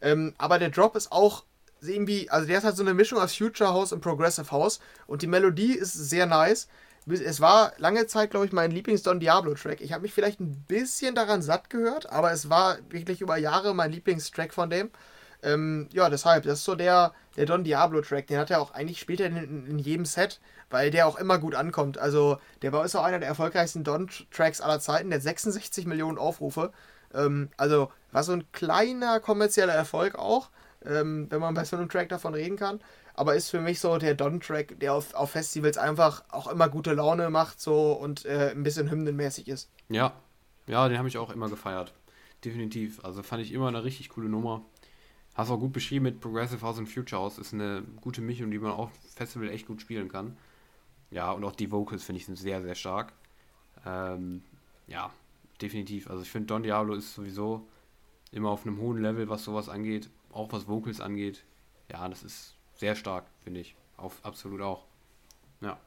Ähm, 0.01 0.35
aber 0.39 0.59
der 0.59 0.71
Drop 0.71 0.97
ist 0.97 1.13
auch 1.13 1.45
irgendwie, 1.81 2.31
also 2.31 2.47
der 2.47 2.59
ist 2.59 2.65
halt 2.65 2.77
so 2.77 2.83
eine 2.83 2.95
Mischung 2.95 3.19
aus 3.19 3.35
Future 3.37 3.71
House 3.71 3.93
und 3.93 4.01
Progressive 4.01 4.51
House 4.51 4.81
und 5.07 5.23
die 5.23 5.27
Melodie 5.27 5.75
ist 5.75 5.93
sehr 5.95 6.27
nice. 6.27 6.69
Es 7.07 7.41
war 7.41 7.73
lange 7.79 8.07
Zeit, 8.07 8.31
glaube 8.31 8.47
ich, 8.47 8.53
mein 8.53 8.71
Lieblings-Don 8.71 9.19
Diablo-Track. 9.19 9.81
Ich 9.81 9.93
habe 9.93 10.03
mich 10.03 10.13
vielleicht 10.13 10.39
ein 10.39 10.65
bisschen 10.69 11.17
daran 11.17 11.43
satt 11.43 11.69
gehört, 11.69 12.09
aber 12.11 12.31
es 12.33 12.49
war 12.49 12.79
wirklich 12.91 13.21
über 13.21 13.37
Jahre 13.39 13.75
mein 13.75 13.91
Lieblingstrack 13.91 14.55
von 14.55 14.71
dem. 14.71 14.91
Ähm, 15.43 15.89
ja, 15.93 16.09
deshalb, 16.09 16.45
das 16.45 16.61
ist 16.61 16.65
so 16.65 16.75
der, 16.75 17.13
der 17.37 17.47
Don 17.47 17.65
Diablo-Track. 17.65 18.27
Den 18.29 18.39
hat 18.39 18.51
er 18.51 18.61
auch 18.61 18.73
eigentlich 18.73 19.01
später 19.01 19.27
in, 19.27 19.67
in, 19.67 19.79
jedem 19.79 20.05
Set, 20.05 20.41
weil 20.71 20.91
der 20.91 21.07
auch 21.07 21.19
immer 21.19 21.39
gut 21.39 21.55
ankommt. 21.55 21.99
Also, 21.99 22.39
der 22.63 22.73
war 22.73 22.85
ist 22.85 22.95
auch 22.95 23.05
einer 23.05 23.19
der 23.19 23.29
erfolgreichsten 23.29 23.85
Don-Tracks 23.85 24.61
aller 24.61 24.81
Zeiten. 24.81 25.11
Der 25.11 25.19
hat 25.19 25.25
66 25.25 25.87
Millionen 25.87 26.19
Aufrufe. 26.19 26.73
Ähm, 27.13 27.51
also, 27.57 27.91
war 28.13 28.23
so 28.23 28.33
ein 28.33 28.51
kleiner 28.53 29.21
kommerzieller 29.21 29.75
Erfolg 29.75 30.15
auch. 30.15 30.51
ähm, 30.85 31.27
wenn 31.31 31.41
man 31.41 31.55
bei 31.55 31.65
so 31.65 31.77
einem 31.77 31.89
Track 31.89 32.09
davon 32.09 32.35
reden 32.35 32.57
kann. 32.57 32.81
Aber 33.15 33.35
ist 33.35 33.51
für 33.51 33.61
mich 33.61 33.79
so 33.81 33.99
der 33.99 34.15
Don-Track, 34.15 34.81
der 34.81 34.95
auf, 34.95 35.15
auf 35.15 35.31
Festivals 35.31 35.77
einfach 35.77 36.25
auch 36.31 36.47
immer 36.47 36.69
gute 36.69 36.95
Laune 36.95 37.31
macht 37.31 37.61
so 37.61 37.93
und 37.93 38.25
äh, 38.25 38.51
ein 38.51 38.63
bisschen 38.63 38.91
hymnenmäßig 38.91 39.49
ist. 39.49 39.71
Ja, 39.89 40.13
ja, 40.67 40.89
den 40.89 40.99
habe 40.99 41.09
ich 41.09 41.19
auch 41.19 41.31
immer 41.31 41.49
gefeiert. 41.49 41.93
Definitiv. 42.45 43.05
Also 43.05 43.23
fand 43.23 43.43
ich 43.43 43.53
immer 43.53 43.69
eine 43.69 43.85
richtig 43.85 44.09
coole 44.09 44.29
Nummer. 44.29 44.63
Hast 45.35 45.51
auch 45.51 45.59
gut 45.59 45.73
beschrieben 45.73 46.05
mit 46.05 46.21
Progressive 46.21 46.61
House 46.61 46.79
und 46.79 46.89
Future 46.89 47.23
House. 47.23 47.39
Ist 47.39 47.55
eine 47.55 47.83
gute 48.01 48.21
Mischung, 48.21 48.51
die 48.51 48.59
man 48.59 48.73
auf 48.73 48.91
Festival 49.15 49.49
echt 49.49 49.67
gut 49.67 49.81
spielen 49.81 50.09
kann. 50.11 50.37
Ja, 51.11 51.33
und 51.33 51.45
auch 51.45 51.53
die 51.53 51.71
Vocals 51.71 52.05
finde 52.05 52.19
ich 52.19 52.27
sind 52.27 52.37
sehr, 52.37 52.63
sehr 52.63 52.75
stark. 52.75 53.13
Ähm, 53.87 54.43
ja, 54.87 55.11
definitiv. 55.61 56.11
Also 56.11 56.23
ich 56.23 56.31
finde 56.31 56.47
Don 56.49 56.63
Diablo 56.63 56.95
ist 56.95 57.15
sowieso 57.15 57.67
immer 58.31 58.51
auf 58.51 58.67
einem 58.67 58.79
hohen 58.79 59.01
Level, 59.01 59.29
was 59.29 59.45
sowas 59.45 59.69
angeht, 59.69 60.11
auch 60.33 60.53
was 60.53 60.69
Vocals 60.69 61.01
angeht. 61.01 61.45
Ja, 61.91 62.09
das 62.09 62.23
ist 62.23 62.55
sehr 62.75 62.95
stark, 62.95 63.27
finde 63.45 63.61
ich. 63.61 63.75
Auf, 63.97 64.25
absolut 64.25 64.61
auch. 64.61 64.85
Ja. 65.61 65.79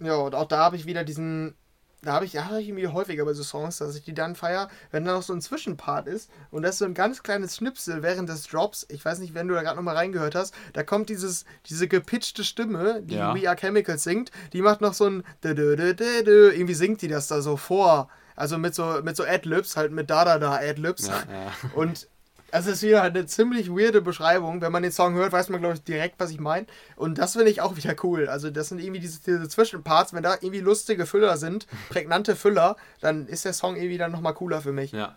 Ja, 0.00 0.16
und 0.16 0.34
auch 0.34 0.46
da 0.46 0.58
habe 0.58 0.76
ich 0.76 0.86
wieder 0.86 1.04
diesen 1.04 1.54
da 2.02 2.12
habe 2.12 2.24
ich, 2.24 2.32
ja, 2.32 2.44
hab 2.44 2.58
ich 2.58 2.68
irgendwie 2.68 2.86
häufiger 2.86 3.24
bei 3.24 3.32
so 3.32 3.42
Songs, 3.42 3.78
dass 3.78 3.96
ich 3.96 4.04
die 4.04 4.14
dann 4.14 4.36
feiere, 4.36 4.68
wenn 4.90 5.04
da 5.04 5.14
noch 5.14 5.22
so 5.22 5.32
ein 5.32 5.40
Zwischenpart 5.40 6.06
ist 6.06 6.30
und 6.50 6.62
das 6.62 6.76
ist 6.76 6.78
so 6.78 6.84
ein 6.84 6.94
ganz 6.94 7.22
kleines 7.22 7.56
Schnipsel 7.56 8.02
während 8.02 8.28
des 8.28 8.46
Drops. 8.46 8.86
Ich 8.88 9.04
weiß 9.04 9.18
nicht, 9.18 9.34
wenn 9.34 9.48
du 9.48 9.54
da 9.54 9.62
gerade 9.62 9.76
nochmal 9.76 9.96
reingehört 9.96 10.34
hast, 10.34 10.54
da 10.72 10.82
kommt 10.82 11.08
dieses, 11.08 11.44
diese 11.66 11.88
gepitchte 11.88 12.44
Stimme, 12.44 13.02
die 13.02 13.16
ja. 13.16 13.34
We 13.34 13.48
Are 13.48 13.56
Chemicals 13.56 14.04
singt, 14.04 14.30
die 14.52 14.62
macht 14.62 14.80
noch 14.80 14.94
so 14.94 15.06
ein 15.06 15.24
irgendwie 15.42 16.74
singt 16.74 17.02
die 17.02 17.08
das 17.08 17.26
da 17.26 17.40
so 17.40 17.56
vor. 17.56 18.08
Also 18.36 18.56
mit 18.56 18.74
so, 18.74 19.00
mit 19.02 19.16
so 19.16 19.24
Adlibs, 19.24 19.76
halt 19.76 19.90
mit 19.90 20.10
Da-Da-Da 20.10 20.56
Adlibs. 20.56 21.08
Ja, 21.08 21.24
ja. 21.28 21.52
Und 21.74 22.08
also 22.50 22.70
es 22.70 22.76
ist 22.76 22.82
wieder 22.82 23.02
eine 23.02 23.26
ziemlich 23.26 23.70
weirde 23.70 24.00
Beschreibung. 24.00 24.60
Wenn 24.60 24.72
man 24.72 24.82
den 24.82 24.92
Song 24.92 25.14
hört, 25.14 25.32
weiß 25.32 25.48
man, 25.50 25.60
glaube 25.60 25.76
ich, 25.76 25.82
direkt, 25.82 26.18
was 26.18 26.30
ich 26.30 26.40
meine. 26.40 26.66
Und 26.96 27.18
das 27.18 27.32
finde 27.32 27.50
ich 27.50 27.60
auch 27.60 27.76
wieder 27.76 27.94
cool. 28.02 28.28
Also 28.28 28.50
das 28.50 28.68
sind 28.68 28.80
irgendwie 28.80 29.00
diese, 29.00 29.20
diese, 29.20 29.48
Zwischenparts. 29.48 30.12
Wenn 30.12 30.22
da 30.22 30.34
irgendwie 30.34 30.60
lustige 30.60 31.06
Füller 31.06 31.36
sind, 31.36 31.66
prägnante 31.90 32.36
Füller, 32.36 32.76
dann 33.00 33.26
ist 33.26 33.44
der 33.44 33.52
Song 33.52 33.76
irgendwie 33.76 33.98
dann 33.98 34.12
nochmal 34.12 34.34
cooler 34.34 34.60
für 34.60 34.72
mich. 34.72 34.92
Ja. 34.92 35.16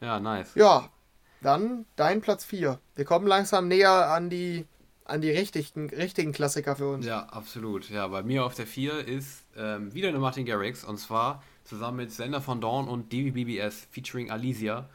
Ja, 0.00 0.18
nice. 0.18 0.54
Ja, 0.54 0.88
dann 1.42 1.84
dein 1.96 2.20
Platz 2.20 2.44
4. 2.44 2.78
Wir 2.94 3.04
kommen 3.04 3.26
langsam 3.26 3.68
näher 3.68 4.10
an 4.10 4.30
die, 4.30 4.66
an 5.04 5.20
die 5.20 5.30
richtigen, 5.30 5.90
richtigen 5.90 6.32
Klassiker 6.32 6.76
für 6.76 6.88
uns. 6.88 7.04
Ja, 7.04 7.24
absolut. 7.24 7.90
Ja, 7.90 8.06
bei 8.08 8.22
mir 8.22 8.44
auf 8.44 8.54
der 8.54 8.66
4 8.66 9.06
ist 9.06 9.44
ähm, 9.56 9.92
wieder 9.92 10.08
eine 10.08 10.18
Martin 10.18 10.46
Garrix. 10.46 10.84
Und 10.84 10.98
zwar 10.98 11.42
zusammen 11.64 11.98
mit 11.98 12.12
Sender 12.12 12.40
von 12.40 12.60
Dawn 12.60 12.88
und 12.88 13.12
DVBBS 13.12 13.88
featuring 13.90 14.30
Alicia 14.30 14.88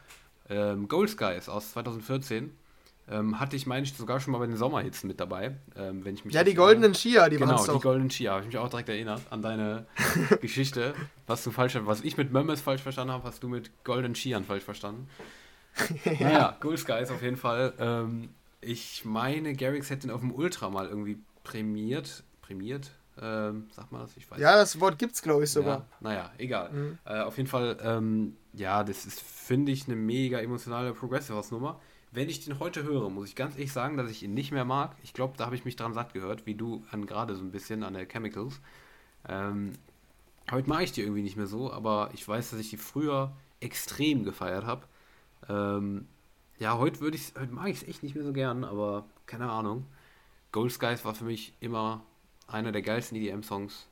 ähm, 0.48 0.88
Gold 0.88 1.10
Skies 1.10 1.48
aus 1.48 1.72
2014. 1.72 2.56
Ähm, 3.08 3.38
hatte 3.38 3.54
ich, 3.54 3.66
meine 3.66 3.84
ich, 3.84 3.94
sogar 3.94 4.18
schon 4.18 4.32
mal 4.32 4.38
bei 4.38 4.46
den 4.46 4.56
Sommerhits 4.56 5.04
mit 5.04 5.20
dabei. 5.20 5.54
Ähm, 5.76 6.04
wenn 6.04 6.14
ich 6.14 6.24
mich 6.24 6.34
ja, 6.34 6.42
die 6.42 6.54
goldenen 6.54 6.92
Skier, 6.92 7.28
die 7.28 7.36
Genau, 7.36 7.64
die 7.64 7.78
goldenen 7.78 8.10
Skier, 8.10 8.32
habe 8.32 8.40
ich 8.40 8.46
mich 8.48 8.58
auch 8.58 8.68
direkt 8.68 8.88
erinnert 8.88 9.22
an 9.30 9.42
deine 9.42 9.86
Geschichte. 10.40 10.92
Was 11.28 11.44
du 11.44 11.52
falsch 11.52 11.78
was 11.82 12.00
ich 12.00 12.16
mit 12.16 12.32
Mömmes 12.32 12.60
falsch 12.60 12.82
verstanden 12.82 13.12
habe, 13.12 13.22
hast 13.22 13.44
du 13.44 13.48
mit 13.48 13.70
goldenen 13.84 14.16
Skiern 14.16 14.42
falsch 14.44 14.64
verstanden. 14.64 15.08
ja. 16.04 16.12
Naja, 16.20 16.56
Gold 16.58 16.80
Skies 16.80 17.10
auf 17.12 17.22
jeden 17.22 17.36
Fall. 17.36 17.74
Ähm, 17.78 18.30
ich 18.60 19.04
meine, 19.04 19.54
Garrix 19.54 19.90
hätte 19.90 20.08
ihn 20.08 20.10
auf 20.10 20.20
dem 20.20 20.34
Ultra 20.34 20.68
mal 20.68 20.88
irgendwie 20.88 21.18
prämiert. 21.44 22.24
Prämiert? 22.42 22.90
Ähm, 23.20 23.68
sagt 23.70 23.92
man 23.92 24.02
das? 24.02 24.16
Ich 24.16 24.30
weiß 24.30 24.38
Ja, 24.38 24.56
das 24.56 24.78
Wort 24.80 24.98
gibt 24.98 25.14
es, 25.14 25.22
glaube 25.22 25.44
ich, 25.44 25.50
sogar. 25.50 25.78
Ja, 25.78 25.86
naja, 26.00 26.32
egal. 26.38 26.70
Mhm. 26.70 26.98
Äh, 27.04 27.20
auf 27.20 27.36
jeden 27.36 27.48
Fall, 27.48 27.78
ähm, 27.82 28.36
ja, 28.56 28.84
das 28.84 29.04
ist, 29.04 29.20
finde 29.20 29.70
ich, 29.70 29.86
eine 29.86 29.96
mega 29.96 30.38
emotionale 30.40 30.92
Progressive 30.94 31.36
House 31.36 31.50
Nummer. 31.50 31.78
Wenn 32.10 32.30
ich 32.30 32.44
den 32.44 32.58
heute 32.58 32.82
höre, 32.84 33.10
muss 33.10 33.28
ich 33.28 33.36
ganz 33.36 33.54
ehrlich 33.54 33.72
sagen, 33.72 33.98
dass 33.98 34.10
ich 34.10 34.22
ihn 34.22 34.32
nicht 34.32 34.50
mehr 34.50 34.64
mag. 34.64 34.96
Ich 35.02 35.12
glaube, 35.12 35.34
da 35.36 35.44
habe 35.44 35.56
ich 35.56 35.66
mich 35.66 35.76
dran 35.76 35.92
satt 35.92 36.14
gehört, 36.14 36.46
wie 36.46 36.54
du 36.54 36.82
an 36.90 37.04
gerade 37.04 37.34
so 37.34 37.42
ein 37.42 37.50
bisschen 37.50 37.82
an 37.82 37.92
der 37.92 38.06
Chemicals. 38.06 38.60
Ähm, 39.28 39.72
heute 40.50 40.68
mag 40.68 40.82
ich 40.82 40.92
die 40.92 41.02
irgendwie 41.02 41.22
nicht 41.22 41.36
mehr 41.36 41.46
so, 41.46 41.70
aber 41.70 42.10
ich 42.14 42.26
weiß, 42.26 42.50
dass 42.50 42.60
ich 42.60 42.70
die 42.70 42.78
früher 42.78 43.32
extrem 43.60 44.24
gefeiert 44.24 44.64
habe. 44.64 44.86
Ähm, 45.48 46.06
ja, 46.58 46.78
heute 46.78 47.00
würde 47.00 47.18
ich 47.18 47.34
heute 47.38 47.52
mag 47.52 47.68
ich 47.68 47.82
es 47.82 47.88
echt 47.88 48.02
nicht 48.02 48.14
mehr 48.14 48.24
so 48.24 48.32
gern, 48.32 48.64
aber 48.64 49.04
keine 49.26 49.50
Ahnung. 49.50 49.84
Gold 50.52 50.72
Skies 50.72 51.04
war 51.04 51.14
für 51.14 51.24
mich 51.24 51.52
immer 51.60 52.02
einer 52.46 52.72
der 52.72 52.80
geilsten 52.80 53.18
EDM-Songs. 53.18 53.86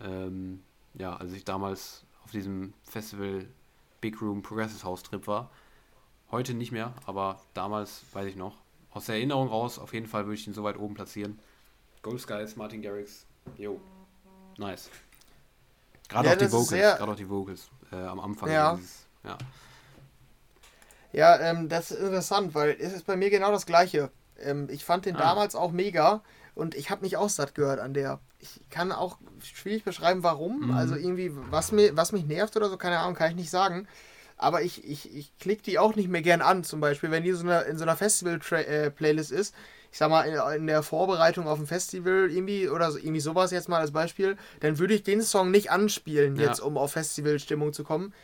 Ähm, 0.00 0.60
ja, 0.94 1.14
als 1.14 1.32
ich 1.32 1.44
damals 1.44 2.04
auf 2.24 2.32
diesem 2.32 2.72
Festival 2.82 3.46
Big 4.00 4.20
Room 4.20 4.42
Progressive 4.42 4.84
House 4.84 5.02
Trip 5.02 5.26
war. 5.26 5.50
Heute 6.30 6.54
nicht 6.54 6.72
mehr, 6.72 6.94
aber 7.06 7.40
damals 7.54 8.02
weiß 8.12 8.26
ich 8.26 8.36
noch. 8.36 8.56
Aus 8.92 9.06
der 9.06 9.16
Erinnerung 9.16 9.48
raus, 9.48 9.78
auf 9.78 9.92
jeden 9.92 10.06
Fall 10.06 10.26
würde 10.26 10.34
ich 10.34 10.46
ihn 10.46 10.54
so 10.54 10.64
weit 10.64 10.78
oben 10.78 10.94
platzieren. 10.94 11.38
Gold 12.02 12.20
Skies, 12.20 12.56
Martin 12.56 12.82
Garrix, 12.82 13.26
jo, 13.56 13.80
nice. 14.56 14.90
Gerade 16.08 16.28
ja, 16.28 16.34
auch, 16.34 16.38
die 16.38 16.52
Vocals, 16.52 16.98
gerade 16.98 17.12
auch 17.12 17.16
die 17.16 17.28
Vocals 17.28 17.70
äh, 17.92 17.96
am 17.96 18.20
Anfang. 18.20 18.50
Ja, 18.50 18.74
dieses, 18.74 19.06
ja. 19.22 19.38
ja 21.12 21.40
ähm, 21.40 21.68
das 21.68 21.90
ist 21.90 22.00
interessant, 22.00 22.54
weil 22.54 22.76
es 22.80 22.92
ist 22.92 23.06
bei 23.06 23.16
mir 23.16 23.30
genau 23.30 23.52
das 23.52 23.66
Gleiche. 23.66 24.10
Ähm, 24.38 24.68
ich 24.70 24.84
fand 24.84 25.06
den 25.06 25.16
ah. 25.16 25.20
damals 25.20 25.54
auch 25.54 25.70
mega 25.70 26.22
und 26.54 26.74
ich 26.74 26.90
habe 26.90 27.02
mich 27.02 27.16
auch 27.16 27.28
satt 27.28 27.54
gehört 27.54 27.78
an 27.80 27.94
der. 27.94 28.18
Ich 28.40 28.60
kann 28.70 28.92
auch 28.92 29.18
schwierig 29.42 29.84
beschreiben, 29.84 30.22
warum. 30.22 30.68
Mhm. 30.68 30.70
Also 30.72 30.96
irgendwie, 30.96 31.32
was, 31.50 31.72
mir, 31.72 31.96
was 31.96 32.12
mich 32.12 32.24
nervt 32.24 32.56
oder 32.56 32.68
so, 32.68 32.76
keine 32.76 32.98
Ahnung, 32.98 33.14
kann 33.14 33.30
ich 33.30 33.36
nicht 33.36 33.50
sagen. 33.50 33.86
Aber 34.36 34.62
ich, 34.62 34.82
ich, 34.88 35.14
ich 35.14 35.38
klicke 35.38 35.62
die 35.62 35.78
auch 35.78 35.94
nicht 35.96 36.08
mehr 36.08 36.22
gern 36.22 36.40
an, 36.40 36.64
zum 36.64 36.80
Beispiel, 36.80 37.10
wenn 37.10 37.24
die 37.24 37.32
so 37.32 37.44
eine, 37.44 37.60
in 37.62 37.76
so 37.76 37.84
einer 37.84 37.96
Festival-Playlist 37.96 39.30
ist. 39.30 39.54
Ich 39.92 39.98
sag 39.98 40.08
mal, 40.08 40.22
in, 40.22 40.60
in, 40.62 40.66
der 40.66 40.82
Vorbereitung 40.82 41.46
auf 41.46 41.58
ein 41.58 41.66
Festival 41.66 42.30
irgendwie 42.30 42.68
oder 42.68 42.90
so, 42.90 42.96
irgendwie 42.96 43.20
sowas 43.20 43.50
jetzt 43.50 43.68
mal 43.68 43.80
als 43.80 43.90
Beispiel, 43.90 44.38
dann 44.60 44.78
würde 44.78 44.94
ich 44.94 45.02
den 45.02 45.20
Song 45.20 45.50
nicht 45.50 45.70
anspielen, 45.70 46.36
ja. 46.36 46.46
jetzt 46.46 46.60
um 46.60 46.78
auf 46.78 46.92
Festivalstimmung 46.92 47.74
zu 47.74 47.84
kommen. 47.84 48.14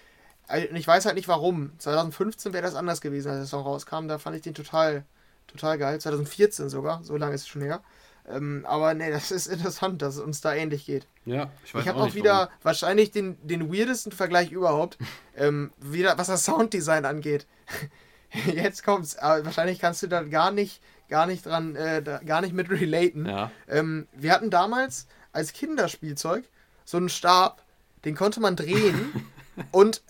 Also, 0.49 0.69
und 0.69 0.77
ich 0.77 0.87
weiß 0.87 1.05
halt 1.05 1.17
nicht 1.17 1.29
warum. 1.29 1.73
2015 1.79 2.55
wäre 2.55 2.63
das 2.63 2.77
anders 2.77 3.03
gewesen, 3.03 3.29
als 3.29 3.39
der 3.41 3.47
Song 3.47 3.65
rauskam. 3.65 4.09
Da 4.09 4.19
fand 4.19 4.37
ich 4.37 4.43
den 4.43 4.55
total, 4.55 5.05
total 5.47 5.77
geil. 5.77 6.01
2014 6.01 6.71
sogar, 6.71 7.05
so 7.05 7.17
lange 7.17 7.35
ist 7.35 7.43
es 7.43 7.49
schon 7.49 7.63
her. 7.63 7.83
Ähm, 8.29 8.65
aber 8.67 8.95
nee, 8.95 9.11
das 9.11 9.31
ist 9.31 9.47
interessant, 9.47 10.03
dass 10.03 10.17
es 10.17 10.21
uns 10.21 10.41
da 10.41 10.55
ähnlich 10.55 10.87
geht. 10.87 11.07
Ja, 11.25 11.51
ich 11.65 11.75
weiß 11.75 11.83
Ich 11.83 11.89
habe 11.89 12.01
auch, 12.01 12.09
auch 12.09 12.15
wieder 12.15 12.33
warum. 12.33 12.49
wahrscheinlich 12.63 13.11
den, 13.13 13.37
den 13.47 13.73
weirdesten 13.73 14.13
Vergleich 14.13 14.51
überhaupt, 14.51 14.99
ähm, 15.37 15.73
wieder, 15.79 16.19
was 16.19 16.27
das 16.27 16.45
Sounddesign 16.45 17.05
angeht. 17.05 17.47
Jetzt 18.53 18.85
kommt's, 18.85 19.17
aber 19.17 19.45
wahrscheinlich 19.45 19.79
kannst 19.79 20.03
du 20.03 20.09
da 20.09 20.23
gar 20.23 20.51
nicht, 20.51 20.81
gar 21.09 21.27
nicht 21.27 21.47
dran, 21.47 21.77
äh, 21.77 22.03
da, 22.03 22.19
gar 22.19 22.41
nicht 22.41 22.53
mit 22.53 22.69
relaten. 22.69 23.27
Ja. 23.27 23.51
Ähm, 23.69 24.09
wir 24.13 24.33
hatten 24.33 24.51
damals 24.51 25.07
als 25.33 25.53
Kinderspielzeug 25.53 26.45
so 26.85 26.97
einen 26.97 27.09
Stab, 27.09 27.63
den 28.05 28.17
konnte 28.17 28.41
man 28.41 28.57
drehen 28.57 29.13
und 29.71 30.03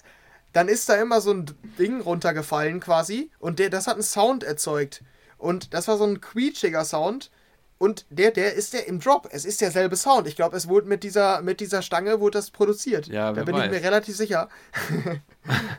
dann 0.54 0.68
ist 0.68 0.88
da 0.88 0.94
immer 0.94 1.20
so 1.20 1.32
ein 1.32 1.46
Ding 1.78 2.00
runtergefallen 2.00 2.80
quasi 2.80 3.30
und 3.38 3.58
der, 3.58 3.68
das 3.68 3.86
hat 3.86 3.94
einen 3.94 4.02
Sound 4.02 4.42
erzeugt. 4.42 5.02
Und 5.36 5.74
das 5.74 5.86
war 5.86 5.98
so 5.98 6.04
ein 6.04 6.22
quietschiger 6.22 6.86
Sound 6.86 7.30
und 7.78 8.06
der, 8.08 8.30
der 8.30 8.54
ist 8.54 8.72
der 8.72 8.88
im 8.88 9.00
Drop. 9.00 9.28
Es 9.30 9.44
ist 9.44 9.60
derselbe 9.60 9.96
Sound. 9.96 10.26
Ich 10.26 10.36
glaube, 10.36 10.56
es 10.56 10.66
wurde 10.66 10.86
mit 10.86 11.02
dieser, 11.02 11.42
mit 11.42 11.60
dieser 11.60 11.82
Stange 11.82 12.20
wurde 12.20 12.38
das 12.38 12.50
produziert. 12.50 13.06
Ja, 13.08 13.32
da 13.32 13.44
bin 13.44 13.54
weiß. 13.54 13.66
ich 13.66 13.70
mir 13.70 13.82
relativ 13.82 14.16
sicher. 14.16 14.48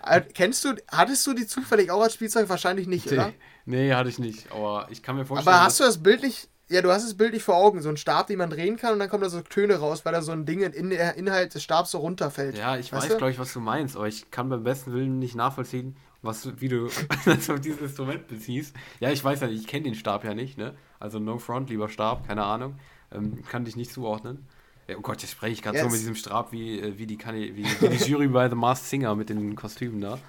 Äh, 0.06 0.22
kennst 0.22 0.64
du, 0.64 0.76
hattest 0.90 1.28
du 1.28 1.34
die 1.34 1.46
zufällig 1.46 1.92
auch 1.92 2.02
als 2.02 2.14
Spielzeug? 2.14 2.48
Wahrscheinlich 2.48 2.88
nicht, 2.88 3.08
nee. 3.08 3.18
oder? 3.18 3.34
Nee, 3.66 3.94
hatte 3.94 4.08
ich 4.08 4.18
nicht. 4.18 4.50
Aber 4.54 4.88
ich 4.90 5.04
kann 5.04 5.18
mir 5.18 5.26
vorstellen. 5.26 5.54
Aber 5.54 5.66
hast 5.66 5.82
du 5.82 5.84
das 5.84 6.02
bildlich, 6.02 6.48
ja, 6.70 6.82
du 6.82 6.90
hast 6.90 7.04
es 7.04 7.18
bildlich 7.18 7.44
vor 7.44 7.56
Augen, 7.56 7.82
so 7.82 7.90
ein 7.90 7.98
Stab, 7.98 8.28
den 8.28 8.38
man 8.38 8.50
drehen 8.50 8.78
kann 8.78 8.94
und 8.94 9.00
dann 9.00 9.10
kommen 9.10 9.24
da 9.24 9.30
so 9.30 9.42
Töne 9.42 9.76
raus, 9.76 10.06
weil 10.06 10.14
da 10.14 10.22
so 10.22 10.32
ein 10.32 10.46
Ding 10.46 10.62
in 10.62 10.90
der 10.90 11.16
Inhalt 11.16 11.54
des 11.54 11.64
Stabs 11.64 11.92
so 11.92 11.98
runterfällt. 11.98 12.58
Ja, 12.58 12.78
ich 12.78 12.94
weißt 12.94 13.10
weiß, 13.10 13.18
glaube 13.18 13.32
ich, 13.32 13.40
was 13.40 13.52
du 13.52 13.60
meinst, 13.60 13.98
aber 13.98 14.08
ich 14.08 14.32
kann 14.32 14.48
beim 14.48 14.64
besten 14.64 14.94
Willen 14.94 15.20
nicht 15.20 15.36
nachvollziehen, 15.36 15.98
was, 16.22 16.50
wie 16.62 16.70
du 16.70 16.90
das 17.26 17.50
auf 17.50 17.60
dieses 17.60 17.82
Instrument 17.82 18.30
beziehst. 18.30 18.74
Ja, 19.02 19.12
ich 19.12 19.22
weiß 19.22 19.42
ja 19.42 19.48
nicht, 19.48 19.60
ich 19.60 19.68
kenne 19.68 19.84
den 19.84 19.96
Stab 19.96 20.24
ja 20.24 20.34
nicht, 20.34 20.58
ne? 20.58 20.76
Also 21.00 21.20
No 21.20 21.38
Front, 21.38 21.70
lieber 21.70 21.90
Stab, 21.90 22.28
keine 22.28 22.44
Ahnung. 22.44 22.80
Ähm, 23.12 23.44
kann 23.50 23.66
dich 23.66 23.76
nicht 23.76 23.92
zuordnen. 23.92 24.46
Ja, 24.88 24.96
oh 24.98 25.02
Gott, 25.02 25.22
jetzt 25.22 25.32
spreche 25.32 25.54
ich 25.54 25.62
gerade 25.62 25.80
so 25.80 25.86
mit 25.86 25.96
diesem 25.96 26.16
Stab 26.16 26.52
wie, 26.52 26.80
äh, 26.80 26.98
wie, 26.98 27.06
die, 27.06 27.20
wie, 27.20 27.66
wie 27.66 27.90
die 27.90 28.04
Jury 28.10 28.28
bei 28.28 28.50
The 28.50 28.56
Masked 28.56 28.88
Singer 28.88 29.16
mit 29.16 29.30
den 29.30 29.56
Kostümen 29.56 30.02
da. 30.02 30.18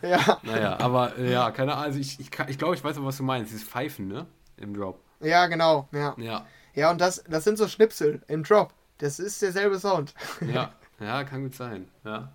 Ja. 0.00 0.38
Naja, 0.44 0.78
aber 0.78 1.18
äh, 1.18 1.32
ja, 1.32 1.50
keine 1.50 1.72
Ahnung. 1.72 1.86
Also 1.86 1.98
ich, 1.98 2.20
ich, 2.20 2.30
ich 2.46 2.56
glaube, 2.56 2.76
ich 2.76 2.84
weiß 2.84 2.98
aber, 2.98 3.06
was 3.06 3.16
du 3.16 3.24
meinst. 3.24 3.50
Dieses 3.50 3.66
Pfeifen, 3.66 4.06
ne? 4.06 4.26
Im 4.58 4.74
Drop. 4.74 5.00
Ja, 5.20 5.48
genau. 5.48 5.88
Ja. 5.90 6.14
Ja, 6.18 6.46
ja 6.74 6.90
und 6.92 7.00
das, 7.00 7.24
das 7.28 7.42
sind 7.42 7.58
so 7.58 7.66
Schnipsel 7.66 8.22
im 8.28 8.44
Drop. 8.44 8.72
Das 8.98 9.18
ist 9.18 9.42
derselbe 9.42 9.78
Sound. 9.80 10.14
Ja, 10.40 10.72
ja, 11.00 11.24
kann 11.24 11.42
gut 11.42 11.56
sein. 11.56 11.88
Ja. 12.04 12.32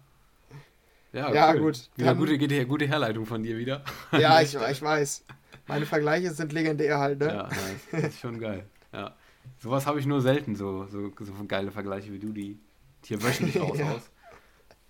Ja, 1.13 1.33
ja 1.33 1.53
cool. 1.53 1.59
gut. 1.61 1.89
Wieder 1.95 2.15
gute, 2.15 2.38
gute, 2.38 2.65
gute 2.65 2.88
Herleitung 2.88 3.25
von 3.25 3.43
dir 3.43 3.57
wieder. 3.57 3.81
Ja, 4.11 4.41
ich, 4.41 4.55
ich 4.55 4.81
weiß. 4.81 5.25
Meine 5.67 5.85
Vergleiche 5.85 6.31
sind 6.31 6.53
legendär 6.53 6.99
halt, 6.99 7.19
ne? 7.19 7.27
Ja, 7.27 7.49
das 7.91 8.03
ist 8.03 8.19
schon 8.19 8.39
geil. 8.39 8.65
Ja. 8.93 9.15
Sowas 9.59 9.85
habe 9.85 9.99
ich 9.99 10.05
nur 10.05 10.21
selten, 10.21 10.55
so, 10.55 10.85
so, 10.88 11.11
so 11.19 11.33
geile 11.47 11.71
Vergleiche 11.71 12.11
wie 12.11 12.19
du, 12.19 12.31
die 12.31 12.59
hier 13.05 13.21
wöchentlich 13.21 13.59
raus 13.61 13.77
ja. 13.77 13.91
aus. 13.91 14.09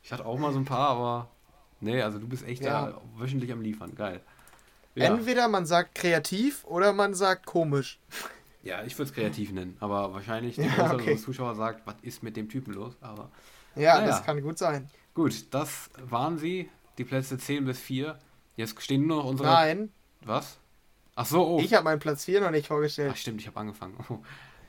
Ich 0.03 0.11
hatte 0.11 0.25
auch 0.25 0.37
mal 0.37 0.51
so 0.51 0.59
ein 0.59 0.65
paar, 0.65 0.89
aber 0.89 1.31
nee, 1.79 2.01
also 2.01 2.19
du 2.19 2.27
bist 2.27 2.45
echt 2.45 2.63
ja. 2.63 2.87
da 2.87 3.01
wöchentlich 3.17 3.51
am 3.51 3.61
Liefern. 3.61 3.95
Geil. 3.95 4.21
Ja. 4.95 5.05
Entweder 5.05 5.47
man 5.47 5.65
sagt 5.65 5.95
kreativ 5.95 6.65
oder 6.65 6.93
man 6.93 7.13
sagt 7.13 7.45
komisch. 7.45 7.99
Ja, 8.63 8.83
ich 8.83 8.97
würde 8.97 9.09
es 9.09 9.13
kreativ 9.13 9.51
nennen, 9.51 9.77
aber 9.79 10.13
wahrscheinlich 10.13 10.55
der 10.55 10.65
ja, 10.65 10.93
okay. 10.93 11.17
Zuschauer 11.17 11.55
sagt, 11.55 11.85
was 11.87 11.95
ist 12.01 12.21
mit 12.21 12.37
dem 12.37 12.49
Typen 12.49 12.73
los? 12.73 12.95
Aber, 13.01 13.31
ja, 13.75 13.95
naja. 13.95 14.07
das 14.07 14.23
kann 14.23 14.41
gut 14.41 14.57
sein. 14.57 14.89
Gut, 15.13 15.53
das 15.53 15.89
waren 15.97 16.37
sie, 16.37 16.69
die 16.97 17.03
Plätze 17.03 17.37
10 17.37 17.65
bis 17.65 17.79
4. 17.79 18.19
Jetzt 18.57 18.81
stehen 18.81 19.07
nur 19.07 19.17
noch 19.17 19.25
unsere. 19.25 19.49
Nein. 19.49 19.91
Was? 20.23 20.59
Ach 21.21 21.25
so, 21.25 21.47
oh. 21.47 21.59
Ich 21.59 21.73
habe 21.75 21.83
meinen 21.83 21.99
Platz 21.99 22.25
4 22.25 22.41
noch 22.41 22.49
nicht 22.49 22.67
vorgestellt. 22.67 23.11
Ach 23.13 23.17
stimmt, 23.17 23.41
ich 23.41 23.47
habe 23.47 23.59
angefangen. 23.59 23.95
Oh. 24.09 24.19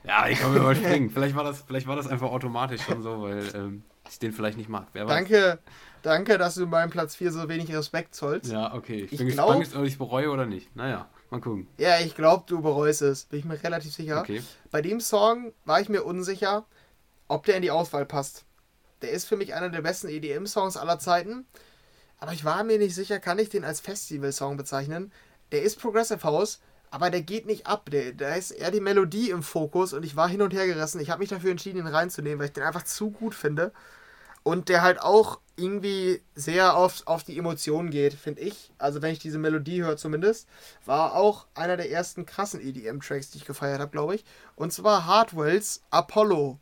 Ja, 0.04 0.28
ich 0.28 0.38
kann 0.38 0.52
mir 0.52 0.60
mal 0.60 0.76
springen. 0.76 1.10
vielleicht, 1.10 1.34
war 1.34 1.44
das, 1.44 1.62
vielleicht 1.62 1.86
war 1.86 1.96
das 1.96 2.06
einfach 2.06 2.30
automatisch 2.30 2.82
schon 2.82 3.02
so, 3.02 3.22
weil 3.22 3.44
ähm, 3.54 3.84
ich 4.10 4.18
den 4.18 4.32
vielleicht 4.32 4.58
nicht 4.58 4.68
mag. 4.68 4.88
Wer 4.92 5.06
danke, 5.06 5.60
danke, 6.02 6.36
dass 6.36 6.56
du 6.56 6.66
meinem 6.66 6.90
Platz 6.90 7.16
4 7.16 7.32
so 7.32 7.48
wenig 7.48 7.74
Respekt 7.74 8.14
zollst. 8.14 8.52
Ja, 8.52 8.74
okay. 8.74 9.04
Ich, 9.04 9.12
ich 9.12 9.18
bin 9.18 9.28
glaub, 9.28 9.58
gespannt, 9.58 9.80
ob 9.80 9.86
ich 9.86 9.96
bereue 9.96 10.30
oder 10.30 10.44
nicht. 10.44 10.74
Naja, 10.76 11.08
mal 11.30 11.40
gucken. 11.40 11.68
Ja, 11.78 12.00
ich 12.00 12.14
glaube, 12.14 12.44
du 12.46 12.60
bereust 12.60 13.00
es. 13.00 13.24
Bin 13.26 13.38
ich 13.38 13.44
mir 13.44 13.62
relativ 13.62 13.92
sicher. 13.92 14.20
Okay. 14.20 14.42
Bei 14.70 14.82
dem 14.82 15.00
Song 15.00 15.52
war 15.64 15.80
ich 15.80 15.88
mir 15.88 16.02
unsicher, 16.02 16.66
ob 17.28 17.46
der 17.46 17.56
in 17.56 17.62
die 17.62 17.70
Auswahl 17.70 18.04
passt. 18.04 18.44
Der 19.00 19.10
ist 19.10 19.26
für 19.26 19.36
mich 19.36 19.54
einer 19.54 19.70
der 19.70 19.80
besten 19.80 20.08
EDM-Songs 20.08 20.76
aller 20.76 20.98
Zeiten. 20.98 21.46
Aber 22.18 22.32
ich 22.32 22.44
war 22.44 22.62
mir 22.62 22.78
nicht 22.78 22.94
sicher, 22.94 23.18
kann 23.18 23.38
ich 23.38 23.48
den 23.48 23.64
als 23.64 23.80
Festival-Song 23.80 24.56
bezeichnen? 24.56 25.12
Der 25.52 25.62
ist 25.62 25.78
Progressive 25.78 26.22
House, 26.24 26.60
aber 26.90 27.10
der 27.10 27.22
geht 27.22 27.46
nicht 27.46 27.66
ab. 27.66 27.90
Der, 27.90 28.12
da 28.12 28.34
ist 28.34 28.50
eher 28.50 28.70
die 28.70 28.80
Melodie 28.80 29.30
im 29.30 29.42
Fokus 29.42 29.92
und 29.92 30.04
ich 30.04 30.16
war 30.16 30.28
hin 30.28 30.42
und 30.42 30.52
her 30.52 30.66
gerissen. 30.66 31.00
Ich 31.00 31.10
habe 31.10 31.20
mich 31.20 31.30
dafür 31.30 31.50
entschieden, 31.50 31.78
ihn 31.78 31.86
reinzunehmen, 31.86 32.38
weil 32.38 32.46
ich 32.46 32.52
den 32.52 32.64
einfach 32.64 32.84
zu 32.84 33.10
gut 33.10 33.34
finde. 33.34 33.72
Und 34.42 34.68
der 34.68 34.82
halt 34.82 35.00
auch 35.00 35.38
irgendwie 35.56 36.20
sehr 36.34 36.76
auf, 36.76 37.02
auf 37.06 37.22
die 37.22 37.38
Emotionen 37.38 37.90
geht, 37.90 38.14
finde 38.14 38.40
ich. 38.40 38.72
Also 38.76 39.00
wenn 39.00 39.12
ich 39.12 39.20
diese 39.20 39.38
Melodie 39.38 39.82
höre 39.82 39.96
zumindest, 39.96 40.48
war 40.84 41.14
auch 41.14 41.46
einer 41.54 41.76
der 41.76 41.90
ersten 41.90 42.26
krassen 42.26 42.60
EDM-Tracks, 42.60 43.30
die 43.30 43.38
ich 43.38 43.44
gefeiert 43.44 43.80
habe, 43.80 43.92
glaube 43.92 44.16
ich. 44.16 44.24
Und 44.56 44.72
zwar 44.72 45.06
Hardwells 45.06 45.82
Apollo. 45.90 46.58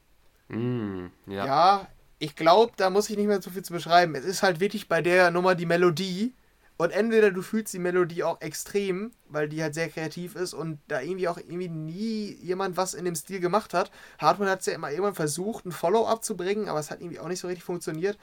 Mm, 0.49 1.07
ja. 1.27 1.47
ja, 1.47 1.89
ich 2.19 2.37
glaube, 2.37 2.73
da 2.77 2.91
muss 2.91 3.09
ich 3.09 3.17
nicht 3.17 3.29
mehr 3.29 3.41
so 3.41 3.51
viel 3.51 3.63
zu 3.63 3.73
beschreiben. 3.73 4.15
Es 4.15 4.25
ist 4.25 4.43
halt 4.43 4.61
wirklich 4.61 4.89
bei 4.89 5.01
der 5.01 5.31
Nummer 5.31 5.55
die 5.55 5.67
Melodie 5.67 6.35
und 6.81 6.93
entweder 6.93 7.31
du 7.31 7.43
fühlst 7.43 7.75
die 7.75 7.79
Melodie 7.79 8.25
auch 8.25 8.41
extrem, 8.41 9.11
weil 9.29 9.51
die 9.51 9.63
halt 9.63 9.75
sehr 9.75 9.91
kreativ 9.91 10.35
ist 10.35 10.55
und 10.55 10.79
da 10.89 11.03
irgendwie 11.03 11.29
auch 11.29 11.37
irgendwie 11.37 11.69
nie 11.69 12.39
jemand 12.41 12.79
was 12.79 12.95
in 12.95 13.05
dem 13.05 13.15
Stil 13.15 13.39
gemacht 13.39 13.75
hat. 13.75 13.91
Hartmann 14.19 14.49
hat 14.49 14.61
es 14.61 14.67
ja 14.67 14.73
immer 14.73 14.91
irgendwann 14.91 15.15
versucht, 15.15 15.67
ein 15.67 15.73
Follow-up 15.73 16.25
zu 16.25 16.39
bringen, 16.39 16.71
aber 16.71 16.81
es 16.81 16.91
hat 16.91 17.03
irgendwie 17.03 17.21
auch 17.21 17.29
nicht 17.29 17.41
so 17.41 17.49
richtig 17.49 17.65
funktioniert. 17.65 18.17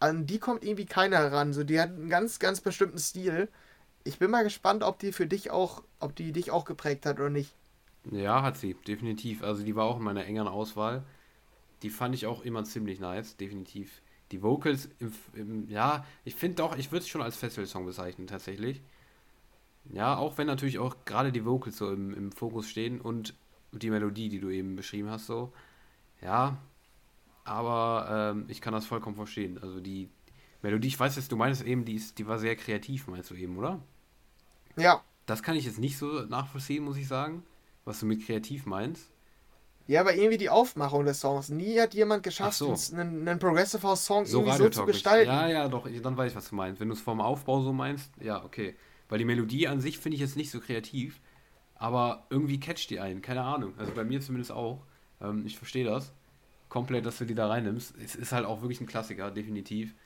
An 0.00 0.26
die 0.26 0.40
kommt 0.40 0.64
irgendwie 0.64 0.86
keiner 0.86 1.30
ran. 1.30 1.52
So, 1.52 1.62
die 1.62 1.80
hat 1.80 1.90
einen 1.90 2.08
ganz, 2.08 2.40
ganz 2.40 2.60
bestimmten 2.60 2.98
Stil. 2.98 3.48
Ich 4.02 4.18
bin 4.18 4.32
mal 4.32 4.42
gespannt, 4.42 4.82
ob 4.82 4.98
die 4.98 5.12
für 5.12 5.28
dich 5.28 5.52
auch, 5.52 5.84
ob 6.00 6.16
die 6.16 6.32
dich 6.32 6.50
auch 6.50 6.64
geprägt 6.64 7.06
hat 7.06 7.20
oder 7.20 7.30
nicht. 7.30 7.54
Ja, 8.10 8.42
hat 8.42 8.56
sie, 8.56 8.74
definitiv. 8.88 9.44
Also 9.44 9.62
die 9.62 9.76
war 9.76 9.84
auch 9.84 9.98
in 9.98 10.02
meiner 10.02 10.24
engeren 10.24 10.48
Auswahl. 10.48 11.04
Die 11.84 11.90
fand 11.90 12.16
ich 12.16 12.26
auch 12.26 12.44
immer 12.44 12.64
ziemlich 12.64 12.98
nice, 12.98 13.36
definitiv 13.36 14.02
die 14.30 14.42
Vocals, 14.42 14.88
im, 14.98 15.12
im, 15.34 15.68
ja, 15.68 16.04
ich 16.24 16.34
finde 16.34 16.56
doch, 16.56 16.76
ich 16.76 16.92
würde 16.92 17.02
es 17.02 17.08
schon 17.08 17.22
als 17.22 17.36
Festival-Song 17.36 17.86
bezeichnen, 17.86 18.26
tatsächlich. 18.26 18.80
Ja, 19.92 20.16
auch 20.16 20.38
wenn 20.38 20.46
natürlich 20.46 20.78
auch 20.78 21.04
gerade 21.04 21.32
die 21.32 21.44
Vocals 21.44 21.78
so 21.78 21.90
im, 21.90 22.14
im 22.14 22.32
Fokus 22.32 22.68
stehen 22.68 23.00
und 23.00 23.34
die 23.72 23.90
Melodie, 23.90 24.28
die 24.28 24.40
du 24.40 24.50
eben 24.50 24.76
beschrieben 24.76 25.10
hast, 25.10 25.26
so. 25.26 25.52
Ja, 26.20 26.58
aber 27.44 28.32
ähm, 28.32 28.44
ich 28.48 28.60
kann 28.60 28.72
das 28.72 28.86
vollkommen 28.86 29.16
verstehen. 29.16 29.58
Also 29.60 29.80
die 29.80 30.08
Melodie, 30.62 30.88
ich 30.88 31.00
weiß 31.00 31.16
jetzt, 31.16 31.32
du 31.32 31.36
meinst 31.36 31.62
eben, 31.62 31.84
die, 31.84 31.94
ist, 31.94 32.18
die 32.18 32.26
war 32.26 32.38
sehr 32.38 32.56
kreativ, 32.56 33.06
meinst 33.08 33.30
du 33.30 33.34
eben, 33.34 33.56
oder? 33.56 33.82
Ja. 34.76 35.02
Das 35.26 35.42
kann 35.42 35.56
ich 35.56 35.64
jetzt 35.64 35.78
nicht 35.78 35.98
so 35.98 36.22
nachvollziehen, 36.22 36.84
muss 36.84 36.96
ich 36.96 37.08
sagen, 37.08 37.42
was 37.84 38.00
du 38.00 38.06
mit 38.06 38.24
kreativ 38.24 38.66
meinst. 38.66 39.09
Ja, 39.90 40.02
aber 40.02 40.14
irgendwie 40.14 40.38
die 40.38 40.50
Aufmachung 40.50 41.04
des 41.04 41.18
Songs. 41.18 41.48
Nie 41.48 41.80
hat 41.80 41.94
jemand 41.94 42.22
geschafft, 42.22 42.58
so. 42.58 42.72
einen, 42.92 43.26
einen 43.26 43.40
Progressive 43.40 43.82
House 43.82 44.06
Song 44.06 44.24
so 44.24 44.38
irgendwie 44.42 44.58
so 44.58 44.68
zu 44.68 44.86
gestalten. 44.86 45.28
Ja, 45.28 45.48
ja, 45.48 45.68
doch, 45.68 45.88
dann 46.00 46.16
weiß 46.16 46.30
ich, 46.30 46.36
was 46.36 46.48
du 46.48 46.54
meinst. 46.54 46.80
Wenn 46.80 46.86
du 46.86 46.94
es 46.94 47.00
vom 47.00 47.20
Aufbau 47.20 47.60
so 47.60 47.72
meinst, 47.72 48.12
ja, 48.20 48.44
okay. 48.44 48.76
Weil 49.08 49.18
die 49.18 49.24
Melodie 49.24 49.66
an 49.66 49.80
sich 49.80 49.98
finde 49.98 50.14
ich 50.14 50.20
jetzt 50.20 50.36
nicht 50.36 50.52
so 50.52 50.60
kreativ, 50.60 51.20
aber 51.74 52.24
irgendwie 52.30 52.60
catcht 52.60 52.90
die 52.90 53.00
einen, 53.00 53.20
keine 53.20 53.42
Ahnung. 53.42 53.74
Also 53.78 53.90
bei 53.90 54.04
mir 54.04 54.20
zumindest 54.20 54.52
auch. 54.52 54.80
Ähm, 55.20 55.44
ich 55.44 55.58
verstehe 55.58 55.84
das 55.84 56.12
komplett, 56.68 57.04
dass 57.04 57.18
du 57.18 57.24
die 57.24 57.34
da 57.34 57.48
reinnimmst. 57.48 57.96
Es 57.98 58.14
ist 58.14 58.30
halt 58.30 58.46
auch 58.46 58.62
wirklich 58.62 58.80
ein 58.80 58.86
Klassiker, 58.86 59.32
definitiv. 59.32 59.96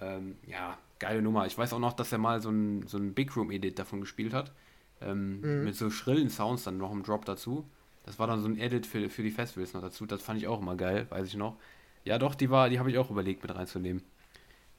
Ähm, 0.00 0.36
ja, 0.46 0.78
geile 1.00 1.22
Nummer. 1.22 1.44
Ich 1.46 1.58
weiß 1.58 1.72
auch 1.72 1.80
noch, 1.80 1.94
dass 1.94 2.12
er 2.12 2.18
mal 2.18 2.40
so 2.40 2.50
ein, 2.50 2.86
so 2.86 2.98
ein 2.98 3.14
Big 3.14 3.36
Room 3.36 3.50
Edit 3.50 3.80
davon 3.80 4.00
gespielt 4.00 4.32
hat. 4.32 4.52
Ähm, 5.00 5.40
mhm. 5.40 5.64
Mit 5.64 5.74
so 5.74 5.90
schrillen 5.90 6.30
Sounds 6.30 6.62
dann 6.62 6.78
noch 6.78 6.92
im 6.92 7.02
Drop 7.02 7.24
dazu. 7.24 7.68
Das 8.04 8.18
war 8.18 8.26
dann 8.26 8.40
so 8.40 8.48
ein 8.48 8.58
Edit 8.58 8.86
für, 8.86 9.08
für 9.08 9.22
die 9.22 9.30
Festivals 9.30 9.72
noch 9.72 9.80
dazu. 9.80 10.06
Das 10.06 10.22
fand 10.22 10.38
ich 10.38 10.46
auch 10.46 10.60
immer 10.60 10.76
geil, 10.76 11.06
weiß 11.10 11.26
ich 11.26 11.36
noch. 11.36 11.56
Ja, 12.04 12.18
doch, 12.18 12.34
die 12.34 12.50
war, 12.50 12.68
die 12.68 12.78
habe 12.78 12.90
ich 12.90 12.98
auch 12.98 13.10
überlegt 13.10 13.42
mit 13.42 13.54
reinzunehmen. 13.54 14.02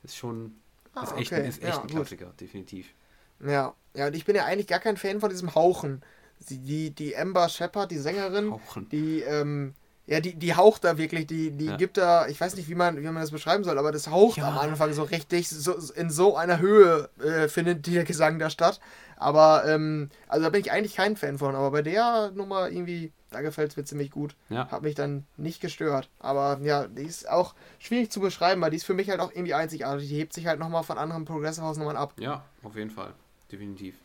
Ist 0.03 0.15
schon, 0.15 0.55
ah, 0.93 1.03
ist 1.03 1.17
echt, 1.17 1.31
ist 1.31 1.63
echt 1.63 1.75
ja, 1.75 1.81
ein 1.81 1.87
Klassiker, 1.87 2.27
gut. 2.27 2.41
definitiv. 2.41 2.93
Ja, 3.39 3.73
ja, 3.95 4.07
und 4.07 4.15
ich 4.15 4.25
bin 4.25 4.35
ja 4.35 4.45
eigentlich 4.45 4.67
gar 4.67 4.79
kein 4.79 4.97
Fan 4.97 5.19
von 5.19 5.29
diesem 5.29 5.55
Hauchen. 5.55 6.03
Die, 6.49 6.59
die, 6.59 6.91
die 6.91 7.17
Amber 7.17 7.49
Shepard, 7.49 7.89
die 7.89 7.97
Sängerin, 7.97 8.51
Hauchen. 8.51 8.89
die, 8.89 9.21
ähm, 9.21 9.73
ja, 10.07 10.19
die, 10.19 10.35
die 10.35 10.55
haucht 10.55 10.83
da 10.83 10.97
wirklich, 10.97 11.25
die, 11.25 11.51
die 11.51 11.65
ja. 11.65 11.77
gibt 11.77 11.97
da, 11.97 12.27
ich 12.27 12.39
weiß 12.39 12.55
nicht, 12.55 12.69
wie 12.69 12.75
man, 12.75 12.97
wie 12.97 13.05
man 13.05 13.15
das 13.15 13.31
beschreiben 13.31 13.63
soll, 13.63 13.77
aber 13.79 13.91
das 13.91 14.07
haucht 14.09 14.37
ja. 14.37 14.47
am 14.47 14.57
Anfang 14.57 14.93
so 14.93 15.03
richtig, 15.03 15.49
so, 15.49 15.73
in 15.95 16.11
so 16.11 16.37
einer 16.37 16.59
Höhe 16.59 17.09
äh, 17.19 17.47
findet 17.47 17.87
der 17.87 18.03
Gesang 18.03 18.37
da 18.37 18.49
statt. 18.49 18.79
Aber, 19.17 19.63
ähm, 19.65 20.09
also 20.27 20.43
da 20.43 20.49
bin 20.49 20.61
ich 20.61 20.71
eigentlich 20.71 20.95
kein 20.95 21.15
Fan 21.15 21.37
von, 21.37 21.55
aber 21.55 21.71
bei 21.71 21.81
der 21.81 22.31
Nummer 22.35 22.69
irgendwie, 22.69 23.11
da 23.31 23.41
gefällt 23.41 23.71
es 23.71 23.77
mir 23.77 23.85
ziemlich 23.85 24.11
gut. 24.11 24.35
Ja. 24.49 24.69
Hat 24.69 24.83
mich 24.83 24.93
dann 24.93 25.25
nicht 25.37 25.61
gestört. 25.61 26.09
Aber 26.19 26.59
ja, 26.61 26.87
die 26.87 27.03
ist 27.03 27.27
auch 27.27 27.55
schwierig 27.79 28.11
zu 28.11 28.19
beschreiben, 28.19 28.61
weil 28.61 28.71
die 28.71 28.77
ist 28.77 28.85
für 28.85 28.93
mich 28.93 29.09
halt 29.09 29.21
auch 29.21 29.31
irgendwie 29.31 29.53
einzigartig. 29.53 30.07
Die 30.07 30.17
hebt 30.17 30.33
sich 30.33 30.45
halt 30.45 30.59
nochmal 30.59 30.83
von 30.83 30.97
anderen 30.97 31.25
Progressive 31.25 31.65
House 31.65 31.77
Nummern 31.77 31.97
ab. 31.97 32.13
Ja, 32.19 32.43
auf 32.61 32.75
jeden 32.75 32.91
Fall. 32.91 33.13
Definitiv. 33.51 33.95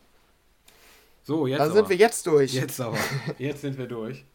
So, 1.23 1.45
jetzt. 1.45 1.59
Dann 1.59 1.67
aber. 1.67 1.75
sind 1.75 1.89
wir 1.89 1.97
jetzt 1.97 2.25
durch. 2.25 2.53
Jetzt 2.53 2.81
aber. 2.81 2.97
Jetzt 3.37 3.61
sind 3.61 3.77
wir 3.77 3.87
durch. 3.87 4.25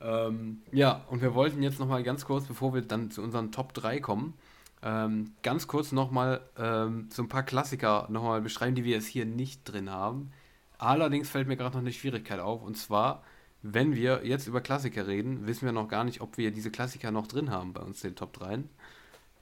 Ähm, 0.00 0.62
ja, 0.72 1.04
und 1.08 1.22
wir 1.22 1.34
wollten 1.34 1.62
jetzt 1.62 1.78
nochmal 1.78 2.02
ganz 2.02 2.24
kurz, 2.24 2.46
bevor 2.46 2.74
wir 2.74 2.82
dann 2.82 3.10
zu 3.10 3.22
unseren 3.22 3.52
Top 3.52 3.72
3 3.74 4.00
kommen, 4.00 4.34
ähm, 4.82 5.32
ganz 5.42 5.66
kurz 5.66 5.92
nochmal 5.92 6.42
ähm, 6.58 7.08
so 7.10 7.22
ein 7.22 7.28
paar 7.28 7.42
Klassiker 7.42 8.06
nochmal 8.10 8.42
beschreiben, 8.42 8.74
die 8.74 8.84
wir 8.84 8.96
jetzt 8.96 9.06
hier 9.06 9.24
nicht 9.24 9.62
drin 9.64 9.90
haben. 9.90 10.30
Allerdings 10.78 11.30
fällt 11.30 11.48
mir 11.48 11.56
gerade 11.56 11.76
noch 11.76 11.82
eine 11.82 11.92
Schwierigkeit 11.92 12.40
auf, 12.40 12.62
und 12.62 12.76
zwar, 12.76 13.22
wenn 13.62 13.94
wir 13.94 14.26
jetzt 14.26 14.46
über 14.46 14.60
Klassiker 14.60 15.06
reden, 15.06 15.46
wissen 15.46 15.64
wir 15.64 15.72
noch 15.72 15.88
gar 15.88 16.04
nicht, 16.04 16.20
ob 16.20 16.36
wir 16.36 16.50
diese 16.50 16.70
Klassiker 16.70 17.10
noch 17.10 17.26
drin 17.26 17.50
haben 17.50 17.72
bei 17.72 17.80
uns, 17.80 18.00
den 18.00 18.14
Top 18.14 18.34
3 18.34 18.64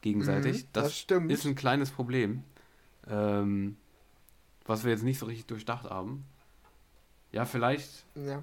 gegenseitig. 0.02 0.64
Mhm, 0.64 0.68
das, 0.74 1.06
das 1.06 1.20
ist 1.28 1.46
ein 1.46 1.54
kleines 1.54 1.90
Problem, 1.90 2.44
ähm, 3.08 3.76
was 4.66 4.84
wir 4.84 4.92
jetzt 4.92 5.04
nicht 5.04 5.18
so 5.18 5.26
richtig 5.26 5.46
durchdacht 5.46 5.88
haben. 5.88 6.24
Ja, 7.32 7.46
vielleicht. 7.46 8.04
Ja. 8.14 8.42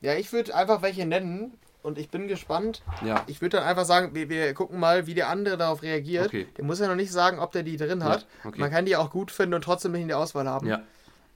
Ja, 0.00 0.14
ich 0.14 0.32
würde 0.32 0.54
einfach 0.54 0.82
welche 0.82 1.06
nennen 1.06 1.54
und 1.82 1.98
ich 1.98 2.10
bin 2.10 2.28
gespannt. 2.28 2.82
Ja. 3.04 3.22
Ich 3.26 3.40
würde 3.40 3.58
dann 3.58 3.66
einfach 3.66 3.84
sagen, 3.84 4.14
wir, 4.14 4.28
wir, 4.28 4.52
gucken 4.54 4.80
mal, 4.80 5.06
wie 5.06 5.14
der 5.14 5.28
andere 5.28 5.56
darauf 5.56 5.82
reagiert. 5.82 6.26
Okay. 6.26 6.46
Der 6.56 6.64
muss 6.64 6.80
ja 6.80 6.88
noch 6.88 6.96
nicht 6.96 7.12
sagen, 7.12 7.38
ob 7.38 7.52
der 7.52 7.62
die 7.62 7.76
drin 7.76 8.04
hat. 8.04 8.22
Ja, 8.22 8.48
okay. 8.48 8.60
Man 8.60 8.70
kann 8.70 8.86
die 8.86 8.96
auch 8.96 9.10
gut 9.10 9.30
finden 9.30 9.54
und 9.54 9.62
trotzdem 9.62 9.92
nicht 9.92 10.02
in 10.02 10.08
der 10.08 10.18
Auswahl 10.18 10.48
haben. 10.48 10.66
Ja. 10.66 10.82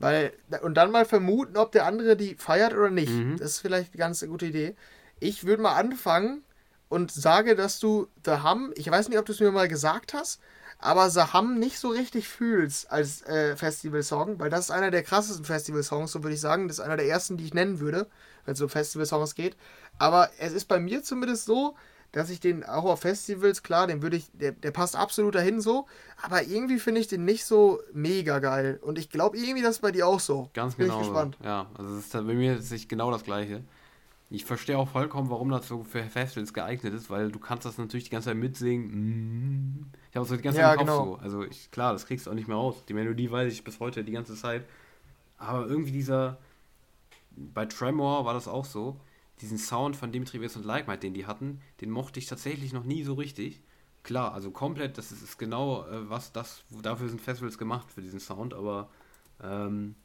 Weil, 0.01 0.33
und 0.63 0.75
dann 0.75 0.91
mal 0.91 1.05
vermuten, 1.05 1.57
ob 1.57 1.73
der 1.73 1.87
andere 1.87 2.17
die 2.17 2.35
feiert 2.35 2.75
oder 2.75 2.91
nicht. 2.91 3.13
Mhm. 3.13 3.37
Das 3.39 3.53
ist 3.53 3.61
vielleicht 3.61 3.93
eine 3.93 3.99
ganz 3.99 4.27
gute 4.27 4.47
Idee. 4.47 4.75
Ich 5.21 5.45
würde 5.45 5.63
mal 5.63 5.75
anfangen 5.75 6.43
und 6.89 7.13
sage, 7.13 7.55
dass 7.55 7.79
du 7.79 8.09
The 8.25 8.43
Hum, 8.43 8.73
ich 8.75 8.91
weiß 8.91 9.09
nicht, 9.09 9.19
ob 9.19 9.27
du 9.27 9.33
es 9.33 9.41
mir 9.41 9.53
mal 9.53 9.69
gesagt 9.69 10.15
hast, 10.15 10.41
aber 10.81 11.11
Saham 11.11 11.59
nicht 11.59 11.79
so 11.79 11.89
richtig 11.89 12.29
fühlst 12.29 12.91
als 12.91 13.23
äh, 13.23 13.57
Festival-Song, 13.57 14.39
weil 14.39 14.51
das 14.51 14.67
ist 14.67 14.71
einer 14.71 14.91
der 14.91 15.03
krassesten 15.03 15.45
Festival-Songs, 15.45 16.13
so 16.13 16.23
würde 16.23 16.35
ich 16.35 16.41
sagen. 16.41 16.69
Das 16.69 16.79
ist 16.79 16.85
einer 16.85 16.97
der 16.97 17.07
ersten, 17.07 17.37
die 17.37 17.45
ich 17.45 17.55
nennen 17.55 17.81
würde, 17.81 18.07
wenn 18.45 18.55
es 18.55 18.61
um 18.61 18.69
Festival-Songs 18.69 19.35
geht. 19.35 19.57
Aber 19.99 20.31
es 20.39 20.53
ist 20.53 20.67
bei 20.67 20.81
mir 20.81 21.03
zumindest 21.03 21.45
so, 21.45 21.77
dass 22.13 22.31
ich 22.31 22.41
den 22.41 22.65
auch 22.65 22.85
auf 22.85 23.01
Festivals, 23.01 23.63
klar, 23.63 23.87
den 23.87 24.03
würde 24.03 24.17
ich, 24.17 24.31
der, 24.33 24.53
der 24.53 24.71
passt 24.73 24.97
absolut 24.97 25.35
dahin 25.35 25.61
so, 25.61 25.87
aber 26.21 26.43
irgendwie 26.43 26.79
finde 26.79 27.01
ich 27.01 27.07
den 27.07 27.25
nicht 27.25 27.45
so 27.45 27.81
mega 27.93 28.41
geil. 28.41 28.81
Und 28.83 28.99
ich 28.99 29.11
glaube 29.11 29.37
irgendwie, 29.37 29.63
das 29.63 29.77
ist 29.77 29.83
bei 29.83 29.93
dir 29.93 30.07
auch 30.07 30.19
so. 30.19 30.51
Ganz 30.55 30.75
Bin 30.75 30.87
genau. 30.87 31.01
Ich 31.01 31.07
gespannt. 31.07 31.39
Ja, 31.45 31.67
also 31.75 31.97
es 31.97 32.07
ist 32.07 32.13
bei 32.13 32.23
mir 32.23 32.57
ist 32.57 32.73
es 32.73 32.89
genau 32.89 33.11
das 33.11 33.23
Gleiche. 33.23 33.63
Ich 34.33 34.45
verstehe 34.45 34.79
auch 34.79 34.89
vollkommen, 34.89 35.29
warum 35.29 35.51
das 35.51 35.67
so 35.67 35.83
für 35.83 36.05
Festivals 36.05 36.55
geeignet 36.55 36.95
ist, 36.95 37.11
weil 37.11 37.33
du 37.33 37.41
kannst 37.41 37.65
das 37.65 37.79
natürlich 37.79 38.05
die 38.05 38.11
ganze 38.11 38.29
Zeit 38.29 38.37
mitsingen. 38.37 39.93
Ich 40.09 40.17
habe 40.17 40.25
so 40.25 40.37
die 40.37 40.43
ganze 40.43 40.61
Zeit 40.61 40.67
ja, 40.67 40.73
im 40.73 40.79
Kopf 40.79 40.87
genau. 40.87 41.05
so. 41.05 41.17
Also 41.17 41.43
ich, 41.43 41.73
klar, 41.73 41.93
das 41.93 42.07
kriegst 42.07 42.27
du 42.27 42.31
auch 42.31 42.35
nicht 42.35 42.47
mehr 42.47 42.57
raus. 42.57 42.85
Die 42.89 42.95
Melodie 42.95 43.29
weiß 43.29 43.53
ich 43.53 43.65
bis 43.65 43.81
heute 43.81 44.05
die 44.05 44.13
ganze 44.13 44.37
Zeit. 44.37 44.65
Aber 45.37 45.67
irgendwie 45.67 45.91
dieser, 45.91 46.39
bei 47.33 47.67
Tremor 47.67 48.25
war 48.25 48.33
das 48.33 48.47
auch 48.47 48.65
so, 48.65 49.01
diesen 49.41 49.59
Sound 49.59 49.97
von 49.97 50.13
Dimitri 50.13 50.39
Vegas 50.39 50.55
und 50.55 50.65
Like 50.65 50.87
Mike, 50.87 51.01
den 51.01 51.15
die 51.15 51.27
hatten, 51.27 51.61
den 51.81 51.91
mochte 51.91 52.21
ich 52.21 52.27
tatsächlich 52.27 52.73
noch 52.73 52.85
nie 52.85 53.03
so 53.03 53.15
richtig. 53.15 53.61
Klar, 54.05 54.33
also 54.33 54.53
komplett, 54.53 54.97
das 54.97 55.11
ist, 55.11 55.23
ist 55.23 55.39
genau, 55.39 55.85
äh, 55.89 56.09
was 56.09 56.33
das, 56.33 56.63
dafür 56.83 57.09
sind 57.09 57.21
Festivals 57.21 57.59
gemacht, 57.59 57.91
für 57.91 58.01
diesen 58.01 58.21
Sound, 58.21 58.55
aber 58.55 58.91
ähm, 59.43 59.97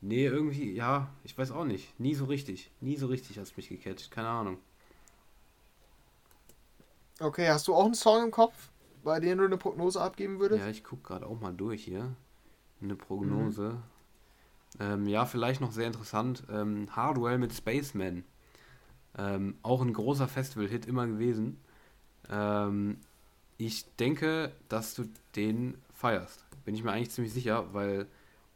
Nee, 0.00 0.26
irgendwie, 0.26 0.72
ja, 0.72 1.08
ich 1.24 1.36
weiß 1.36 1.50
auch 1.50 1.64
nicht. 1.64 1.98
Nie 1.98 2.14
so 2.14 2.26
richtig. 2.26 2.70
Nie 2.80 2.96
so 2.96 3.06
richtig 3.06 3.36
hat 3.36 3.44
es 3.44 3.56
mich 3.56 3.68
gecatcht. 3.68 4.10
Keine 4.10 4.28
Ahnung. 4.28 4.58
Okay, 7.20 7.48
hast 7.48 7.66
du 7.66 7.74
auch 7.74 7.84
einen 7.84 7.94
Song 7.94 8.24
im 8.24 8.30
Kopf, 8.30 8.70
bei 9.02 9.18
dem 9.18 9.38
du 9.38 9.44
eine 9.44 9.56
Prognose 9.56 10.00
abgeben 10.00 10.38
würdest? 10.38 10.60
Ja, 10.60 10.68
ich 10.68 10.84
gucke 10.84 11.02
gerade 11.02 11.26
auch 11.26 11.40
mal 11.40 11.52
durch 11.52 11.82
hier. 11.84 12.14
Eine 12.80 12.94
Prognose. 12.94 13.70
Mhm. 13.70 13.82
Ähm, 14.80 15.06
ja, 15.08 15.26
vielleicht 15.26 15.60
noch 15.60 15.72
sehr 15.72 15.88
interessant. 15.88 16.44
Ähm, 16.48 16.88
Hardwell 16.94 17.38
mit 17.38 17.52
Spaceman. 17.52 18.24
Ähm, 19.16 19.56
auch 19.62 19.80
ein 19.82 19.92
großer 19.92 20.28
Festival-Hit 20.28 20.86
immer 20.86 21.08
gewesen. 21.08 21.58
Ähm, 22.30 22.98
ich 23.56 23.84
denke, 23.96 24.52
dass 24.68 24.94
du 24.94 25.08
den 25.34 25.76
feierst. 25.92 26.44
Bin 26.64 26.76
ich 26.76 26.84
mir 26.84 26.92
eigentlich 26.92 27.10
ziemlich 27.10 27.32
sicher, 27.32 27.74
weil 27.74 28.06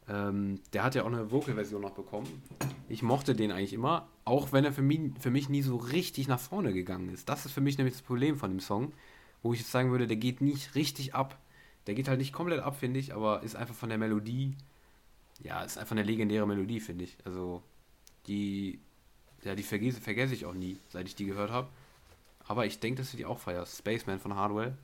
ähm, 0.09 0.59
der 0.73 0.83
hat 0.83 0.95
ja 0.95 1.03
auch 1.03 1.07
eine 1.07 1.31
Vocal-Version 1.31 1.81
noch 1.81 1.91
bekommen. 1.91 2.43
Ich 2.89 3.01
mochte 3.01 3.35
den 3.35 3.51
eigentlich 3.51 3.73
immer, 3.73 4.09
auch 4.25 4.51
wenn 4.51 4.65
er 4.65 4.73
für 4.73 4.81
mich, 4.81 4.99
für 5.19 5.31
mich 5.31 5.49
nie 5.49 5.61
so 5.61 5.77
richtig 5.77 6.27
nach 6.27 6.39
vorne 6.39 6.73
gegangen 6.73 7.09
ist. 7.09 7.29
Das 7.29 7.45
ist 7.45 7.53
für 7.53 7.61
mich 7.61 7.77
nämlich 7.77 7.95
das 7.95 8.03
Problem 8.03 8.37
von 8.37 8.51
dem 8.51 8.59
Song, 8.59 8.93
wo 9.41 9.53
ich 9.53 9.59
jetzt 9.59 9.71
sagen 9.71 9.91
würde, 9.91 10.07
der 10.07 10.17
geht 10.17 10.41
nicht 10.41 10.75
richtig 10.75 11.15
ab. 11.15 11.39
Der 11.87 11.95
geht 11.95 12.07
halt 12.07 12.19
nicht 12.19 12.33
komplett 12.33 12.61
ab, 12.61 12.77
finde 12.77 12.99
ich, 12.99 13.13
aber 13.13 13.43
ist 13.43 13.55
einfach 13.55 13.75
von 13.75 13.89
der 13.89 13.97
Melodie, 13.97 14.55
ja, 15.41 15.63
ist 15.63 15.77
einfach 15.77 15.95
eine 15.95 16.03
legendäre 16.03 16.47
Melodie, 16.47 16.79
finde 16.79 17.03
ich. 17.03 17.17
Also, 17.25 17.61
die, 18.27 18.79
ja, 19.43 19.55
die 19.55 19.63
vergesse, 19.63 19.99
vergesse 19.99 20.33
ich 20.33 20.45
auch 20.45 20.53
nie, 20.53 20.79
seit 20.89 21.07
ich 21.07 21.15
die 21.15 21.25
gehört 21.25 21.51
habe. 21.51 21.67
Aber 22.47 22.65
ich 22.65 22.79
denke, 22.79 23.01
dass 23.01 23.11
du 23.11 23.17
die 23.17 23.25
auch 23.25 23.39
feierst. 23.39 23.77
Spaceman 23.77 24.19
von 24.19 24.35
Hardwell. 24.35 24.77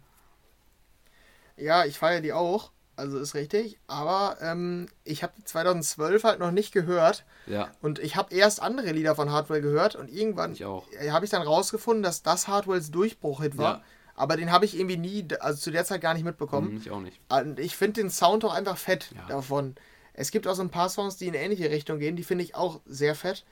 Ja, 1.57 1.85
ich 1.85 1.97
feiere 1.97 2.21
die 2.21 2.33
auch. 2.33 2.71
Also 2.99 3.17
ist 3.17 3.33
richtig. 3.33 3.79
Aber 3.87 4.37
ähm, 4.41 4.87
ich 5.05 5.23
habe 5.23 5.33
2012 5.45 6.23
halt 6.25 6.39
noch 6.39 6.51
nicht 6.51 6.73
gehört. 6.73 7.23
Ja. 7.47 7.71
Und 7.81 7.99
ich 7.99 8.17
habe 8.17 8.35
erst 8.35 8.61
andere 8.61 8.91
Lieder 8.91 9.15
von 9.15 9.31
Hardwell 9.31 9.61
gehört 9.61 9.95
und 9.95 10.11
irgendwann 10.11 10.53
habe 10.53 11.25
ich 11.25 11.31
dann 11.31 11.41
rausgefunden, 11.41 12.03
dass 12.03 12.23
das 12.23 12.49
Hardwells 12.49 12.91
Durchbruch-Hit 12.91 13.57
war. 13.57 13.77
Ja. 13.77 13.83
Aber 14.15 14.35
den 14.35 14.51
habe 14.51 14.65
ich 14.65 14.77
irgendwie 14.77 14.97
nie, 14.97 15.25
also 15.39 15.57
zu 15.57 15.71
der 15.71 15.85
Zeit 15.85 16.01
gar 16.01 16.13
nicht 16.13 16.25
mitbekommen. 16.25 16.71
Mhm, 16.71 16.77
ich 16.77 16.91
auch 16.91 16.99
nicht. 16.99 17.21
Und 17.29 17.57
ich 17.57 17.77
finde 17.77 18.01
den 18.01 18.09
Sound 18.09 18.43
auch 18.43 18.53
einfach 18.53 18.77
fett 18.77 19.11
ja. 19.15 19.25
davon. 19.27 19.75
Es 20.13 20.31
gibt 20.31 20.45
auch 20.45 20.55
so 20.55 20.61
ein 20.61 20.69
paar 20.69 20.89
Songs, 20.89 21.15
die 21.15 21.27
in 21.27 21.35
ähnliche 21.35 21.69
Richtung 21.69 21.99
gehen, 21.99 22.17
die 22.17 22.25
finde 22.25 22.43
ich 22.43 22.53
auch 22.53 22.81
sehr 22.85 23.15
fett. 23.15 23.45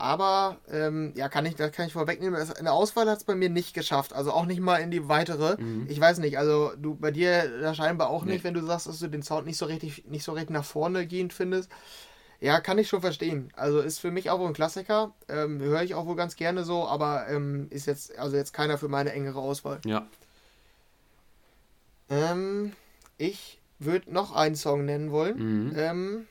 Aber 0.00 0.56
ähm, 0.70 1.12
ja, 1.14 1.28
kann 1.28 1.44
ich, 1.44 1.56
das 1.56 1.72
kann 1.72 1.86
ich 1.86 1.92
vorwegnehmen. 1.92 2.40
In 2.58 2.64
der 2.64 2.72
Auswahl 2.72 3.08
hat 3.10 3.18
es 3.18 3.24
bei 3.24 3.34
mir 3.34 3.50
nicht 3.50 3.74
geschafft. 3.74 4.14
Also 4.14 4.32
auch 4.32 4.46
nicht 4.46 4.60
mal 4.60 4.78
in 4.78 4.90
die 4.90 5.08
weitere. 5.08 5.60
Mhm. 5.60 5.86
Ich 5.90 6.00
weiß 6.00 6.18
nicht, 6.18 6.38
also 6.38 6.72
du 6.78 6.94
bei 6.94 7.10
dir 7.10 7.60
da 7.60 7.74
scheinbar 7.74 8.08
auch 8.08 8.24
nee. 8.24 8.32
nicht, 8.32 8.44
wenn 8.44 8.54
du 8.54 8.64
sagst, 8.64 8.86
dass 8.86 8.98
du 8.98 9.08
den 9.08 9.22
Sound 9.22 9.46
nicht 9.46 9.58
so 9.58 9.66
richtig, 9.66 10.06
nicht 10.06 10.24
so 10.24 10.32
richtig 10.32 10.54
nach 10.54 10.64
vorne 10.64 11.06
gehend 11.06 11.34
findest. 11.34 11.70
Ja, 12.40 12.60
kann 12.60 12.78
ich 12.78 12.88
schon 12.88 13.02
verstehen. 13.02 13.52
Also 13.54 13.80
ist 13.80 13.98
für 13.98 14.10
mich 14.10 14.30
auch 14.30 14.38
wohl 14.38 14.46
ein 14.46 14.54
Klassiker. 14.54 15.12
Ähm, 15.28 15.60
Höre 15.60 15.82
ich 15.82 15.94
auch 15.94 16.06
wohl 16.06 16.16
ganz 16.16 16.34
gerne 16.34 16.64
so, 16.64 16.88
aber 16.88 17.28
ähm, 17.28 17.66
ist 17.68 17.84
jetzt, 17.84 18.18
also 18.18 18.38
jetzt 18.38 18.54
keiner 18.54 18.78
für 18.78 18.88
meine 18.88 19.12
engere 19.12 19.40
Auswahl. 19.40 19.80
Ja. 19.84 20.06
Ähm, 22.08 22.72
ich 23.18 23.60
würde 23.78 24.10
noch 24.10 24.34
einen 24.34 24.56
Song 24.56 24.86
nennen 24.86 25.12
wollen. 25.12 25.66
Mhm. 25.66 25.72
Ähm, 25.76 26.26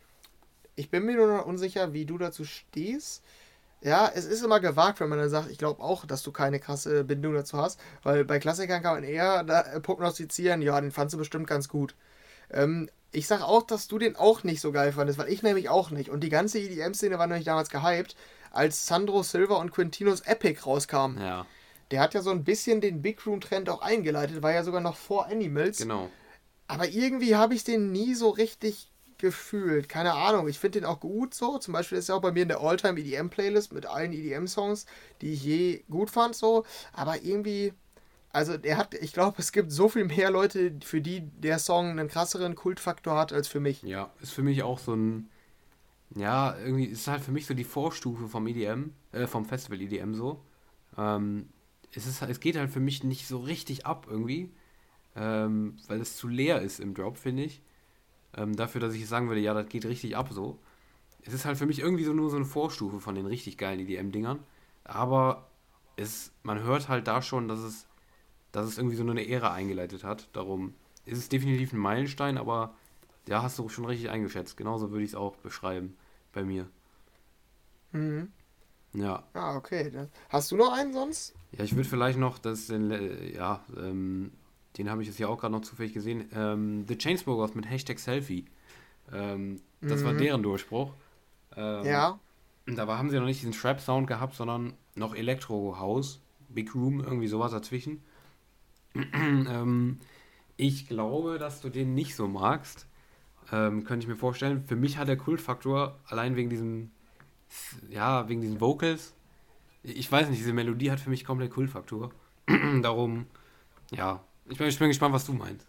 ich 0.75 0.89
bin 0.89 1.05
mir 1.05 1.17
nur 1.17 1.27
noch 1.27 1.45
unsicher, 1.45 1.93
wie 1.93 2.05
du 2.05 2.17
dazu 2.17 2.45
stehst. 2.45 3.21
Ja, 3.81 4.11
es 4.13 4.25
ist 4.25 4.43
immer 4.43 4.59
gewagt, 4.59 4.99
wenn 4.99 5.09
man 5.09 5.19
dann 5.19 5.29
sagt, 5.29 5.49
ich 5.49 5.57
glaube 5.57 5.81
auch, 5.81 6.05
dass 6.05 6.21
du 6.21 6.31
keine 6.31 6.59
krasse 6.59 7.05
Bindung 7.05 7.33
dazu 7.33 7.57
hast, 7.57 7.79
weil 8.03 8.25
bei 8.25 8.39
Klassikern 8.39 8.81
kann 8.83 8.95
man 8.95 9.03
eher 9.03 9.43
da 9.43 9.61
äh, 9.61 9.79
prognostizieren, 9.79 10.61
ja, 10.61 10.79
den 10.81 10.91
fandst 10.91 11.13
du 11.13 11.17
bestimmt 11.17 11.47
ganz 11.47 11.69
gut. 11.69 11.95
Ähm, 12.51 12.89
ich 13.11 13.25
sag 13.27 13.41
auch, 13.41 13.63
dass 13.63 13.87
du 13.87 13.97
den 13.97 14.15
auch 14.15 14.43
nicht 14.43 14.61
so 14.61 14.71
geil 14.71 14.91
fandest, 14.91 15.17
weil 15.17 15.29
ich 15.29 15.41
nämlich 15.43 15.69
auch 15.69 15.91
nicht. 15.91 16.09
Und 16.09 16.21
die 16.21 16.29
ganze 16.29 16.59
EDM-Szene 16.59 17.17
war 17.17 17.27
nämlich 17.27 17.45
damals 17.45 17.69
gehypt, 17.69 18.15
als 18.51 18.85
Sandro 18.85 19.23
Silva 19.23 19.55
und 19.55 19.71
Quintinos 19.71 20.21
Epic 20.21 20.61
rauskamen. 20.65 21.19
Ja. 21.19 21.45
Der 21.91 22.01
hat 22.01 22.13
ja 22.13 22.21
so 22.21 22.29
ein 22.31 22.43
bisschen 22.43 22.81
den 22.81 23.01
Big 23.01 23.25
Room-Trend 23.25 23.69
auch 23.69 23.81
eingeleitet, 23.81 24.43
war 24.43 24.51
ja 24.51 24.63
sogar 24.63 24.81
noch 24.81 24.95
vor 24.95 25.27
Animals. 25.27 25.79
Genau. 25.79 26.09
Aber 26.67 26.87
irgendwie 26.87 27.35
habe 27.35 27.55
ich 27.55 27.63
den 27.63 27.91
nie 27.91 28.13
so 28.13 28.29
richtig 28.29 28.91
gefühlt. 29.19 29.89
Keine 29.89 30.13
Ahnung. 30.13 30.47
Ich 30.47 30.59
finde 30.59 30.79
den 30.79 30.85
auch 30.85 30.99
gut 30.99 31.33
so. 31.33 31.57
Zum 31.59 31.73
Beispiel 31.73 31.97
ist 31.97 32.09
er 32.09 32.15
auch 32.15 32.21
bei 32.21 32.31
mir 32.31 32.43
in 32.43 32.47
der 32.47 32.61
Alltime 32.61 32.99
EDM 32.99 33.29
Playlist 33.29 33.73
mit 33.73 33.85
allen 33.85 34.11
EDM-Songs, 34.11 34.85
die 35.21 35.33
ich 35.33 35.43
je 35.43 35.83
gut 35.89 36.09
fand 36.09 36.35
so. 36.35 36.65
Aber 36.93 37.21
irgendwie, 37.21 37.73
also 38.31 38.57
der 38.57 38.77
hat, 38.77 38.93
ich 38.95 39.13
glaube, 39.13 39.35
es 39.39 39.51
gibt 39.51 39.71
so 39.71 39.89
viel 39.89 40.05
mehr 40.05 40.31
Leute, 40.31 40.73
für 40.83 41.01
die 41.01 41.21
der 41.21 41.59
Song 41.59 41.89
einen 41.89 42.07
krasseren 42.07 42.55
Kultfaktor 42.55 43.17
hat 43.17 43.31
als 43.31 43.47
für 43.47 43.59
mich. 43.59 43.83
Ja, 43.83 44.11
ist 44.21 44.31
für 44.31 44.43
mich 44.43 44.63
auch 44.63 44.79
so 44.79 44.93
ein, 44.93 45.29
ja, 46.15 46.57
irgendwie 46.57 46.85
ist 46.85 47.07
halt 47.07 47.21
für 47.21 47.31
mich 47.31 47.45
so 47.45 47.53
die 47.53 47.63
Vorstufe 47.63 48.27
vom 48.27 48.47
EDM, 48.47 48.91
äh, 49.11 49.27
vom 49.27 49.45
Festival 49.45 49.81
EDM 49.81 50.15
so. 50.15 50.41
Ähm, 50.97 51.49
es, 51.93 52.07
ist, 52.07 52.21
es 52.21 52.39
geht 52.39 52.57
halt 52.57 52.71
für 52.71 52.79
mich 52.79 53.03
nicht 53.03 53.27
so 53.27 53.39
richtig 53.39 53.85
ab 53.85 54.07
irgendwie, 54.09 54.51
ähm, 55.15 55.77
weil 55.87 56.01
es 56.01 56.15
zu 56.15 56.27
leer 56.27 56.61
ist 56.61 56.79
im 56.79 56.93
Drop, 56.93 57.17
finde 57.17 57.43
ich 57.43 57.61
ähm, 58.35 58.55
dafür, 58.55 58.81
dass 58.81 58.93
ich 58.93 59.07
sagen 59.07 59.27
würde, 59.27 59.41
ja, 59.41 59.53
das 59.53 59.69
geht 59.69 59.85
richtig 59.85 60.15
ab 60.15 60.29
so. 60.31 60.59
Es 61.21 61.33
ist 61.33 61.45
halt 61.45 61.57
für 61.57 61.65
mich 61.65 61.79
irgendwie 61.79 62.03
so 62.03 62.13
nur 62.13 62.29
so 62.29 62.37
eine 62.37 62.45
Vorstufe 62.45 62.99
von 62.99 63.15
den 63.15 63.25
richtig 63.25 63.57
geilen 63.57 63.79
EDM-Dingern. 63.79 64.39
Aber 64.83 65.47
es, 65.97 66.31
man 66.43 66.63
hört 66.63 66.87
halt 66.89 67.07
da 67.07 67.21
schon, 67.21 67.47
dass 67.47 67.59
es, 67.59 67.87
dass 68.51 68.65
es 68.67 68.77
irgendwie 68.77 68.95
so 68.95 69.03
eine 69.03 69.27
Ära 69.27 69.53
eingeleitet 69.53 70.03
hat. 70.03 70.29
Darum 70.33 70.73
ist 71.05 71.17
es 71.17 71.29
definitiv 71.29 71.73
ein 71.73 71.79
Meilenstein, 71.79 72.37
aber 72.37 72.75
ja, 73.27 73.43
hast 73.43 73.59
du 73.59 73.69
schon 73.69 73.85
richtig 73.85 74.09
eingeschätzt. 74.09 74.57
Genauso 74.57 74.91
würde 74.91 75.03
ich 75.03 75.11
es 75.11 75.15
auch 75.15 75.35
beschreiben 75.37 75.97
bei 76.33 76.43
mir. 76.43 76.67
Mhm. 77.91 78.31
Ja. 78.93 79.23
Ah, 79.33 79.55
okay. 79.55 79.91
Hast 80.29 80.51
du 80.51 80.55
noch 80.55 80.73
einen 80.73 80.93
sonst? 80.93 81.35
Ja, 81.51 81.63
ich 81.63 81.75
würde 81.75 81.87
vielleicht 81.87 82.17
noch 82.17 82.39
das, 82.39 82.67
den, 82.67 82.91
ja, 83.33 83.63
ähm, 83.77 84.31
den 84.79 84.89
habe 84.89 85.01
ich 85.01 85.09
jetzt 85.09 85.17
hier 85.17 85.29
auch 85.29 85.37
gerade 85.37 85.51
noch 85.51 85.61
zufällig 85.61 85.93
gesehen, 85.93 86.29
ähm, 86.33 86.85
The 86.87 86.97
Chainsmokers 86.97 87.53
mit 87.53 87.69
Hashtag 87.69 87.99
Selfie. 87.99 88.45
Ähm, 89.11 89.61
das 89.81 90.01
mhm. 90.01 90.05
war 90.05 90.13
deren 90.13 90.41
Durchbruch. 90.41 90.93
Ähm, 91.57 91.85
ja. 91.85 92.19
Da 92.65 92.87
war, 92.87 92.97
haben 92.97 93.09
sie 93.09 93.17
noch 93.17 93.25
nicht 93.25 93.41
diesen 93.41 93.51
Trap-Sound 93.51 94.07
gehabt, 94.07 94.35
sondern 94.35 94.73
noch 94.95 95.13
Elektro-House, 95.15 96.21
Big 96.47 96.73
Room, 96.73 97.01
irgendwie 97.01 97.27
sowas 97.27 97.51
dazwischen. 97.51 98.01
ähm, 98.95 99.99
ich 100.55 100.87
glaube, 100.87 101.39
dass 101.39 101.59
du 101.59 101.67
den 101.67 101.93
nicht 101.93 102.15
so 102.15 102.29
magst. 102.29 102.87
Ähm, 103.51 103.83
könnte 103.83 104.05
ich 104.05 104.07
mir 104.09 104.15
vorstellen. 104.15 104.63
Für 104.65 104.77
mich 104.77 104.97
hat 104.97 105.09
der 105.09 105.17
Kultfaktor 105.17 105.99
allein 106.07 106.37
wegen 106.37 106.49
diesem, 106.49 106.91
ja, 107.89 108.29
wegen 108.29 108.39
diesen 108.39 108.61
Vocals. 108.61 109.13
Ich 109.83 110.09
weiß 110.09 110.29
nicht, 110.29 110.39
diese 110.39 110.53
Melodie 110.53 110.89
hat 110.89 111.01
für 111.01 111.09
mich 111.09 111.25
komplett 111.25 111.51
Kultfaktor. 111.51 112.11
Darum, 112.81 113.25
ja, 113.91 114.23
ich 114.49 114.57
bin, 114.57 114.67
ich 114.67 114.79
bin 114.79 114.87
gespannt, 114.87 115.13
was 115.13 115.25
du 115.25 115.33
meinst. 115.33 115.65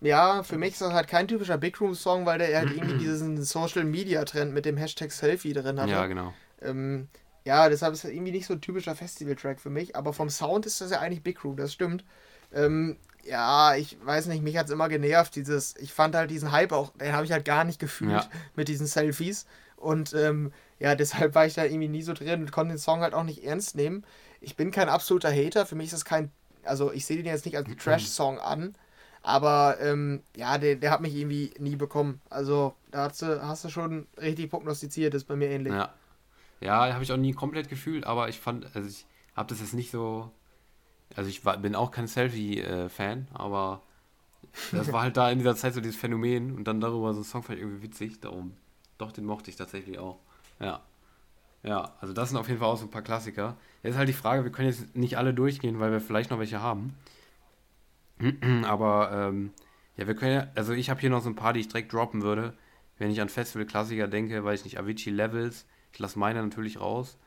Ja, 0.00 0.42
für 0.42 0.58
mich 0.58 0.72
ist 0.72 0.82
das 0.82 0.92
halt 0.92 1.08
kein 1.08 1.26
typischer 1.26 1.56
Big 1.56 1.80
Room 1.80 1.94
Song, 1.94 2.26
weil 2.26 2.38
der 2.38 2.56
halt 2.58 2.70
irgendwie 2.70 2.98
diesen 2.98 3.42
Social 3.42 3.84
Media 3.84 4.24
Trend 4.24 4.52
mit 4.52 4.64
dem 4.64 4.76
Hashtag 4.76 5.10
Selfie 5.10 5.52
drin 5.52 5.80
hat. 5.80 5.88
Ja, 5.88 6.06
genau. 6.06 6.34
Ähm, 6.60 7.08
ja, 7.44 7.68
deshalb 7.68 7.94
ist 7.94 8.04
das 8.04 8.10
irgendwie 8.10 8.32
nicht 8.32 8.46
so 8.46 8.54
ein 8.54 8.60
typischer 8.60 8.94
Festival-Track 8.94 9.60
für 9.60 9.70
mich, 9.70 9.96
aber 9.96 10.12
vom 10.12 10.28
Sound 10.28 10.66
ist 10.66 10.80
das 10.80 10.90
ja 10.90 11.00
eigentlich 11.00 11.22
Big 11.22 11.42
Room, 11.44 11.56
das 11.56 11.72
stimmt. 11.72 12.04
Ähm, 12.52 12.96
ja, 13.24 13.74
ich 13.74 13.96
weiß 14.04 14.26
nicht, 14.26 14.42
mich 14.42 14.56
hat 14.56 14.66
es 14.66 14.72
immer 14.72 14.88
genervt, 14.88 15.34
dieses, 15.34 15.76
ich 15.76 15.92
fand 15.92 16.14
halt 16.14 16.30
diesen 16.30 16.52
Hype 16.52 16.72
auch, 16.72 16.92
den 16.96 17.12
habe 17.12 17.24
ich 17.24 17.32
halt 17.32 17.44
gar 17.44 17.64
nicht 17.64 17.78
gefühlt 17.78 18.10
ja. 18.10 18.28
mit 18.54 18.68
diesen 18.68 18.86
Selfies. 18.86 19.46
Und 19.76 20.14
ähm, 20.14 20.52
ja, 20.78 20.94
deshalb 20.94 21.34
war 21.34 21.46
ich 21.46 21.54
da 21.54 21.64
irgendwie 21.64 21.88
nie 21.88 22.02
so 22.02 22.12
drin 22.12 22.42
und 22.42 22.52
konnte 22.52 22.74
den 22.74 22.78
Song 22.78 23.00
halt 23.00 23.14
auch 23.14 23.24
nicht 23.24 23.44
ernst 23.44 23.76
nehmen. 23.76 24.04
Ich 24.40 24.56
bin 24.56 24.70
kein 24.70 24.88
absoluter 24.88 25.30
Hater, 25.30 25.66
für 25.66 25.74
mich 25.74 25.86
ist 25.86 25.94
das 25.94 26.04
kein 26.04 26.30
also 26.66 26.92
ich 26.92 27.06
sehe 27.06 27.16
den 27.16 27.26
jetzt 27.26 27.44
nicht 27.44 27.56
als 27.56 27.68
mhm. 27.68 27.78
Trash-Song 27.78 28.38
an, 28.38 28.74
aber 29.22 29.78
ähm, 29.80 30.22
ja, 30.36 30.58
der, 30.58 30.76
der 30.76 30.90
hat 30.90 31.00
mich 31.00 31.14
irgendwie 31.14 31.52
nie 31.58 31.76
bekommen. 31.76 32.20
Also 32.30 32.74
da 32.90 33.04
hast 33.08 33.22
du, 33.22 33.42
hast 33.42 33.64
du 33.64 33.68
schon 33.68 34.06
richtig 34.20 34.50
prognostiziert, 34.50 35.14
ist 35.14 35.24
bei 35.24 35.36
mir 35.36 35.48
ähnlich. 35.48 35.72
Ja, 35.72 35.94
ja 36.60 36.92
habe 36.92 37.02
ich 37.02 37.12
auch 37.12 37.16
nie 37.16 37.32
komplett 37.32 37.68
gefühlt, 37.68 38.06
aber 38.06 38.28
ich 38.28 38.38
fand, 38.38 38.74
also 38.74 38.88
ich 38.88 39.06
habe 39.34 39.48
das 39.48 39.60
jetzt 39.60 39.74
nicht 39.74 39.90
so, 39.90 40.30
also 41.14 41.28
ich 41.28 41.44
war, 41.44 41.56
bin 41.58 41.74
auch 41.74 41.90
kein 41.90 42.06
Selfie-Fan, 42.06 43.28
aber 43.34 43.82
das 44.72 44.92
war 44.92 45.02
halt 45.02 45.16
da 45.16 45.30
in 45.30 45.38
dieser 45.38 45.56
Zeit 45.56 45.74
so 45.74 45.80
dieses 45.80 45.96
Phänomen 45.96 46.54
und 46.54 46.64
dann 46.64 46.80
darüber 46.80 47.12
so 47.12 47.20
ein 47.20 47.24
Song 47.24 47.42
fand 47.42 47.58
ich 47.58 47.64
irgendwie 47.64 47.82
witzig, 47.82 48.20
darum, 48.20 48.56
doch, 48.98 49.12
den 49.12 49.24
mochte 49.24 49.50
ich 49.50 49.56
tatsächlich 49.56 49.98
auch. 49.98 50.18
Ja. 50.60 50.80
Ja, 51.66 51.92
also 52.00 52.14
das 52.14 52.28
sind 52.30 52.38
auf 52.38 52.46
jeden 52.46 52.60
Fall 52.60 52.68
auch 52.68 52.76
so 52.76 52.86
ein 52.86 52.90
paar 52.90 53.02
Klassiker. 53.02 53.56
Jetzt 53.82 53.92
ist 53.92 53.98
halt 53.98 54.08
die 54.08 54.12
Frage, 54.12 54.44
wir 54.44 54.52
können 54.52 54.68
jetzt 54.68 54.94
nicht 54.94 55.18
alle 55.18 55.34
durchgehen, 55.34 55.80
weil 55.80 55.90
wir 55.90 56.00
vielleicht 56.00 56.30
noch 56.30 56.38
welche 56.38 56.62
haben. 56.62 56.94
Aber 58.64 59.10
ähm, 59.12 59.50
ja, 59.96 60.06
wir 60.06 60.14
können 60.14 60.32
ja, 60.32 60.48
also 60.54 60.72
ich 60.72 60.90
habe 60.90 61.00
hier 61.00 61.10
noch 61.10 61.22
so 61.22 61.28
ein 61.28 61.34
paar, 61.34 61.52
die 61.52 61.60
ich 61.60 61.68
direkt 61.68 61.92
droppen 61.92 62.22
würde, 62.22 62.54
wenn 62.98 63.10
ich 63.10 63.20
an 63.20 63.28
Festival-Klassiker 63.28 64.06
denke, 64.06 64.44
weiß 64.44 64.60
ich 64.60 64.64
nicht, 64.64 64.78
Avicii 64.78 65.12
Levels. 65.12 65.66
Ich 65.92 65.98
lasse 65.98 66.18
meine 66.18 66.40
natürlich 66.42 66.80
raus. 66.80 67.18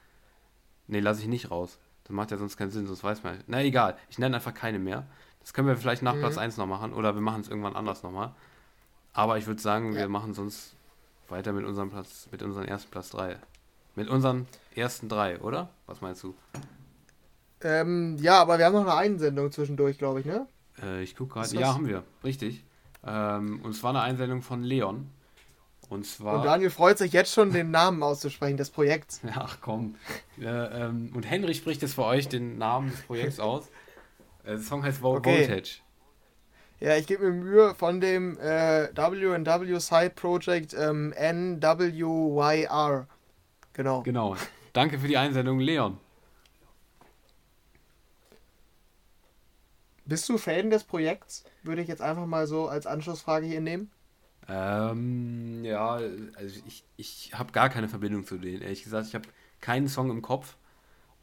Ne, 0.88 1.02
lasse 1.02 1.22
ich 1.22 1.28
nicht 1.28 1.52
raus. 1.52 1.78
Das 2.06 2.16
macht 2.16 2.32
ja 2.32 2.38
sonst 2.38 2.58
keinen 2.58 2.72
Sinn, 2.72 2.88
sonst 2.88 3.04
weiß 3.04 3.24
man. 3.24 3.44
Na 3.46 3.62
egal, 3.62 3.98
ich 4.10 4.20
nenne 4.20 4.38
einfach 4.38 4.54
keine 4.54 4.80
mehr. 4.80 5.06
Das 5.42 5.54
können 5.54 5.68
wir 5.68 5.76
vielleicht 5.76 6.02
nach 6.02 6.16
mhm. 6.16 6.22
Platz 6.22 6.38
1 6.38 6.58
noch 6.58 6.66
machen 6.66 6.94
oder 6.94 7.14
wir 7.14 7.22
machen 7.22 7.42
es 7.42 7.50
irgendwann 7.50 7.76
anders 7.76 8.04
nochmal. 8.04 8.34
Aber 9.14 9.38
ich 9.38 9.48
würde 9.48 9.62
sagen, 9.62 9.94
ja. 9.94 10.00
wir 10.00 10.10
machen 10.10 10.34
sonst 10.34 10.76
weiter 11.28 11.52
mit 11.52 11.66
unserem 11.66 11.90
Platz, 11.90 12.30
mit 12.32 12.42
unserem 12.42 12.66
ersten 12.66 12.90
Platz 12.90 13.10
3. 13.10 13.38
Mit 14.00 14.08
unseren 14.08 14.48
ersten 14.76 15.10
drei, 15.10 15.42
oder? 15.42 15.72
Was 15.86 16.00
meinst 16.00 16.24
du? 16.24 16.34
Ähm, 17.62 18.16
ja, 18.22 18.40
aber 18.40 18.58
wir 18.58 18.66
haben 18.66 18.72
noch 18.72 18.84
eine 18.84 18.94
Einsendung 18.94 19.52
zwischendurch, 19.52 19.98
glaube 19.98 20.22
ich, 20.22 20.26
ne? 20.26 20.48
Äh, 20.82 21.04
ich 21.04 21.18
gucke 21.18 21.34
gerade. 21.34 21.54
Ja, 21.58 21.74
haben 21.74 21.86
wir. 21.86 22.04
Richtig. 22.24 22.64
Ähm, 23.06 23.60
und 23.62 23.74
zwar 23.74 23.90
eine 23.90 24.00
Einsendung 24.00 24.42
von 24.42 24.64
Leon. 24.64 25.10
Und 25.90 26.06
zwar. 26.06 26.36
Und 26.36 26.46
Daniel 26.46 26.70
freut 26.70 26.98
sich 26.98 27.12
jetzt 27.12 27.34
schon, 27.34 27.52
den 27.52 27.72
Namen 27.72 28.02
auszusprechen 28.02 28.56
des 28.56 28.70
Projekts. 28.70 29.20
Ach 29.36 29.58
komm. 29.60 29.96
Äh, 30.40 30.46
ähm, 30.46 31.12
und 31.14 31.30
Henry 31.30 31.54
spricht 31.54 31.82
jetzt 31.82 31.96
für 31.96 32.06
euch 32.06 32.30
den 32.30 32.58
Namen 32.58 32.92
des 32.92 33.02
Projekts 33.02 33.42
aus. 33.42 33.68
Äh, 34.46 34.52
der 34.52 34.60
Song 34.60 34.82
heißt 34.82 35.04
okay. 35.04 35.42
Voltage. 35.42 35.80
Ja, 36.80 36.96
ich 36.96 37.06
gebe 37.06 37.30
mir 37.30 37.44
Mühe 37.44 37.76
von 37.76 38.00
dem 38.00 38.40
äh, 38.40 38.88
WW 38.96 39.78
Side 39.78 40.12
Project 40.12 40.74
ähm, 40.74 41.14
NWYR. 41.20 43.08
Genau. 43.80 44.02
Genau. 44.04 44.36
Danke 44.74 45.00
für 45.00 45.08
die 45.08 45.16
Einsendung, 45.16 45.62
Leon. 45.62 45.98
Bist 50.04 50.28
du 50.28 50.38
Fan 50.38 50.70
des 50.70 50.84
Projekts? 50.84 51.46
Würde 51.64 51.82
ich 51.82 51.88
jetzt 51.88 52.02
einfach 52.02 52.26
mal 52.26 52.46
so 52.46 52.68
als 52.68 52.86
Anschlussfrage 52.86 53.46
hier 53.46 53.62
nehmen. 53.62 53.90
Ähm, 54.50 55.64
ja, 55.64 55.92
also 55.94 56.60
ich, 56.68 56.84
ich 56.98 57.32
habe 57.34 57.54
gar 57.54 57.70
keine 57.70 57.88
Verbindung 57.88 58.26
zu 58.26 58.38
denen. 58.38 58.62
Ehrlich 58.64 58.84
gesagt, 58.84 59.08
ich 59.08 59.16
habe 59.16 59.30
keinen 59.62 59.88
Song 59.88 60.10
im 60.10 60.22
Kopf 60.22 60.58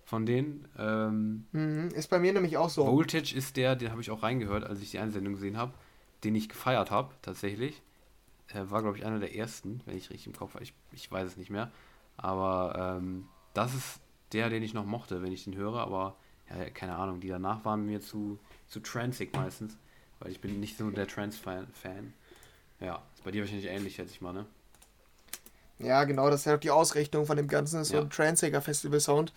von 0.07 0.25
denen. 0.25 0.67
Ähm, 0.79 1.45
mhm, 1.53 1.89
ist 1.89 2.09
bei 2.09 2.19
mir 2.19 2.33
nämlich 2.33 2.57
auch 2.57 2.71
so. 2.71 2.87
Voltage 2.87 3.37
ist 3.37 3.59
der, 3.59 3.77
den 3.77 3.91
habe 3.91 4.01
ich 4.01 4.11
auch 4.11 4.23
reingehört, 4.23 4.65
als 4.65 4.81
ich 4.81 4.93
die 4.93 4.99
Einsendung 4.99 5.35
gesehen 5.35 5.59
habe, 5.59 5.75
den 6.25 6.35
ich 6.35 6.49
gefeiert 6.49 6.91
habe, 6.91 7.13
tatsächlich. 7.21 7.83
Er 8.49 8.71
war, 8.71 8.81
glaube 8.81 8.97
ich, 8.97 9.05
einer 9.05 9.19
der 9.19 9.37
ersten, 9.37 9.83
wenn 9.85 9.99
ich 9.99 10.09
richtig 10.09 10.27
im 10.27 10.33
Kopf 10.33 10.55
habe. 10.55 10.65
Ich, 10.65 10.73
ich 10.93 11.13
weiß 11.13 11.27
es 11.27 11.37
nicht 11.37 11.51
mehr. 11.51 11.71
Aber 12.17 12.99
ähm, 12.99 13.29
das 13.55 13.75
ist 13.75 14.01
der, 14.33 14.51
den 14.51 14.63
ich 14.63 14.75
noch 14.75 14.85
mochte, 14.85 15.23
wenn 15.23 15.33
ich 15.33 15.45
den 15.45 15.57
höre. 15.57 15.81
Aber 15.81 16.17
ja, 16.51 16.71
keine 16.71 16.97
Ahnung, 16.97 17.21
die 17.21 17.29
danach 17.29 17.65
waren 17.65 17.87
mir 17.87 18.01
zu, 18.01 18.39
zu 18.69 18.81
transig 18.81 19.35
meistens. 19.35 19.77
Weil 20.19 20.33
ich 20.33 20.41
bin 20.41 20.61
nicht 20.61 20.79
so 20.79 20.91
der 20.91 21.07
Trans-Fan. 21.07 22.13
Ja, 22.81 23.03
ist 23.15 23.25
bei 23.25 23.31
dir 23.31 23.43
wahrscheinlich 23.43 23.67
ähnlich, 23.67 23.95
schätze 23.95 24.13
ich 24.13 24.21
mal, 24.21 24.33
ne? 24.33 24.47
Ja, 25.79 26.05
genau, 26.05 26.31
das 26.31 26.41
ist 26.41 26.47
ja 26.47 26.57
die 26.57 26.71
Ausrichtung 26.71 27.27
von 27.27 27.37
dem 27.37 27.49
Ganzen, 27.49 27.85
so 27.85 27.97
ja. 27.97 28.01
ein 28.01 28.11
Transiger 28.11 28.63
Festival-Sound. 28.63 29.33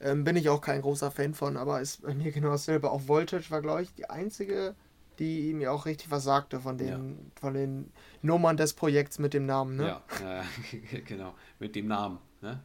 Ähm, 0.00 0.22
bin 0.22 0.36
ich 0.36 0.48
auch 0.48 0.60
kein 0.60 0.82
großer 0.82 1.10
Fan 1.10 1.34
von, 1.34 1.56
aber 1.56 1.80
ist 1.80 2.02
bei 2.02 2.14
mir 2.14 2.30
genau 2.30 2.50
dasselbe. 2.50 2.90
Auch 2.90 3.08
Voltage 3.08 3.50
war, 3.50 3.62
glaube 3.62 3.82
ich, 3.82 3.94
die 3.94 4.08
einzige, 4.08 4.74
die 5.18 5.52
mir 5.54 5.72
auch 5.72 5.86
richtig 5.86 6.10
was 6.10 6.24
sagte 6.24 6.60
von 6.60 6.78
den, 6.78 6.88
ja. 6.88 7.40
von 7.40 7.54
den 7.54 7.92
Nummern 8.22 8.56
des 8.56 8.74
Projekts 8.74 9.18
mit 9.18 9.34
dem 9.34 9.46
Namen, 9.46 9.76
ne? 9.76 9.86
Ja, 9.86 10.02
ja 10.22 10.44
genau, 11.06 11.34
mit 11.58 11.74
dem 11.74 11.88
Namen, 11.88 12.18
ne? 12.40 12.62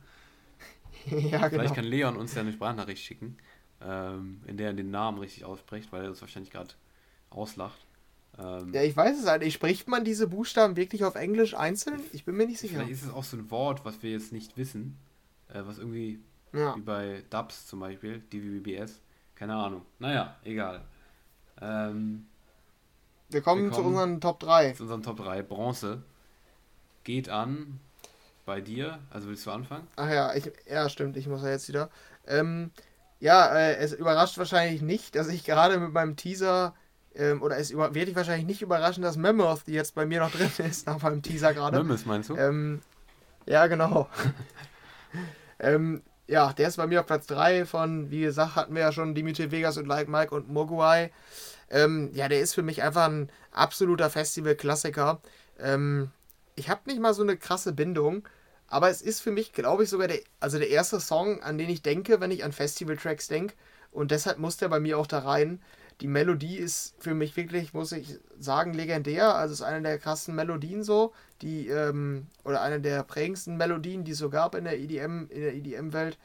ja, 1.05 1.47
genau. 1.47 1.49
Vielleicht 1.49 1.75
kann 1.75 1.85
Leon 1.85 2.17
uns 2.17 2.33
ja 2.35 2.41
eine 2.41 2.53
Sprachnachricht 2.53 3.03
schicken, 3.03 3.37
ähm, 3.81 4.41
in 4.45 4.57
der 4.57 4.67
er 4.67 4.73
den 4.73 4.91
Namen 4.91 5.19
richtig 5.19 5.45
ausspricht, 5.45 5.91
weil 5.91 6.03
er 6.03 6.09
uns 6.09 6.21
wahrscheinlich 6.21 6.51
gerade 6.51 6.73
auslacht. 7.29 7.85
Ähm, 8.37 8.73
ja, 8.73 8.81
ich 8.81 8.95
weiß 8.95 9.19
es 9.19 9.27
halt 9.27 9.43
nicht. 9.43 9.53
Spricht 9.53 9.87
man 9.87 10.03
diese 10.03 10.27
Buchstaben 10.27 10.75
wirklich 10.75 11.03
auf 11.03 11.15
Englisch 11.15 11.55
einzeln? 11.55 11.99
Ich 12.13 12.25
bin 12.25 12.35
mir 12.35 12.47
nicht 12.47 12.59
sicher. 12.59 12.75
Vielleicht 12.75 12.91
ist 12.91 13.03
es 13.03 13.13
auch 13.13 13.23
so 13.23 13.37
ein 13.37 13.51
Wort, 13.51 13.85
was 13.85 14.01
wir 14.01 14.11
jetzt 14.11 14.31
nicht 14.31 14.57
wissen, 14.57 14.97
äh, 15.49 15.61
was 15.65 15.77
irgendwie, 15.77 16.19
ja. 16.51 16.75
wie 16.75 16.81
bei 16.81 17.23
Dubs 17.29 17.67
zum 17.67 17.79
Beispiel, 17.79 18.19
DVBBS, 18.31 19.01
keine 19.35 19.55
Ahnung. 19.55 19.83
Naja, 19.99 20.37
egal. 20.43 20.83
Ähm, 21.61 22.25
wir, 23.33 23.41
kommen 23.41 23.63
wir 23.63 23.71
kommen 23.71 23.83
zu 23.83 23.89
unseren 23.89 24.21
Top 24.21 24.39
3. 24.39 24.73
Zu 24.73 24.83
unseren 24.83 25.03
Top 25.03 25.17
3. 25.17 25.41
Bronze 25.43 26.03
geht 27.03 27.29
an 27.29 27.79
bei 28.45 28.61
dir. 28.61 28.99
Also 29.09 29.27
willst 29.27 29.45
du 29.45 29.51
anfangen? 29.51 29.87
Ach 29.95 30.09
ja, 30.09 30.33
ich, 30.33 30.51
ja, 30.69 30.87
stimmt. 30.89 31.17
Ich 31.17 31.27
muss 31.27 31.43
ja 31.43 31.49
jetzt 31.49 31.67
wieder. 31.67 31.89
Ähm, 32.27 32.71
ja, 33.19 33.47
äh, 33.55 33.75
es 33.77 33.93
überrascht 33.93 34.37
wahrscheinlich 34.37 34.81
nicht, 34.81 35.15
dass 35.15 35.29
ich 35.29 35.43
gerade 35.43 35.79
mit 35.79 35.93
meinem 35.93 36.15
Teaser 36.15 36.73
ähm, 37.15 37.41
oder 37.41 37.57
es 37.57 37.71
über, 37.71 37.93
wird 37.93 38.07
dich 38.07 38.15
wahrscheinlich 38.15 38.47
nicht 38.47 38.61
überraschen, 38.61 39.03
dass 39.03 39.17
Mammoth, 39.17 39.67
die 39.67 39.73
jetzt 39.73 39.95
bei 39.95 40.05
mir 40.05 40.19
noch 40.19 40.31
drin 40.31 40.49
ist, 40.69 40.87
nach 40.87 41.01
meinem 41.01 41.21
Teaser 41.21 41.53
gerade. 41.53 41.77
Mammoth 41.77 42.05
meinst 42.05 42.29
du? 42.29 42.35
Ähm, 42.35 42.81
ja, 43.45 43.67
genau. 43.67 44.09
ähm, 45.59 46.01
ja, 46.27 46.53
der 46.53 46.69
ist 46.69 46.77
bei 46.77 46.87
mir 46.87 47.01
auf 47.01 47.05
Platz 47.05 47.27
3 47.27 47.65
von, 47.65 48.09
wie 48.09 48.21
gesagt, 48.21 48.55
hatten 48.55 48.73
wir 48.73 48.81
ja 48.81 48.91
schon 48.91 49.13
Dimitri 49.13 49.51
Vegas 49.51 49.77
und 49.77 49.87
Like 49.87 50.07
Mike 50.07 50.33
und 50.33 50.51
Mogwai. 50.51 51.11
Ähm, 51.73 52.11
ja, 52.13 52.29
der 52.29 52.39
ist 52.39 52.53
für 52.53 52.61
mich 52.61 52.83
einfach 52.83 53.07
ein 53.09 53.31
absoluter 53.51 54.11
Festival-Klassiker. 54.11 55.19
Ähm, 55.59 56.11
ich 56.55 56.69
habe 56.69 56.81
nicht 56.85 57.01
mal 57.01 57.15
so 57.15 57.23
eine 57.23 57.35
krasse 57.35 57.73
Bindung, 57.73 58.27
aber 58.67 58.91
es 58.91 59.01
ist 59.01 59.21
für 59.21 59.31
mich, 59.31 59.53
glaube 59.53 59.83
ich, 59.83 59.89
sogar 59.89 60.07
der, 60.07 60.19
also 60.39 60.59
der 60.59 60.69
erste 60.69 60.99
Song, 60.99 61.41
an 61.41 61.57
den 61.57 61.71
ich 61.71 61.81
denke, 61.81 62.21
wenn 62.21 62.29
ich 62.29 62.43
an 62.43 62.51
Festival-Tracks 62.51 63.27
denke. 63.27 63.55
Und 63.91 64.11
deshalb 64.11 64.37
muss 64.37 64.57
der 64.57 64.69
bei 64.69 64.79
mir 64.79 64.99
auch 64.99 65.07
da 65.07 65.19
rein. 65.19 65.61
Die 66.01 66.07
Melodie 66.07 66.57
ist 66.57 66.93
für 66.99 67.15
mich 67.15 67.35
wirklich, 67.37 67.73
muss 67.73 67.91
ich 67.91 68.19
sagen, 68.39 68.73
legendär. 68.75 69.33
Also 69.33 69.53
es 69.53 69.59
ist 69.61 69.65
eine 69.65 69.81
der 69.81 69.97
krassen 69.97 70.35
Melodien 70.35 70.83
so, 70.83 71.11
die, 71.41 71.69
ähm, 71.69 72.27
oder 72.43 72.61
eine 72.61 72.81
der 72.81 73.01
prägendsten 73.03 73.57
Melodien, 73.57 74.03
die 74.03 74.11
es 74.11 74.19
so 74.19 74.29
gab 74.29 74.53
in 74.53 74.65
der 74.65 74.79
EDM, 74.79 75.27
in 75.29 75.41
der 75.41 75.55
EDM-Welt. 75.55 76.19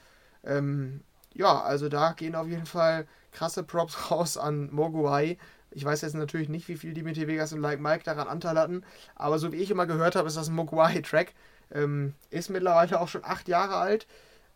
Ähm, 0.44 1.00
ja, 1.34 1.62
also 1.62 1.88
da 1.88 2.12
gehen 2.12 2.34
auf 2.34 2.48
jeden 2.48 2.66
Fall 2.66 3.06
krasse 3.32 3.62
Props 3.62 3.96
raus 4.10 4.36
an 4.36 4.72
Mogwai. 4.72 5.38
Ich 5.70 5.84
weiß 5.84 6.00
jetzt 6.00 6.14
natürlich 6.14 6.48
nicht, 6.48 6.68
wie 6.68 6.76
viel 6.76 6.94
Dimitri 6.94 7.26
Vegas 7.26 7.52
und 7.52 7.60
Like 7.60 7.80
Mike 7.80 8.04
daran 8.04 8.26
Anteil 8.26 8.58
hatten, 8.58 8.84
aber 9.16 9.38
so 9.38 9.52
wie 9.52 9.56
ich 9.56 9.70
immer 9.70 9.86
gehört 9.86 10.16
habe, 10.16 10.28
ist 10.28 10.36
das 10.36 10.48
ein 10.48 10.54
Mogwai-Track. 10.54 11.34
Ähm, 11.70 12.14
ist 12.30 12.48
mittlerweile 12.48 12.98
auch 12.98 13.08
schon 13.08 13.24
acht 13.24 13.46
Jahre 13.46 13.76
alt, 13.76 14.06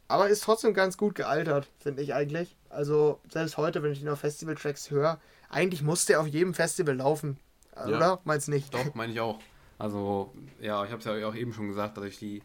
aber 0.08 0.28
ist 0.28 0.42
trotzdem 0.42 0.72
ganz 0.72 0.96
gut 0.96 1.14
gealtert, 1.14 1.68
finde 1.78 2.02
ich 2.02 2.14
eigentlich. 2.14 2.56
Also 2.70 3.20
selbst 3.28 3.58
heute, 3.58 3.82
wenn 3.82 3.92
ich 3.92 4.00
ihn 4.00 4.08
auf 4.08 4.20
Festival-Tracks 4.20 4.90
höre, 4.90 5.20
eigentlich 5.50 5.82
muss 5.82 6.06
der 6.06 6.20
auf 6.20 6.26
jedem 6.26 6.54
Festival 6.54 6.96
laufen. 6.96 7.38
Ja. 7.76 7.86
Oder? 7.86 8.20
Meinst 8.24 8.48
du 8.48 8.52
nicht? 8.52 8.72
Doch, 8.72 8.94
meine 8.94 9.12
ich 9.12 9.20
auch. 9.20 9.38
Also, 9.78 10.32
ja, 10.60 10.84
ich 10.84 10.90
habe 10.90 11.00
es 11.00 11.04
ja 11.04 11.28
auch 11.28 11.34
eben 11.34 11.52
schon 11.52 11.68
gesagt, 11.68 11.96
dass 11.96 12.04
ich 12.04 12.18
die 12.18 12.42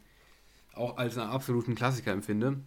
auch 0.74 0.98
als 0.98 1.18
einen 1.18 1.30
absoluten 1.30 1.76
Klassiker 1.76 2.12
empfinde. 2.12 2.60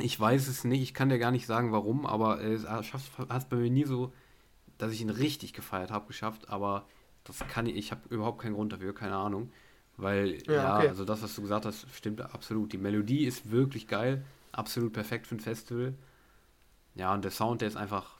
Ich 0.00 0.18
weiß 0.18 0.46
es 0.48 0.64
nicht, 0.64 0.82
ich 0.82 0.94
kann 0.94 1.08
dir 1.08 1.18
gar 1.18 1.30
nicht 1.30 1.46
sagen, 1.46 1.72
warum, 1.72 2.06
aber 2.06 2.40
es 2.40 2.68
hat 2.68 2.84
es 2.84 3.44
bei 3.46 3.56
mir 3.56 3.70
nie 3.70 3.84
so, 3.84 4.12
dass 4.78 4.92
ich 4.92 5.00
ihn 5.00 5.10
richtig 5.10 5.52
gefeiert 5.52 5.90
habe, 5.90 6.06
geschafft. 6.06 6.48
Aber 6.48 6.86
das 7.24 7.38
kann 7.48 7.66
ich, 7.66 7.76
ich 7.76 7.90
habe 7.90 8.02
überhaupt 8.08 8.40
keinen 8.40 8.54
Grund 8.54 8.72
dafür, 8.72 8.94
keine 8.94 9.16
Ahnung. 9.16 9.50
Weil, 9.96 10.40
ja, 10.46 10.52
ja 10.52 10.76
okay. 10.78 10.88
also 10.88 11.04
das, 11.04 11.22
was 11.22 11.34
du 11.34 11.42
gesagt 11.42 11.66
hast, 11.66 11.86
stimmt 11.92 12.20
absolut. 12.20 12.72
Die 12.72 12.78
Melodie 12.78 13.24
ist 13.24 13.50
wirklich 13.50 13.88
geil, 13.88 14.24
absolut 14.52 14.92
perfekt 14.92 15.26
für 15.26 15.34
ein 15.34 15.40
Festival. 15.40 15.94
Ja, 16.94 17.12
und 17.12 17.24
der 17.24 17.32
Sound, 17.32 17.60
der 17.60 17.68
ist 17.68 17.76
einfach, 17.76 18.18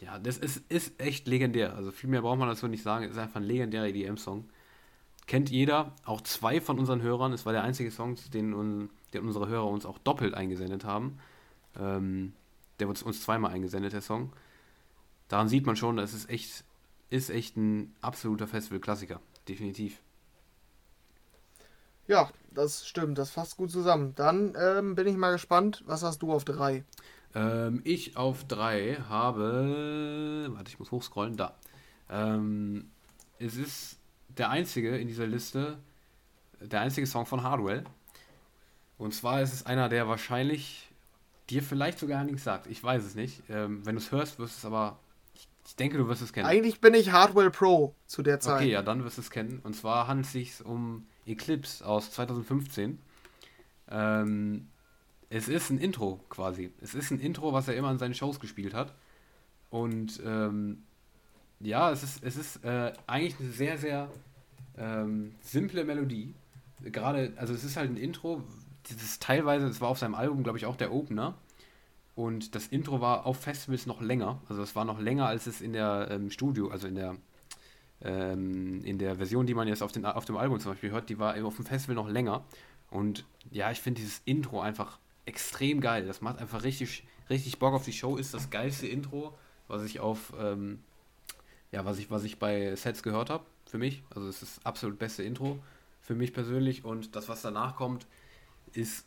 ja, 0.00 0.18
das 0.18 0.38
ist, 0.38 0.64
ist 0.68 1.00
echt 1.00 1.28
legendär. 1.28 1.76
Also 1.76 1.92
viel 1.92 2.10
mehr 2.10 2.22
braucht 2.22 2.38
man 2.38 2.48
dazu 2.48 2.66
nicht 2.66 2.82
sagen. 2.82 3.04
Es 3.04 3.12
ist 3.12 3.18
einfach 3.18 3.36
ein 3.36 3.44
legendärer 3.44 3.86
EDM-Song. 3.86 4.48
Kennt 5.26 5.50
jeder, 5.50 5.94
auch 6.04 6.20
zwei 6.22 6.60
von 6.60 6.80
unseren 6.80 7.02
Hörern. 7.02 7.32
Es 7.32 7.46
war 7.46 7.52
der 7.52 7.62
einzige 7.62 7.92
Song, 7.92 8.16
den, 8.32 8.90
den 9.12 9.26
unsere 9.26 9.48
Hörer 9.48 9.66
uns 9.66 9.86
auch 9.86 9.98
doppelt 9.98 10.34
eingesendet 10.34 10.84
haben. 10.84 11.18
Ähm, 11.78 12.32
der 12.78 12.88
wird 12.88 13.02
uns 13.02 13.22
zweimal 13.22 13.52
eingesendet, 13.52 13.92
der 13.92 14.00
Song. 14.00 14.32
Daran 15.28 15.48
sieht 15.48 15.66
man 15.66 15.76
schon, 15.76 15.96
das 15.96 16.14
ist 16.14 16.28
echt, 16.28 16.64
ist 17.10 17.30
echt 17.30 17.56
ein 17.56 17.94
absoluter 18.00 18.46
Festival-Klassiker. 18.46 19.20
Definitiv. 19.48 20.00
Ja, 22.06 22.30
das 22.50 22.86
stimmt, 22.86 23.18
das 23.18 23.30
fasst 23.30 23.56
gut 23.56 23.70
zusammen. 23.70 24.14
Dann 24.16 24.56
ähm, 24.58 24.94
bin 24.96 25.06
ich 25.06 25.16
mal 25.16 25.32
gespannt, 25.32 25.84
was 25.86 26.02
hast 26.02 26.22
du 26.22 26.32
auf 26.32 26.44
drei? 26.44 26.84
Ähm, 27.34 27.80
ich 27.84 28.16
auf 28.16 28.44
3 28.44 29.04
habe. 29.08 30.48
Warte, 30.50 30.68
ich 30.68 30.78
muss 30.78 30.90
hochscrollen. 30.90 31.36
Da. 31.36 31.54
Ähm, 32.08 32.90
es 33.38 33.56
ist 33.56 33.98
der 34.28 34.50
einzige 34.50 34.96
in 34.96 35.08
dieser 35.08 35.26
Liste, 35.26 35.78
der 36.60 36.80
einzige 36.80 37.06
Song 37.06 37.26
von 37.26 37.42
Hardwell. 37.42 37.84
Und 39.00 39.14
zwar 39.14 39.40
ist 39.40 39.54
es 39.54 39.64
einer, 39.64 39.88
der 39.88 40.08
wahrscheinlich 40.08 40.86
dir 41.48 41.62
vielleicht 41.62 41.98
sogar 41.98 42.22
nichts 42.22 42.44
sagt. 42.44 42.66
Ich 42.66 42.84
weiß 42.84 43.02
es 43.02 43.14
nicht. 43.14 43.42
Ähm, 43.48 43.84
wenn 43.86 43.94
du 43.94 44.00
es 44.02 44.12
hörst, 44.12 44.38
wirst 44.38 44.56
du 44.56 44.58
es 44.58 44.64
aber. 44.66 44.98
Ich, 45.34 45.48
ich, 45.66 45.74
denke, 45.74 45.96
du 45.96 46.06
wirst 46.06 46.20
es 46.20 46.34
kennen. 46.34 46.46
Eigentlich 46.46 46.82
bin 46.82 46.92
ich 46.92 47.10
Hardwell 47.10 47.50
Pro 47.50 47.94
zu 48.06 48.22
der 48.22 48.40
Zeit. 48.40 48.60
Okay, 48.60 48.72
ja, 48.72 48.82
dann 48.82 49.02
wirst 49.02 49.16
du 49.16 49.22
es 49.22 49.30
kennen. 49.30 49.60
Und 49.64 49.74
zwar 49.74 50.06
handelt 50.06 50.26
es 50.26 50.32
sich 50.32 50.66
um 50.66 51.06
Eclipse 51.24 51.84
aus 51.86 52.10
2015. 52.10 52.98
Ähm, 53.88 54.68
es 55.30 55.48
ist 55.48 55.70
ein 55.70 55.78
Intro 55.78 56.20
quasi. 56.28 56.70
Es 56.82 56.94
ist 56.94 57.10
ein 57.10 57.20
Intro, 57.20 57.54
was 57.54 57.68
er 57.68 57.76
immer 57.76 57.90
in 57.90 57.98
seinen 57.98 58.14
Shows 58.14 58.38
gespielt 58.38 58.74
hat. 58.74 58.94
Und 59.70 60.20
ähm, 60.26 60.82
ja, 61.60 61.90
es 61.90 62.02
ist, 62.02 62.22
es 62.22 62.36
ist 62.36 62.62
äh, 62.66 62.92
eigentlich 63.06 63.40
eine 63.40 63.50
sehr, 63.50 63.78
sehr 63.78 64.10
ähm, 64.76 65.34
simple 65.40 65.84
Melodie. 65.84 66.34
Gerade, 66.82 67.32
also 67.36 67.54
es 67.54 67.64
ist 67.64 67.78
halt 67.78 67.90
ein 67.90 67.96
Intro, 67.96 68.42
dieses 68.88 69.18
teilweise, 69.18 69.68
das 69.68 69.80
war 69.80 69.88
auf 69.88 69.98
seinem 69.98 70.14
Album, 70.14 70.42
glaube 70.42 70.58
ich, 70.58 70.66
auch 70.66 70.76
der 70.76 70.92
Opener. 70.92 71.34
Und 72.14 72.54
das 72.54 72.66
Intro 72.66 73.00
war 73.00 73.26
auf 73.26 73.38
Festivals 73.38 73.86
noch 73.86 74.00
länger. 74.00 74.40
Also 74.48 74.62
es 74.62 74.74
war 74.76 74.84
noch 74.84 75.00
länger, 75.00 75.26
als 75.26 75.46
es 75.46 75.60
in 75.60 75.72
der 75.72 76.08
ähm, 76.10 76.30
Studio, 76.30 76.68
also 76.68 76.86
in 76.86 76.94
der 76.94 77.16
ähm, 78.02 78.82
in 78.84 78.98
der 78.98 79.16
Version, 79.16 79.46
die 79.46 79.54
man 79.54 79.68
jetzt 79.68 79.82
auf, 79.82 79.92
den, 79.92 80.06
auf 80.06 80.24
dem 80.24 80.36
Album 80.36 80.58
zum 80.60 80.72
Beispiel 80.72 80.90
hört, 80.90 81.08
die 81.10 81.18
war 81.18 81.42
auf 81.44 81.56
dem 81.56 81.66
Festival 81.66 81.94
noch 81.94 82.08
länger. 82.08 82.44
Und 82.90 83.24
ja, 83.50 83.70
ich 83.70 83.80
finde 83.80 84.00
dieses 84.00 84.22
Intro 84.24 84.60
einfach 84.60 84.98
extrem 85.26 85.80
geil. 85.80 86.06
Das 86.06 86.20
macht 86.20 86.38
einfach 86.38 86.62
richtig, 86.62 87.04
richtig 87.28 87.58
Bock 87.58 87.74
auf 87.74 87.84
die 87.84 87.92
Show. 87.92 88.16
Ist 88.16 88.34
das 88.34 88.50
geilste 88.50 88.86
Intro, 88.86 89.36
was 89.68 89.84
ich 89.84 90.00
auf, 90.00 90.32
ähm, 90.38 90.80
ja, 91.72 91.84
was 91.84 91.98
ich, 91.98 92.10
was 92.10 92.24
ich 92.24 92.38
bei 92.38 92.74
Sets 92.74 93.02
gehört 93.02 93.30
habe, 93.30 93.44
für 93.66 93.78
mich. 93.78 94.02
Also 94.14 94.28
es 94.28 94.42
ist 94.42 94.56
das 94.56 94.66
absolut 94.66 94.98
beste 94.98 95.22
Intro 95.22 95.58
für 96.00 96.14
mich 96.14 96.32
persönlich. 96.32 96.84
Und 96.84 97.14
das, 97.14 97.28
was 97.28 97.42
danach 97.42 97.76
kommt, 97.76 98.06
ist, 98.74 99.06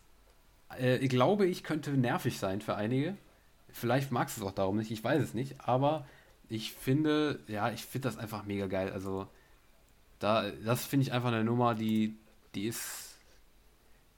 äh, 0.79 0.97
ich 0.97 1.09
glaube, 1.09 1.45
ich 1.45 1.63
könnte 1.63 1.91
nervig 1.91 2.39
sein 2.39 2.61
für 2.61 2.75
einige. 2.75 3.15
Vielleicht 3.71 4.11
magst 4.11 4.37
du 4.37 4.41
es 4.41 4.47
auch 4.47 4.53
darum 4.53 4.77
nicht, 4.77 4.91
ich 4.91 5.03
weiß 5.03 5.21
es 5.21 5.33
nicht. 5.33 5.55
Aber 5.61 6.05
ich 6.49 6.73
finde, 6.73 7.39
ja, 7.47 7.71
ich 7.71 7.85
finde 7.85 8.07
das 8.07 8.17
einfach 8.17 8.45
mega 8.45 8.67
geil. 8.67 8.91
Also, 8.91 9.27
da, 10.19 10.49
das 10.65 10.85
finde 10.85 11.05
ich 11.05 11.13
einfach 11.13 11.29
eine 11.29 11.43
Nummer, 11.43 11.75
die, 11.75 12.15
die 12.55 12.67
ist, 12.67 13.17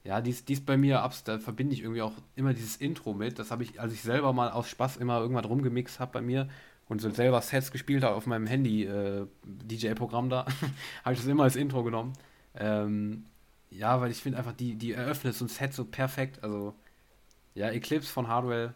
ja, 0.04 0.20
die 0.20 0.30
ist, 0.30 0.48
die 0.48 0.52
ist 0.52 0.66
bei 0.66 0.76
mir 0.76 1.02
abs, 1.02 1.24
da 1.24 1.38
verbinde 1.38 1.74
ich 1.74 1.82
irgendwie 1.82 2.02
auch 2.02 2.12
immer 2.36 2.54
dieses 2.54 2.76
Intro 2.76 3.14
mit. 3.14 3.38
Das 3.38 3.50
habe 3.50 3.64
ich, 3.64 3.80
als 3.80 3.92
ich 3.92 4.02
selber 4.02 4.32
mal 4.32 4.50
aus 4.50 4.68
Spaß 4.68 4.98
immer 4.98 5.20
irgendwann 5.20 5.44
rumgemixt 5.44 5.98
habe 5.98 6.12
bei 6.12 6.20
mir 6.20 6.48
und 6.88 7.00
so 7.00 7.10
selber 7.10 7.40
Sets 7.42 7.72
gespielt 7.72 8.04
habe 8.04 8.14
auf 8.14 8.26
meinem 8.26 8.46
Handy, 8.46 8.84
äh, 8.84 9.26
DJ-Programm 9.44 10.28
da, 10.28 10.46
habe 11.04 11.14
ich 11.14 11.20
das 11.20 11.26
immer 11.26 11.44
als 11.44 11.56
Intro 11.56 11.82
genommen. 11.82 12.12
Ähm, 12.54 13.24
ja, 13.76 14.00
weil 14.00 14.10
ich 14.10 14.22
finde 14.22 14.38
einfach, 14.38 14.52
die, 14.52 14.74
die 14.76 14.92
eröffnet 14.92 15.34
so 15.34 15.44
ein 15.44 15.48
Set 15.48 15.74
so 15.74 15.84
perfekt. 15.84 16.42
Also, 16.42 16.74
ja, 17.54 17.68
Eclipse 17.70 18.10
von 18.10 18.28
Hardwell 18.28 18.74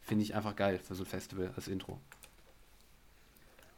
finde 0.00 0.24
ich 0.24 0.34
einfach 0.34 0.56
geil 0.56 0.78
für 0.78 0.94
so 0.94 1.04
ein 1.04 1.06
Festival 1.06 1.52
als 1.56 1.68
Intro. 1.68 1.98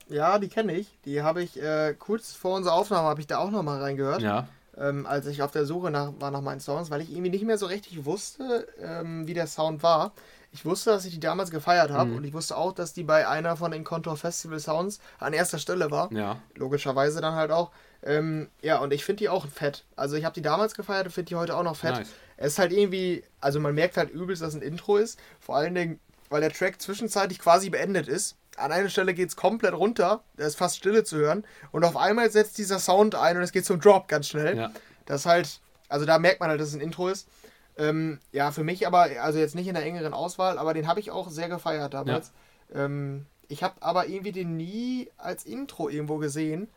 Ja, 0.08 0.38
die 0.38 0.48
kenne 0.48 0.74
ich. 0.74 0.98
Die 1.04 1.22
habe 1.22 1.42
ich 1.42 1.60
äh, 1.60 1.94
kurz 1.98 2.32
vor 2.32 2.56
unserer 2.56 2.74
Aufnahme 2.74 3.08
habe 3.08 3.20
ich 3.20 3.26
da 3.26 3.38
auch 3.38 3.50
noch 3.50 3.62
mal 3.62 3.80
reingehört. 3.80 4.22
Ja. 4.22 4.48
Ähm, 4.76 5.06
als 5.06 5.26
ich 5.26 5.42
auf 5.42 5.52
der 5.52 5.66
Suche 5.66 5.90
nach, 5.90 6.12
war 6.18 6.32
nach 6.32 6.40
meinen 6.40 6.60
Songs, 6.60 6.90
weil 6.90 7.00
ich 7.00 7.12
irgendwie 7.12 7.30
nicht 7.30 7.44
mehr 7.44 7.58
so 7.58 7.66
richtig 7.66 8.04
wusste, 8.04 8.66
ähm, 8.80 9.26
wie 9.26 9.34
der 9.34 9.46
Sound 9.46 9.82
war. 9.82 10.12
Ich 10.50 10.64
wusste, 10.64 10.90
dass 10.90 11.04
ich 11.04 11.14
die 11.14 11.20
damals 11.20 11.50
gefeiert 11.50 11.90
habe 11.90 12.10
mhm. 12.10 12.16
und 12.16 12.24
ich 12.24 12.32
wusste 12.32 12.56
auch, 12.56 12.72
dass 12.72 12.92
die 12.92 13.02
bei 13.02 13.26
einer 13.26 13.56
von 13.56 13.70
den 13.70 13.84
Contour 13.84 14.16
Festival 14.16 14.58
Sounds 14.58 15.00
an 15.18 15.32
erster 15.32 15.58
Stelle 15.58 15.90
war. 15.90 16.12
Ja. 16.12 16.38
Logischerweise 16.54 17.20
dann 17.20 17.34
halt 17.34 17.50
auch. 17.50 17.70
Ähm, 18.04 18.48
ja, 18.60 18.78
und 18.78 18.92
ich 18.92 19.04
finde 19.04 19.20
die 19.20 19.28
auch 19.28 19.48
fett. 19.48 19.84
Also 19.96 20.16
ich 20.16 20.24
habe 20.24 20.34
die 20.34 20.42
damals 20.42 20.74
gefeiert 20.74 21.06
und 21.06 21.12
finde 21.12 21.30
die 21.30 21.36
heute 21.36 21.56
auch 21.56 21.62
noch 21.62 21.76
fett. 21.76 21.96
Nice. 21.96 22.08
Es 22.36 22.52
ist 22.52 22.58
halt 22.58 22.72
irgendwie, 22.72 23.24
also 23.40 23.60
man 23.60 23.74
merkt 23.74 23.96
halt 23.96 24.10
übelst, 24.10 24.42
dass 24.42 24.54
ein 24.54 24.62
Intro 24.62 24.96
ist. 24.96 25.18
Vor 25.40 25.56
allen 25.56 25.74
Dingen, 25.74 26.00
weil 26.28 26.40
der 26.40 26.52
Track 26.52 26.80
zwischenzeitlich 26.80 27.38
quasi 27.38 27.70
beendet 27.70 28.08
ist 28.08 28.36
an 28.56 28.72
einer 28.72 28.88
Stelle 28.88 29.14
geht 29.14 29.28
es 29.28 29.36
komplett 29.36 29.74
runter, 29.74 30.22
da 30.36 30.46
ist 30.46 30.56
fast 30.56 30.76
Stille 30.76 31.04
zu 31.04 31.16
hören 31.16 31.44
und 31.72 31.84
auf 31.84 31.96
einmal 31.96 32.30
setzt 32.30 32.58
dieser 32.58 32.78
Sound 32.78 33.14
ein 33.14 33.36
und 33.36 33.42
es 33.42 33.52
geht 33.52 33.64
zum 33.64 33.80
Drop 33.80 34.08
ganz 34.08 34.28
schnell. 34.28 34.56
Ja. 34.56 34.72
Das 35.06 35.26
halt, 35.26 35.60
also 35.88 36.06
da 36.06 36.18
merkt 36.18 36.40
man 36.40 36.50
halt, 36.50 36.60
dass 36.60 36.68
es 36.68 36.74
ein 36.74 36.80
Intro 36.80 37.08
ist. 37.08 37.28
Ähm, 37.76 38.20
ja, 38.32 38.52
für 38.52 38.62
mich 38.62 38.86
aber, 38.86 39.08
also 39.20 39.38
jetzt 39.38 39.54
nicht 39.54 39.66
in 39.66 39.74
der 39.74 39.84
engeren 39.84 40.14
Auswahl, 40.14 40.58
aber 40.58 40.74
den 40.74 40.86
habe 40.86 41.00
ich 41.00 41.10
auch 41.10 41.28
sehr 41.28 41.48
gefeiert 41.48 41.94
damals. 41.94 42.32
Ja. 42.72 42.84
Ähm, 42.84 43.26
ich 43.48 43.62
habe 43.62 43.74
aber 43.80 44.06
irgendwie 44.06 44.32
den 44.32 44.56
nie 44.56 45.10
als 45.18 45.44
Intro 45.44 45.88
irgendwo 45.88 46.18
gesehen. 46.18 46.68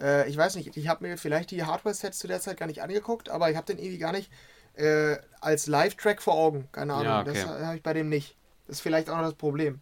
Äh, 0.00 0.28
ich 0.28 0.36
weiß 0.36 0.56
nicht, 0.56 0.76
ich 0.76 0.88
habe 0.88 1.06
mir 1.06 1.18
vielleicht 1.18 1.50
die 1.50 1.64
Hardware-Sets 1.64 2.18
zu 2.18 2.28
der 2.28 2.40
Zeit 2.40 2.56
gar 2.56 2.66
nicht 2.66 2.82
angeguckt, 2.82 3.28
aber 3.28 3.50
ich 3.50 3.56
habe 3.56 3.66
den 3.66 3.78
irgendwie 3.78 3.98
gar 3.98 4.12
nicht 4.12 4.30
äh, 4.74 5.16
als 5.40 5.66
Live-Track 5.66 6.22
vor 6.22 6.34
Augen. 6.34 6.68
Keine 6.72 6.94
Ahnung, 6.94 7.04
ja, 7.04 7.20
okay. 7.20 7.32
das 7.34 7.46
habe 7.46 7.76
ich 7.76 7.82
bei 7.82 7.92
dem 7.92 8.08
nicht. 8.08 8.36
Das 8.66 8.76
ist 8.76 8.82
vielleicht 8.82 9.10
auch 9.10 9.16
noch 9.16 9.24
das 9.24 9.34
Problem. 9.34 9.80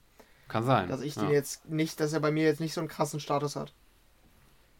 Kann 0.49 0.65
sein. 0.65 0.89
Dass 0.89 1.03
ich 1.03 1.17
ja. 1.17 1.23
den 1.23 1.31
jetzt 1.31 1.69
nicht, 1.69 2.01
dass 2.01 2.13
er 2.13 2.21
bei 2.21 2.31
mir 2.31 2.45
jetzt 2.45 2.61
nicht 2.61 2.73
so 2.73 2.81
einen 2.81 2.89
krassen 2.89 3.21
Status 3.21 3.55
hat. 3.55 3.73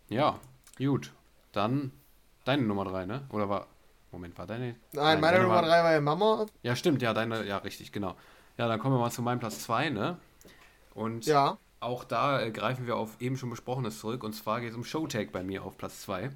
Ja, 0.09 0.39
gut. 0.79 1.13
Dann 1.53 1.93
deine 2.45 2.63
Nummer 2.63 2.85
3, 2.85 3.07
ne? 3.07 3.27
Oder 3.31 3.49
war. 3.49 3.67
Moment, 4.11 4.39
war 4.39 4.47
deine. 4.47 4.65
Nein, 4.65 4.77
Nein 4.93 5.21
meine 5.21 5.43
Nummer 5.43 5.61
3 5.61 5.69
war 5.69 5.93
ja 5.93 6.01
Mama. 6.01 6.47
Ja, 6.63 6.75
stimmt, 6.75 7.03
ja, 7.03 7.13
deine, 7.13 7.45
ja, 7.45 7.59
richtig, 7.59 7.93
genau. 7.93 8.17
Ja, 8.57 8.67
dann 8.67 8.81
kommen 8.81 8.95
wir 8.95 9.01
mal 9.01 9.11
zu 9.11 9.21
meinem 9.21 9.39
Platz 9.39 9.61
2, 9.61 9.91
ne? 9.91 10.17
Und 10.95 11.27
ja. 11.27 11.59
Auch 11.81 12.05
da 12.05 12.41
äh, 12.41 12.51
greifen 12.51 12.87
wir 12.87 12.97
auf 12.97 13.21
eben 13.21 13.37
schon 13.37 13.51
Besprochenes 13.51 14.01
zurück. 14.01 14.25
Und 14.25 14.35
zwar 14.35 14.61
geht 14.61 14.71
es 14.71 14.77
um 14.77 14.85
Showtag 14.85 15.33
bei 15.33 15.43
mir 15.43 15.65
auf 15.65 15.77
Platz 15.77 16.03
2. 16.03 16.31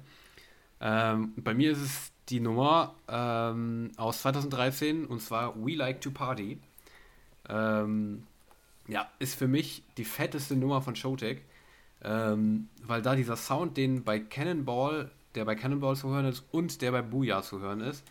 Ähm, 0.81 1.33
bei 1.37 1.53
mir 1.53 1.71
ist 1.71 1.81
es 1.81 2.11
die 2.29 2.39
Nummer 2.39 2.95
ähm, 3.07 3.91
aus 3.97 4.21
2013 4.21 5.05
und 5.05 5.21
zwar 5.21 5.55
We 5.55 5.75
Like 5.75 6.01
to 6.01 6.11
Party. 6.11 6.59
Ähm, 7.49 8.23
ja, 8.87 9.09
ist 9.19 9.35
für 9.35 9.47
mich 9.47 9.83
die 9.97 10.05
fetteste 10.05 10.55
Nummer 10.55 10.81
von 10.81 10.95
Showtech, 10.95 11.41
ähm, 12.03 12.69
weil 12.85 13.01
da 13.01 13.15
dieser 13.15 13.37
Sound, 13.37 13.77
den 13.77 14.03
bei 14.03 14.19
Cannonball, 14.19 15.11
der 15.35 15.45
bei 15.45 15.55
Cannonball 15.55 15.95
zu 15.95 16.09
hören 16.09 16.25
ist 16.25 16.45
und 16.51 16.81
der 16.81 16.91
bei 16.91 17.01
Booyah 17.01 17.41
zu 17.41 17.59
hören 17.59 17.81
ist, 17.81 18.03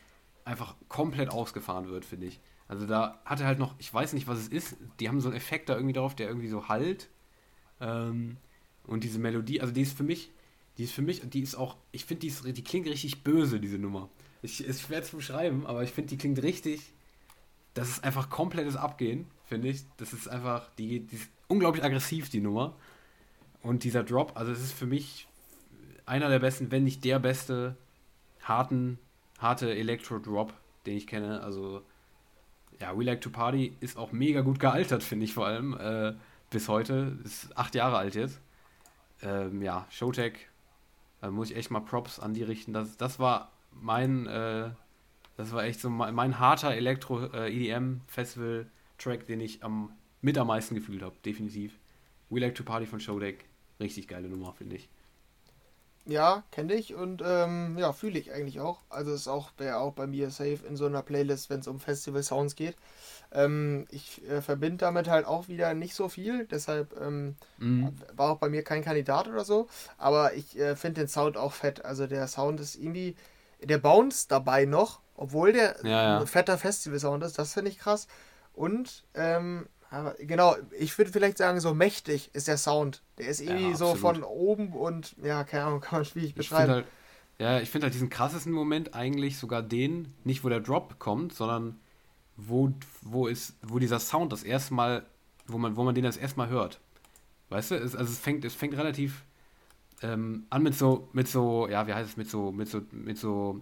einfach 0.45 0.75
komplett 0.89 1.31
ausgefahren 1.31 1.89
wird, 1.89 2.05
finde 2.05 2.27
ich. 2.27 2.41
Also 2.69 2.87
da 2.87 3.21
hat 3.25 3.41
er 3.41 3.47
halt 3.47 3.59
noch, 3.59 3.75
ich 3.79 3.93
weiß 3.93 4.15
nicht, 4.15 4.27
was 4.27 4.39
es 4.39 4.49
ist, 4.49 4.77
die 4.99 5.09
haben 5.09 5.21
so 5.21 5.29
einen 5.29 5.37
Effekt 5.37 5.69
da 5.69 5.75
irgendwie 5.75 5.93
drauf, 5.93 6.15
der 6.15 6.29
irgendwie 6.29 6.49
so 6.49 6.69
halt. 6.69 7.09
Ähm, 7.83 8.39
und 8.87 9.05
diese 9.05 9.19
Melodie, 9.19 9.61
also 9.61 9.75
die 9.75 9.83
ist 9.83 9.97
für 9.97 10.05
mich, 10.05 10.31
die 10.79 10.85
ist 10.85 10.95
für 10.95 11.03
mich, 11.03 11.21
die 11.29 11.41
ist 11.41 11.55
auch, 11.55 11.77
ich 11.93 12.07
finde, 12.07 12.27
die, 12.27 12.53
die 12.53 12.65
klingt 12.65 12.87
richtig 12.87 13.23
böse, 13.23 13.61
diese 13.61 13.79
Nummer. 13.79 14.09
Ich, 14.41 14.67
ich 14.67 14.89
werde 14.91 15.05
es 15.05 15.11
beschreiben, 15.11 15.67
aber 15.67 15.83
ich 15.83 15.91
finde, 15.91 16.09
die 16.09 16.17
klingt 16.17 16.43
richtig, 16.43 16.81
das 17.75 17.89
ist 17.91 18.05
einfach 18.05 18.31
komplettes 18.31 18.77
Abgehen 18.77 19.27
finde 19.53 19.69
ich. 19.69 19.83
Das 19.99 20.15
ist 20.15 20.29
einfach, 20.29 20.71
die, 20.79 21.01
die 21.01 21.17
ist 21.17 21.29
unglaublich 21.47 21.85
aggressiv, 21.85 22.31
die 22.31 22.41
Nummer. 22.41 22.75
Und 23.63 23.85
dieser 23.85 24.03
Drop, 24.03 24.33
also 24.35 24.51
es 24.51 24.61
ist 24.61 24.73
für 24.73 24.87
mich 24.87 25.29
einer 26.07 26.31
der 26.31 26.39
besten, 26.39 26.71
wenn 26.71 26.85
nicht 26.85 27.05
der 27.05 27.19
beste, 27.19 27.77
harten, 28.43 28.99
harte 29.39 29.75
Elektro-Drop, 29.75 30.55
den 30.87 30.97
ich 30.97 31.07
kenne. 31.07 31.43
Also, 31.43 31.83
ja, 32.81 32.99
We 32.99 33.05
Like 33.05 33.21
to 33.21 33.29
Party 33.29 33.77
ist 33.81 33.99
auch 33.99 34.13
mega 34.13 34.41
gut 34.41 34.59
gealtert, 34.59 35.03
finde 35.03 35.27
ich 35.27 35.35
vor 35.35 35.47
allem. 35.47 35.77
Äh, 35.79 36.15
bis 36.53 36.69
heute. 36.69 37.19
Ist 37.25 37.57
acht 37.57 37.75
Jahre 37.75 37.99
alt 37.99 38.15
jetzt. 38.15 38.41
Ähm, 39.23 39.63
ja, 39.63 39.87
Showtech, 39.91 40.49
da 41.21 41.31
muss 41.31 41.51
ich 41.51 41.57
echt 41.57 41.71
mal 41.71 41.81
Props 41.81 42.19
an 42.19 42.35
die 42.35 42.43
richten. 42.43 42.73
Das, 42.73 42.97
das 42.97 43.19
war 43.19 43.53
mein, 43.71 44.27
äh, 44.27 44.71
das 45.37 45.53
war 45.53 45.65
echt 45.65 45.81
so 45.81 45.91
mein, 45.91 46.15
mein 46.15 46.39
harter 46.39 46.73
Elektro-EDM-Festival. 46.75 48.61
Äh, 48.61 48.83
Track, 49.03 49.27
den 49.27 49.41
ich 49.41 49.65
am, 49.65 49.91
mit 50.21 50.39
am 50.39 50.47
meisten 50.47 50.75
gefühlt 50.75 51.03
habe, 51.03 51.17
definitiv. 51.25 51.79
We 52.31 52.41
Like 52.41 52.55
to 52.55 52.63
Party 52.63 52.87
von 52.87 53.01
Showdeck, 53.01 53.45
richtig 53.81 54.09
geile 54.09 54.29
Nummer, 54.29 54.53
finde 54.53 54.77
ich. 54.77 54.89
Ja, 56.05 56.43
kenne 56.51 56.75
ich 56.75 56.95
und 56.95 57.23
ähm, 57.25 57.77
ja, 57.79 57.93
fühle 57.93 58.19
ich 58.19 58.33
eigentlich 58.33 58.61
auch. 58.61 58.81
Also 58.89 59.13
ist 59.13 59.29
auch, 59.29 59.53
auch 59.61 59.93
bei 59.93 60.07
mir 60.07 60.31
safe 60.31 60.61
in 60.69 60.77
so 60.77 60.87
einer 60.87 61.03
Playlist, 61.03 61.51
wenn 61.51 61.61
es 61.61 61.69
um 61.69 61.79
Festival-Sounds 61.79 62.57
geht. 62.57 62.77
Ähm, 63.35 63.87
ich 63.91 64.23
äh, 64.29 64.43
verbinde 64.43 64.79
damit 64.79 65.09
halt 65.09 65.27
auch 65.27 65.49
wieder 65.49 65.73
nicht 65.75 65.95
so 65.95 66.09
viel, 66.09 66.47
deshalb 66.47 66.95
ähm, 67.01 67.37
mhm. 67.59 67.95
war 68.15 68.31
auch 68.31 68.39
bei 68.39 68.49
mir 68.49 68.63
kein 68.63 68.85
Kandidat 68.85 69.29
oder 69.29 69.45
so. 69.45 69.69
Aber 69.97 70.35
ich 70.35 70.59
äh, 70.59 70.77
finde 70.77 71.03
den 71.03 71.09
Sound 71.09 71.37
auch 71.37 71.53
fett. 71.53 71.85
Also 71.85 72.07
der 72.07 72.27
Sound 72.29 72.61
ist 72.61 72.77
irgendwie, 72.77 73.17
der 73.63 73.79
bounce 73.79 74.29
dabei 74.29 74.65
noch, 74.65 75.01
obwohl 75.17 75.53
der 75.53 75.77
ja, 75.83 76.03
ja. 76.03 76.21
ein 76.21 76.27
fetter 76.27 76.59
Festival-Sound 76.59 77.25
ist. 77.25 77.39
Das 77.39 77.55
finde 77.55 77.71
ich 77.71 77.79
krass. 77.79 78.07
Und, 78.55 79.05
ähm, 79.15 79.67
genau, 80.19 80.57
ich 80.79 80.97
würde 80.99 81.11
vielleicht 81.11 81.39
sagen, 81.39 81.61
so 81.61 81.75
mächtig 81.75 82.31
ist 82.35 82.49
der 82.49 82.59
Sound. 82.59 83.03
Der 83.19 83.29
ist 83.29 83.41
irgendwie 83.41 83.71
ja, 83.71 83.77
so 83.77 83.95
von 83.95 84.23
oben 84.23 84.73
und, 84.73 85.17
ja, 85.23 85.45
keine 85.45 85.65
Ahnung, 85.65 85.81
kann 85.83 86.01
man 86.01 86.05
schwierig 86.05 86.35
beschreiben. 86.35 86.73
Halt, 86.73 86.87
ja, 87.39 87.61
ich 87.61 87.71
finde 87.71 87.87
halt 87.87 87.95
diesen 87.95 88.11
krassesten 88.11 88.53
Moment 88.53 88.95
eigentlich 88.95 89.39
sogar 89.39 89.63
den, 89.63 90.15
nicht 90.25 90.45
wo 90.45 90.49
der 90.49 90.61
Drop 90.61 90.99
kommt, 90.99 91.33
sondern 91.33 91.81
wo, 92.37 92.73
wo, 93.03 93.27
ist, 93.27 93.55
wo 93.63 93.79
dieser 93.79 94.01
Sound 94.01 94.33
das 94.33 94.43
erste 94.43 94.75
Mal, 94.75 95.07
wo 95.47 95.59
man, 95.59 95.77
wo 95.77 95.85
man 95.85 95.95
den 95.95 96.05
das 96.05 96.17
erste 96.17 96.39
Mal 96.39 96.49
hört. 96.49 96.81
Weißt 97.51 97.71
du, 97.71 97.75
es, 97.75 97.95
also 97.95 98.11
es 98.11 98.19
fängt, 98.19 98.45
es 98.45 98.55
fängt 98.55 98.77
relativ 98.77 99.25
ähm, 100.03 100.47
an 100.51 100.63
mit 100.63 100.75
so, 100.75 101.09
mit 101.13 101.29
so, 101.29 101.69
ja, 101.69 101.87
wie 101.87 101.95
heißt 101.95 102.11
es, 102.11 102.17
mit 102.17 102.29
so, 102.31 102.51
mit 102.51 102.69
so, 102.69 102.83
mit 102.91 103.19
so 103.19 103.61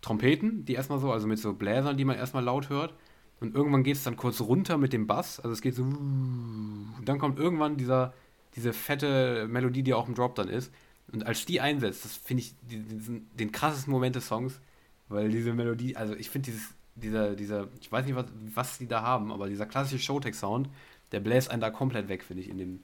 Trompeten, 0.00 0.64
die 0.64 0.74
erstmal 0.74 0.98
so, 0.98 1.12
also 1.12 1.26
mit 1.26 1.38
so 1.38 1.52
Bläsern, 1.52 1.96
die 1.96 2.04
man 2.04 2.16
erstmal 2.16 2.44
laut 2.44 2.68
hört. 2.68 2.94
Und 3.40 3.54
irgendwann 3.54 3.84
geht 3.84 3.96
es 3.96 4.04
dann 4.04 4.16
kurz 4.16 4.40
runter 4.40 4.78
mit 4.78 4.92
dem 4.92 5.06
Bass. 5.06 5.38
Also 5.38 5.52
es 5.52 5.60
geht 5.60 5.74
so. 5.74 5.82
Und 5.82 7.02
dann 7.04 7.18
kommt 7.18 7.38
irgendwann 7.38 7.76
dieser, 7.76 8.12
diese 8.56 8.72
fette 8.72 9.46
Melodie, 9.48 9.82
die 9.82 9.94
auch 9.94 10.08
im 10.08 10.14
Drop 10.14 10.34
dann 10.34 10.48
ist. 10.48 10.72
Und 11.12 11.26
als 11.26 11.46
die 11.46 11.60
einsetzt, 11.60 12.04
das 12.04 12.16
finde 12.16 12.42
ich 12.42 12.54
diesen, 12.62 13.28
den 13.34 13.52
krassesten 13.52 13.92
Moment 13.92 14.16
des 14.16 14.26
Songs, 14.26 14.60
weil 15.08 15.30
diese 15.30 15.54
Melodie, 15.54 15.96
also 15.96 16.14
ich 16.14 16.30
finde 16.30 16.50
dieses, 16.50 16.74
dieser, 17.02 17.34
dieser, 17.34 17.68
ich 17.80 17.90
weiß 17.90 18.06
nicht, 18.06 18.16
was, 18.16 18.26
was 18.54 18.78
die 18.78 18.88
da 18.88 19.02
haben, 19.02 19.32
aber 19.32 19.48
dieser 19.48 19.66
klassische 19.66 20.02
Showtech-Sound, 20.02 20.68
der 21.12 21.20
bläst 21.20 21.50
einen 21.50 21.60
da 21.60 21.70
komplett 21.70 22.08
weg, 22.08 22.22
finde 22.22 22.42
ich, 22.42 22.48
in 22.48 22.58
dem, 22.58 22.80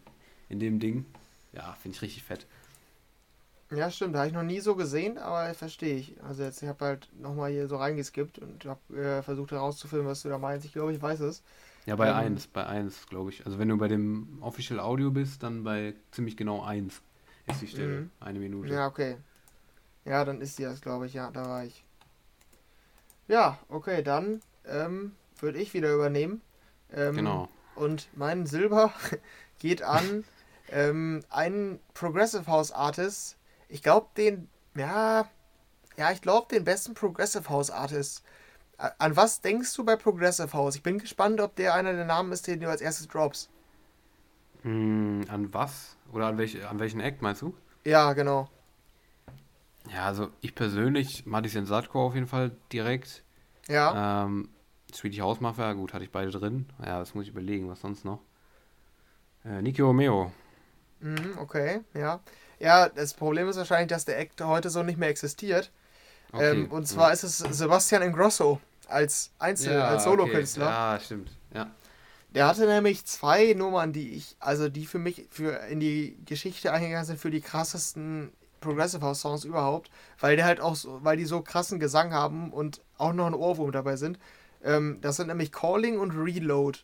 in 0.49 0.59
dem 0.59 0.81
Ding. 0.81 1.05
Ja, 1.53 1.77
finde 1.81 1.97
ich 1.97 2.03
richtig 2.03 2.24
fett. 2.24 2.47
Ja, 3.70 3.91
stimmt. 3.91 4.16
Habe 4.16 4.27
ich 4.27 4.32
noch 4.32 4.43
nie 4.43 4.61
so 4.61 4.77
gesehen, 4.77 5.19
aber 5.19 5.53
verstehe 5.55 5.97
ich. 5.97 6.15
Also 6.23 6.43
jetzt, 6.43 6.62
ich 6.62 6.69
habe 6.69 6.85
halt 6.85 7.09
nochmal 7.19 7.51
hier 7.51 7.66
so 7.66 7.77
reingeskippt 7.77 8.39
und 8.39 8.65
habe 8.65 8.97
äh, 8.97 9.23
versucht 9.23 9.53
herauszufinden, 9.53 10.07
was 10.07 10.23
du 10.23 10.28
da 10.28 10.39
meinst. 10.39 10.66
Ich 10.66 10.73
glaube, 10.73 10.93
ich 10.93 11.01
weiß 11.01 11.20
es. 11.20 11.43
Ja, 11.86 11.97
bei 11.97 12.15
1, 12.15 12.45
ähm, 12.45 12.51
bei 12.53 12.66
1, 12.66 13.07
glaube 13.09 13.31
ich. 13.31 13.45
Also 13.45 13.59
wenn 13.59 13.69
du 13.69 13.77
bei 13.77 13.89
dem 13.89 14.39
Official 14.41 14.81
Audio 14.81 15.11
bist, 15.11 15.43
dann 15.43 15.65
bei 15.65 15.95
ziemlich 16.12 16.36
genau 16.36 16.62
1. 16.62 17.03
ist 17.47 17.62
die 17.62 17.66
Stelle. 17.69 18.03
Mhm. 18.03 18.11
Eine 18.20 18.39
Minute. 18.39 18.73
Ja, 18.73 18.86
okay. 18.86 19.16
Ja, 20.05 20.24
dann 20.24 20.41
ist 20.41 20.59
die 20.59 20.65
das, 20.65 20.81
glaube 20.81 21.07
ich. 21.07 21.15
Ja, 21.15 21.31
da 21.31 21.47
war 21.47 21.65
ich. 21.65 21.85
Ja, 23.28 23.59
okay, 23.68 24.02
dann 24.02 24.40
ähm, 24.66 25.12
würde 25.38 25.59
ich 25.59 25.74
wieder 25.74 25.92
übernehmen. 25.94 26.42
Ähm, 26.92 27.16
genau. 27.16 27.48
Und 27.74 28.09
mein 28.14 28.46
Silber 28.46 28.92
geht 29.59 29.82
an 29.82 30.24
ähm, 30.70 31.22
einen 31.30 31.80
Progressive 31.94 32.46
House 32.46 32.72
Artist. 32.72 33.36
Ich 33.68 33.82
glaube, 33.82 34.09
den, 34.16 34.48
ja, 34.76 35.28
ja, 35.96 36.10
ich 36.12 36.20
glaube, 36.20 36.48
den 36.55 36.64
besten 36.64 36.94
Progressive 36.94 37.48
House 37.48 37.70
Artist. 37.70 38.22
An 38.76 39.16
was 39.16 39.40
denkst 39.40 39.74
du 39.76 39.84
bei 39.84 39.96
Progressive 39.96 40.52
House? 40.52 40.76
Ich 40.76 40.82
bin 40.82 40.98
gespannt, 40.98 41.40
ob 41.40 41.55
der 41.56 41.74
einer 41.74 41.92
der 41.92 42.05
Namen 42.05 42.32
ist, 42.32 42.46
den 42.46 42.60
du 42.60 42.68
als 42.68 42.80
erstes 42.80 43.06
drops. 43.09 43.48
Hm, 44.62 45.24
an 45.28 45.52
was? 45.55 45.96
Oder 46.12 46.26
an, 46.26 46.38
welch, 46.38 46.66
an 46.66 46.78
welchen 46.80 47.01
Act 47.01 47.22
meinst 47.22 47.42
du? 47.42 47.55
Ja, 47.84 48.12
genau. 48.14 48.48
Ja, 49.93 50.06
also 50.06 50.31
ich 50.40 50.55
persönlich, 50.55 51.27
Madison 51.27 51.66
Sadko 51.66 52.06
auf 52.06 52.15
jeden 52.15 52.27
Fall 52.27 52.52
direkt. 52.73 53.23
Ja. 53.69 54.24
Ähm, 54.24 54.48
Sweetie 54.93 55.20
House 55.20 55.40
Mafia, 55.40 55.73
gut, 55.73 55.93
hatte 55.93 56.05
ich 56.05 56.11
beide 56.11 56.31
drin. 56.31 56.66
Ja, 56.78 56.98
das 56.98 57.15
muss 57.15 57.24
ich 57.24 57.31
überlegen, 57.31 57.69
was 57.69 57.81
sonst 57.81 58.05
noch. 58.05 58.20
Äh, 59.44 59.61
Niki 59.61 59.82
Romeo. 59.82 60.32
Mhm, 61.01 61.36
okay, 61.39 61.81
ja. 61.94 62.20
Ja, 62.59 62.89
das 62.89 63.15
Problem 63.15 63.48
ist 63.48 63.56
wahrscheinlich, 63.56 63.89
dass 63.89 64.05
der 64.05 64.19
Act 64.19 64.40
heute 64.40 64.70
so 64.70 64.82
nicht 64.82 64.98
mehr 64.98 65.09
existiert. 65.09 65.70
Okay, 66.32 66.62
ähm, 66.62 66.70
und 66.70 66.86
zwar 66.86 67.12
ist 67.12 67.23
es 67.24 67.39
Sebastian 67.39 68.02
Ingrosso 68.02 68.61
als 68.89 69.32
Einzel-, 69.39 69.74
ja, 69.74 69.89
als 69.89 70.05
Solokünstler. 70.05 70.66
Okay. 70.66 70.74
Ja, 70.74 71.01
stimmt, 71.01 71.31
ja. 71.52 71.70
Der 72.31 72.48
hatte 72.48 72.66
nämlich 72.66 73.05
zwei 73.05 73.52
Nummern, 73.52 73.93
die 73.93 74.15
ich, 74.15 74.36
also 74.40 74.69
die 74.69 74.86
für 74.86 74.98
mich 74.98 75.27
für 75.31 75.52
in 75.69 75.78
die 75.78 76.19
Geschichte 76.24 76.73
eingegangen 76.73 77.05
sind, 77.05 77.20
für 77.20 77.31
die 77.31 77.40
krassesten 77.40 78.32
Progressive 78.65 79.03
House 79.03 79.20
Songs 79.20 79.45
überhaupt, 79.45 79.91
weil 80.19 80.36
der 80.36 80.45
halt 80.45 80.61
auch 80.61 80.74
so, 80.74 80.99
weil 81.03 81.16
die 81.16 81.24
so 81.24 81.43
krassen 81.43 81.78
Gesang 81.78 82.12
haben 82.12 82.53
und 82.53 82.81
auch 82.99 83.12
noch 83.12 83.27
ein 83.27 83.35
Ohrwurm 83.35 83.73
dabei 83.73 83.97
sind. 83.97 84.19
Ähm, 84.62 84.99
das 85.01 85.16
sind 85.16 85.28
nämlich 85.28 85.53
Calling 85.53 85.99
und 85.99 86.12
Reload. 86.12 86.81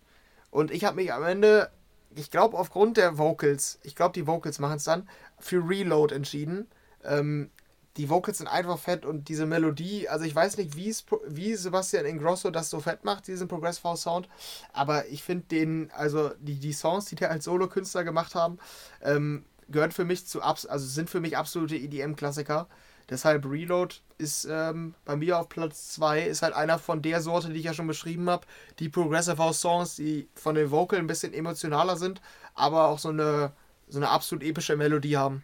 Und 0.51 0.71
ich 0.71 0.85
habe 0.85 0.97
mich 0.97 1.13
am 1.13 1.25
Ende, 1.25 1.71
ich 2.15 2.31
glaube 2.31 2.59
aufgrund 2.59 2.97
der 2.97 3.19
Vocals, 3.19 3.79
ich 3.83 3.95
glaube 3.97 4.13
die 4.13 4.27
Vocals 4.27 4.59
machen 4.59 4.77
es 4.77 4.85
dann, 4.85 5.09
für 5.39 5.67
Reload 5.67 6.15
entschieden. 6.15 6.69
Ähm, 7.05 7.51
die 7.97 8.09
Vocals 8.09 8.39
sind 8.39 8.47
einfach 8.47 8.79
fett 8.79 9.05
und 9.05 9.29
diese 9.29 9.47
Melodie, 9.47 10.09
also 10.09 10.25
ich 10.25 10.35
weiß 10.35 10.57
nicht, 10.59 10.77
wie 10.77 11.55
Sebastian 11.55 12.07
Ingrosso 12.07 12.51
das 12.51 12.71
so 12.71 12.81
fett 12.81 13.05
macht, 13.05 13.27
diesen 13.27 13.49
Progressive 13.49 13.89
House 13.89 14.03
Sound, 14.03 14.29
aber 14.73 15.09
ich 15.09 15.23
finde 15.23 15.47
den, 15.47 15.91
also 15.93 16.31
die, 16.39 16.55
die 16.55 16.73
Songs, 16.73 17.07
die 17.07 17.17
der 17.17 17.31
als 17.31 17.45
Solo-Künstler 17.45 18.05
gemacht 18.05 18.35
haben, 18.35 18.59
ähm, 19.03 19.45
gehört 19.71 19.95
für 19.95 20.05
mich 20.05 20.27
zu, 20.27 20.43
also 20.43 20.79
sind 20.79 21.11
für 21.11 21.21
mich 21.21 21.37
absolute 21.37 21.77
EDM-Klassiker. 21.77 22.69
Deshalb 23.09 23.45
Reload 23.45 23.97
ist 24.19 24.47
ähm, 24.49 24.95
bei 25.05 25.17
mir 25.17 25.39
auf 25.39 25.49
Platz 25.49 25.89
2, 25.95 26.23
ist 26.23 26.43
halt 26.43 26.55
einer 26.55 26.79
von 26.79 27.03
der 27.03 27.21
Sorte, 27.21 27.53
die 27.53 27.59
ich 27.59 27.65
ja 27.65 27.75
schon 27.75 27.89
beschrieben 27.89 28.31
habe. 28.31 28.47
Die 28.79 28.89
Progressive 28.89 29.39
House 29.39 29.61
Songs, 29.61 29.97
die 29.97 30.29
von 30.35 30.55
den 30.55 30.71
Vocal 30.71 31.01
ein 31.01 31.09
bisschen 31.09 31.35
emotionaler 31.35 31.97
sind, 31.97 32.21
aber 32.55 32.87
auch 32.87 33.01
so 33.01 33.09
eine, 33.09 33.53
so 33.89 33.99
eine 33.99 34.11
absolut 34.11 34.45
epische 34.45 34.77
Melodie 34.77 35.17
haben. 35.17 35.43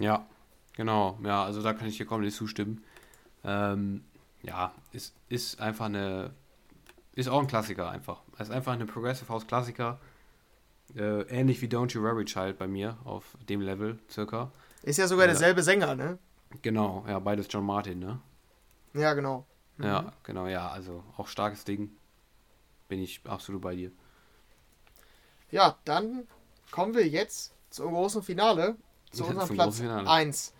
Ja, 0.00 0.26
genau. 0.74 1.16
Ja, 1.22 1.44
also 1.44 1.62
da 1.62 1.74
kann 1.74 1.86
ich 1.86 1.96
dir 1.96 2.06
komplett 2.06 2.34
zustimmen. 2.34 2.82
Ähm, 3.44 4.02
ja, 4.42 4.72
ist, 4.92 5.14
ist 5.28 5.60
einfach 5.60 5.86
eine, 5.86 6.32
ist 7.14 7.28
auch 7.28 7.40
ein 7.40 7.46
Klassiker 7.46 7.88
einfach. 7.88 8.22
Ist 8.38 8.50
einfach 8.50 8.72
eine 8.72 8.86
Progressive 8.86 9.28
House 9.28 9.46
Klassiker. 9.46 10.00
Äh, 10.96 11.22
ähnlich 11.22 11.62
wie 11.62 11.66
Don't 11.66 11.92
You 11.92 12.02
Worry 12.02 12.24
Child 12.24 12.58
bei 12.58 12.66
mir 12.66 12.98
auf 13.04 13.36
dem 13.48 13.60
Level 13.60 13.98
circa. 14.10 14.50
Ist 14.82 14.98
ja 14.98 15.06
sogar 15.06 15.26
derselbe 15.26 15.62
Sänger, 15.62 15.94
ne? 15.94 16.18
Genau, 16.62 17.04
ja, 17.06 17.18
beides 17.18 17.46
John 17.48 17.64
Martin, 17.64 17.98
ne? 18.00 18.20
Ja, 18.94 19.14
genau. 19.14 19.46
Mhm. 19.76 19.84
Ja, 19.84 20.12
genau, 20.24 20.46
ja, 20.46 20.68
also 20.68 21.04
auch 21.16 21.28
starkes 21.28 21.64
Ding. 21.64 21.90
Bin 22.88 23.00
ich 23.00 23.20
absolut 23.24 23.62
bei 23.62 23.76
dir. 23.76 23.92
Ja, 25.50 25.78
dann 25.84 26.26
kommen 26.70 26.94
wir 26.94 27.06
jetzt 27.06 27.52
zum 27.70 27.92
großen 27.92 28.22
Finale, 28.22 28.76
zu 29.12 29.24
unserem 29.24 29.48
Platz 29.48 29.80
1. 29.80 30.54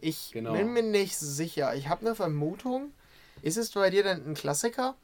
Ich 0.00 0.30
genau. 0.32 0.52
bin 0.52 0.72
mir 0.72 0.82
nicht 0.82 1.16
sicher. 1.16 1.74
Ich 1.74 1.88
habe 1.88 2.06
eine 2.06 2.14
Vermutung. 2.14 2.92
Ist 3.42 3.56
es 3.56 3.70
bei 3.70 3.90
dir 3.90 4.02
denn 4.02 4.26
ein 4.26 4.34
Klassiker? 4.34 4.96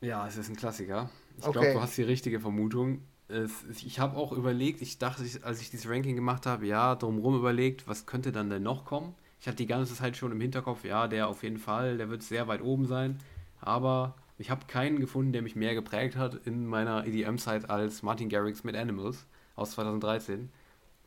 Ja, 0.00 0.26
es 0.26 0.36
ist 0.36 0.48
ein 0.48 0.56
Klassiker. 0.56 1.10
Ich 1.38 1.46
okay. 1.46 1.52
glaube, 1.52 1.72
du 1.74 1.80
hast 1.80 1.96
die 1.96 2.02
richtige 2.02 2.40
Vermutung. 2.40 3.02
Es, 3.28 3.64
ich 3.84 3.98
habe 3.98 4.16
auch 4.16 4.32
überlegt, 4.32 4.82
ich 4.82 4.98
dachte, 4.98 5.22
als 5.42 5.60
ich 5.60 5.70
dieses 5.70 5.88
Ranking 5.88 6.16
gemacht 6.16 6.46
habe, 6.46 6.66
ja, 6.66 6.94
drumherum 6.94 7.36
überlegt, 7.36 7.88
was 7.88 8.06
könnte 8.06 8.32
dann 8.32 8.50
denn 8.50 8.62
noch 8.62 8.84
kommen? 8.84 9.14
Ich 9.40 9.46
hatte 9.46 9.56
die 9.56 9.66
ganze 9.66 9.94
Zeit 9.94 10.16
schon 10.16 10.32
im 10.32 10.40
Hinterkopf, 10.40 10.84
ja, 10.84 11.08
der 11.08 11.28
auf 11.28 11.42
jeden 11.42 11.58
Fall, 11.58 11.96
der 11.96 12.10
wird 12.10 12.22
sehr 12.22 12.46
weit 12.46 12.62
oben 12.62 12.86
sein. 12.86 13.18
Aber 13.60 14.14
ich 14.38 14.50
habe 14.50 14.66
keinen 14.66 15.00
gefunden, 15.00 15.32
der 15.32 15.42
mich 15.42 15.56
mehr 15.56 15.74
geprägt 15.74 16.16
hat 16.16 16.34
in 16.46 16.66
meiner 16.66 17.06
EDM-Zeit 17.06 17.70
als 17.70 18.02
Martin 18.02 18.28
Garrix 18.28 18.64
mit 18.64 18.76
Animals 18.76 19.26
aus 19.56 19.72
2013. 19.72 20.50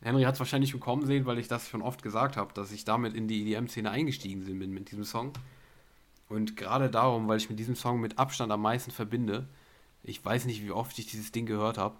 Henry 0.02 0.22
hat 0.22 0.34
es 0.34 0.40
wahrscheinlich 0.40 0.70
schon 0.70 0.80
kommen 0.80 1.06
sehen, 1.06 1.26
weil 1.26 1.38
ich 1.38 1.48
das 1.48 1.68
schon 1.68 1.82
oft 1.82 2.02
gesagt 2.02 2.36
habe, 2.36 2.52
dass 2.54 2.72
ich 2.72 2.84
damit 2.84 3.14
in 3.14 3.28
die 3.28 3.42
EDM-Szene 3.42 3.90
eingestiegen 3.90 4.44
bin 4.44 4.70
mit 4.70 4.90
diesem 4.90 5.04
Song. 5.04 5.32
Und 6.28 6.56
gerade 6.56 6.90
darum, 6.90 7.28
weil 7.28 7.38
ich 7.38 7.48
mit 7.48 7.58
diesem 7.58 7.76
Song 7.76 8.00
mit 8.00 8.18
Abstand 8.18 8.52
am 8.52 8.62
meisten 8.62 8.90
verbinde, 8.90 9.46
ich 10.02 10.24
weiß 10.24 10.46
nicht, 10.46 10.64
wie 10.64 10.70
oft 10.70 10.98
ich 10.98 11.06
dieses 11.06 11.32
Ding 11.32 11.46
gehört 11.46 11.78
habe 11.78 11.96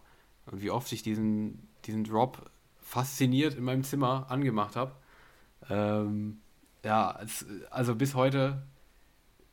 und 0.51 0.63
wie 0.63 0.71
oft 0.71 0.91
ich 0.93 1.03
diesen, 1.03 1.69
diesen 1.85 2.05
Drop 2.05 2.51
fasziniert 2.81 3.55
in 3.55 3.65
meinem 3.65 3.83
Zimmer 3.83 4.27
angemacht 4.31 4.77
habe. 4.77 4.93
Ähm, 5.69 6.39
ja, 6.85 7.19
es, 7.21 7.45
also 7.71 7.97
bis 7.97 8.15
heute 8.15 8.63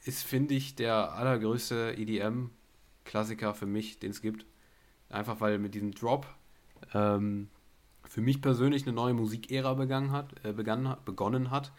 ist, 0.03 0.23
finde 0.23 0.53
ich, 0.53 0.75
der 0.75 1.13
allergrößte 1.13 1.95
EDM-Klassiker 1.97 3.55
für 3.55 3.65
mich, 3.65 3.99
den 3.99 4.11
es 4.11 4.21
gibt. 4.21 4.45
Einfach 5.09 5.41
weil 5.41 5.57
mit 5.57 5.73
diesem 5.73 5.93
Drop 5.93 6.27
ähm, 6.93 7.49
für 8.03 8.21
mich 8.21 8.41
persönlich 8.41 8.83
eine 8.83 8.93
neue 8.93 9.13
Musikära 9.13 9.73
begangen 9.73 10.11
hat, 10.11 10.33
äh, 10.45 10.53
begann, 10.53 10.95
begonnen 11.05 11.49
hat. 11.49 11.71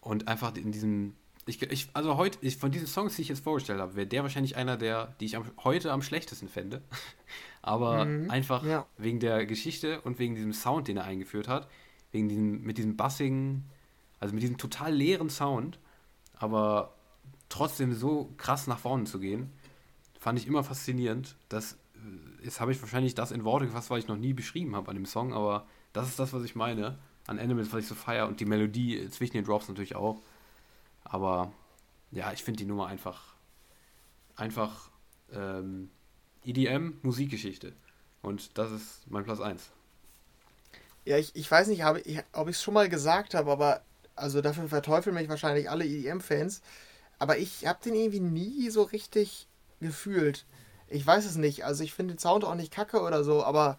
Und 0.00 0.28
einfach 0.28 0.56
in 0.56 0.72
diesem. 0.72 1.14
Ich, 1.44 1.60
ich, 1.60 1.88
also 1.92 2.16
heute, 2.16 2.38
ich, 2.40 2.56
von 2.56 2.70
diesen 2.70 2.86
Songs, 2.86 3.16
die 3.16 3.22
ich 3.22 3.28
jetzt 3.28 3.44
vorgestellt 3.44 3.80
habe, 3.80 3.96
wäre 3.96 4.06
der 4.06 4.22
wahrscheinlich 4.22 4.56
einer 4.56 4.76
der, 4.76 5.14
die 5.20 5.26
ich 5.26 5.36
am, 5.36 5.44
heute 5.62 5.92
am 5.92 6.00
schlechtesten 6.00 6.48
fände. 6.48 6.82
Aber 7.62 8.04
mhm, 8.04 8.30
einfach 8.30 8.64
ja. 8.64 8.86
wegen 8.96 9.20
der 9.20 9.44
Geschichte 9.46 10.00
und 10.02 10.18
wegen 10.18 10.34
diesem 10.34 10.52
Sound, 10.52 10.88
den 10.88 10.96
er 10.96 11.04
eingeführt 11.04 11.48
hat, 11.48 11.68
wegen 12.12 12.28
diesem, 12.28 12.62
mit 12.62 12.78
diesem 12.78 12.96
bassigen, 12.96 13.64
also 14.18 14.34
mit 14.34 14.42
diesem 14.42 14.58
total 14.58 14.94
leeren 14.94 15.30
Sound, 15.30 15.78
aber 16.34 16.94
trotzdem 17.48 17.94
so 17.94 18.32
krass 18.36 18.66
nach 18.66 18.78
vorne 18.78 19.04
zu 19.04 19.20
gehen, 19.20 19.50
fand 20.18 20.38
ich 20.38 20.46
immer 20.46 20.64
faszinierend. 20.64 21.36
Das, 21.48 21.74
äh, 21.94 22.44
jetzt 22.44 22.60
habe 22.60 22.72
ich 22.72 22.80
wahrscheinlich 22.80 23.14
das 23.14 23.30
in 23.30 23.44
Worte 23.44 23.66
gefasst, 23.66 23.90
was 23.90 23.98
ich 23.98 24.08
noch 24.08 24.16
nie 24.16 24.32
beschrieben 24.32 24.74
habe 24.74 24.88
an 24.88 24.96
dem 24.96 25.06
Song, 25.06 25.34
aber 25.34 25.66
das 25.92 26.08
ist 26.08 26.18
das, 26.18 26.32
was 26.32 26.44
ich 26.44 26.54
meine 26.54 26.98
an 27.26 27.38
Animals, 27.38 27.72
was 27.72 27.80
ich 27.80 27.86
so 27.86 27.94
feiere 27.94 28.26
und 28.26 28.40
die 28.40 28.44
Melodie 28.44 29.08
zwischen 29.10 29.34
den 29.34 29.44
Drops 29.44 29.68
natürlich 29.68 29.94
auch. 29.94 30.20
Aber 31.04 31.52
ja, 32.10 32.32
ich 32.32 32.42
finde 32.42 32.58
die 32.58 32.64
Nummer 32.64 32.86
einfach, 32.86 33.34
einfach 34.34 34.90
ähm, 35.32 35.90
EDM, 36.44 36.98
Musikgeschichte. 37.02 37.72
Und 38.22 38.58
das 38.58 38.70
ist 38.70 39.02
mein 39.08 39.24
Platz 39.24 39.40
1. 39.40 39.70
Ja, 41.04 41.16
ich, 41.16 41.34
ich 41.34 41.50
weiß 41.50 41.68
nicht, 41.68 41.84
ob 41.84 42.48
ich 42.48 42.56
es 42.56 42.62
schon 42.62 42.74
mal 42.74 42.88
gesagt 42.88 43.34
habe, 43.34 43.50
aber 43.50 43.82
also 44.14 44.40
dafür 44.42 44.68
verteufeln 44.68 45.14
mich 45.14 45.28
wahrscheinlich 45.28 45.70
alle 45.70 45.84
EDM-Fans. 45.84 46.60
Aber 47.18 47.38
ich 47.38 47.66
habe 47.66 47.78
den 47.84 47.94
irgendwie 47.94 48.20
nie 48.20 48.70
so 48.70 48.82
richtig 48.82 49.46
gefühlt. 49.80 50.44
Ich 50.88 51.06
weiß 51.06 51.24
es 51.24 51.36
nicht. 51.36 51.64
Also 51.64 51.84
ich 51.84 51.94
finde 51.94 52.14
den 52.14 52.18
Sound 52.18 52.44
auch 52.44 52.54
nicht 52.54 52.72
kacke 52.72 53.00
oder 53.00 53.24
so, 53.24 53.44
aber 53.44 53.78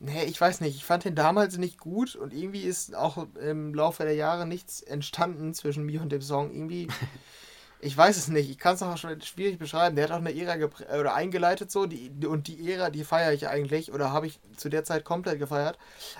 nee, 0.00 0.24
ich 0.24 0.40
weiß 0.40 0.60
nicht. 0.60 0.76
Ich 0.76 0.84
fand 0.84 1.04
den 1.04 1.14
damals 1.14 1.58
nicht 1.58 1.78
gut 1.78 2.14
und 2.16 2.32
irgendwie 2.32 2.62
ist 2.62 2.94
auch 2.94 3.26
im 3.40 3.74
Laufe 3.74 4.04
der 4.04 4.14
Jahre 4.14 4.46
nichts 4.46 4.80
entstanden 4.82 5.54
zwischen 5.54 5.84
mir 5.84 6.00
und 6.02 6.12
dem 6.12 6.22
Song. 6.22 6.52
Irgendwie 6.52 6.88
ich 7.84 7.96
weiß 7.96 8.16
es 8.16 8.28
nicht, 8.28 8.50
ich 8.50 8.58
kann 8.58 8.74
es 8.76 8.82
auch 8.82 8.96
schon 8.96 9.20
schwierig 9.20 9.58
beschreiben. 9.58 9.94
Der 9.94 10.04
hat 10.04 10.12
auch 10.12 10.16
eine 10.16 10.34
Ära 10.34 10.56
oder 10.98 11.14
eingeleitet 11.14 11.70
so, 11.70 11.84
die, 11.84 12.10
und 12.26 12.48
die 12.48 12.72
Ära, 12.72 12.88
die 12.88 13.04
feiere 13.04 13.34
ich 13.34 13.46
eigentlich 13.46 13.92
oder 13.92 14.10
habe 14.10 14.26
ich 14.26 14.40
zu 14.56 14.70
der 14.70 14.84
Zeit 14.84 15.04
komplett 15.04 15.38
gefeiert. 15.38 15.78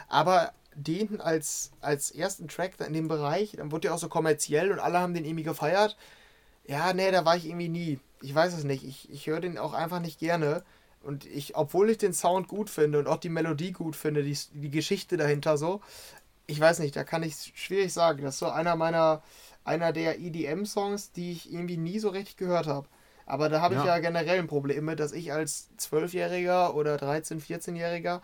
Aber 0.08 0.52
den 0.74 1.22
als, 1.22 1.72
als 1.80 2.10
ersten 2.10 2.48
Track 2.48 2.74
in 2.86 2.92
dem 2.92 3.08
Bereich, 3.08 3.52
dann 3.56 3.72
wurde 3.72 3.82
der 3.82 3.94
auch 3.94 3.98
so 3.98 4.08
kommerziell 4.08 4.72
und 4.72 4.78
alle 4.78 4.98
haben 4.98 5.14
den 5.14 5.24
irgendwie 5.24 5.44
gefeiert. 5.44 5.96
Ja, 6.66 6.92
nee, 6.92 7.10
da 7.10 7.24
war 7.24 7.36
ich 7.36 7.46
irgendwie 7.46 7.68
nie. 7.70 7.98
Ich 8.20 8.34
weiß 8.34 8.52
es 8.52 8.64
nicht. 8.64 8.84
Ich, 8.84 9.10
ich 9.10 9.26
höre 9.26 9.40
den 9.40 9.56
auch 9.56 9.72
einfach 9.72 10.00
nicht 10.00 10.18
gerne. 10.18 10.64
Und 11.02 11.24
ich, 11.24 11.56
obwohl 11.56 11.88
ich 11.88 11.98
den 11.98 12.12
Sound 12.12 12.46
gut 12.46 12.68
finde 12.68 12.98
und 12.98 13.06
auch 13.06 13.18
die 13.18 13.28
Melodie 13.30 13.72
gut 13.72 13.96
finde, 13.96 14.22
die, 14.22 14.36
die 14.52 14.70
Geschichte 14.70 15.16
dahinter 15.16 15.56
so, 15.56 15.80
ich 16.46 16.60
weiß 16.60 16.80
nicht, 16.80 16.94
da 16.94 17.04
kann 17.04 17.22
ich 17.22 17.52
schwierig 17.54 17.92
sagen. 17.92 18.22
Das 18.22 18.34
ist 18.34 18.40
so 18.40 18.48
einer 18.48 18.76
meiner 18.76 19.22
einer 19.64 19.92
der 19.92 20.20
EDM-Songs, 20.20 21.12
die 21.12 21.32
ich 21.32 21.52
irgendwie 21.52 21.76
nie 21.76 21.98
so 21.98 22.10
richtig 22.10 22.36
gehört 22.36 22.66
habe. 22.66 22.88
Aber 23.26 23.48
da 23.48 23.60
habe 23.60 23.74
ich 23.74 23.80
ja. 23.80 23.96
ja 23.96 23.98
generell 24.00 24.38
ein 24.38 24.46
Problem 24.46 24.84
mit, 24.84 25.00
dass 25.00 25.12
ich 25.12 25.32
als 25.32 25.70
12-Jähriger 25.78 26.74
oder 26.74 26.96
13-, 26.96 27.40
14-Jähriger 27.40 28.20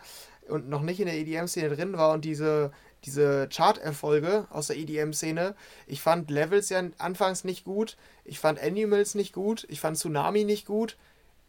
und 0.47 0.69
noch 0.69 0.81
nicht 0.81 0.99
in 0.99 1.07
der 1.07 1.15
EDM-Szene 1.15 1.75
drin 1.75 1.93
war 1.93 2.11
und 2.11 2.23
diese 2.23 2.71
diese 3.05 3.47
Chart-Erfolge 3.49 4.47
aus 4.49 4.67
der 4.67 4.77
EDM-Szene. 4.77 5.55
Ich 5.87 6.01
fand 6.01 6.29
Levels 6.29 6.69
ja 6.69 6.83
anfangs 6.97 7.43
nicht 7.43 7.63
gut. 7.63 7.97
Ich 8.23 8.39
fand 8.39 8.61
Animals 8.61 9.15
nicht 9.15 9.33
gut. 9.33 9.65
Ich 9.69 9.79
fand 9.79 9.97
Tsunami 9.97 10.43
nicht 10.43 10.65
gut. 10.65 10.97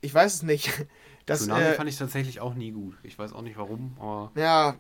Ich 0.01 0.13
weiß 0.15 0.35
es 0.35 0.43
nicht. 0.43 0.71
Das, 1.25 1.43
Tsunami 1.43 1.63
äh, 1.63 1.75
fand 1.75 1.89
ich 1.89 1.97
tatsächlich 1.97 2.41
auch 2.41 2.55
nie 2.55 2.73
gut. 2.73 2.97
Ich 3.05 3.17
weiß 3.17 3.33
auch 3.33 3.43
nicht 3.43 3.57
warum, 3.57 3.97
aber. 4.01 4.33
Ja, 4.35 4.75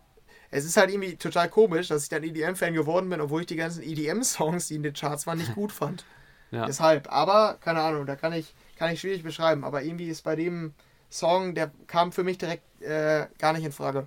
es 0.52 0.66
ist 0.66 0.76
halt 0.76 0.90
irgendwie 0.90 1.16
total 1.16 1.48
komisch, 1.48 1.88
dass 1.88 2.04
ich 2.04 2.08
dann 2.10 2.22
EDM-Fan 2.22 2.74
geworden 2.74 3.08
bin, 3.08 3.22
obwohl 3.22 3.40
ich 3.40 3.46
die 3.46 3.56
ganzen 3.56 3.82
EDM-Songs, 3.82 4.68
die 4.68 4.76
in 4.76 4.82
den 4.82 4.92
Charts 4.92 5.26
waren, 5.26 5.38
nicht 5.38 5.54
gut 5.56 5.72
fand. 5.72 6.04
ja. 6.50 6.66
Deshalb, 6.66 7.10
aber 7.10 7.56
keine 7.60 7.80
Ahnung, 7.80 8.04
da 8.04 8.16
kann 8.16 8.34
ich, 8.34 8.54
kann 8.76 8.92
ich 8.92 9.00
schwierig 9.00 9.22
beschreiben. 9.22 9.64
Aber 9.64 9.82
irgendwie 9.82 10.08
ist 10.08 10.22
bei 10.22 10.36
dem 10.36 10.74
Song, 11.10 11.54
der 11.54 11.72
kam 11.86 12.12
für 12.12 12.22
mich 12.22 12.36
direkt 12.36 12.62
äh, 12.82 13.28
gar 13.38 13.54
nicht 13.54 13.64
in 13.64 13.72
Frage. 13.72 14.06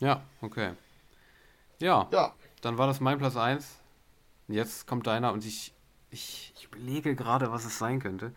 Ja, 0.00 0.22
okay. 0.40 0.72
Ja, 1.78 2.08
ja. 2.10 2.34
Dann 2.62 2.78
war 2.78 2.86
das 2.86 3.00
mein 3.00 3.18
Platz 3.18 3.36
1. 3.36 3.66
Jetzt 4.48 4.86
kommt 4.86 5.06
deiner 5.06 5.32
und 5.32 5.44
ich, 5.44 5.74
ich, 6.10 6.54
ich 6.56 6.64
überlege 6.64 7.14
gerade, 7.14 7.52
was 7.52 7.66
es 7.66 7.78
sein 7.78 8.00
könnte. 8.00 8.32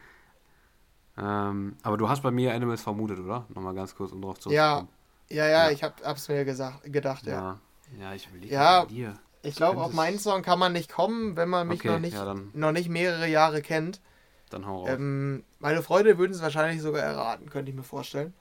Ähm, 1.18 1.78
aber 1.84 1.96
du 1.96 2.10
hast 2.10 2.22
bei 2.22 2.32
mir 2.32 2.54
Animals 2.54 2.82
vermutet, 2.82 3.20
oder? 3.20 3.46
Nochmal 3.50 3.76
ganz 3.76 3.96
kurz, 3.96 4.12
um 4.12 4.22
drauf 4.22 4.40
zu 4.40 4.52
Ja, 4.52 4.88
ja, 5.34 5.46
ja, 5.46 5.66
ja, 5.66 5.72
ich 5.72 5.84
hab, 5.84 6.04
hab's 6.04 6.28
mir 6.28 6.46
gesagt, 6.46 6.92
gedacht, 6.92 7.26
ja. 7.26 7.34
Ja, 7.34 7.60
ja 8.00 8.14
ich 8.14 8.28
überlege 8.28 8.54
ja, 8.54 8.86
dir. 8.86 9.14
Ich 9.42 9.56
glaube, 9.56 9.82
auf 9.82 9.92
meinen 9.92 10.20
Song 10.20 10.42
kann 10.42 10.58
man 10.58 10.72
nicht 10.72 10.92
kommen, 10.92 11.36
wenn 11.36 11.50
man 11.50 11.68
mich 11.68 11.82
okay, 11.82 11.90
noch, 11.90 12.00
nicht, 12.00 12.14
ja, 12.14 12.36
noch 12.54 12.72
nicht 12.72 12.88
mehrere 12.90 13.28
Jahre 13.28 13.62
kennt. 13.62 14.00
Dann 14.50 14.66
hau 14.66 14.82
raus. 14.82 14.90
Ähm, 14.92 15.44
meine 15.60 15.84
Freunde 15.84 16.18
würden 16.18 16.32
es 16.32 16.42
wahrscheinlich 16.42 16.82
sogar 16.82 17.02
erraten, 17.02 17.50
könnte 17.50 17.70
ich 17.70 17.76
mir 17.76 17.84
vorstellen. 17.84 18.34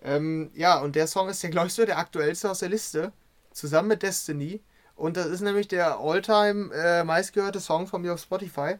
Ähm, 0.00 0.50
ja, 0.54 0.78
und 0.80 0.94
der 0.94 1.06
Song 1.06 1.28
ist 1.28 1.42
ja, 1.42 1.50
glaube 1.50 1.68
ich, 1.68 1.74
so 1.74 1.84
der 1.84 1.98
aktuellste 1.98 2.50
aus 2.50 2.60
der 2.60 2.68
Liste 2.68 3.12
zusammen 3.50 3.88
mit 3.88 4.02
Destiny. 4.02 4.62
Und 4.94 5.16
das 5.16 5.26
ist 5.26 5.40
nämlich 5.40 5.66
der 5.66 5.98
all-time 5.98 6.72
äh, 6.72 7.02
meistgehörte 7.02 7.58
Song 7.58 7.86
von 7.86 8.02
mir 8.02 8.14
auf 8.14 8.20
Spotify. 8.20 8.76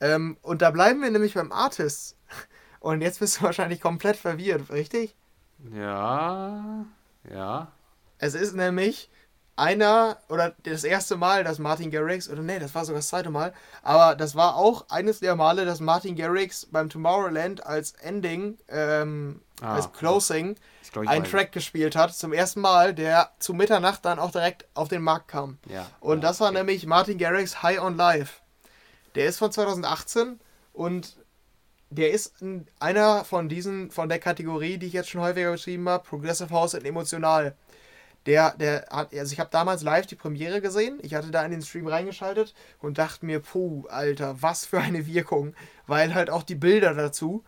Ähm, 0.00 0.36
und 0.42 0.60
da 0.60 0.70
bleiben 0.70 1.00
wir 1.00 1.10
nämlich 1.10 1.34
beim 1.34 1.52
Artist. 1.52 2.16
Und 2.80 3.00
jetzt 3.00 3.18
bist 3.18 3.38
du 3.38 3.42
wahrscheinlich 3.42 3.80
komplett 3.80 4.16
verwirrt, 4.16 4.70
richtig? 4.70 5.16
Ja, 5.74 6.84
ja. 7.32 7.72
Es 8.18 8.34
ist 8.34 8.54
nämlich 8.54 9.10
einer, 9.56 10.18
oder 10.28 10.54
das 10.64 10.84
erste 10.84 11.16
Mal, 11.16 11.42
dass 11.42 11.58
Martin 11.58 11.90
Garrix, 11.90 12.28
oder 12.28 12.42
nee, 12.42 12.58
das 12.58 12.74
war 12.74 12.84
sogar 12.84 12.98
das 12.98 13.08
zweite 13.08 13.30
Mal, 13.30 13.54
aber 13.82 14.14
das 14.14 14.34
war 14.34 14.56
auch 14.56 14.86
eines 14.90 15.20
der 15.20 15.34
Male, 15.34 15.64
dass 15.64 15.80
Martin 15.80 16.14
Garrix 16.14 16.66
beim 16.66 16.90
Tomorrowland 16.90 17.64
als 17.66 17.92
Ending, 17.92 18.58
ähm, 18.68 19.40
ah, 19.62 19.76
als 19.76 19.90
Closing, 19.92 20.56
einen 21.06 21.24
Track 21.24 21.52
gespielt 21.52 21.96
hat, 21.96 22.14
zum 22.14 22.32
ersten 22.32 22.60
Mal, 22.60 22.94
der 22.94 23.30
zu 23.38 23.54
Mitternacht 23.54 24.04
dann 24.04 24.18
auch 24.18 24.30
direkt 24.30 24.66
auf 24.74 24.88
den 24.88 25.02
Markt 25.02 25.28
kam. 25.28 25.58
Ja, 25.68 25.86
und 26.00 26.18
ja, 26.18 26.28
das 26.28 26.40
war 26.40 26.48
okay. 26.48 26.58
nämlich 26.58 26.86
Martin 26.86 27.18
Garrix 27.18 27.62
High 27.62 27.80
on 27.80 27.96
Life. 27.96 28.40
Der 29.14 29.26
ist 29.26 29.38
von 29.38 29.50
2018 29.50 30.38
und 30.74 31.16
der 31.90 32.10
ist 32.10 32.34
einer 32.80 33.24
von 33.24 33.48
diesen, 33.48 33.90
von 33.90 34.08
der 34.08 34.18
Kategorie, 34.18 34.78
die 34.78 34.86
ich 34.86 34.92
jetzt 34.92 35.10
schon 35.10 35.20
häufiger 35.20 35.52
beschrieben 35.52 35.88
habe, 35.88 36.04
Progressive 36.04 36.50
House 36.50 36.74
und 36.74 36.84
emotional. 36.84 37.54
Der, 38.26 38.56
der 38.58 38.86
hat, 38.90 39.14
also 39.14 39.32
ich 39.32 39.38
habe 39.38 39.50
damals 39.52 39.82
live 39.82 40.06
die 40.06 40.16
Premiere 40.16 40.60
gesehen. 40.60 40.98
Ich 41.02 41.14
hatte 41.14 41.30
da 41.30 41.44
in 41.44 41.52
den 41.52 41.62
Stream 41.62 41.86
reingeschaltet 41.86 42.54
und 42.80 42.98
dachte 42.98 43.24
mir, 43.24 43.38
puh, 43.38 43.86
Alter, 43.88 44.42
was 44.42 44.66
für 44.66 44.80
eine 44.80 45.06
Wirkung. 45.06 45.54
Weil 45.86 46.12
halt 46.12 46.28
auch 46.28 46.42
die 46.42 46.56
Bilder 46.56 46.92
dazu 46.92 47.44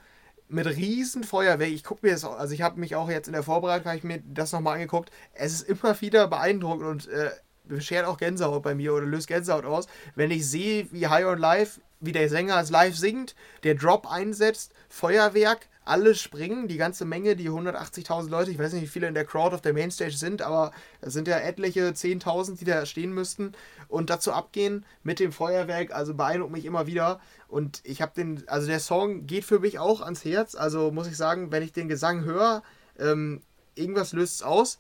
mit 0.48 0.66
riesen 0.66 1.24
Feuerwerk. 1.24 1.70
Ich 1.70 1.82
gucke 1.85 2.06
mir 2.06 2.12
das, 2.12 2.24
also 2.24 2.55
ich 2.55 2.62
habe 2.62 2.78
mich 2.78 2.94
auch 2.94 3.10
jetzt 3.10 3.27
in 3.27 3.32
der 3.32 3.43
Vorbereitung, 3.43 3.86
habe 3.86 3.98
ich 3.98 4.05
mir 4.05 4.23
das 4.24 4.52
nochmal 4.52 4.74
angeguckt. 4.74 5.10
Es 5.35 5.52
ist 5.52 5.62
immer 5.62 6.01
wieder 6.01 6.28
beeindruckend 6.28 6.86
und 6.86 7.09
äh, 7.09 7.31
beschert 7.69 8.07
auch 8.07 8.19
Gänsehaut 8.19 8.62
bei 8.62 8.74
mir 8.74 8.95
oder 8.95 9.07
löst 9.07 9.28
Gänsehaut 9.28 9.65
aus, 9.65 9.86
wenn 10.15 10.31
ich 10.31 10.49
sehe, 10.49 10.89
wie 10.90 11.07
High 11.07 11.27
on 11.27 11.39
Live, 11.39 11.81
wie 12.01 12.12
der 12.12 12.28
Sänger 12.28 12.61
es 12.61 12.70
live 12.70 12.97
singt, 12.97 13.35
der 13.65 13.74
Drop 13.74 14.11
einsetzt, 14.11 14.73
Feuerwerk, 14.89 15.69
alle 15.85 16.15
springen, 16.15 16.69
die 16.69 16.77
ganze 16.77 17.05
Menge, 17.07 17.35
die 17.35 17.49
180.000 17.49 18.28
Leute, 18.28 18.51
ich 18.51 18.59
weiß 18.59 18.74
nicht, 18.74 18.82
wie 18.82 18.89
viele 18.89 19.09
in 19.09 19.15
der 19.15 19.24
Crowd 19.24 19.55
auf 19.55 19.62
der 19.62 19.73
Mainstage 19.73 20.12
sind, 20.12 20.43
aber 20.43 20.73
es 21.01 21.15
sind 21.15 21.27
ja 21.27 21.39
etliche 21.39 21.89
10.000, 21.89 22.59
die 22.59 22.66
da 22.66 22.85
stehen 22.85 23.12
müssten 23.12 23.53
und 23.89 24.11
dazu 24.11 24.32
abgehen 24.32 24.85
mit 25.03 25.19
dem 25.19 25.32
Feuerwerk, 25.32 25.93
also 25.93 26.15
beeindruckt 26.15 26.53
mich 26.53 26.66
immer 26.66 26.86
wieder. 26.86 27.20
Und 27.49 27.81
ich 27.85 28.03
habe 28.03 28.12
den, 28.15 28.47
also 28.49 28.66
der 28.66 28.81
Song 28.81 29.27
geht 29.27 29.45
für 29.45 29.61
mich 29.61 29.78
auch 29.78 30.03
ans 30.03 30.24
Herz, 30.24 30.55
also 30.55 30.90
muss 30.90 31.09
ich 31.09 31.16
sagen, 31.16 31.51
wenn 31.53 31.62
ich 31.62 31.73
den 31.73 31.89
Gesang 31.89 32.24
höre, 32.24 32.62
ähm, 32.99 33.40
irgendwas 33.74 34.12
löst 34.12 34.36
es 34.36 34.43
aus 34.43 34.78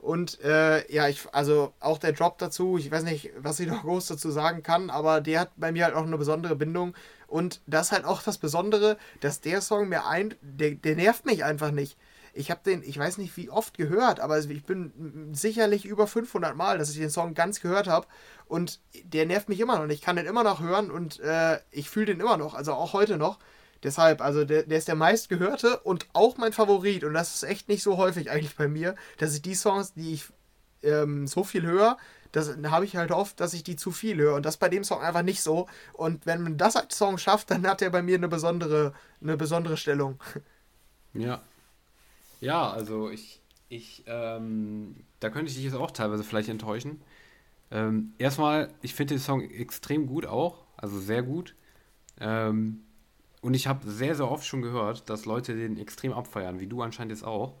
und 0.00 0.40
äh, 0.40 0.90
ja, 0.92 1.08
ich, 1.08 1.22
also 1.32 1.74
auch 1.78 1.98
der 1.98 2.12
Drop 2.12 2.38
dazu, 2.38 2.78
ich 2.78 2.90
weiß 2.90 3.02
nicht, 3.04 3.32
was 3.38 3.60
ich 3.60 3.66
noch 3.70 3.82
groß 3.82 4.06
dazu 4.06 4.30
sagen 4.30 4.62
kann, 4.62 4.90
aber 4.90 5.20
der 5.20 5.40
hat 5.40 5.50
bei 5.56 5.72
mir 5.72 5.84
halt 5.84 5.94
auch 5.94 6.06
eine 6.06 6.18
besondere 6.18 6.56
Bindung. 6.56 6.94
Und 7.26 7.60
das 7.66 7.86
ist 7.86 7.92
halt 7.92 8.04
auch 8.04 8.22
das 8.22 8.38
Besondere, 8.38 8.96
dass 9.20 9.40
der 9.40 9.60
Song 9.60 9.88
mir 9.88 10.06
ein, 10.06 10.34
der, 10.40 10.72
der 10.72 10.96
nervt 10.96 11.26
mich 11.26 11.44
einfach 11.44 11.70
nicht. 11.70 11.96
Ich 12.32 12.50
habe 12.50 12.60
den, 12.64 12.82
ich 12.82 12.96
weiß 12.96 13.18
nicht 13.18 13.36
wie 13.36 13.50
oft 13.50 13.76
gehört, 13.76 14.20
aber 14.20 14.38
ich 14.38 14.64
bin 14.64 15.30
sicherlich 15.32 15.84
über 15.84 16.06
500 16.06 16.56
Mal, 16.56 16.78
dass 16.78 16.90
ich 16.90 16.98
den 16.98 17.10
Song 17.10 17.34
ganz 17.34 17.60
gehört 17.60 17.86
habe. 17.86 18.06
Und 18.46 18.80
der 19.04 19.26
nervt 19.26 19.48
mich 19.48 19.60
immer 19.60 19.78
noch. 19.78 19.92
Ich 19.92 20.00
kann 20.00 20.16
den 20.16 20.26
immer 20.26 20.44
noch 20.44 20.60
hören 20.60 20.90
und 20.90 21.20
äh, 21.20 21.58
ich 21.70 21.90
fühle 21.90 22.06
den 22.06 22.20
immer 22.20 22.36
noch, 22.36 22.54
also 22.54 22.72
auch 22.72 22.92
heute 22.92 23.16
noch. 23.16 23.38
Deshalb, 23.82 24.20
also 24.20 24.44
der, 24.44 24.64
der 24.64 24.78
ist 24.78 24.88
der 24.88 24.94
meistgehörte 24.94 25.80
und 25.80 26.06
auch 26.12 26.36
mein 26.36 26.52
Favorit. 26.52 27.04
Und 27.04 27.14
das 27.14 27.34
ist 27.34 27.42
echt 27.44 27.68
nicht 27.68 27.82
so 27.82 27.96
häufig 27.96 28.30
eigentlich 28.30 28.56
bei 28.56 28.68
mir, 28.68 28.94
dass 29.18 29.34
ich 29.34 29.42
die 29.42 29.54
Songs, 29.54 29.94
die 29.94 30.14
ich 30.14 30.24
ähm, 30.82 31.26
so 31.26 31.44
viel 31.44 31.62
höre, 31.62 31.96
das 32.32 32.56
habe 32.64 32.84
ich 32.84 32.96
halt 32.96 33.10
oft, 33.10 33.40
dass 33.40 33.54
ich 33.54 33.64
die 33.64 33.76
zu 33.76 33.90
viel 33.90 34.16
höre. 34.18 34.34
Und 34.34 34.46
das 34.46 34.56
bei 34.56 34.68
dem 34.68 34.84
Song 34.84 35.00
einfach 35.00 35.22
nicht 35.22 35.42
so. 35.42 35.66
Und 35.94 36.26
wenn 36.26 36.42
man 36.42 36.56
das 36.56 36.76
als 36.76 36.96
Song 36.96 37.18
schafft, 37.18 37.50
dann 37.50 37.66
hat 37.66 37.82
er 37.82 37.90
bei 37.90 38.02
mir 38.02 38.16
eine 38.16 38.28
besondere, 38.28 38.92
eine 39.20 39.36
besondere 39.36 39.76
Stellung. 39.76 40.20
Ja. 41.12 41.42
Ja, 42.40 42.70
also 42.70 43.10
ich, 43.10 43.40
ich, 43.68 44.04
ähm, 44.06 44.96
da 45.18 45.28
könnte 45.28 45.50
ich 45.50 45.56
dich 45.56 45.64
jetzt 45.64 45.74
auch 45.74 45.90
teilweise 45.90 46.24
vielleicht 46.24 46.48
enttäuschen. 46.48 47.02
Ähm, 47.70 48.14
erstmal, 48.18 48.72
ich 48.80 48.94
finde 48.94 49.14
den 49.14 49.20
Song 49.20 49.42
extrem 49.42 50.06
gut 50.06 50.24
auch, 50.26 50.64
also 50.76 50.98
sehr 50.98 51.22
gut. 51.22 51.54
Ähm, 52.18 52.84
und 53.40 53.54
ich 53.54 53.66
habe 53.66 53.88
sehr, 53.90 54.14
sehr 54.14 54.30
oft 54.30 54.46
schon 54.46 54.62
gehört, 54.62 55.08
dass 55.08 55.24
Leute 55.24 55.54
den 55.54 55.78
extrem 55.78 56.12
abfeiern, 56.12 56.60
wie 56.60 56.66
du 56.66 56.82
anscheinend 56.82 57.12
jetzt 57.12 57.24
auch. 57.24 57.54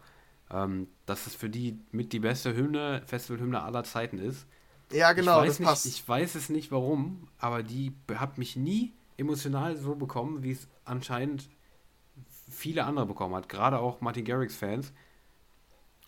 Ähm, 0.52 0.88
dass 1.06 1.28
es 1.28 1.34
für 1.34 1.48
die 1.48 1.78
mit 1.92 2.12
die 2.12 2.18
beste 2.18 2.54
Hymne, 2.56 3.02
Festivalhymne 3.06 3.62
aller 3.62 3.84
Zeiten 3.84 4.18
ist. 4.18 4.46
Ja, 4.90 5.12
genau, 5.12 5.44
das 5.44 5.60
nicht, 5.60 5.68
passt. 5.68 5.86
Ich 5.86 6.06
weiß 6.08 6.34
es 6.34 6.48
nicht 6.48 6.72
warum, 6.72 7.28
aber 7.38 7.62
die 7.62 7.94
hat 8.12 8.36
mich 8.36 8.56
nie 8.56 8.92
emotional 9.16 9.76
so 9.76 9.94
bekommen, 9.94 10.42
wie 10.42 10.50
es 10.50 10.66
anscheinend 10.84 11.48
viele 12.50 12.84
andere 12.84 13.06
bekommen 13.06 13.36
hat. 13.36 13.48
Gerade 13.48 13.78
auch 13.78 14.00
Martin 14.00 14.24
Garrix-Fans. 14.24 14.92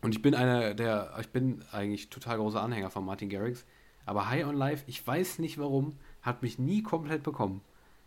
Und 0.01 0.17
ich 0.17 0.21
bin 0.21 0.35
einer 0.35 0.75
der, 0.75 1.15
ich 1.21 1.29
bin 1.29 1.65
eigentlich 1.71 2.11
total 2.11 2.39
großer 2.39 2.61
Anhänger 2.61 2.91
von 2.91 3.05
Martin 3.05 3.29
Garrix. 3.29 3.65
Aber 4.05 4.29
High 4.29 4.47
on 4.47 4.57
Life, 4.57 4.83
ich 4.89 5.07
weiß 5.07 5.39
nicht 5.39 5.59
warum, 5.59 5.97
hat 6.23 6.43
mich 6.43 6.59
nie 6.59 6.83
komplett 6.83 7.23
bekommen. 7.23 7.61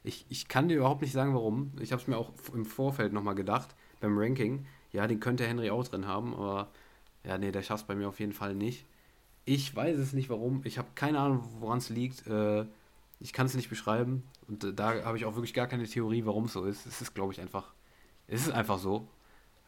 Ich, 0.05 0.25
ich 0.29 0.47
kann 0.47 0.67
dir 0.67 0.77
überhaupt 0.77 1.01
nicht 1.01 1.11
sagen, 1.11 1.33
warum. 1.33 1.71
Ich 1.79 1.91
habe 1.91 2.01
es 2.01 2.07
mir 2.07 2.17
auch 2.17 2.31
im 2.53 2.65
Vorfeld 2.65 3.11
nochmal 3.11 3.35
gedacht, 3.35 3.75
beim 3.99 4.17
Ranking. 4.17 4.65
Ja, 4.93 5.07
den 5.07 5.19
könnte 5.19 5.45
Henry 5.45 5.69
auch 5.69 5.87
drin 5.87 6.07
haben, 6.07 6.33
aber 6.33 6.69
ja, 7.23 7.37
nee, 7.37 7.51
der 7.51 7.63
schafft 7.63 7.83
es 7.83 7.87
bei 7.87 7.95
mir 7.95 8.07
auf 8.07 8.19
jeden 8.19 8.33
Fall 8.33 8.55
nicht. 8.55 8.85
Ich 9.45 9.75
weiß 9.75 9.97
es 9.97 10.13
nicht, 10.13 10.29
warum. 10.29 10.61
Ich 10.63 10.77
habe 10.77 10.87
keine 10.95 11.19
Ahnung, 11.19 11.43
woran 11.59 11.79
es 11.79 11.89
liegt. 11.89 12.27
Äh, 12.27 12.65
ich 13.19 13.33
kann 13.33 13.47
es 13.47 13.55
nicht 13.55 13.69
beschreiben. 13.69 14.23
Und 14.47 14.63
äh, 14.63 14.73
da 14.73 15.03
habe 15.03 15.17
ich 15.17 15.25
auch 15.25 15.35
wirklich 15.35 15.53
gar 15.53 15.67
keine 15.67 15.85
Theorie, 15.85 16.25
warum 16.25 16.45
es 16.45 16.53
so 16.53 16.65
ist. 16.65 16.85
Es 16.85 17.01
ist, 17.01 17.15
glaube 17.15 17.33
ich, 17.33 17.41
einfach. 17.41 17.73
Es 18.27 18.41
ist 18.41 18.53
einfach 18.53 18.79
so. 18.79 19.07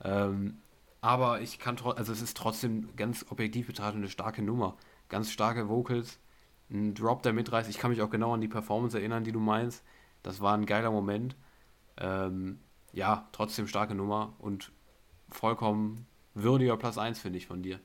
Ähm, 0.03 0.57
aber 1.01 1.41
ich 1.41 1.59
kann 1.59 1.77
trotzdem, 1.77 1.99
also 1.99 2.11
es 2.11 2.21
ist 2.21 2.37
trotzdem 2.37 2.95
ganz 2.95 3.25
objektiv 3.29 3.67
betrachtet 3.67 3.97
eine 3.97 4.09
starke 4.09 4.41
Nummer. 4.41 4.77
Ganz 5.09 5.31
starke 5.31 5.69
Vocals, 5.69 6.19
ein 6.69 6.93
Drop, 6.93 7.21
der 7.23 7.33
mitreißt. 7.33 7.69
Ich 7.69 7.77
kann 7.77 7.91
mich 7.91 8.01
auch 8.01 8.09
genau 8.09 8.33
an 8.33 8.41
die 8.41 8.47
Performance 8.47 8.97
erinnern, 8.97 9.23
die 9.23 9.31
du 9.31 9.39
meinst. 9.39 9.83
Das 10.23 10.41
war 10.41 10.53
ein 10.53 10.65
geiler 10.65 10.91
Moment. 10.91 11.35
Ähm, 11.97 12.59
ja, 12.93 13.27
trotzdem 13.31 13.67
starke 13.67 13.95
Nummer 13.95 14.33
und 14.39 14.71
vollkommen 15.29 16.07
würdiger 16.33 16.77
Platz 16.77 16.97
1, 16.97 17.19
finde 17.19 17.37
ich, 17.37 17.47
von 17.47 17.63
dir. 17.63 17.79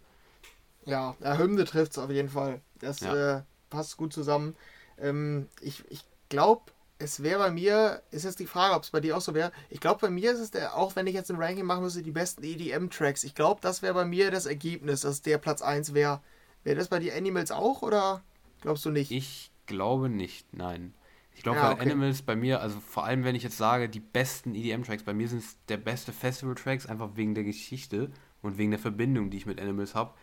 Ja, 0.85 1.17
der 1.21 1.39
Hymne 1.39 1.65
trifft 1.65 1.93
es 1.93 1.99
auf 1.99 2.11
jeden 2.11 2.29
Fall. 2.29 2.61
Das 2.81 3.01
ja. 3.01 3.39
äh, 3.39 3.43
passt 3.71 3.97
gut 3.97 4.13
zusammen. 4.13 4.57
Ähm, 4.99 5.49
ich 5.61 5.85
ich 5.91 6.05
glaube, 6.29 6.73
es 6.99 7.23
wäre 7.23 7.39
bei 7.39 7.51
mir, 7.51 8.03
ist 8.11 8.25
jetzt 8.25 8.39
die 8.39 8.47
Frage, 8.47 8.75
ob 8.75 8.85
es 8.85 8.91
bei 8.91 9.01
dir 9.01 9.17
auch 9.17 9.21
so 9.21 9.35
wäre. 9.35 9.53
Ich 9.71 9.81
glaube, 9.81 10.01
bei 10.01 10.11
mir 10.11 10.33
ist 10.33 10.39
es 10.39 10.51
der, 10.51 10.77
auch 10.77 10.97
wenn 10.97 11.07
ich 11.07 11.15
jetzt 11.15 11.31
ein 11.31 11.37
Ranking 11.37 11.65
machen 11.65 11.83
müsste, 11.83 12.03
die 12.03 12.13
besten 12.13 12.45
EDM-Tracks. 12.45 13.25
Ich 13.25 13.35
glaube, 13.35 13.61
das 13.61 13.83
wäre 13.83 13.95
bei 13.95 14.05
mir 14.05 14.31
das 14.31 14.47
Ergebnis, 14.47 15.03
dass 15.03 15.23
der 15.23 15.39
Platz 15.39 15.63
1 15.63 15.95
wäre. 15.95 16.21
Wäre 16.65 16.77
das 16.77 16.89
bei 16.89 17.01
dir 17.01 17.15
Animals 17.15 17.51
auch 17.51 17.83
oder 17.83 18.23
glaubst 18.61 18.85
du 18.85 18.91
nicht? 18.91 19.11
Ich 19.11 19.51
glaube 19.67 20.09
nicht, 20.09 20.55
nein. 20.55 20.95
Ich 21.35 21.43
glaube, 21.43 21.59
ja, 21.59 21.73
okay. 21.73 21.83
Animals 21.83 22.23
bei 22.23 22.37
mir, 22.37 22.61
also 22.61 22.79
vor 22.81 23.05
allem, 23.05 23.25
wenn 23.25 23.35
ich 23.35 23.43
jetzt 23.43 23.57
sage, 23.57 23.89
die 23.89 24.01
besten 24.01 24.55
EDM-Tracks, 24.55 25.03
bei 25.03 25.15
mir 25.15 25.29
sind 25.29 25.39
es 25.39 25.57
der 25.67 25.79
beste 25.79 26.13
Festival-Tracks, 26.13 26.87
einfach 26.87 27.11
wegen 27.17 27.35
der 27.35 27.45
Geschichte 27.45 28.11
und 28.43 28.59
wegen 28.59 28.71
der 28.71 28.81
Verbindung, 28.81 29.31
die 29.31 29.39
ich 29.39 29.47
mit 29.47 29.61
Animals 29.61 29.95
habe. 29.95 30.15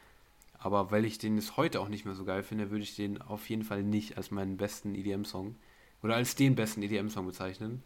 Aber 0.60 0.92
weil 0.92 1.06
ich 1.06 1.18
den 1.18 1.36
jetzt 1.36 1.58
heute 1.58 1.80
auch 1.80 1.88
nicht 1.88 2.06
mehr 2.06 2.16
so 2.16 2.26
geil 2.26 2.44
finde, 2.44 2.70
würde 2.70 2.84
ich 2.84 2.96
den 2.96 3.22
auf 3.22 3.50
jeden 3.50 3.64
Fall 3.64 3.82
nicht 3.82 4.18
als 4.18 4.30
meinen 4.30 4.58
besten 4.58 4.94
EDM-Song 4.94 5.56
oder 6.04 6.16
als 6.16 6.36
den 6.36 6.56
besten 6.56 6.82
EDM-Song 6.84 7.26
bezeichnen. 7.26 7.82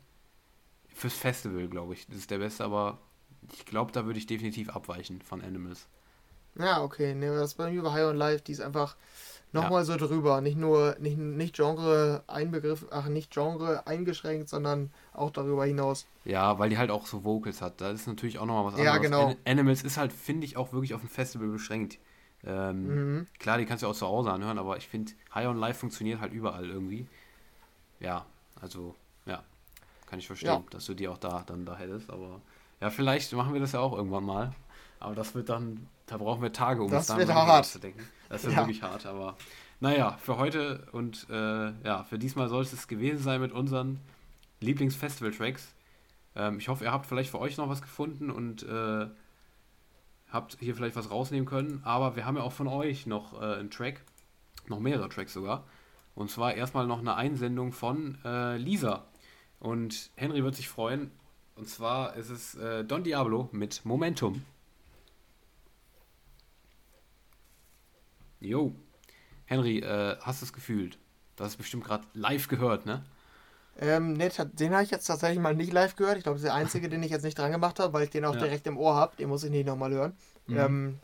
Fürs 0.90 1.14
Festival, 1.14 1.68
glaube 1.68 1.94
ich. 1.94 2.08
Das 2.08 2.18
ist 2.18 2.32
der 2.32 2.40
beste, 2.40 2.64
aber 2.64 3.00
ich 3.52 3.66
glaube, 3.66 3.92
da 3.92 4.06
würde 4.06 4.20
ich 4.20 4.26
definitiv 4.26 4.70
abweichen 4.70 5.22
von 5.22 5.42
Animals. 5.42 5.88
Ja, 6.56 6.84
okay. 6.84 7.16
Ne, 7.16 7.36
das 7.36 7.56
bei 7.56 7.72
mir 7.72 7.82
bei 7.82 7.92
High 7.92 8.06
on 8.06 8.18
Life, 8.18 8.44
die 8.44 8.52
ist 8.52 8.62
einfach 8.62 8.96
nochmal 9.54 9.82
ja. 9.82 9.86
so 9.86 9.98
drüber. 9.98 10.42
Nicht 10.42 10.58
nur, 10.58 10.96
nicht, 11.00 11.18
nicht 11.18 11.56
Genre 11.56 12.24
einbegriff, 12.28 12.86
ach, 12.92 13.08
nicht 13.08 13.32
Genre 13.32 13.88
eingeschränkt, 13.88 14.50
sondern 14.50 14.92
auch 15.14 15.32
darüber 15.32 15.66
hinaus. 15.66 16.06
Ja, 16.26 16.60
weil 16.60 16.70
die 16.70 16.78
halt 16.78 16.92
auch 16.92 17.06
so 17.06 17.24
Vocals 17.24 17.62
hat. 17.62 17.80
Da 17.80 17.92
ist 17.92 18.08
natürlich 18.08 18.40
auch 18.40 18.46
nochmal 18.46 18.66
was 18.66 18.74
anderes. 18.74 18.94
Ja, 18.94 18.98
genau. 18.98 19.36
Animals 19.46 19.84
ist 19.84 19.98
halt, 19.98 20.12
finde 20.12 20.46
ich, 20.46 20.58
auch 20.58 20.74
wirklich 20.74 20.94
auf 20.94 21.04
ein 21.04 21.10
Festival 21.10 21.48
beschränkt. 21.48 22.00
Ähm, 22.46 22.88
mhm. 22.88 23.28
Klar, 23.40 23.58
die 23.58 23.66
kannst 23.66 23.84
du 23.84 23.88
auch 23.88 23.96
zu 23.96 24.06
Hause 24.06 24.32
anhören, 24.32 24.58
aber 24.58 24.78
ich 24.78 24.88
finde, 24.88 25.14
High 25.34 25.48
on 25.48 25.58
Life 25.58 25.80
funktioniert 25.80 26.20
halt 26.20 26.34
überall 26.34 26.70
irgendwie. 26.70 27.08
Ja, 28.00 28.26
also, 28.60 28.96
ja, 29.26 29.44
kann 30.08 30.20
ich 30.20 30.28
verstehen, 30.28 30.50
ja. 30.50 30.64
dass 30.70 30.86
du 30.86 30.94
die 30.94 31.08
auch 31.08 31.18
da 31.18 31.44
dann 31.46 31.66
da 31.66 31.78
hättest, 31.78 32.10
aber 32.10 32.42
ja, 32.82 32.90
vielleicht 32.90 33.32
machen 33.34 33.54
wir 33.54 33.62
das 33.62 33.72
ja 33.72 33.80
auch 33.80 33.96
irgendwann 33.96 34.26
mal. 34.26 34.54
Aber 35.00 35.16
das 35.16 35.36
wird 35.36 35.50
dann, 35.50 35.88
da 36.06 36.18
brauchen 36.18 36.42
wir 36.42 36.52
Tage, 36.52 36.84
um 36.84 36.92
das 36.92 37.10
es 37.10 37.16
dann 37.16 37.34
hart. 37.34 37.66
zu 37.66 37.80
denken. 37.80 38.02
Das 38.30 38.44
wird 38.44 38.54
ja. 38.54 38.60
wirklich 38.60 38.82
hart, 38.82 39.06
aber 39.06 39.38
naja, 39.80 40.18
für 40.22 40.38
heute 40.38 40.88
und 40.92 41.28
äh, 41.30 41.72
ja, 41.84 42.04
für 42.04 42.18
diesmal 42.18 42.48
soll 42.48 42.64
es 42.64 42.88
gewesen 42.88 43.22
sein 43.22 43.42
mit 43.42 43.52
unseren 43.52 44.00
Lieblingsfestival-Tracks. 44.62 45.74
Ähm, 46.36 46.58
ich 46.58 46.68
hoffe, 46.70 46.86
ihr 46.86 46.92
habt 46.92 47.06
vielleicht 47.06 47.30
für 47.30 47.40
euch 47.40 47.58
noch 47.58 47.70
was 47.70 47.82
gefunden 47.82 48.32
und 48.32 48.64
äh, 48.64 49.08
habt 50.32 50.58
hier 50.60 50.76
vielleicht 50.76 50.96
was 50.96 51.12
rausnehmen 51.12 51.46
können. 51.46 51.82
Aber 51.84 52.16
wir 52.16 52.26
haben 52.26 52.38
ja 52.38 52.44
auch 52.44 52.52
von 52.52 52.68
euch 52.68 53.06
noch 53.06 53.40
äh, 53.42 53.60
einen 53.60 53.72
Track, 53.72 54.02
noch 54.68 54.80
mehrere 54.80 55.10
Tracks 55.10 55.34
sogar. 55.34 55.66
Und 56.16 56.30
zwar 56.30 56.54
erstmal 56.56 56.88
noch 56.88 57.00
eine 57.00 57.16
Einsendung 57.16 57.72
von 57.72 58.18
äh, 58.24 58.58
Lisa. 58.58 59.06
Und 59.60 60.12
Henry 60.16 60.44
wird 60.44 60.56
sich 60.56 60.70
freuen. 60.70 61.12
Und 61.56 61.68
zwar 61.68 62.16
ist 62.16 62.30
es 62.30 62.56
äh, 62.56 62.84
Don 62.84 63.04
Diablo 63.04 63.50
mit 63.52 63.86
Momentum. 63.86 64.44
Jo. 68.44 68.76
Henry, 69.46 69.80
äh, 69.80 70.18
hast 70.22 70.42
du 70.42 70.46
es 70.46 70.54
gefühlt? 70.54 70.98
Du 71.36 71.44
hast 71.44 71.52
es 71.52 71.58
bestimmt 71.58 71.86
gerade 71.86 72.06
live 72.14 72.48
gehört, 72.48 72.86
ne? 72.86 73.04
Ähm, 73.80 74.14
ne, 74.14 74.30
den 74.54 74.74
habe 74.74 74.84
ich 74.84 74.92
jetzt 74.92 75.06
tatsächlich 75.06 75.40
mal 75.40 75.56
nicht 75.56 75.74
live 75.74 75.96
gehört. 75.96 76.18
Ich 76.18 76.24
glaube, 76.24 76.36
das 76.36 76.44
ist 76.44 76.48
der 76.48 76.54
einzige, 76.54 76.90
den 76.90 77.02
ich 77.02 77.10
jetzt 77.10 77.24
nicht 77.24 77.38
dran 77.38 77.52
gemacht 77.52 77.80
habe, 77.80 77.92
weil 77.94 78.04
ich 78.04 78.12
den 78.12 78.26
auch 78.26 78.36
ja. 78.36 78.42
direkt 78.42 78.68
im 78.68 78.78
Ohr 78.78 78.96
habe. 78.96 79.16
Den 79.16 79.30
muss 79.30 79.44
ich 79.44 79.50
nicht 79.50 79.66
nochmal 79.66 79.92
hören. 79.92 80.14
Mhm. 80.46 80.58
Ähm, 80.58 81.00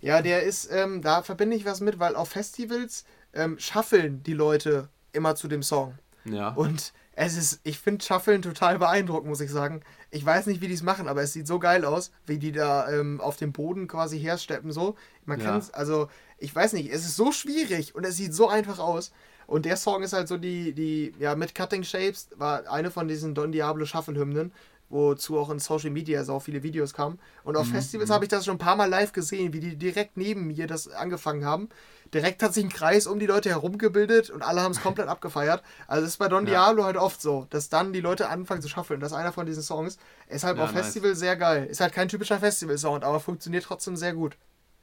ja, 0.00 0.20
der 0.20 0.42
ist, 0.42 0.70
ähm, 0.70 1.00
da 1.00 1.22
verbinde 1.22 1.56
ich 1.56 1.64
was 1.64 1.80
mit, 1.80 1.98
weil 1.98 2.16
auf 2.16 2.30
Festivals 2.30 3.04
ähm, 3.32 3.58
schaffeln 3.58 4.22
die 4.22 4.34
Leute 4.34 4.88
immer 5.12 5.34
zu 5.34 5.48
dem 5.48 5.62
Song. 5.62 5.94
Ja. 6.24 6.48
Und 6.50 6.92
es 7.12 7.36
ist, 7.36 7.60
ich 7.64 7.78
finde 7.78 8.04
Schaffeln 8.04 8.40
total 8.40 8.78
beeindruckend, 8.78 9.28
muss 9.28 9.40
ich 9.40 9.50
sagen. 9.50 9.82
Ich 10.10 10.24
weiß 10.24 10.46
nicht, 10.46 10.60
wie 10.60 10.68
die 10.68 10.74
es 10.74 10.82
machen, 10.82 11.08
aber 11.08 11.22
es 11.22 11.32
sieht 11.32 11.46
so 11.46 11.58
geil 11.58 11.84
aus, 11.84 12.12
wie 12.26 12.38
die 12.38 12.52
da 12.52 12.90
ähm, 12.90 13.20
auf 13.20 13.36
dem 13.36 13.52
Boden 13.52 13.88
quasi 13.88 14.18
hersteppen, 14.18 14.72
so. 14.72 14.96
Man 15.26 15.38
kann 15.38 15.58
es, 15.58 15.70
also, 15.70 16.08
ich 16.40 16.54
weiß 16.54 16.72
nicht, 16.72 16.90
es 16.90 17.04
ist 17.04 17.16
so 17.16 17.32
schwierig 17.32 17.94
und 17.94 18.04
es 18.04 18.16
sieht 18.16 18.34
so 18.34 18.48
einfach 18.48 18.78
aus. 18.78 19.12
Und 19.46 19.66
der 19.66 19.76
Song 19.76 20.02
ist 20.02 20.12
halt 20.12 20.28
so 20.28 20.36
die, 20.36 20.72
die, 20.72 21.12
ja, 21.18 21.34
mit 21.34 21.54
Cutting 21.54 21.82
Shapes 21.82 22.28
war 22.36 22.70
eine 22.70 22.90
von 22.90 23.08
diesen 23.08 23.34
Don 23.34 23.52
Diablo 23.52 23.84
Shuffle-Hymnen, 23.84 24.52
wozu 24.90 25.38
auch 25.38 25.50
in 25.50 25.58
Social 25.58 25.90
Media 25.90 26.24
so 26.24 26.38
viele 26.40 26.62
Videos 26.62 26.94
kamen. 26.94 27.18
Und 27.42 27.56
auf 27.56 27.66
mhm. 27.66 27.72
Festivals 27.72 28.10
mhm. 28.10 28.14
habe 28.14 28.24
ich 28.24 28.28
das 28.28 28.44
schon 28.44 28.56
ein 28.56 28.58
paar 28.58 28.76
Mal 28.76 28.88
live 28.88 29.12
gesehen, 29.12 29.52
wie 29.52 29.60
die 29.60 29.76
direkt 29.76 30.16
neben 30.16 30.48
mir 30.48 30.66
das 30.66 30.88
angefangen 30.88 31.44
haben. 31.44 31.68
Direkt 32.14 32.42
hat 32.42 32.54
sich 32.54 32.64
ein 32.64 32.70
Kreis 32.70 33.06
um 33.06 33.18
die 33.18 33.26
Leute 33.26 33.50
herum 33.50 33.76
gebildet 33.76 34.30
und 34.30 34.42
alle 34.42 34.62
haben 34.62 34.72
es 34.72 34.80
komplett 34.80 35.08
abgefeiert. 35.08 35.62
Also 35.86 36.02
das 36.02 36.12
ist 36.12 36.18
bei 36.18 36.28
Don 36.28 36.46
ja. 36.46 36.52
Diablo 36.52 36.84
halt 36.84 36.96
oft 36.96 37.20
so, 37.20 37.46
dass 37.50 37.68
dann 37.68 37.92
die 37.92 38.00
Leute 38.00 38.28
anfangen 38.28 38.62
zu 38.62 38.68
schaffeln. 38.68 39.00
Das 39.00 39.12
ist 39.12 39.18
einer 39.18 39.32
von 39.32 39.46
diesen 39.46 39.62
Songs. 39.62 39.98
Ist 40.28 40.44
halt 40.44 40.58
ja, 40.58 40.64
auf 40.64 40.72
nice. 40.72 40.84
Festival 40.84 41.14
sehr 41.14 41.36
geil. 41.36 41.66
Ist 41.66 41.80
halt 41.80 41.92
kein 41.92 42.08
typischer 42.08 42.38
Festival-Sound, 42.38 43.04
aber 43.04 43.20
funktioniert 43.20 43.64
trotzdem 43.64 43.96
sehr 43.96 44.14
gut. 44.14 44.36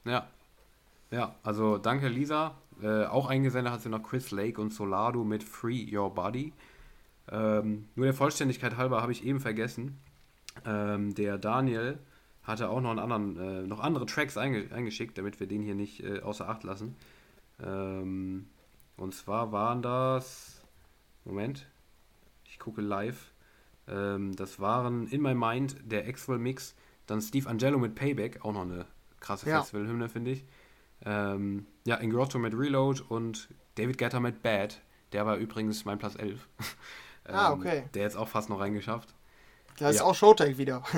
Ja. 0.05 0.27
Ja, 1.11 1.35
also 1.43 1.77
danke 1.77 2.07
Lisa 2.07 2.55
äh, 2.81 3.05
auch 3.05 3.27
eingesendet 3.27 3.73
hat 3.73 3.81
sie 3.81 3.89
noch 3.89 4.03
Chris 4.03 4.31
Lake 4.31 4.61
und 4.61 4.73
Solado 4.73 5.23
mit 5.23 5.43
Free 5.43 5.87
Your 5.91 6.13
Body. 6.13 6.53
Ähm, 7.29 7.87
nur 7.95 8.05
der 8.05 8.13
Vollständigkeit 8.13 8.77
halber 8.77 9.01
habe 9.01 9.11
ich 9.11 9.25
eben 9.25 9.39
vergessen. 9.39 9.97
Ähm, 10.65 11.13
der 11.15 11.37
Daniel 11.37 11.99
hatte 12.43 12.69
auch 12.69 12.81
noch 12.81 12.91
einen 12.91 12.99
anderen, 12.99 13.37
äh, 13.37 13.67
noch 13.67 13.79
andere 13.79 14.05
Tracks 14.05 14.37
einge 14.37 14.71
eingeschickt, 14.71 15.17
damit 15.17 15.39
wir 15.39 15.47
den 15.47 15.61
hier 15.61 15.75
nicht 15.75 16.03
äh, 16.03 16.21
außer 16.21 16.47
Acht 16.47 16.63
lassen. 16.63 16.95
Ähm, 17.63 18.47
und 18.95 19.13
zwar 19.13 19.51
waren 19.51 19.81
das. 19.81 20.61
Moment, 21.25 21.67
ich 22.45 22.59
gucke 22.59 22.81
live. 22.81 23.31
Ähm, 23.87 24.35
das 24.35 24.59
waren 24.59 25.07
In 25.07 25.21
My 25.21 25.33
Mind, 25.33 25.75
der 25.83 26.07
Axwell 26.07 26.37
Mix, 26.37 26.75
dann 27.05 27.21
Steve 27.21 27.49
Angelo 27.49 27.77
mit 27.79 27.95
Payback, 27.95 28.45
auch 28.45 28.53
noch 28.53 28.61
eine 28.61 28.85
krasse 29.19 29.49
ja. 29.49 29.59
Festival-Hymne, 29.59 30.07
finde 30.07 30.31
ich. 30.31 30.45
Ähm, 31.05 31.65
ja, 31.85 31.95
Ingrotto 31.95 32.39
mit 32.39 32.53
Reload 32.53 33.03
und 33.09 33.49
David 33.75 33.97
Guetta 33.97 34.19
mit 34.19 34.41
Bad. 34.41 34.81
Der 35.11 35.25
war 35.25 35.37
übrigens 35.37 35.85
mein 35.85 35.99
Platz 35.99 36.15
11. 36.15 36.47
ah, 37.25 37.51
ähm, 37.51 37.59
okay. 37.59 37.83
Der 37.93 38.03
jetzt 38.03 38.17
auch 38.17 38.27
fast 38.27 38.49
noch 38.49 38.59
reingeschafft. 38.59 39.13
Da 39.77 39.89
ist 39.89 39.97
ja. 39.97 40.03
auch 40.03 40.15
Showtech 40.15 40.57
wieder. 40.57 40.83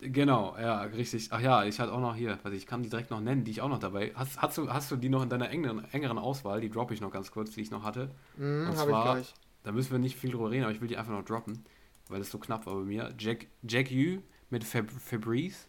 Genau, 0.00 0.56
ja, 0.56 0.82
richtig. 0.82 1.28
Ach 1.32 1.40
ja, 1.40 1.64
ich 1.64 1.80
hatte 1.80 1.92
auch 1.92 2.00
noch 2.00 2.14
hier, 2.14 2.38
also 2.44 2.56
ich 2.56 2.66
kann 2.66 2.84
die 2.84 2.88
direkt 2.88 3.10
noch 3.10 3.20
nennen, 3.20 3.42
die 3.42 3.50
ich 3.50 3.60
auch 3.62 3.68
noch 3.68 3.80
dabei. 3.80 4.12
Hast, 4.14 4.40
hast, 4.40 4.56
du, 4.56 4.72
hast 4.72 4.92
du 4.92 4.96
die 4.96 5.08
noch 5.08 5.24
in 5.24 5.28
deiner 5.28 5.50
engeren, 5.50 5.84
engeren 5.90 6.18
Auswahl? 6.18 6.60
Die 6.60 6.70
droppe 6.70 6.94
ich 6.94 7.00
noch 7.00 7.10
ganz 7.10 7.32
kurz, 7.32 7.50
die 7.50 7.62
ich 7.62 7.72
noch 7.72 7.82
hatte. 7.82 8.10
Mhm, 8.36 8.68
habe 8.76 8.92
ich 8.92 9.02
gleich. 9.02 9.34
Da 9.64 9.72
müssen 9.72 9.90
wir 9.90 9.98
nicht 9.98 10.16
viel 10.16 10.30
drüber 10.30 10.52
reden, 10.52 10.62
aber 10.62 10.72
ich 10.72 10.80
will 10.80 10.86
die 10.86 10.96
einfach 10.96 11.12
noch 11.12 11.24
droppen, 11.24 11.64
weil 12.08 12.20
es 12.20 12.30
so 12.30 12.38
knapp 12.38 12.66
war 12.66 12.76
bei 12.76 12.82
mir. 12.82 13.12
Jack, 13.18 13.48
Jack 13.64 13.90
Yu 13.90 14.20
mit 14.50 14.62
Fab 14.62 14.88
Fabrice. 14.88 15.66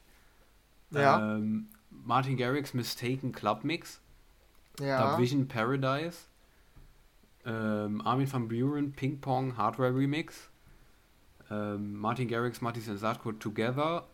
Ja. 0.91 1.35
Ähm, 1.35 1.69
Martin 1.89 2.37
Garrix 2.37 2.73
Mistaken 2.73 3.31
Club 3.31 3.63
Mix. 3.63 3.99
Ja. 4.79 5.17
Vision 5.17 5.47
Paradise. 5.47 6.27
Ähm, 7.45 8.01
Armin 8.01 8.31
van 8.31 8.47
Buren 8.47 8.91
Ping 8.93 9.19
Pong 9.19 9.57
Hardware 9.57 9.95
Remix. 9.95 10.49
Ähm, 11.49 11.95
Martin 11.95 12.27
Garrix, 12.27 12.61
Martin 12.61 12.81
Sensatko 12.81 13.31
Together. 13.31 14.05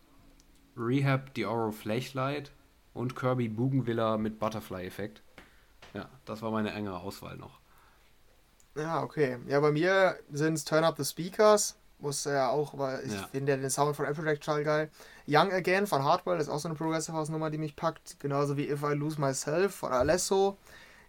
Rehab 0.76 1.30
The 1.34 1.46
Oro 1.46 1.72
Flashlight. 1.72 2.52
Und 2.94 3.14
Kirby 3.14 3.48
Bougainvillea 3.48 4.16
mit 4.16 4.38
Butterfly-Effekt. 4.38 5.22
Ja, 5.92 6.08
das 6.24 6.42
war 6.42 6.50
meine 6.50 6.72
engere 6.72 7.00
Auswahl 7.00 7.36
noch. 7.36 7.60
Ja, 8.74 9.02
okay. 9.02 9.38
Ja, 9.48 9.60
bei 9.60 9.72
mir 9.72 10.18
sind 10.30 10.54
es 10.54 10.64
Turn 10.64 10.84
Up 10.84 10.96
the 10.96 11.04
Speakers. 11.04 11.76
Muss 11.98 12.24
ja 12.24 12.50
auch, 12.50 12.76
weil 12.78 13.04
ich 13.06 13.12
ja. 13.12 13.28
finde 13.32 13.56
den 13.56 13.70
Sound 13.70 13.96
von 13.96 14.04
Applejack 14.04 14.40
total 14.40 14.64
geil. 14.64 14.90
Young 15.26 15.50
Again 15.50 15.86
von 15.86 16.04
Hardwell 16.04 16.38
ist 16.38 16.48
auch 16.48 16.58
so 16.58 16.68
eine 16.68 16.76
Progressive 16.76 17.16
House 17.16 17.30
Nummer, 17.30 17.50
die 17.50 17.58
mich 17.58 17.74
packt. 17.74 18.20
Genauso 18.20 18.56
wie 18.56 18.68
If 18.68 18.82
I 18.82 18.92
Lose 18.94 19.20
Myself 19.20 19.76
von 19.76 19.92
Alesso. 19.92 20.58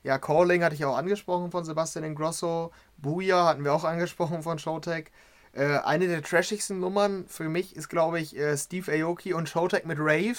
Ja, 0.03 0.18
Calling 0.18 0.64
hatte 0.64 0.76
ich 0.76 0.85
auch 0.85 0.95
angesprochen 0.95 1.51
von 1.51 1.65
Sebastian 1.65 2.05
Ingrosso. 2.05 2.72
Booyah 2.97 3.45
hatten 3.45 3.65
wir 3.65 3.73
auch 3.73 3.84
angesprochen 3.85 4.43
von 4.43 4.59
Showtech. 4.59 5.11
Äh, 5.51 5.80
eine 5.80 6.07
der 6.07 6.23
trashigsten 6.23 6.80
Nummern 6.80 7.26
für 7.27 7.49
mich 7.49 7.76
ist, 7.76 7.89
glaube 7.89 8.19
ich, 8.22 8.38
äh, 8.38 8.55
Steve 8.57 8.91
Aoki 8.91 9.34
und 9.34 9.49
Showtech 9.49 9.84
mit 9.84 9.97
Rave. 9.99 10.38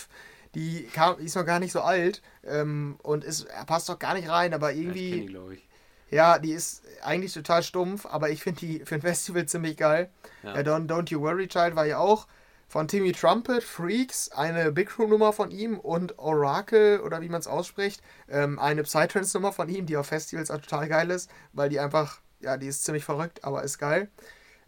Die, 0.55 0.85
kam, 0.85 1.19
die 1.19 1.27
ist 1.27 1.37
noch 1.37 1.45
gar 1.45 1.61
nicht 1.61 1.73
so 1.73 1.83
alt 1.83 2.23
ähm, 2.47 2.97
und 3.03 3.23
ist, 3.23 3.47
passt 3.67 3.89
doch 3.91 3.99
gar 3.99 4.15
nicht 4.15 4.31
rein, 4.31 4.55
aber 4.55 4.73
irgendwie. 4.73 5.27
Ja, 5.31 5.49
die, 5.51 5.68
ja, 6.11 6.39
die 6.39 6.53
ist 6.53 6.83
eigentlich 7.03 7.33
total 7.33 7.63
stumpf, 7.63 8.07
aber 8.07 8.31
ich 8.31 8.43
finde 8.43 8.61
die 8.61 8.81
für 8.85 8.97
ein 8.97 9.01
Festival 9.03 9.47
ziemlich 9.47 9.77
geil. 9.77 10.11
Ja. 10.43 10.55
Äh, 10.55 10.63
Don't, 10.63 10.89
Don't 10.89 11.11
You 11.11 11.21
Worry 11.21 11.49
Child 11.49 11.77
war 11.77 11.87
ja 11.87 11.99
auch 11.99 12.27
von 12.69 12.87
Timmy 12.87 13.13
Trumpet, 13.13 13.63
Freaks, 13.63 14.31
eine 14.31 14.71
Big 14.73 14.99
Room 14.99 15.11
Nummer 15.11 15.33
von 15.33 15.51
ihm 15.51 15.79
und 15.79 16.19
Oracle, 16.19 17.01
oder 17.01 17.23
wie 17.23 17.29
man 17.31 17.41
es 17.41 17.47
ausspricht, 17.47 18.03
ähm, 18.29 18.59
eine 18.59 18.83
Psytrance 18.83 19.35
Nummer 19.37 19.53
von 19.53 19.71
ihm, 19.71 19.87
die 19.87 19.97
auf 19.97 20.07
Festivals 20.07 20.51
auch 20.51 20.61
total 20.61 20.87
geil 20.89 21.11
ist, 21.11 21.31
weil 21.55 21.71
die 21.71 21.81
einfach, 21.81 22.21
ja, 22.41 22.59
die 22.59 22.67
ist 22.67 22.85
ziemlich 22.85 23.07
verrückt, 23.07 23.43
aber 23.43 23.63
ist 23.63 23.79
geil. 23.79 24.11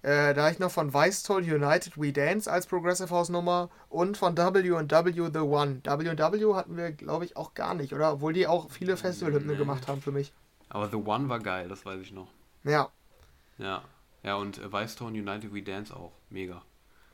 Äh, 0.03 0.33
da 0.33 0.49
ich 0.49 0.59
noch 0.59 0.71
von 0.71 0.95
Vice 0.95 1.25
Toll 1.25 1.43
United 1.43 2.01
We 2.01 2.11
Dance 2.11 2.51
als 2.51 2.67
Progressive 2.67 3.11
House 3.11 3.29
Nummer 3.29 3.69
und 3.91 4.17
von 4.17 4.35
W&W 4.35 5.31
The 5.31 5.41
One. 5.41 5.83
W&W 5.85 6.55
hatten 6.55 6.77
wir, 6.79 6.93
glaube 6.93 7.27
ich, 7.27 7.37
auch 7.37 7.53
gar 7.53 7.75
nicht, 7.75 7.93
oder? 7.93 8.15
Obwohl 8.15 8.33
die 8.33 8.47
auch 8.47 8.71
viele 8.71 8.97
Festival-Hymnen 8.97 9.59
gemacht 9.59 9.89
haben 9.89 10.01
für 10.01 10.11
mich. 10.11 10.33
Aber 10.71 10.89
The 10.89 10.97
One 10.97 11.29
war 11.29 11.41
geil, 11.41 11.69
das 11.69 11.85
weiß 11.85 12.01
ich 12.01 12.13
noch. 12.13 12.29
Ja. 12.65 12.89
Ja. 13.59 13.83
Ja, 14.23 14.37
und 14.37 14.59
äh, 14.59 14.73
Vice 14.73 14.97
Tone 14.97 15.19
United 15.19 15.53
We 15.53 15.63
Dance 15.63 15.95
auch. 15.95 16.13
Mega. 16.31 16.63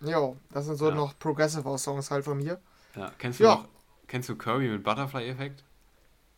Jo, 0.01 0.37
das 0.53 0.67
sind 0.67 0.77
so 0.77 0.91
ja. 0.91 0.95
noch 0.95 1.19
Progressive 1.19 1.65
House 1.65 1.83
Songs 1.85 2.11
halt 2.11 2.25
von 2.25 2.39
mir. 2.39 2.61
Ja, 2.95 3.11
kennst 3.19 3.41
du 3.41 3.45
ja. 3.45 3.55
noch, 3.55 3.69
kennst 4.07 4.29
du 4.29 4.37
Kirby 4.37 4.69
mit 4.69 4.83
Butterfly-Effekt? 4.83 5.65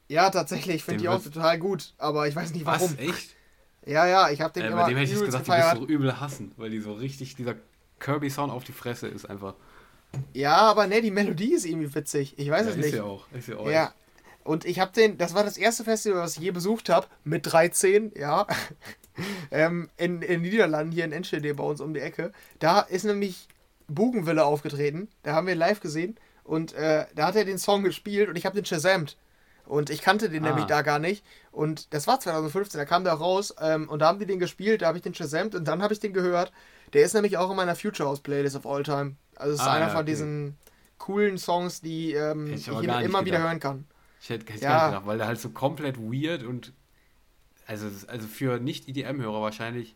Ja, 0.08 0.30
tatsächlich, 0.30 0.76
ich 0.76 0.84
finde 0.84 1.02
die 1.02 1.08
auch 1.08 1.22
total 1.22 1.58
gut, 1.58 1.92
aber 1.98 2.28
ich 2.28 2.36
weiß 2.36 2.54
nicht 2.54 2.64
warum. 2.64 2.90
Was, 2.90 2.98
echt? 2.98 3.36
Ja, 3.84 4.06
ja, 4.06 4.30
ich 4.30 4.40
habe 4.40 4.52
den 4.52 4.64
äh, 4.64 4.66
immer 4.68 4.82
Bei 4.82 4.88
dem 4.88 4.98
hätte 4.98 5.12
ich 5.12 5.20
gesagt, 5.20 5.44
gefeiert. 5.44 5.76
die 5.76 5.80
wirst 5.80 5.90
du 5.90 5.92
übel 5.92 6.20
hassen, 6.20 6.52
weil 6.56 6.70
die 6.70 6.80
so 6.80 6.92
richtig, 6.92 7.36
dieser 7.36 7.56
Kirby-Sound 7.98 8.52
auf 8.52 8.64
die 8.64 8.72
Fresse 8.72 9.08
ist 9.08 9.28
einfach. 9.28 9.54
Ja, 10.32 10.56
aber 10.56 10.86
ne, 10.86 11.02
die 11.02 11.10
Melodie 11.10 11.54
ist 11.54 11.66
irgendwie 11.66 11.94
witzig. 11.94 12.38
Ich 12.38 12.50
weiß 12.50 12.66
ja, 12.66 12.70
es 12.70 12.76
ist 12.76 12.84
nicht. 12.84 12.94
Ja 12.94 13.04
auch, 13.04 13.26
ist 13.32 13.48
ja 13.48 13.56
auch. 13.56 13.68
Ja, 13.68 13.92
Und 14.44 14.64
ich 14.64 14.80
habe 14.80 14.92
den, 14.92 15.18
das 15.18 15.34
war 15.34 15.44
das 15.44 15.58
erste 15.58 15.84
Festival, 15.84 16.20
was 16.20 16.36
ich 16.36 16.42
je 16.42 16.50
besucht 16.50 16.88
habe, 16.88 17.06
mit 17.24 17.52
13, 17.52 18.12
ja. 18.16 18.46
ähm, 19.50 19.90
in, 19.96 20.22
in 20.22 20.42
Niederlanden, 20.42 20.92
hier 20.92 21.04
in 21.04 21.12
Enschede 21.12 21.54
bei 21.54 21.64
uns 21.64 21.80
um 21.80 21.92
die 21.92 22.00
Ecke. 22.00 22.32
Da 22.58 22.80
ist 22.80 23.04
nämlich 23.04 23.48
Bugenwille 23.88 24.44
aufgetreten. 24.44 25.08
Da 25.22 25.34
haben 25.34 25.46
wir 25.46 25.54
live 25.54 25.80
gesehen. 25.80 26.16
Und 26.44 26.72
äh, 26.72 27.06
da 27.14 27.26
hat 27.26 27.36
er 27.36 27.44
den 27.44 27.58
Song 27.58 27.84
gespielt 27.84 28.28
und 28.28 28.36
ich 28.36 28.46
habe 28.46 28.54
den 28.54 28.64
Shazamt. 28.64 29.16
Und 29.66 29.90
ich 29.90 30.00
kannte 30.00 30.30
den 30.30 30.44
ah. 30.44 30.48
nämlich 30.48 30.64
da 30.64 30.80
gar 30.80 30.98
nicht. 30.98 31.24
Und 31.52 31.92
das 31.92 32.06
war 32.06 32.20
2015, 32.20 32.78
da 32.78 32.86
kam 32.86 33.04
der 33.04 33.12
raus 33.14 33.54
ähm, 33.60 33.88
und 33.88 33.98
da 33.98 34.06
haben 34.06 34.18
die 34.18 34.24
den 34.24 34.38
gespielt, 34.38 34.80
da 34.80 34.86
habe 34.86 34.96
ich 34.96 35.02
den 35.02 35.14
Shazamt 35.14 35.54
und 35.54 35.68
dann 35.68 35.82
habe 35.82 35.92
ich 35.92 36.00
den 36.00 36.14
gehört. 36.14 36.52
Der 36.94 37.02
ist 37.02 37.12
nämlich 37.12 37.36
auch 37.36 37.50
in 37.50 37.56
meiner 37.56 37.76
Future 37.76 38.08
House 38.08 38.20
Playlist 38.20 38.56
of 38.56 38.66
All 38.66 38.82
Time. 38.82 39.16
Also 39.36 39.54
es 39.54 39.60
ist 39.60 39.66
ah, 39.66 39.72
einer 39.72 39.86
ja, 39.86 39.90
von 39.90 40.00
okay. 40.00 40.10
diesen 40.10 40.56
coolen 40.96 41.36
Songs, 41.36 41.82
die 41.82 42.14
ähm, 42.14 42.52
ich, 42.54 42.66
ich 42.68 42.82
immer 42.82 43.24
wieder 43.26 43.38
hören 43.38 43.60
kann. 43.60 43.86
Ich 44.20 44.30
hätte, 44.30 44.52
hätte 44.52 44.64
ja. 44.64 44.88
gedacht, 44.88 45.06
weil 45.06 45.18
der 45.18 45.26
halt 45.26 45.40
so 45.40 45.50
komplett 45.50 45.98
weird 45.98 46.42
und 46.42 46.72
also, 47.66 47.86
also 48.08 48.26
für 48.26 48.58
Nicht-EDM-Hörer 48.58 49.42
wahrscheinlich, 49.42 49.94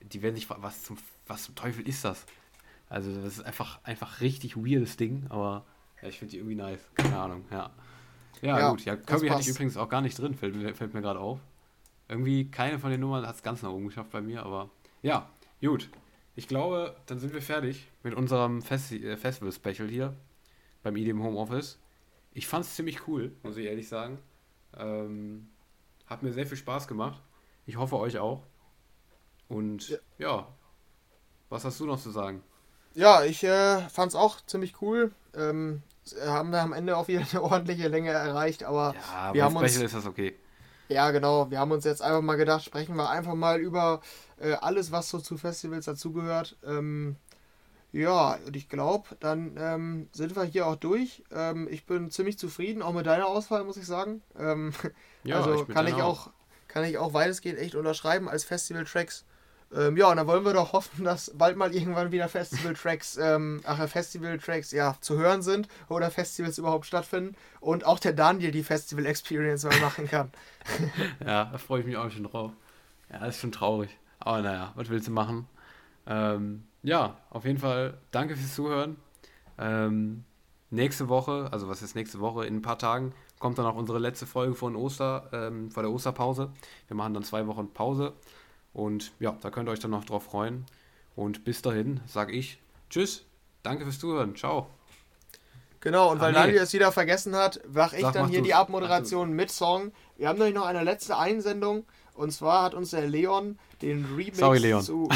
die 0.00 0.22
werden 0.22 0.34
sich 0.34 0.48
was 0.48 0.82
zum 0.82 0.96
was 1.26 1.44
zum 1.44 1.54
Teufel 1.54 1.86
ist 1.88 2.04
das? 2.04 2.26
Also 2.88 3.14
das 3.14 3.38
ist 3.38 3.42
einfach 3.42 3.78
einfach 3.84 4.20
richtig 4.20 4.56
weirdes 4.56 4.96
Ding, 4.96 5.26
aber 5.28 5.64
ja, 6.02 6.08
ich 6.08 6.18
finde 6.18 6.32
die 6.32 6.38
irgendwie 6.38 6.56
nice. 6.56 6.80
Keine 6.94 7.18
Ahnung, 7.18 7.44
ja. 7.50 7.70
Ja, 8.42 8.58
ja 8.58 8.70
gut. 8.70 8.84
Ja, 8.84 8.96
Kirby 8.96 9.28
hatte 9.28 9.42
ich 9.42 9.48
übrigens 9.48 9.76
auch 9.76 9.88
gar 9.88 10.00
nicht 10.00 10.18
drin, 10.18 10.34
fällt, 10.34 10.76
fällt 10.76 10.94
mir 10.94 11.02
gerade 11.02 11.20
auf. 11.20 11.38
Irgendwie 12.08 12.50
keine 12.50 12.78
von 12.78 12.90
den 12.90 13.00
Nummern 13.00 13.26
hat 13.26 13.36
es 13.36 13.42
ganz 13.42 13.62
nach 13.62 13.70
oben 13.70 13.86
geschafft 13.86 14.10
bei 14.10 14.20
mir, 14.20 14.42
aber 14.42 14.70
ja, 15.02 15.28
gut. 15.60 15.88
Ich 16.36 16.48
glaube, 16.48 16.96
dann 17.06 17.18
sind 17.18 17.32
wir 17.34 17.42
fertig 17.42 17.86
mit 18.02 18.14
unserem 18.14 18.62
Festi 18.62 19.04
äh, 19.04 19.16
Festival-Special 19.16 19.88
hier 19.88 20.16
beim 20.82 20.96
IDM 20.96 21.22
Homeoffice. 21.22 21.78
Ich 22.32 22.46
fand 22.46 22.64
es 22.64 22.74
ziemlich 22.74 23.08
cool, 23.08 23.32
muss 23.42 23.56
ich 23.56 23.66
ehrlich 23.66 23.88
sagen. 23.88 24.18
Ähm, 24.76 25.48
hat 26.06 26.22
mir 26.22 26.32
sehr 26.32 26.46
viel 26.46 26.56
Spaß 26.56 26.88
gemacht. 26.88 27.20
Ich 27.66 27.76
hoffe 27.76 27.98
euch 27.98 28.18
auch. 28.18 28.44
Und 29.48 29.88
ja, 29.88 29.98
ja 30.18 30.48
was 31.50 31.64
hast 31.64 31.80
du 31.80 31.86
noch 31.86 32.00
zu 32.00 32.10
sagen? 32.10 32.42
Ja, 32.94 33.24
ich 33.24 33.44
äh, 33.44 33.80
fand 33.88 34.10
es 34.10 34.14
auch 34.14 34.40
ziemlich 34.46 34.80
cool. 34.80 35.12
Ähm, 35.34 35.82
haben 36.24 36.50
wir 36.50 36.60
am 36.60 36.72
Ende 36.72 36.96
auch 36.96 37.08
wieder 37.08 37.26
eine 37.30 37.42
ordentliche 37.42 37.88
Länge 37.88 38.10
erreicht, 38.10 38.64
aber 38.64 38.94
ja, 38.94 39.34
wir 39.34 39.44
haben 39.44 39.56
uns 39.56 39.76
ist 39.76 39.94
das 39.94 40.06
okay. 40.06 40.36
Ja, 40.88 41.10
genau. 41.12 41.50
Wir 41.50 41.60
haben 41.60 41.70
uns 41.70 41.84
jetzt 41.84 42.02
einfach 42.02 42.20
mal 42.20 42.36
gedacht, 42.36 42.64
sprechen 42.64 42.96
wir 42.96 43.10
einfach 43.10 43.34
mal 43.34 43.60
über 43.60 44.00
äh, 44.40 44.54
alles, 44.54 44.90
was 44.90 45.08
so 45.08 45.20
zu 45.20 45.36
Festivals 45.36 45.84
dazugehört. 45.84 46.56
Ähm, 46.64 47.16
ja, 47.92 48.38
und 48.46 48.54
ich 48.54 48.68
glaube, 48.68 49.08
dann 49.18 49.56
ähm, 49.58 50.08
sind 50.12 50.36
wir 50.36 50.44
hier 50.44 50.66
auch 50.66 50.76
durch. 50.76 51.24
Ähm, 51.32 51.66
ich 51.70 51.86
bin 51.86 52.10
ziemlich 52.10 52.38
zufrieden, 52.38 52.82
auch 52.82 52.92
mit 52.92 53.06
deiner 53.06 53.26
Auswahl, 53.26 53.64
muss 53.64 53.76
ich 53.76 53.86
sagen. 53.86 54.22
Ähm, 54.38 54.72
ja, 55.24 55.36
also 55.36 55.54
ich 55.54 55.68
kann 55.68 55.88
ich 55.88 55.94
auch, 55.94 56.30
kann 56.68 56.84
ich 56.84 56.98
auch 56.98 57.14
weitestgehend 57.14 57.58
echt 57.58 57.74
unterschreiben 57.74 58.28
als 58.28 58.44
Festival-Tracks. 58.44 59.24
Ähm, 59.72 59.96
ja, 59.96 60.08
und 60.08 60.16
dann 60.16 60.26
wollen 60.28 60.44
wir 60.44 60.52
doch 60.52 60.72
hoffen, 60.72 61.04
dass 61.04 61.32
bald 61.36 61.56
mal 61.56 61.74
irgendwann 61.74 62.12
wieder 62.12 62.28
Festival-Tracks, 62.28 63.16
ähm, 63.16 63.60
ach, 63.64 63.88
Festival-Tracks, 63.88 64.70
ja, 64.70 64.96
zu 65.00 65.18
hören 65.18 65.42
sind 65.42 65.66
oder 65.88 66.12
Festivals 66.12 66.58
überhaupt 66.58 66.86
stattfinden 66.86 67.36
und 67.60 67.84
auch 67.84 67.98
der 67.98 68.12
Daniel 68.12 68.52
die 68.52 68.62
Festival-Experience 68.62 69.64
mal 69.64 69.80
machen 69.80 70.08
kann. 70.08 70.30
ja, 71.26 71.46
da 71.46 71.58
freue 71.58 71.80
ich 71.80 71.86
mich 71.86 71.96
auch 71.96 72.10
schon 72.10 72.24
drauf. 72.24 72.52
Ja, 73.12 73.26
ist 73.26 73.40
schon 73.40 73.52
traurig. 73.52 73.90
Aber 74.20 74.42
naja, 74.42 74.72
was 74.76 74.88
willst 74.90 75.08
du 75.08 75.12
machen? 75.12 75.48
Ähm, 76.06 76.64
ja, 76.82 77.18
auf 77.30 77.44
jeden 77.44 77.58
Fall 77.58 77.98
danke 78.10 78.36
fürs 78.36 78.54
Zuhören. 78.54 78.96
Ähm, 79.58 80.24
nächste 80.70 81.08
Woche, 81.08 81.48
also 81.52 81.68
was 81.68 81.82
ist 81.82 81.94
nächste 81.94 82.20
Woche, 82.20 82.46
in 82.46 82.56
ein 82.56 82.62
paar 82.62 82.78
Tagen, 82.78 83.12
kommt 83.38 83.58
dann 83.58 83.66
auch 83.66 83.76
unsere 83.76 83.98
letzte 83.98 84.26
Folge 84.26 84.54
von 84.54 84.76
Oster, 84.76 85.28
ähm, 85.32 85.70
vor 85.70 85.82
der 85.82 85.92
Osterpause. 85.92 86.50
Wir 86.88 86.96
machen 86.96 87.14
dann 87.14 87.22
zwei 87.22 87.46
Wochen 87.46 87.72
Pause. 87.72 88.12
Und 88.72 89.12
ja, 89.18 89.36
da 89.40 89.50
könnt 89.50 89.68
ihr 89.68 89.72
euch 89.72 89.80
dann 89.80 89.90
noch 89.90 90.04
drauf 90.04 90.24
freuen. 90.24 90.64
Und 91.16 91.44
bis 91.44 91.62
dahin 91.62 92.00
sage 92.06 92.32
ich 92.32 92.60
Tschüss, 92.88 93.24
danke 93.62 93.84
fürs 93.84 93.98
Zuhören, 93.98 94.34
ciao. 94.36 94.68
Genau, 95.80 96.10
und 96.10 96.18
Ach, 96.18 96.22
weil 96.22 96.32
nee. 96.32 96.38
Daniel 96.38 96.58
es 96.58 96.72
wieder 96.72 96.92
vergessen 96.92 97.34
hat, 97.34 97.60
mache 97.72 97.96
ich 97.96 98.02
Sag, 98.02 98.12
dann 98.12 98.28
hier 98.28 98.42
die 98.42 98.54
Abmoderation 98.54 99.32
mit 99.32 99.50
Song. 99.50 99.92
Wir 100.16 100.28
haben 100.28 100.38
nämlich 100.38 100.54
noch 100.54 100.66
eine 100.66 100.84
letzte 100.84 101.16
Einsendung. 101.16 101.86
Und 102.20 102.32
zwar 102.32 102.62
hat 102.62 102.74
uns 102.74 102.90
der 102.90 103.06
Leon 103.06 103.58
den 103.80 104.04
Remix 104.14 104.38
Sorry, 104.38 104.58
Leon. 104.58 104.82
zu 104.82 105.08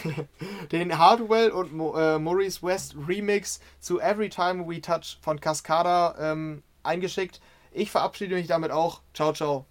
den 0.72 0.98
Hardwell 0.98 1.50
und 1.50 1.70
äh, 1.96 2.18
Maurice 2.18 2.62
West 2.62 2.96
Remix 3.06 3.60
zu 3.78 4.00
Every 4.00 4.28
Time 4.28 4.66
We 4.66 4.80
Touch 4.80 5.18
von 5.20 5.40
Cascada 5.40 6.16
ähm, 6.18 6.62
eingeschickt. 6.82 7.40
Ich 7.70 7.90
verabschiede 7.90 8.34
mich 8.34 8.48
damit 8.48 8.72
auch. 8.72 9.00
Ciao, 9.14 9.32
ciao. 9.32 9.66